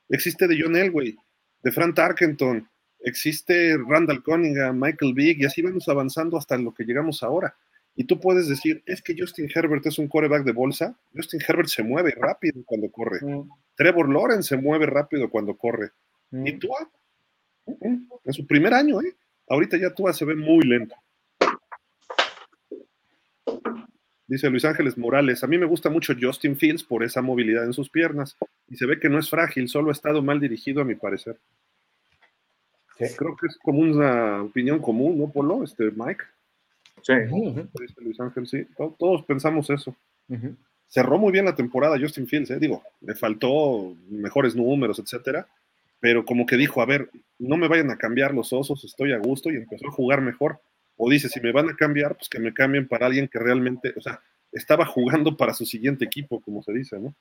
[0.10, 1.18] existe de John Elway,
[1.64, 2.68] de Frank Tarkenton,
[3.00, 7.56] existe Randall Cunningham, Michael Vick, y así vamos avanzando hasta lo que llegamos ahora.
[7.96, 10.98] Y tú puedes decir, es que Justin Herbert es un quarterback de bolsa.
[11.16, 13.20] Justin Herbert se mueve rápido cuando corre.
[13.22, 13.50] Mm.
[13.76, 15.92] Trevor Lawrence se mueve rápido cuando corre.
[16.32, 16.48] Mm.
[16.48, 16.90] Y Tua,
[17.68, 19.16] en su primer año, ¿eh?
[19.48, 20.96] ahorita ya Tua se ve muy lento.
[24.28, 27.74] Dice Luis Ángeles Morales, a mí me gusta mucho Justin Fields por esa movilidad en
[27.74, 28.36] sus piernas
[28.68, 31.40] y se ve que no es frágil, solo ha estado mal dirigido a mi parecer.
[32.98, 35.64] Creo que es como una opinión común, ¿no, Polo?
[35.64, 36.24] Este, Mike.
[37.02, 37.14] Sí.
[37.98, 38.66] Luis Ángel, sí.
[38.98, 39.96] Todos, pensamos eso.
[40.88, 42.60] Cerró muy bien la temporada Justin Fields, ¿eh?
[42.60, 45.48] digo, le faltó mejores números, etcétera,
[46.00, 47.10] pero como que dijo, a ver,
[47.40, 50.60] no me vayan a cambiar los osos, estoy a gusto y empezó a jugar mejor.
[50.98, 53.94] O dice, si me van a cambiar, pues que me cambien para alguien que realmente,
[53.98, 57.14] o sea, estaba jugando para su siguiente equipo, como se dice, ¿no?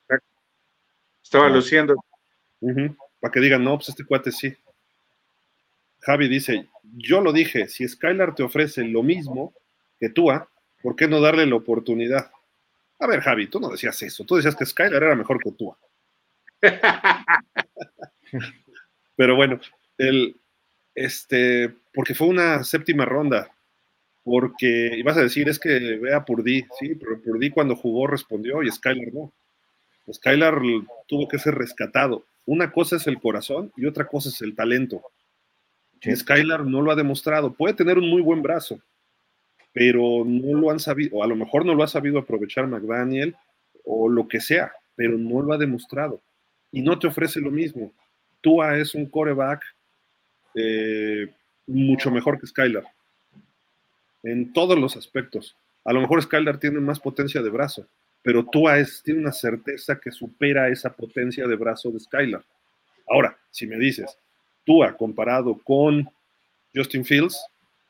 [1.22, 1.96] Estaba luciendo.
[3.20, 4.54] Para que digan, no, pues este cuate sí.
[6.00, 9.54] Javi dice, yo lo dije, si Skylar te ofrece lo mismo
[9.98, 10.28] que tú,
[10.82, 12.30] ¿por qué no darle la oportunidad?
[12.98, 15.74] A ver, Javi, tú no decías eso, tú decías que Skylar era mejor que tú.
[19.16, 19.60] Pero bueno,
[19.98, 20.36] el,
[20.94, 23.50] este, porque fue una séptima ronda.
[24.24, 28.70] porque ibas a decir, es que vea Purdy, sí, pero Purdy cuando jugó respondió y
[28.70, 29.32] Skylar no.
[30.10, 30.60] Skylar
[31.06, 32.24] tuvo que ser rescatado.
[32.46, 35.02] Una cosa es el corazón y otra cosa es el talento.
[36.02, 37.52] Skylar no lo ha demostrado.
[37.52, 38.80] Puede tener un muy buen brazo,
[39.74, 43.36] pero no lo han sabido, o a lo mejor no lo ha sabido aprovechar McDaniel
[43.84, 46.22] o lo que sea, pero no lo ha demostrado.
[46.72, 47.92] Y no te ofrece lo mismo.
[48.40, 49.62] Tua es un coreback
[50.54, 51.28] eh,
[51.66, 52.84] mucho mejor que Skylar
[54.22, 55.56] en todos los aspectos.
[55.84, 57.86] A lo mejor Skylar tiene más potencia de brazo,
[58.22, 62.42] pero Tua tiene una certeza que supera esa potencia de brazo de Skylar.
[63.08, 64.16] Ahora, si me dices,
[64.64, 66.08] Tua comparado con
[66.74, 67.44] Justin Fields,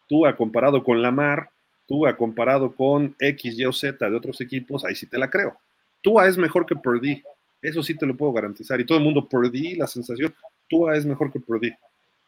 [0.09, 1.51] Tua comparado con Lamar,
[1.87, 5.59] Tua comparado con X, Y o Z de otros equipos, ahí sí te la creo.
[6.03, 7.23] Tua es mejor que Purdy,
[7.63, 8.81] eso sí te lo puedo garantizar.
[8.81, 10.35] Y todo el mundo, Purdy, la sensación,
[10.69, 11.73] Tua es mejor que Purdy.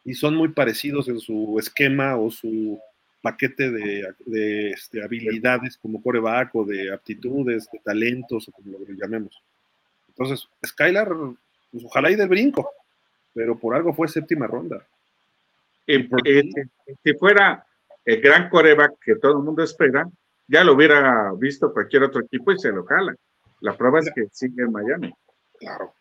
[0.05, 2.79] Y son muy parecidos en su esquema o su
[3.21, 9.41] paquete de, este, habilidades como coreback o de aptitudes, de talentos o como lo llamemos.
[10.07, 11.09] Entonces, Skylar,
[11.71, 12.71] pues, ojalá y del brinco,
[13.33, 14.85] pero por algo fue séptima ronda.
[15.85, 16.09] Y,
[17.03, 17.66] si fuera
[18.07, 20.09] el gran coreback que todo el mundo espera,
[20.47, 23.13] ya lo hubiera visto cualquier otro equipo y se lo jala.
[23.59, 25.13] La prueba es que sigue en Miami.
[25.59, 25.93] Claro.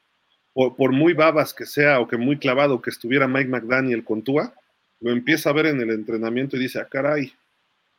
[0.54, 4.22] Por, por, muy babas que sea o que muy clavado que estuviera Mike McDaniel con
[4.22, 4.54] Tua,
[5.00, 7.32] lo empieza a ver en el entrenamiento y dice, ah, caray,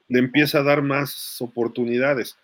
[0.07, 2.37] le empieza a dar más oportunidades.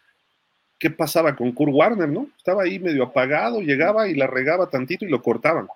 [0.78, 2.28] ¿Qué pasaba con Kurt Warner, no?
[2.36, 5.68] Estaba ahí medio apagado, llegaba y la regaba tantito y lo cortaban.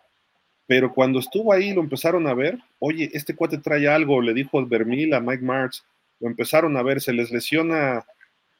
[0.67, 4.63] Pero cuando estuvo ahí lo empezaron a ver, oye, este cuate trae algo, le dijo
[4.65, 5.83] Vermil a Mike Martz,
[6.19, 8.05] lo empezaron a ver, se les lesiona,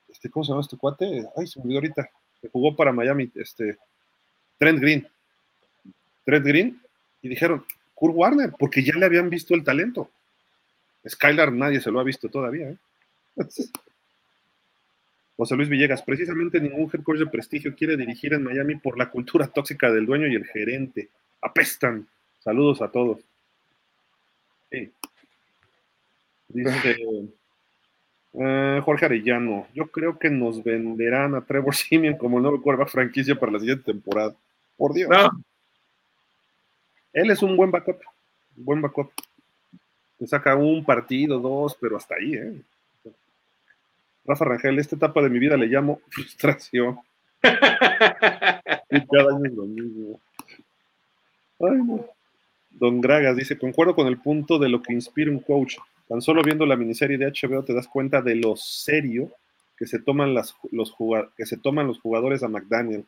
[0.08, 1.26] este, ¿cómo se llama este cuate?
[1.36, 2.10] Ay, se me olvidó ahorita,
[2.42, 3.78] que jugó para Miami, este,
[4.58, 5.08] Trent Green.
[6.24, 6.82] Trent Green,
[7.22, 10.10] y dijeron, Kurt Warner, porque ya le habían visto el talento.
[11.08, 12.70] Skylar nadie se lo ha visto todavía.
[12.70, 12.78] ¿eh?
[15.38, 19.48] José Luis Villegas, precisamente ningún head de prestigio quiere dirigir en Miami por la cultura
[19.48, 21.10] tóxica del dueño y el gerente.
[21.42, 22.08] Apestan.
[22.40, 23.20] Saludos a todos.
[26.50, 26.96] Dice
[28.40, 33.36] eh, Jorge Arellano, yo creo que nos venderán a Trevor Simeon como nuevo quarterback franquicia
[33.36, 34.36] para la siguiente temporada.
[34.78, 35.10] Por Dios.
[37.14, 38.00] Él es un buen backup,
[38.58, 39.12] un buen backup.
[40.20, 42.62] Le saca un partido, dos, pero hasta ahí, ¿eh?
[44.26, 47.00] Rafa Rangel, esta etapa de mi vida le llamo frustración.
[47.42, 50.20] cada año es lo mismo.
[51.60, 52.06] Ay, no.
[52.72, 55.78] Don Gragas dice, concuerdo con el punto de lo que inspira un coach.
[56.08, 59.32] Tan solo viendo la miniserie de HBO te das cuenta de lo serio
[59.78, 60.96] que se toman, las, los,
[61.36, 63.06] que se toman los jugadores a McDaniel.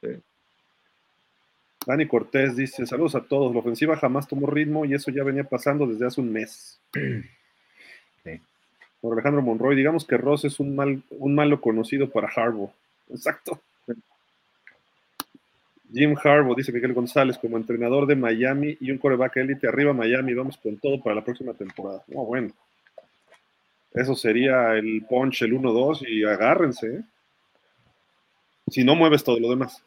[0.00, 0.08] Sí.
[1.86, 3.52] Dani Cortés dice: Saludos a todos.
[3.52, 6.80] La ofensiva jamás tomó ritmo y eso ya venía pasando desde hace un mes.
[9.00, 12.72] Por Alejandro Monroy, digamos que Ross es un, mal, un malo conocido para Harbaugh.
[13.10, 13.60] Exacto.
[15.92, 20.34] Jim Harbaugh, dice Miguel González, como entrenador de Miami y un coreback élite, arriba Miami,
[20.34, 22.02] vamos con todo para la próxima temporada.
[22.08, 22.52] No, bueno.
[23.92, 26.96] Eso sería el punch, el 1-2 y agárrense.
[26.96, 27.00] ¿eh?
[28.68, 29.82] Si no mueves todo lo demás.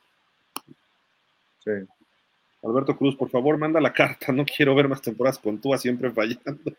[2.63, 4.31] Alberto Cruz, por favor, manda la carta.
[4.31, 6.71] No quiero ver más temporadas con Tua siempre fallando.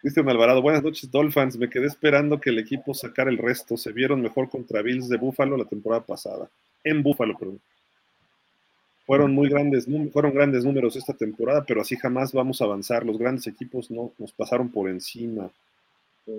[0.00, 1.56] Cristian Alvarado, buenas noches, Dolphins.
[1.56, 3.76] Me quedé esperando que el equipo sacara el resto.
[3.76, 6.48] Se vieron mejor contra Bills de Búfalo la temporada pasada.
[6.84, 7.60] En Búfalo, perdón.
[9.06, 13.04] Fueron muy grandes, fueron grandes números esta temporada, pero así jamás vamos a avanzar.
[13.04, 15.50] Los grandes equipos no nos pasaron por encima.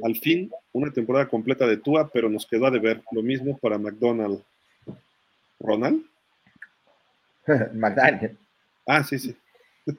[0.04, 3.02] Al fin, una temporada completa de Tua, pero nos quedó a deber.
[3.12, 4.42] Lo mismo para McDonald.
[5.60, 6.06] ¿Ronald?
[7.74, 8.38] McDaniel.
[8.88, 9.36] Ah, sí, sí.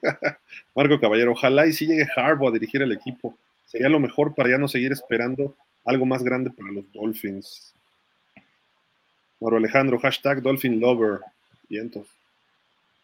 [0.75, 3.37] Marco Caballero, ojalá y si llegue Harbaugh a dirigir el equipo.
[3.71, 7.73] Sería lo mejor para ya no seguir esperando algo más grande para los Dolphins.
[9.41, 11.21] Mauro Alejandro, hashtag Dolphin Lover.
[11.69, 12.09] Vientos.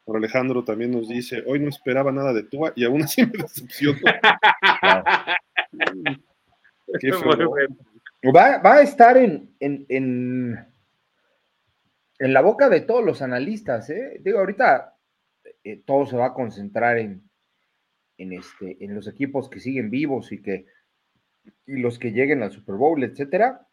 [0.05, 3.39] Mauro Alejandro también nos dice, hoy no esperaba nada de Tua y aún así me
[3.39, 4.01] decepcionó.
[8.35, 10.67] va, va, a estar en, en, en
[12.19, 14.19] en la boca de todos los analistas, ¿eh?
[14.20, 14.95] Digo, ahorita
[15.65, 17.26] eh, todo se va a concentrar en,
[18.19, 20.67] en, este, en los equipos que siguen vivos y que
[21.67, 23.67] y los que lleguen al Super Bowl, etcétera.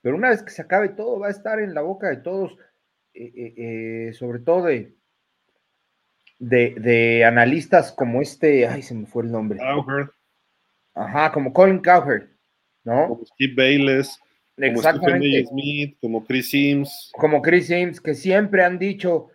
[0.00, 2.56] Pero una vez que se acabe todo, va a estar en la boca de todos,
[3.14, 4.96] eh, sobre todo de,
[6.38, 9.58] de, analistas como este, ay, se me fue el nombre.
[9.58, 10.10] Cowherd.
[10.94, 12.28] Ajá, como Colin Cowherd,
[12.84, 13.08] ¿no?
[13.08, 14.18] Como Steve Bayless.
[14.56, 15.44] Exactamente.
[15.44, 17.12] Como Smith, como Chris Sims.
[17.16, 19.28] Como Chris Sims, que siempre han dicho,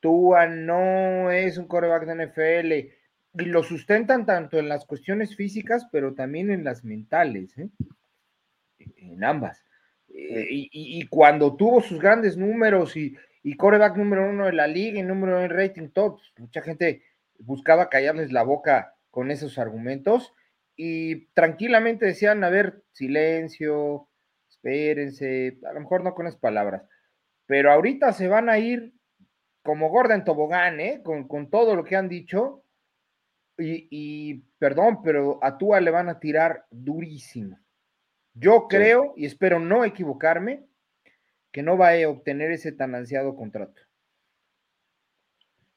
[0.00, 3.01] Tua no es un coreback de NFL.
[3.34, 7.70] Y lo sustentan tanto en las cuestiones físicas, pero también en las mentales, ¿eh?
[8.78, 9.64] en ambas.
[10.08, 14.98] Eh, y, cuando tuvo sus grandes números y, y coreback número uno de la liga
[14.98, 17.02] y número uno en rating top, pues, mucha gente
[17.38, 20.34] buscaba callarles la boca con esos argumentos
[20.76, 24.08] y tranquilamente decían, a ver, silencio,
[24.50, 26.82] espérense, a lo mejor no con esas palabras,
[27.46, 28.92] pero ahorita se van a ir
[29.62, 31.00] como gorda en tobogán, ¿eh?
[31.02, 32.61] con, con todo lo que han dicho
[33.62, 37.58] y, perdón, pero a Tua le van a tirar durísimo.
[38.34, 40.66] Yo creo, y espero no equivocarme,
[41.50, 43.80] que no va a obtener ese tan ansiado contrato.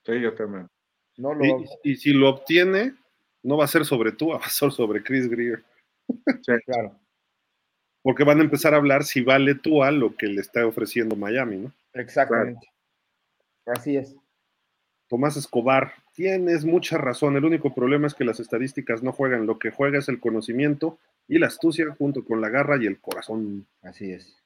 [0.05, 0.69] Sí, yo también.
[1.17, 1.33] No
[1.83, 2.95] y, si lo obtiene,
[3.43, 5.63] no va a ser sobre Tua, va a ser sobre Chris Greer.
[6.41, 6.99] Sí, claro.
[8.01, 11.57] Porque van a empezar a hablar si vale Tua lo que le está ofreciendo Miami,
[11.57, 11.73] ¿no?
[11.93, 12.69] Exactamente.
[13.65, 14.15] Así es.
[15.07, 17.35] Tomás Escobar, tienes mucha razón.
[17.35, 19.45] El único problema es que las estadísticas no juegan.
[19.45, 22.99] Lo que juega es el conocimiento y la astucia junto con la garra y el
[22.99, 23.67] corazón.
[23.83, 24.41] Así es.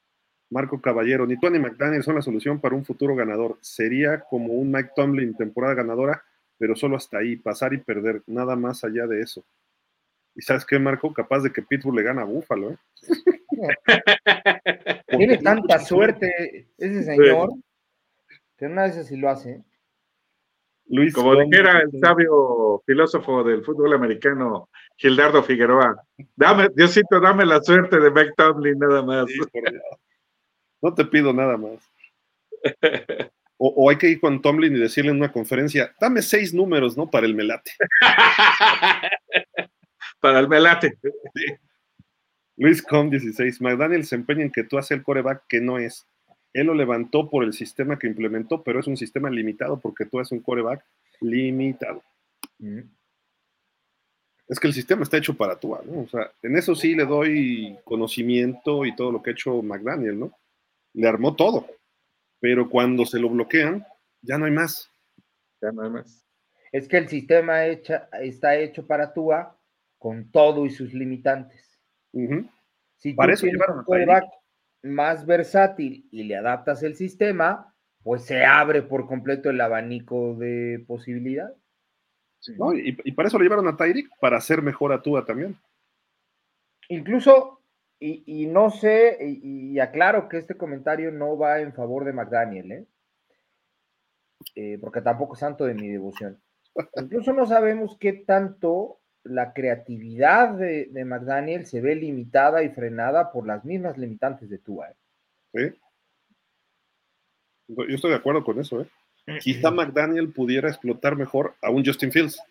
[0.50, 3.56] Marco Caballero, ni tú ni McDaniel son la solución para un futuro ganador.
[3.60, 6.24] Sería como un Mike Tomlin temporada ganadora,
[6.58, 9.44] pero solo hasta ahí, pasar y perder, nada más allá de eso.
[10.34, 11.14] ¿Y sabes qué, Marco?
[11.14, 12.78] Capaz de que Pitbull le gana a Búfalo, ¿eh?
[15.06, 17.50] Tiene tanta suerte ese señor,
[18.56, 19.62] que una vez así lo hace.
[21.14, 26.02] Como dijera el sabio filósofo del fútbol americano, Gildardo Figueroa,
[26.34, 29.26] dame, Diosito, dame la suerte de Mike Tomlin nada más.
[30.82, 31.78] no te pido nada más.
[33.62, 37.10] O, hay que ir con Tomlin y decirle en una conferencia, dame seis números, ¿no?
[37.10, 37.72] Para el melate.
[40.20, 40.98] para el melate.
[42.56, 46.06] Luis Com 16, McDaniel se empeña en que tú haces el coreback que no es.
[46.52, 50.18] Él lo levantó por el sistema que implementó, pero es un sistema limitado porque tú
[50.18, 50.84] eres un coreback
[51.20, 52.02] limitado.
[54.48, 56.00] Es que el sistema está hecho para tú, ¿no?
[56.02, 60.18] O sea, en eso sí le doy conocimiento y todo lo que ha hecho McDaniel,
[60.18, 60.32] ¿no?
[60.92, 61.68] Le armó todo,
[62.40, 63.86] pero cuando se lo bloquean,
[64.22, 64.90] ya no hay más.
[65.62, 66.26] Ya no hay más.
[66.72, 69.56] Es que el sistema está hecho para Tua
[69.98, 71.78] con todo y sus limitantes.
[72.96, 74.22] Si para eso llevaron a
[74.82, 80.82] más versátil y le adaptas el sistema, pues se abre por completo el abanico de
[80.86, 81.56] posibilidades.
[82.74, 85.56] y, para eso le llevaron a Tyreek, para hacer mejor a Tua también.
[86.88, 87.62] Incluso,
[87.98, 92.86] y, no sé, y, aclaro que este comentario no va en favor de McDaniel, ¿eh?
[94.54, 96.40] Eh, porque tampoco es santo de mi devoción.
[96.96, 103.46] Incluso no sabemos qué tanto la creatividad de, McDaniel se ve limitada y frenada por
[103.46, 104.88] las mismas limitantes de Tua.
[105.52, 105.74] ¿eh?
[107.68, 108.80] Yo estoy de acuerdo con eso.
[108.80, 108.88] ¿eh?
[109.40, 112.42] Quizá McDaniel pudiera explotar mejor a un Justin Fields.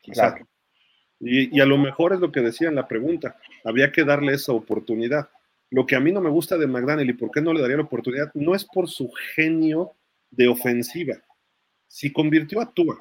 [0.00, 0.36] Quizá.
[1.20, 3.36] Y, y, a lo mejor es lo que decía en la pregunta.
[3.64, 5.28] Había que darle esa oportunidad.
[5.68, 7.76] Lo que a mí no me gusta de McDaniel y por qué no le daría
[7.76, 9.92] la oportunidad no es por su genio
[10.30, 11.16] de ofensiva.
[11.86, 12.96] Si convirtió a Tua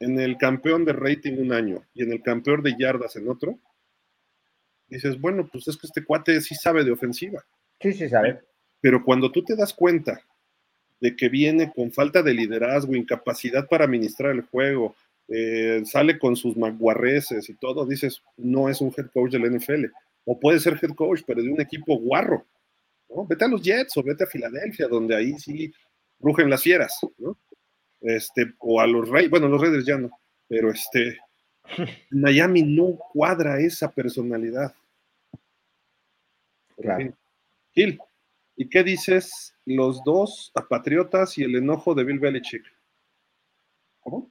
[0.00, 3.58] en el campeón de rating un año y en el campeón de yardas en otro,
[4.88, 7.44] dices, bueno, pues es que este cuate sí sabe de ofensiva.
[7.80, 8.40] Sí, sí sabe.
[8.80, 10.20] Pero cuando tú te das cuenta
[11.00, 14.94] de que viene con falta de liderazgo, incapacidad para administrar el juego,
[15.28, 19.86] eh, sale con sus maguarreces y todo, dices, no es un head coach del NFL.
[20.24, 22.46] O puede ser head coach, pero de un equipo guarro.
[23.08, 23.26] ¿no?
[23.26, 25.72] Vete a los Jets o vete a Filadelfia, donde ahí sí
[26.20, 27.38] rugen las fieras, ¿no?
[28.04, 30.10] Este, o a los Reyes, bueno, los Raiders ya no,
[30.46, 31.18] pero este,
[32.10, 34.74] Miami no cuadra esa personalidad.
[37.72, 37.98] Gil,
[38.56, 42.64] ¿y qué dices los dos a Patriotas y el enojo de Bill Belichick?
[44.00, 44.30] ¿Cómo?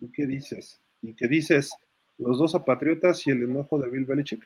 [0.00, 0.80] ¿Y qué dices?
[1.02, 1.76] ¿Y qué dices
[2.16, 4.42] los dos a Patriotas y el enojo de Bill Belichick?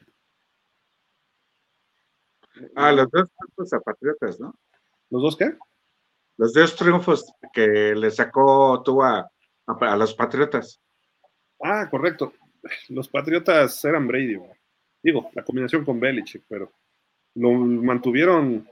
[2.75, 3.29] Ah, los dos
[3.85, 4.55] Patriotas, ¿no?
[5.11, 5.57] ¿Los dos qué?
[6.41, 9.31] Los dos triunfos que le sacó a,
[9.95, 10.81] los Patriotas.
[11.63, 12.33] Ah, correcto.
[12.89, 14.39] Los Patriotas eran Brady.
[15.03, 16.73] Digo, la combinación con Belichick, pero
[17.35, 18.67] lo mantuvieron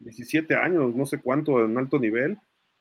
[0.00, 2.38] 17 años, no sé cuánto en alto nivel.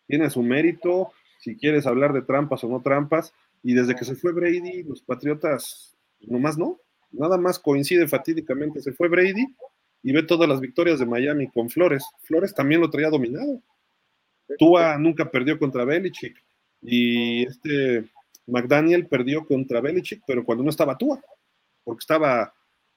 [0.08, 3.34] Tiene su mérito, si quieres hablar de trampas o no trampas.
[3.64, 6.82] Y desde que se fue Brady, los Patriotas, nomás no.
[7.12, 8.82] Nada más coincide fatídicamente.
[8.82, 9.56] Se fue Brady
[10.04, 12.04] y ve todas las victorias de Miami con Flores.
[12.24, 13.62] Flores también lo traía dominado.
[14.58, 16.42] Tua nunca perdió contra Belichick
[16.82, 18.06] y este
[18.48, 21.22] McDaniel perdió contra Belichick, pero cuando no estaba Tua,
[21.84, 22.54] porque estaba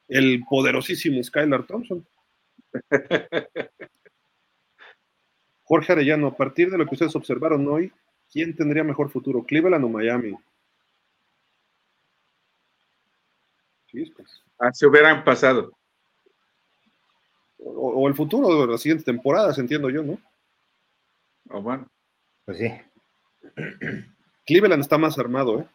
[0.08, 2.06] el poderosísimo Skylar Thompson.
[5.64, 7.90] Jorge Arellano, a partir de lo que ustedes observaron hoy,
[8.34, 10.34] ¿Quién tendría mejor futuro, Cleveland o Miami?
[13.92, 14.42] Pues.
[14.58, 15.70] Ah, se hubieran pasado.
[17.58, 20.18] O, el futuro de las siguientes temporadas, entiendo yo, ¿no?
[21.50, 21.88] Oh, bueno.
[22.44, 22.72] Pues sí.
[24.46, 25.66] Cleveland está más armado, ¿eh?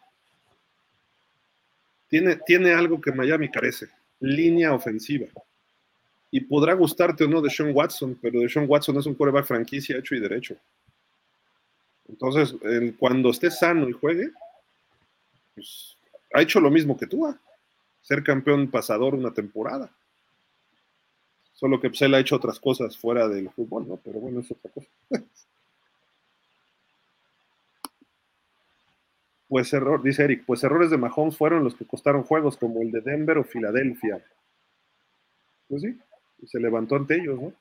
[2.08, 5.26] Tiene, tiene algo que Miami carece, línea ofensiva.
[6.32, 9.46] Y podrá gustarte o no de Sean Watson, pero de Sean Watson es un quarterback
[9.46, 10.56] franquicia hecho y derecho.
[12.08, 12.56] Entonces,
[12.98, 14.30] cuando esté sano y juegue,
[15.54, 15.96] pues,
[16.34, 17.32] ha hecho lo mismo que tú,
[18.02, 19.90] ser campeón pasador una temporada.
[21.52, 23.96] Solo que pues, él ha hecho otras cosas fuera del fútbol, ¿no?
[23.96, 24.88] Pero bueno, es otra cosa.
[29.50, 32.92] Pues error, dice Eric, pues errores de Mahomes fueron los que costaron juegos como el
[32.92, 34.24] de Denver o Filadelfia.
[35.68, 35.98] Pues sí,
[36.38, 37.52] y se levantó ante ellos, ¿no?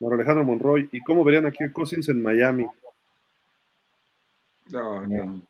[0.00, 2.66] Mauro Alejandro Monroy, ¿y cómo verían aquí Cousins en Miami?
[4.72, 5.42] No, no.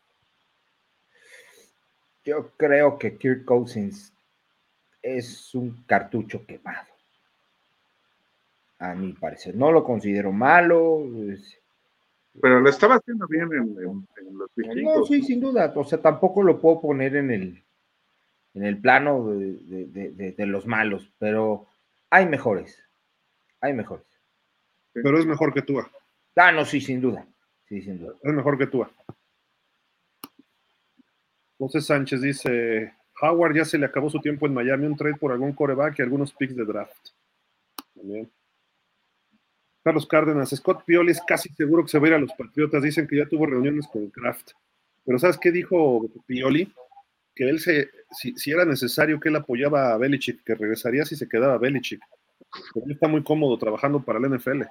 [2.23, 4.13] Yo creo que Kirk Cousins
[5.01, 6.87] es un cartucho quemado.
[8.77, 9.55] A mi parecer.
[9.55, 11.03] No lo considero malo.
[12.39, 13.75] Pero lo estaba haciendo bien en,
[14.37, 14.99] los vikingos.
[14.99, 15.73] No, sí, sin duda.
[15.75, 17.63] O sea, tampoco lo puedo poner en el,
[18.53, 21.67] en el plano de, de los malos, pero
[22.09, 22.81] hay mejores.
[23.59, 24.05] Hay mejores.
[24.93, 25.79] Pero es mejor que tú.
[26.35, 27.25] Ah, no, sí, sin duda.
[27.67, 28.15] Sí, sin duda.
[28.21, 28.85] Es mejor que tú.
[31.57, 35.31] José Sánchez dice: Howard ya se le acabó su tiempo en Miami, un trade por
[35.31, 37.09] algún coreback y algunos picks de draft.
[37.95, 38.29] También.
[39.83, 42.83] Carlos Cárdenas, Scott Pioli es casi seguro que se va a ir a los Patriotas.
[42.83, 44.51] Dicen que ya tuvo reuniones con Kraft.
[45.05, 46.71] Pero ¿sabes qué dijo Pioli?
[47.33, 51.27] Que él se, si, era necesario que él apoyaba a Belichick, que regresaría si se
[51.27, 52.01] quedaba Belichick
[52.73, 54.63] porque está muy cómodo trabajando para el NFL.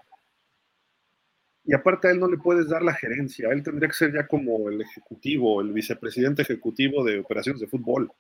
[1.64, 4.26] Y aparte a él no le puedes dar la gerencia, él tendría que ser ya
[4.26, 8.10] como el ejecutivo, el vicepresidente ejecutivo de operaciones de fútbol.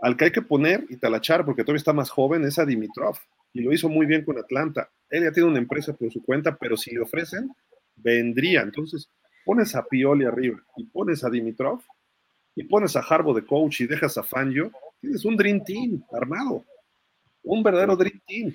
[0.00, 3.16] Al que hay que poner y talachar, porque todavía está más joven, es a Dimitrov.
[3.52, 4.90] Y lo hizo muy bien con Atlanta.
[5.10, 7.50] Él ya tiene una empresa por su cuenta, pero si le ofrecen,
[7.96, 8.62] vendría.
[8.62, 9.10] Entonces,
[9.44, 11.82] pones a Pioli arriba y pones a Dimitrov
[12.54, 16.64] y pones a Harbo de coach y dejas a Fangio, tienes un Dream Team armado
[17.42, 18.54] un verdadero Dream Team.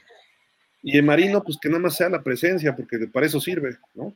[0.82, 4.16] Y el Marino, pues que nada más sea la presencia, porque para eso sirve, ¿no?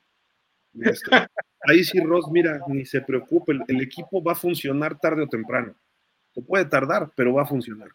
[0.80, 1.10] Este,
[1.62, 5.76] ahí sí, Ross, mira, ni se preocupe, el, equipo va a funcionar tarde o temprano.
[6.48, 7.90] Puede tardar, pero va a funcionar.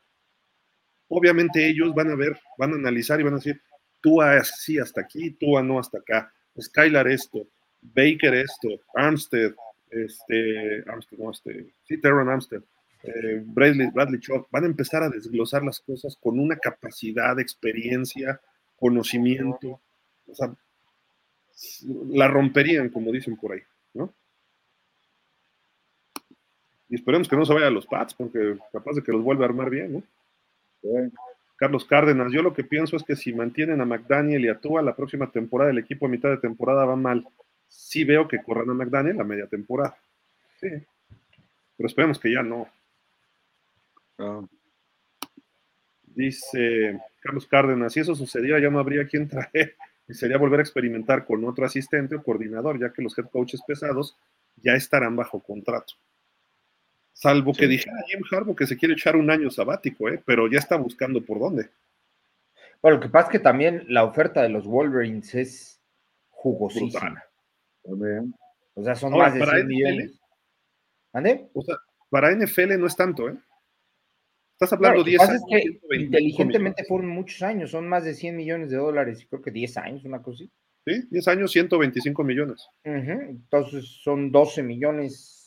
[1.09, 3.61] Obviamente ellos van a ver, van a analizar y van a decir,
[4.01, 6.33] tú así hasta aquí, tú no hasta acá.
[6.61, 7.47] Skylar esto,
[7.81, 9.55] Baker esto, Armstead,
[9.91, 12.63] este, Armstead, no, este, sí, Terron Armstead,
[13.03, 14.21] eh, Bradley, Bradley
[14.51, 18.41] van a empezar a desglosar las cosas con una capacidad, experiencia,
[18.77, 19.81] conocimiento.
[20.27, 20.55] O sea,
[22.09, 23.63] la romperían, como dicen por ahí,
[23.95, 24.13] ¿no?
[26.89, 29.45] Y esperemos que no se vaya a los Pats, porque capaz de que los vuelva
[29.45, 30.03] a armar bien, ¿no?
[31.57, 34.83] Carlos Cárdenas, yo lo que pienso es que si mantienen a McDaniel y a Tua
[34.83, 37.27] la próxima temporada, el equipo a mitad de temporada va mal.
[37.67, 39.97] Sí veo que corran a McDaniel la media temporada.
[40.61, 40.69] Sí.
[41.77, 42.69] Pero esperemos que ya no.
[44.19, 44.43] Ah.
[46.03, 49.77] Dice Carlos Cárdenas, si eso sucediera ya no habría quien traer
[50.09, 53.63] y sería volver a experimentar con otro asistente o coordinador, ya que los head coaches
[53.67, 54.17] pesados
[54.57, 55.95] ya estarán bajo contrato.
[57.17, 60.23] Salvo que dijera Jim Harbaugh que se quiere echar un año sabático, ¿eh?
[60.27, 61.71] pero ya está buscando por dónde.
[62.83, 65.81] Bueno, lo que pasa es que también la oferta de los Wolverines es
[66.29, 67.25] jugosísima.
[68.75, 70.21] O sea, son más de 100 millones.
[71.55, 71.77] O sea,
[72.11, 73.37] para NFL no es tanto, ¿eh?
[74.53, 75.43] Estás hablando de 10 años.
[75.51, 79.51] Es que inteligentemente fueron muchos años, son más de 100 millones de dólares, creo que
[79.51, 80.51] 10 años, una cosa así.
[80.87, 82.69] Sí, 10 años, 125 millones.
[82.85, 85.46] Entonces son 12 millones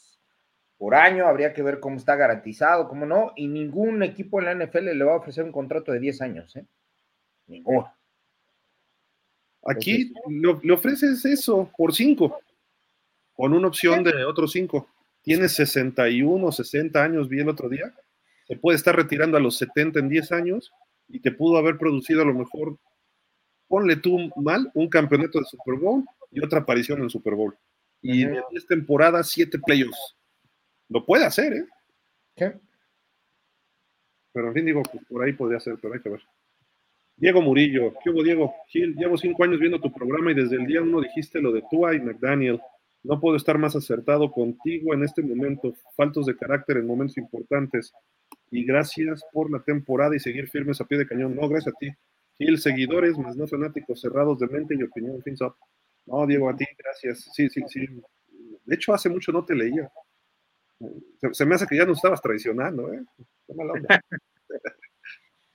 [0.79, 4.65] por año, habría que ver cómo está garantizado, cómo no, y ningún equipo en la
[4.65, 6.65] NFL le va a ofrecer un contrato de 10 años, ¿eh?
[7.45, 7.93] Ninguno.
[9.63, 12.39] Aquí le, ofreces eso por 5,
[13.33, 14.87] con una opción de otros 5.
[15.21, 17.93] Tienes 61, 60 años, vi el otro día
[18.49, 20.73] se puede estar retirando a los 70 en 10 años
[21.07, 22.79] y te pudo haber producido a lo mejor,
[23.67, 27.55] ponle tú mal, un campeonato de Super Bowl y otra aparición en Super Bowl.
[28.01, 30.15] Y en 10 temporadas, 7 playoffs.
[30.89, 31.65] Lo puede hacer, ¿eh?
[32.35, 32.53] ¿Qué?
[34.33, 36.21] Pero en fin, digo, pues por ahí podría ser, pero hay que ver.
[37.15, 38.53] Diego Murillo, ¿qué hubo, Diego?
[38.67, 41.63] Gil, llevo cinco años viendo tu programa y desde el día uno dijiste lo de
[41.69, 42.61] Tua y McDaniel.
[43.03, 45.73] No puedo estar más acertado contigo en este momento.
[45.95, 47.93] Faltos de carácter en momentos importantes
[48.51, 51.35] y gracias por la temporada y seguir firmes a pie de cañón.
[51.35, 51.91] No, gracias a ti.
[52.39, 55.21] El seguidores, más no fanáticos, cerrados de mente y opinión.
[55.21, 55.55] Fins up.
[56.05, 57.29] No, Diego, a ti, gracias.
[57.33, 57.85] Sí, sí, sí.
[58.65, 59.91] De hecho, hace mucho no te leía.
[61.33, 63.03] Se, me hace que ya no estabas traicionando, ¿eh?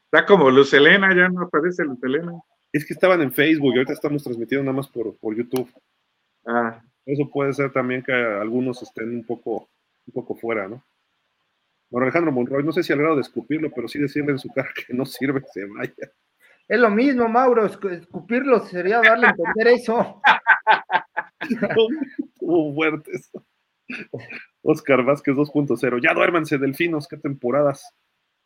[0.04, 2.32] Está como Luz Elena, ya no aparece Luz Elena.
[2.72, 5.68] Es que estaban en Facebook y ahorita estamos transmitiendo nada más por, por YouTube.
[6.46, 6.80] Ah.
[7.06, 9.68] Eso puede ser también que algunos estén un poco,
[10.06, 10.84] un poco fuera, ¿no?
[11.90, 14.48] Bueno, Alejandro Monroy, no sé si al grado de escupirlo, pero sí decirle en su
[14.48, 16.12] cara que no sirve, se vaya.
[16.66, 20.20] Es lo mismo, Mauro, escupirlo sería darle a entender eso.
[22.40, 23.30] Hubo fuertes.
[24.64, 26.00] Oscar Vázquez 2.0.
[26.02, 27.94] Ya duérmanse, delfinos, qué temporadas,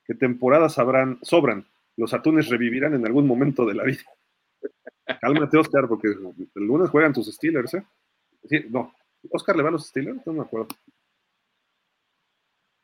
[0.05, 1.67] qué temporadas habrán, sobran.
[1.97, 4.03] Los atunes revivirán en algún momento de la vida.
[5.21, 7.85] Cálmate, Oscar, porque el lunes juegan tus Steelers, ¿eh?
[8.69, 8.93] no,
[9.31, 10.69] Oscar le va a los Steelers, no me acuerdo.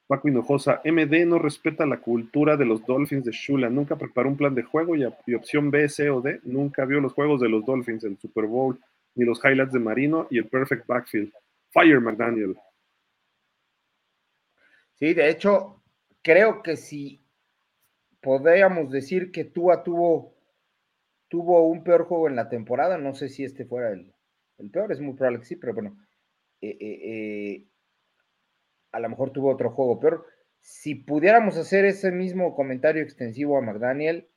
[0.06, 4.36] Paco Hinojosa, MD no respeta la cultura de los Dolphins de Shula, nunca preparó un
[4.36, 7.48] plan de juego y, y, opción B, C o D, nunca vio los juegos de
[7.48, 8.78] los Dolphins, el Super Bowl,
[9.14, 11.32] ni los highlights de Marino y el Perfect Backfield.
[11.70, 12.56] Fire McDaniel.
[14.94, 15.82] Sí, de hecho,
[16.22, 17.20] creo que si
[18.20, 20.34] podríamos decir que Tua tuvo,
[21.28, 24.14] tuvo un peor juego en la temporada, no sé si este fuera el,
[24.58, 25.96] el peor, es muy probable que sí, pero bueno.
[26.60, 27.68] Eh, eh, eh
[28.94, 30.26] a lo mejor tuvo otro juego peor.
[30.60, 34.28] Si pudiéramos hacer ese mismo comentario extensivo a McDaniel,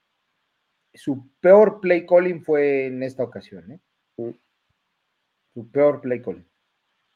[0.93, 3.79] su peor play calling fue en esta ocasión, ¿eh?
[5.53, 6.47] Su peor play calling.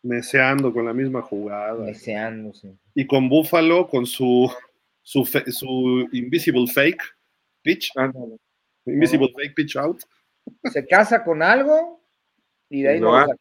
[0.04, 1.84] Meseando con la misma jugada.
[1.84, 2.76] Meseando, sí.
[2.96, 4.52] Y con Buffalo, con su,
[5.02, 7.04] su, su Invisible Fake
[7.62, 7.92] pitch.
[8.86, 10.02] Invisible Fake pitch out.
[10.72, 12.04] Se casa con algo
[12.70, 13.34] y de ahí no, no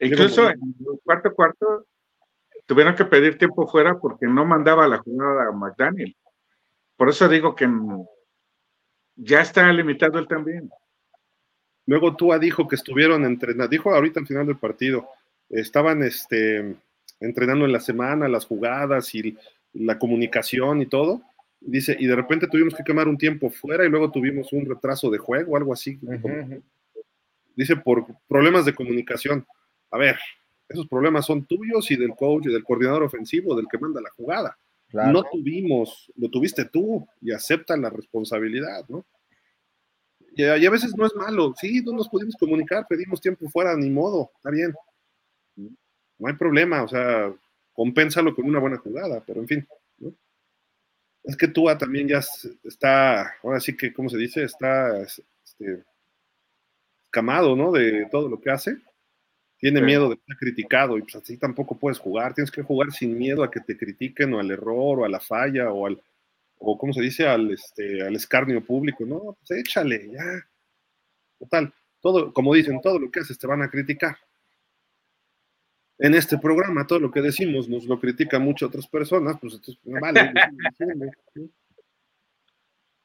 [0.00, 1.86] Incluso en el cuarto cuarto
[2.66, 6.14] tuvieron que pedir tiempo fuera porque no mandaba la jugada a McDaniel.
[6.96, 7.68] Por eso digo que
[9.16, 10.70] ya está limitado él también.
[11.86, 15.08] Luego Tua dijo que estuvieron entrenando, dijo ahorita al final del partido,
[15.48, 16.74] estaban este,
[17.20, 19.36] entrenando en la semana las jugadas y
[19.72, 21.22] la comunicación y todo.
[21.60, 25.10] Dice, y de repente tuvimos que quemar un tiempo fuera y luego tuvimos un retraso
[25.10, 25.98] de juego, o algo así.
[27.54, 29.46] Dice, por problemas de comunicación
[29.90, 30.18] a ver,
[30.68, 34.10] esos problemas son tuyos y del coach y del coordinador ofensivo, del que manda la
[34.10, 34.58] jugada.
[34.92, 39.04] No tuvimos, lo tuviste tú y acepta la responsabilidad, ¿no?
[40.36, 43.88] Y, a veces no es malo, sí, no nos pudimos comunicar, pedimos tiempo fuera, ni
[43.88, 44.74] modo, está bien.
[45.56, 47.34] No hay problema, o sea,
[47.72, 50.12] compénsalo con una buena jugada, pero en fin, ¿no?
[51.24, 52.20] Es que Tua también ya
[52.64, 54.42] está, ahora sí que, ¿cómo se dice?
[54.44, 55.84] Está este,
[57.10, 57.72] camado, ¿no?
[57.72, 58.76] De todo lo que hace
[59.58, 62.34] tiene miedo de ser criticado y pues así tampoco puedes jugar.
[62.34, 65.18] Tienes que jugar sin miedo a que te critiquen o al error o a la
[65.18, 66.00] falla o al,
[66.58, 69.04] o como se dice, al, este, al escarnio público.
[69.04, 70.48] No, pues échale, ya.
[71.38, 74.16] Total, todo, como dicen, todo lo que haces te van a criticar.
[75.98, 79.78] En este programa, todo lo que decimos nos lo critican muchas otras personas, pues entonces,
[79.84, 80.32] vale.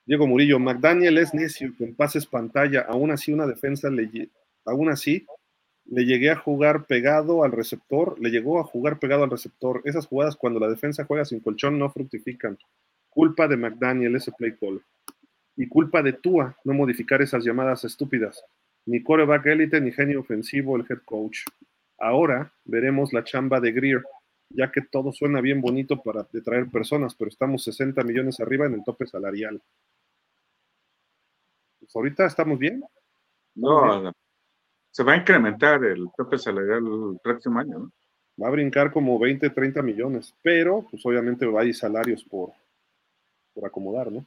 [0.05, 4.29] Diego Murillo, McDaniel es necio, con pases pantalla, aún así una defensa le,
[4.65, 5.25] aún así
[5.85, 9.81] le llegué a jugar pegado al receptor, le llegó a jugar pegado al receptor.
[9.85, 12.57] Esas jugadas cuando la defensa juega sin colchón no fructifican.
[13.11, 14.81] Culpa de McDaniel ese play call.
[15.57, 18.43] Y culpa de Tua no modificar esas llamadas estúpidas.
[18.85, 21.41] Ni coreback élite ni genio ofensivo el head coach.
[21.99, 24.03] Ahora veremos la chamba de Greer,
[24.49, 28.75] ya que todo suena bien bonito para detraer personas, pero estamos 60 millones arriba en
[28.75, 29.61] el tope salarial.
[31.79, 32.81] Pues ahorita estamos bien.
[33.53, 34.13] No,
[34.91, 37.91] se va a incrementar el tope salarial el próximo año, ¿no?
[38.41, 42.51] Va a brincar como 20, 30 millones, pero pues obviamente va a ir salarios por,
[43.53, 44.25] por acomodar, ¿no?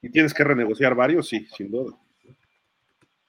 [0.00, 1.96] Y tienes que renegociar varios, sí, sin duda.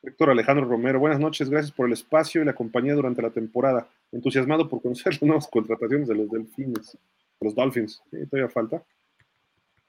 [0.02, 3.88] Héctor Alejandro Romero, buenas noches, gracias por el espacio y la compañía durante la temporada.
[4.12, 6.98] Entusiasmado por conocer las nuevas contrataciones de los Delfines,
[7.40, 8.02] los Dolphins.
[8.12, 8.26] ¿Sí?
[8.28, 8.84] Todavía falta.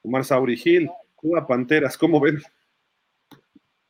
[0.03, 2.43] Omar Sauri Gil, Cuba Panteras, ¿cómo ven?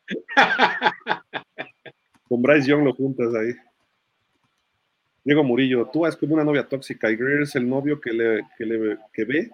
[2.29, 3.53] Con Bryce Young lo juntas ahí.
[5.25, 8.47] Diego Murillo, tú es como una novia tóxica y Greer es el novio que, le,
[8.57, 9.51] que, le, que ve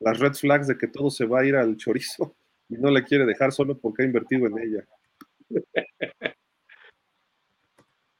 [0.00, 2.34] las red flags de que todo se va a ir al chorizo
[2.68, 4.86] y no le quiere dejar solo porque ha invertido en ella.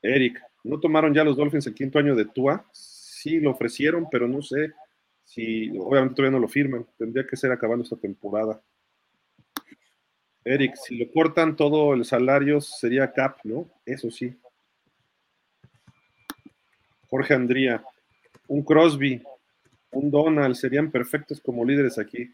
[0.03, 2.65] Eric, ¿no tomaron ya los Dolphins el quinto año de Tua?
[2.73, 4.73] Sí, lo ofrecieron, pero no sé
[5.25, 6.87] si, obviamente todavía no lo firman.
[6.97, 8.63] Tendría que ser acabando esta temporada.
[10.45, 13.69] Eric, si lo cortan todo el salario sería cap, ¿no?
[13.85, 14.39] Eso sí.
[17.09, 17.83] Jorge Andría,
[18.47, 19.23] un Crosby,
[19.97, 22.31] un Donald serían perfectos como líderes aquí.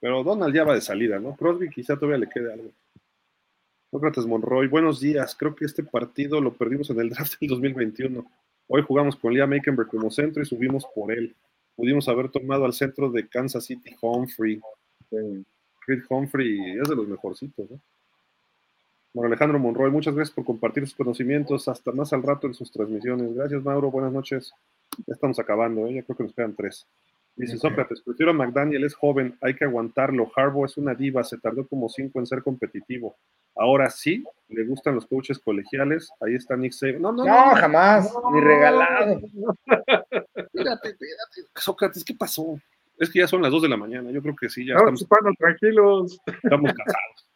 [0.00, 1.36] Pero Donald ya va de salida, ¿no?
[1.36, 2.70] Crosby quizá todavía le quede algo.
[3.90, 5.34] Sócrates Monroy, buenos días.
[5.34, 8.24] Creo que este partido lo perdimos en el draft del 2021.
[8.68, 11.34] Hoy jugamos con Liam Aikenberg como centro y subimos por él.
[11.74, 14.60] Pudimos haber tomado al centro de Kansas City Humphrey.
[15.84, 17.80] Creed Humphrey es de los mejorcitos, ¿no?
[19.12, 21.66] Bueno, Alejandro Monroy, muchas gracias por compartir sus conocimientos.
[21.66, 23.34] Hasta más al rato en sus transmisiones.
[23.34, 23.90] Gracias, Mauro.
[23.90, 24.52] Buenas noches.
[25.06, 25.94] Ya estamos acabando, ¿eh?
[25.94, 26.86] ya creo que nos quedan tres.
[27.36, 30.30] Dice Sócrates, prefiero a McDaniel, es joven, hay que aguantarlo.
[30.34, 33.16] Harbaugh es una diva, se tardó como cinco en ser competitivo.
[33.56, 36.10] Ahora sí, le gustan los coaches colegiales.
[36.20, 37.00] Ahí está Nick Saban.
[37.00, 39.20] No, no, no, jamás, ni regalado.
[40.34, 40.96] Espérate.
[41.56, 42.60] Sócrates, ¿qué pasó?
[42.98, 44.10] Es que ya son las dos de la mañana.
[44.10, 45.36] Yo creo que sí, ya no, estamos.
[45.38, 46.20] tranquilos.
[46.42, 47.28] Estamos cansados.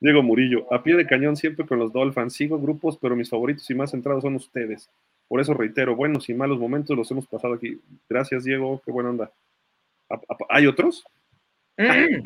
[0.00, 2.34] Diego Murillo, a pie de cañón siempre con los Dolphins.
[2.34, 4.90] Sigo grupos, pero mis favoritos y más centrados son ustedes.
[5.26, 7.80] Por eso reitero, buenos y malos momentos los hemos pasado aquí.
[8.08, 9.32] Gracias, Diego, qué buena onda.
[10.48, 11.04] ¿Hay otros?
[11.76, 12.22] Mm.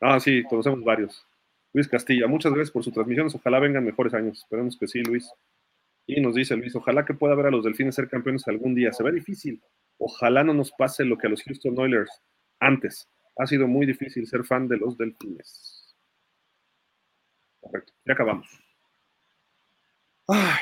[0.00, 1.26] ah, sí, conocemos varios.
[1.74, 3.34] Luis Castilla, muchas gracias por sus transmisiones.
[3.34, 4.38] Ojalá vengan mejores años.
[4.38, 5.30] Esperemos que sí, Luis.
[6.06, 8.92] Y nos dice Luis, ojalá que pueda ver a los delfines ser campeones algún día.
[8.92, 9.60] Se ve difícil.
[9.98, 12.10] Ojalá no nos pase lo que a los Houston Oilers
[12.58, 13.08] antes.
[13.36, 15.77] Ha sido muy difícil ser fan de los delfines.
[17.70, 18.48] Correcto, ya acabamos.
[20.26, 20.58] Ay,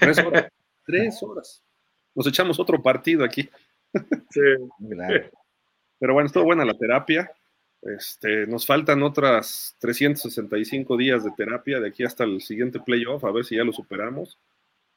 [0.00, 0.48] Tres horas.
[0.86, 1.62] Tres horas.
[2.14, 3.48] Nos echamos otro partido aquí.
[4.30, 4.40] Sí,
[5.98, 7.30] Pero bueno, estuvo buena la terapia.
[7.82, 13.30] Este, nos faltan otras 365 días de terapia de aquí hasta el siguiente playoff, a
[13.30, 14.38] ver si ya lo superamos.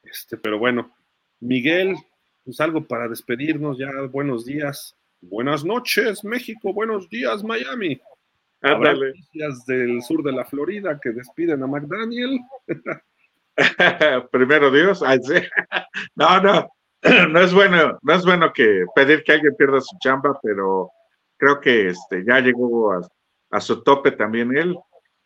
[0.02, 0.94] Este, pero bueno,
[1.40, 1.96] Miguel,
[2.44, 3.90] pues algo para despedirnos ya.
[4.10, 4.96] Buenos días.
[5.20, 6.72] Buenas noches, México.
[6.72, 8.00] Buenos días, Miami.
[8.62, 12.40] Habrá noticias del sur de la Florida que despiden a McDaniel.
[14.32, 15.02] Primero Dios.
[16.16, 16.68] no, no,
[17.30, 20.90] no es bueno, no es bueno que pedir que alguien pierda su chamba, pero
[21.36, 24.76] creo que este ya llegó a, su tope también él.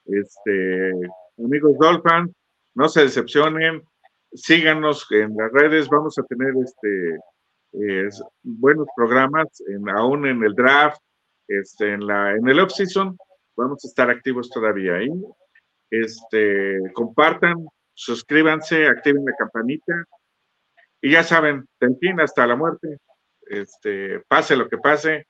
[0.05, 0.93] Este,
[1.39, 2.35] amigos Dolphin,
[2.75, 3.83] no se decepcionen,
[4.33, 7.19] síganos en las redes, vamos a tener este
[8.43, 11.01] buenos programas, en, aún en el draft,
[11.61, 13.17] este, en la, en el off season,
[13.57, 15.11] vamos a estar activos todavía ahí.
[15.91, 20.05] Este, compartan, suscríbanse, activen la campanita
[21.01, 21.67] y ya saben,
[22.01, 22.99] fin hasta la muerte,
[23.47, 25.27] este, pase lo que pase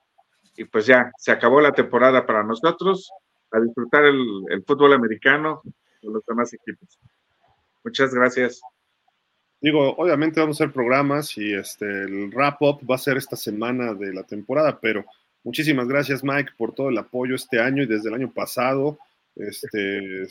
[0.55, 3.11] y pues ya, se acabó la temporada para nosotros,
[3.51, 5.61] a disfrutar el, fútbol americano
[6.01, 6.99] con los demás equipos.
[7.83, 8.61] Muchas gracias.
[9.59, 13.93] Digo, obviamente vamos a hacer programas y este, el wrap-up va a ser esta semana
[13.93, 15.05] de la temporada, pero
[15.43, 18.99] muchísimas gracias Mike por todo el apoyo este año y desde el año pasado.
[19.35, 20.27] Este,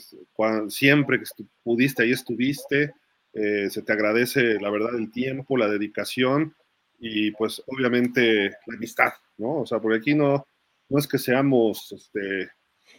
[0.69, 1.25] siempre que
[1.63, 2.93] pudiste, ahí estuviste.
[3.33, 6.55] Eh, se te agradece, la verdad, el tiempo, la dedicación
[6.99, 9.61] y pues obviamente la amistad, ¿no?
[9.61, 10.45] O sea, porque aquí no,
[10.89, 12.51] no es que seamos este,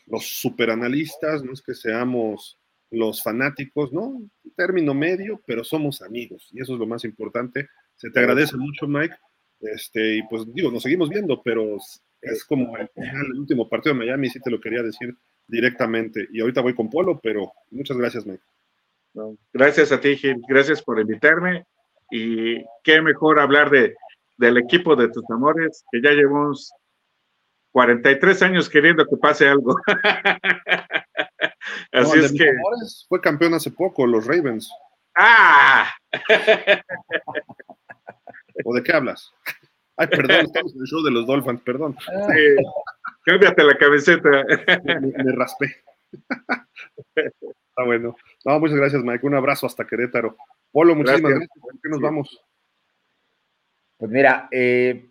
[0.07, 2.59] los superanalistas, no es que seamos
[2.91, 4.23] los fanáticos, ¿no?
[4.57, 7.69] Término medio, pero somos amigos y eso es lo más importante.
[7.97, 9.15] Se te agradece mucho, Mike.
[9.73, 11.77] Este, y pues digo, nos seguimos viendo, pero
[12.21, 16.27] es como el, el último partido de Miami, sí te lo quería decir directamente.
[16.33, 18.43] Y ahorita voy con Polo, pero muchas gracias, Mike.
[19.53, 20.43] gracias a ti, Gil.
[20.49, 21.65] Gracias por invitarme.
[22.11, 23.95] Y qué mejor hablar de,
[24.37, 26.71] del equipo de tus amores, que ya llevamos
[27.73, 29.77] 43 años queriendo que pase algo.
[31.93, 32.51] Así es que.
[33.09, 34.71] fue campeón hace poco, los Ravens.
[35.17, 35.95] ¡Ah!
[38.65, 39.33] ¿O de qué hablas?
[39.97, 41.97] Ay, perdón, estamos en el show de los Dolphins, perdón.
[41.99, 42.65] Sí.
[43.25, 44.29] Cámbiate la camiseta.
[44.85, 45.77] Me, raspé.
[47.15, 48.17] Está bueno.
[48.45, 49.27] No, muchas gracias, Mike.
[49.27, 50.37] Un abrazo hasta Querétaro.
[50.71, 51.51] Polo, muchísimas gracias.
[51.61, 52.45] ¿Por qué nos vamos?
[53.97, 55.09] Pues mira, eh,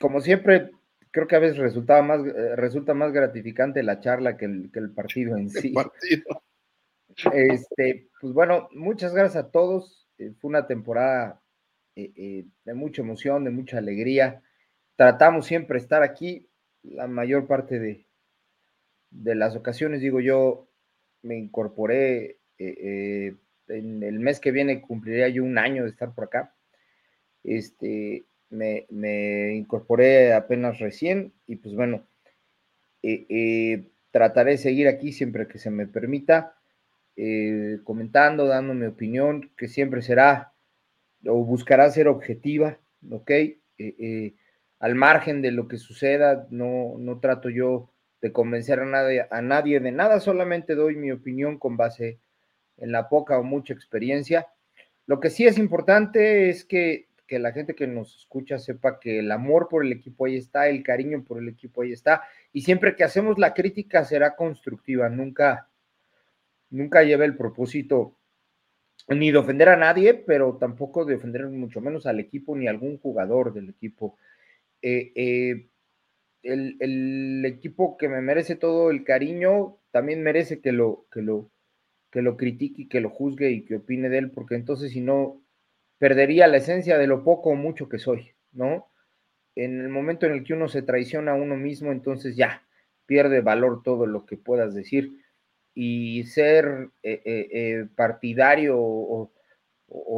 [0.00, 0.70] como siempre,
[1.10, 4.78] creo que a veces resulta más, eh, resulta más gratificante la charla que el, que
[4.78, 5.70] el partido en sí.
[5.70, 6.42] partido.
[7.32, 10.08] Este, pues bueno, muchas gracias a todos.
[10.18, 11.42] Eh, fue una temporada
[11.96, 14.42] de mucha emoción, de mucha alegría.
[14.96, 16.48] Tratamos siempre estar aquí
[16.82, 18.06] la mayor parte de,
[19.14, 20.68] de las ocasiones, digo yo,
[21.22, 23.34] me incorporé, eh, eh,
[23.68, 26.54] en el mes que viene cumpliría yo un año de estar por acá.
[27.42, 28.86] Este, me,
[29.54, 32.06] incorporé apenas recién y pues bueno,
[33.02, 36.56] eh, trataré de seguir aquí siempre que se me permita,
[37.84, 40.52] comentando, dando mi opinión, que siempre será
[41.26, 42.78] o buscará ser objetiva,
[43.10, 43.30] ¿ok?
[44.84, 49.40] al margen de lo que suceda, no, no trato yo de convencer a nadie, a
[49.40, 52.18] nadie de nada, solamente doy mi opinión con base
[52.76, 54.46] en la poca o mucha experiencia.
[55.06, 59.20] Lo que sí es importante es que, que la gente que nos escucha sepa que
[59.20, 62.22] el amor por el equipo ahí está, el cariño por el equipo ahí está,
[62.52, 65.68] y siempre que hacemos la crítica será constructiva, nunca,
[66.70, 68.16] nunca lleva el propósito
[69.08, 72.70] ni de ofender a nadie, pero tampoco de ofender mucho menos al equipo ni a
[72.70, 74.16] algún jugador del equipo.
[74.82, 75.68] Eh, eh,
[76.42, 81.50] el, el, equipo que me merece todo el cariño también merece que lo, que lo,
[82.10, 85.00] que lo critique y que lo juzgue y que opine de él, porque entonces si
[85.00, 85.42] no,
[85.98, 88.88] perdería la esencia de lo poco o mucho que soy, ¿no?
[89.54, 92.66] En el momento en el que uno se traiciona a uno mismo, entonces ya
[93.06, 95.23] pierde valor todo lo que puedas decir.
[95.74, 99.30] Y ser eh, eh, eh, partidario o,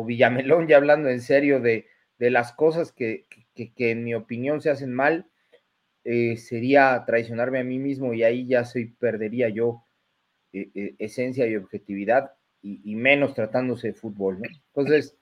[0.07, 1.86] Villamelón, ya hablando en serio de,
[2.18, 5.26] las cosas que, en mi opinión se hacen mal,
[6.05, 9.83] sería traicionarme a mí mismo y ahí ya se perdería yo
[10.52, 14.41] esencia y objetividad y, menos tratándose de fútbol.
[14.68, 15.18] Entonces,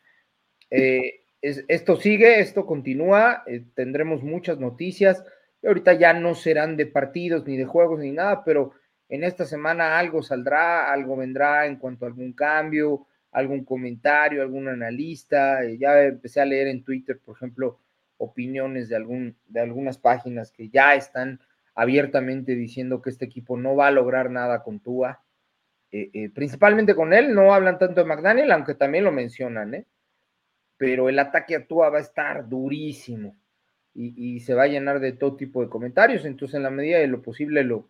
[1.41, 5.25] esto sigue, esto continúa, tendremos muchas noticias.
[5.65, 8.73] Ahorita ya no serán de partidos ni de juegos ni nada, pero
[9.15, 14.67] en esta semana algo saldrá, algo vendrá en cuanto a algún cambio, algún comentario, algún
[14.67, 15.62] analista.
[15.62, 17.78] Eh, ya empecé a leer en Twitter, por ejemplo,
[18.17, 21.41] opiniones de, algún, de algunas páginas que ya están
[21.76, 25.23] abiertamente diciendo que este equipo no va a lograr nada con Tua.
[25.93, 29.86] Eh, eh, principalmente con él, no hablan tanto de McDaniel, aunque también lo mencionan, ¿eh?
[30.76, 33.36] pero el ataque a Tua va a estar durísimo
[33.94, 37.07] y, se va a llenar de todo tipo de comentarios, entonces en la medida de
[37.07, 37.89] lo posible lo,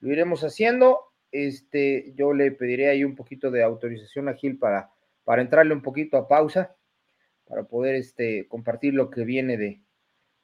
[0.00, 1.00] lo iremos haciendo.
[1.32, 4.90] Este, yo le pediré ahí un poquito de autorización a Gil para,
[5.24, 6.76] para entrarle un poquito a pausa,
[7.46, 9.80] para poder este, compartir lo que viene de,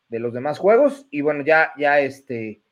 [0.09, 1.07] de los demás juegos.
[1.11, 2.63] Y bueno, ya, ya este,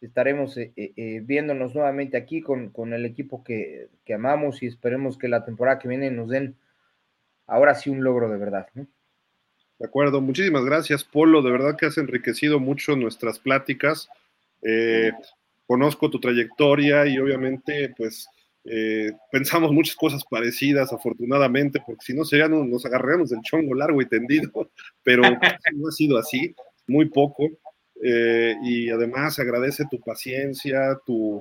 [0.00, 5.28] estaremos eh, eh, eh, viéndonos nuevamente aquí con, el equipo que, amamos y esperemos que
[5.28, 6.56] la temporada que viene nos den
[7.46, 8.66] ahora sí un logro de verdad.
[8.74, 11.42] De acuerdo, muchísimas gracias, Polo.
[11.42, 14.10] De verdad que has enriquecido mucho nuestras pláticas.
[15.70, 18.26] Conozco tu trayectoria y obviamente, pues,
[19.30, 24.08] pensamos muchas cosas parecidas, afortunadamente, porque si no serían, nos agarraríamos del chongo largo y
[24.08, 24.50] tendido,
[25.04, 26.56] pero no ha sido así,
[26.88, 27.48] muy poco.
[28.02, 31.40] Eh, y además agradece tu paciencia, tu,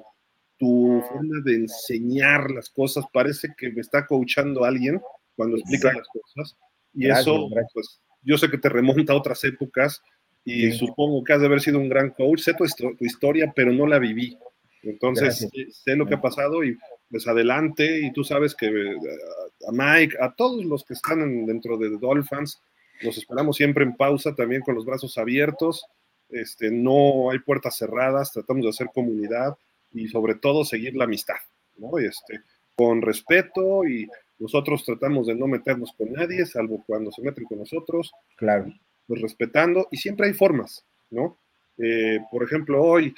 [0.59, 3.05] tu forma de enseñar las cosas.
[3.11, 5.01] Parece que me está coachando alguien
[5.35, 6.55] cuando explica las cosas.
[6.93, 10.03] Y eso, pues, yo sé que te remonta a otras épocas
[10.45, 12.39] y supongo que has de haber sido un gran coach.
[12.39, 14.37] Sé tu, tu historia, pero no la viví.
[14.81, 16.77] Entonces, sé lo que ha pasado y
[17.11, 18.01] pues adelante.
[18.01, 22.61] Y tú sabes que a Mike, a todos los que están dentro de Dolphins,
[23.01, 25.85] los esperamos siempre en pausa, también con los brazos abiertos
[26.29, 29.57] este, no hay puertas cerradas, tratamos de hacer comunidad
[29.91, 31.37] y sobre todo seguir la amistad,
[31.77, 31.97] ¿no?
[31.97, 32.41] Este,
[32.75, 37.57] con respeto y nosotros tratamos de no meternos con nadie, salvo cuando se meten con
[37.57, 38.11] nosotros.
[38.35, 38.71] Claro.
[39.09, 41.39] Pues respetando y siempre hay formas, ¿no?
[41.79, 43.15] Eh, por ejemplo, hoy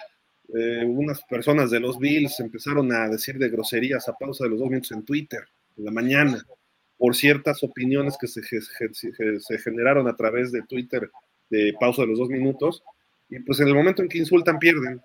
[0.56, 4.60] eh, unas personas de los Bills empezaron a decir de groserías a pausa de los
[4.60, 5.42] dos minutos en Twitter,
[5.76, 6.46] en la mañana,
[6.98, 11.12] por ciertas opiniones que se, se generaron a través de Twitter
[11.50, 12.84] de pausa de los dos minutos,
[13.30, 15.02] y pues en el momento en que insultan, pierden.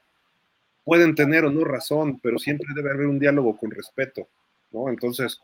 [0.84, 4.28] Pueden tener o no razón, pero siempre debe haber un diálogo con respeto,
[4.70, 4.88] ¿no?
[4.88, 5.40] Entonces,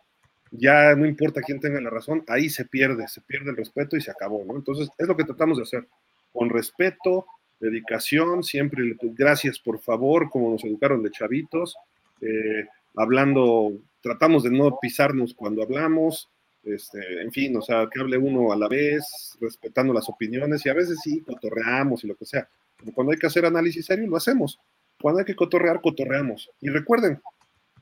[0.53, 4.01] ya no importa quién tenga la razón, ahí se pierde, se pierde el respeto y
[4.01, 4.55] se acabó, ¿no?
[4.55, 5.89] Entonces, es lo que tratamos de hacer,
[6.33, 7.27] con respeto,
[7.59, 11.77] dedicación, siempre gracias por favor, como nos educaron de chavitos,
[12.21, 12.67] eh,
[12.97, 13.73] hablando,
[14.03, 16.29] tratamos de no pisarnos cuando hablamos,
[16.65, 20.69] este, en fin, o sea, que hable uno a la vez, respetando las opiniones y
[20.69, 22.49] a veces sí, cotorreamos y lo que sea,
[22.95, 24.59] cuando hay que hacer análisis serio, lo hacemos.
[25.01, 26.51] Cuando hay que cotorrear, cotorreamos.
[26.61, 27.21] Y recuerden,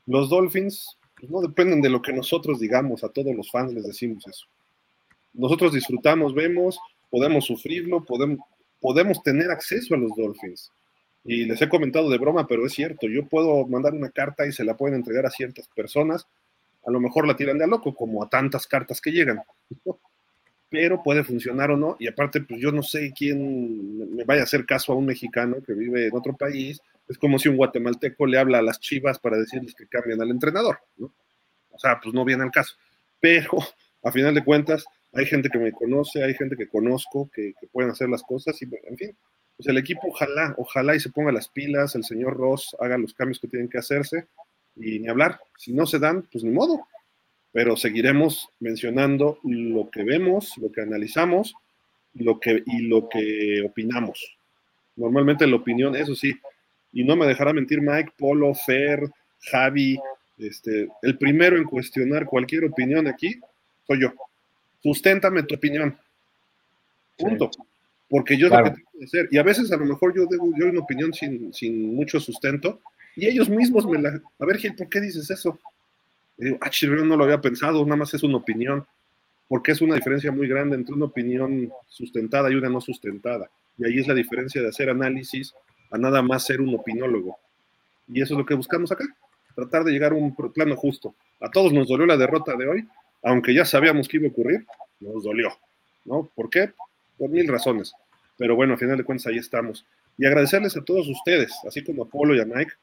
[0.05, 3.85] los Dolphins pues, no dependen de lo que nosotros digamos, a todos los fans les
[3.85, 4.47] decimos eso.
[5.33, 8.39] Nosotros disfrutamos, vemos, podemos sufrirlo, podemos,
[8.81, 10.71] podemos tener acceso a los Dolphins.
[11.23, 14.51] Y les he comentado de broma, pero es cierto, yo puedo mandar una carta y
[14.51, 16.27] se la pueden entregar a ciertas personas,
[16.85, 19.41] a lo mejor la tiran de a loco, como a tantas cartas que llegan
[20.71, 21.97] pero puede funcionar o no.
[21.99, 25.57] Y aparte, pues yo no sé quién me vaya a hacer caso a un mexicano
[25.67, 26.81] que vive en otro país.
[27.07, 30.31] Es como si un guatemalteco le habla a las chivas para decirles que cambien al
[30.31, 31.13] entrenador, ¿no?
[31.71, 32.75] O sea, pues no viene al caso.
[33.19, 33.51] Pero,
[34.03, 37.91] a final de cuentas, hay gente que me conoce, hay gente que conozco, que, pueden
[37.91, 39.15] hacer las cosas y, en fin,
[39.57, 43.13] pues el equipo ojalá, ojalá y se ponga las pilas, el señor Ross haga los
[43.13, 44.27] cambios que tienen que hacerse
[44.75, 45.39] y ni hablar.
[45.57, 46.87] Si no se dan, pues ni modo,
[47.51, 51.53] pero seguiremos mencionando lo que vemos, lo que analizamos
[52.13, 54.37] lo que, y lo que opinamos.
[54.95, 56.33] Normalmente la opinión, eso sí,
[56.93, 59.09] y no me dejará mentir Mike, Polo, Fer,
[59.51, 59.97] Javi,
[60.37, 63.39] este, el primero en cuestionar cualquier opinión aquí
[63.85, 64.13] soy yo.
[64.81, 65.97] Susténtame tu opinión.
[67.17, 67.49] Punto.
[68.09, 69.27] Porque yo es lo que tengo que hacer.
[69.31, 72.81] Y a veces a lo mejor yo doy yo una opinión sin, sin mucho sustento
[73.15, 74.21] y ellos mismos me la...
[74.39, 75.59] A ver, Gil, ¿por qué dices eso?
[76.37, 78.85] Y digo, ah, chirrión, no lo había pensado, nada más es una opinión.
[79.47, 83.49] Porque es una diferencia muy grande entre una opinión sustentada y una no sustentada.
[83.77, 85.53] Y ahí es la diferencia de hacer análisis
[85.91, 87.37] a nada más ser un opinólogo.
[88.07, 89.05] Y eso es lo que buscamos acá,
[89.55, 91.13] tratar de llegar a un plano justo.
[91.39, 92.87] A todos nos dolió la derrota de hoy,
[93.23, 94.65] aunque ya sabíamos que iba a ocurrir,
[94.99, 95.49] nos dolió.
[96.05, 96.29] ¿no?
[96.35, 96.71] ¿Por qué?
[97.17, 97.93] Por mil razones.
[98.37, 99.85] Pero bueno, a final de cuentas ahí estamos.
[100.17, 102.73] Y agradecerles a todos ustedes, así como a Polo y a Mike,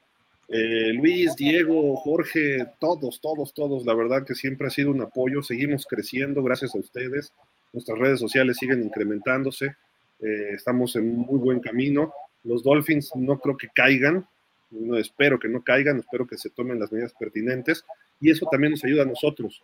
[0.48, 5.42] eh, Luis, Diego, Jorge, todos, todos, todos, la verdad que siempre ha sido un apoyo,
[5.42, 7.34] seguimos creciendo gracias a ustedes,
[7.72, 9.76] nuestras redes sociales siguen incrementándose,
[10.20, 14.26] eh, estamos en muy buen camino, los Dolphins no creo que caigan,
[14.70, 17.84] no espero que no caigan, espero que se tomen las medidas pertinentes
[18.20, 19.62] y eso también nos ayuda a nosotros.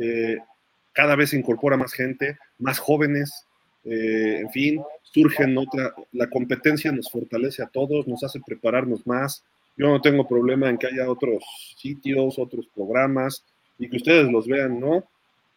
[0.00, 0.38] Eh,
[0.92, 3.46] cada vez se incorpora más gente, más jóvenes,
[3.88, 9.44] en fin, surgen otra, la competencia nos fortalece a todos, nos hace prepararnos más,
[9.76, 11.44] yo no tengo problema en que haya otros
[11.76, 13.44] sitios, otros programas
[13.78, 15.04] y que ustedes los vean, ¿no?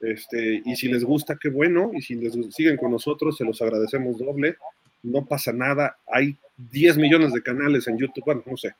[0.01, 1.91] Este, y si les gusta, qué bueno.
[1.93, 4.57] Y si les siguen con nosotros, se los agradecemos doble.
[5.03, 5.97] No pasa nada.
[6.11, 6.35] Hay
[6.71, 8.23] 10 millones de canales en YouTube.
[8.25, 8.75] Bueno, no sé.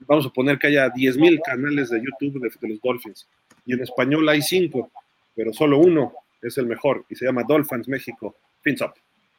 [0.00, 3.28] Vamos a poner que haya 10 mil canales de YouTube de, los Dolphins.
[3.66, 4.90] Y en español hay 5,
[5.34, 8.34] pero solo uno es el mejor y se llama Dolphins México.
[8.62, 8.94] Fins up.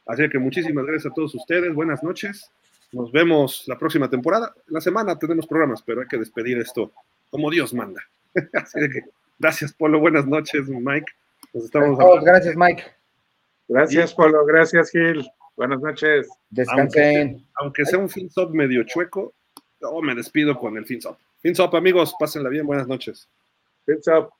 [0.06, 1.74] Así que muchísimas gracias a todos ustedes.
[1.74, 2.50] Buenas noches.
[2.92, 4.54] Nos vemos la próxima temporada.
[4.68, 6.92] La semana tenemos programas, pero hay que despedir esto
[7.30, 8.02] como Dios manda.
[8.52, 9.04] Así que
[9.38, 9.98] gracias, Polo.
[9.98, 11.10] Buenas noches, Mike.
[11.52, 12.84] Nos estamos gracias, Mike.
[13.68, 14.44] Gracias, Polo.
[14.44, 15.26] Gracias, Gil.
[15.56, 16.28] Buenas noches.
[16.50, 17.46] Descansen.
[17.56, 19.34] Aunque, sea un FinSop medio chueco,
[19.80, 21.18] yo me despido con el FinSop.
[21.40, 22.66] FinSop, amigos, pásenla bien.
[22.66, 23.28] Buenas noches.
[23.84, 24.30] FinSop.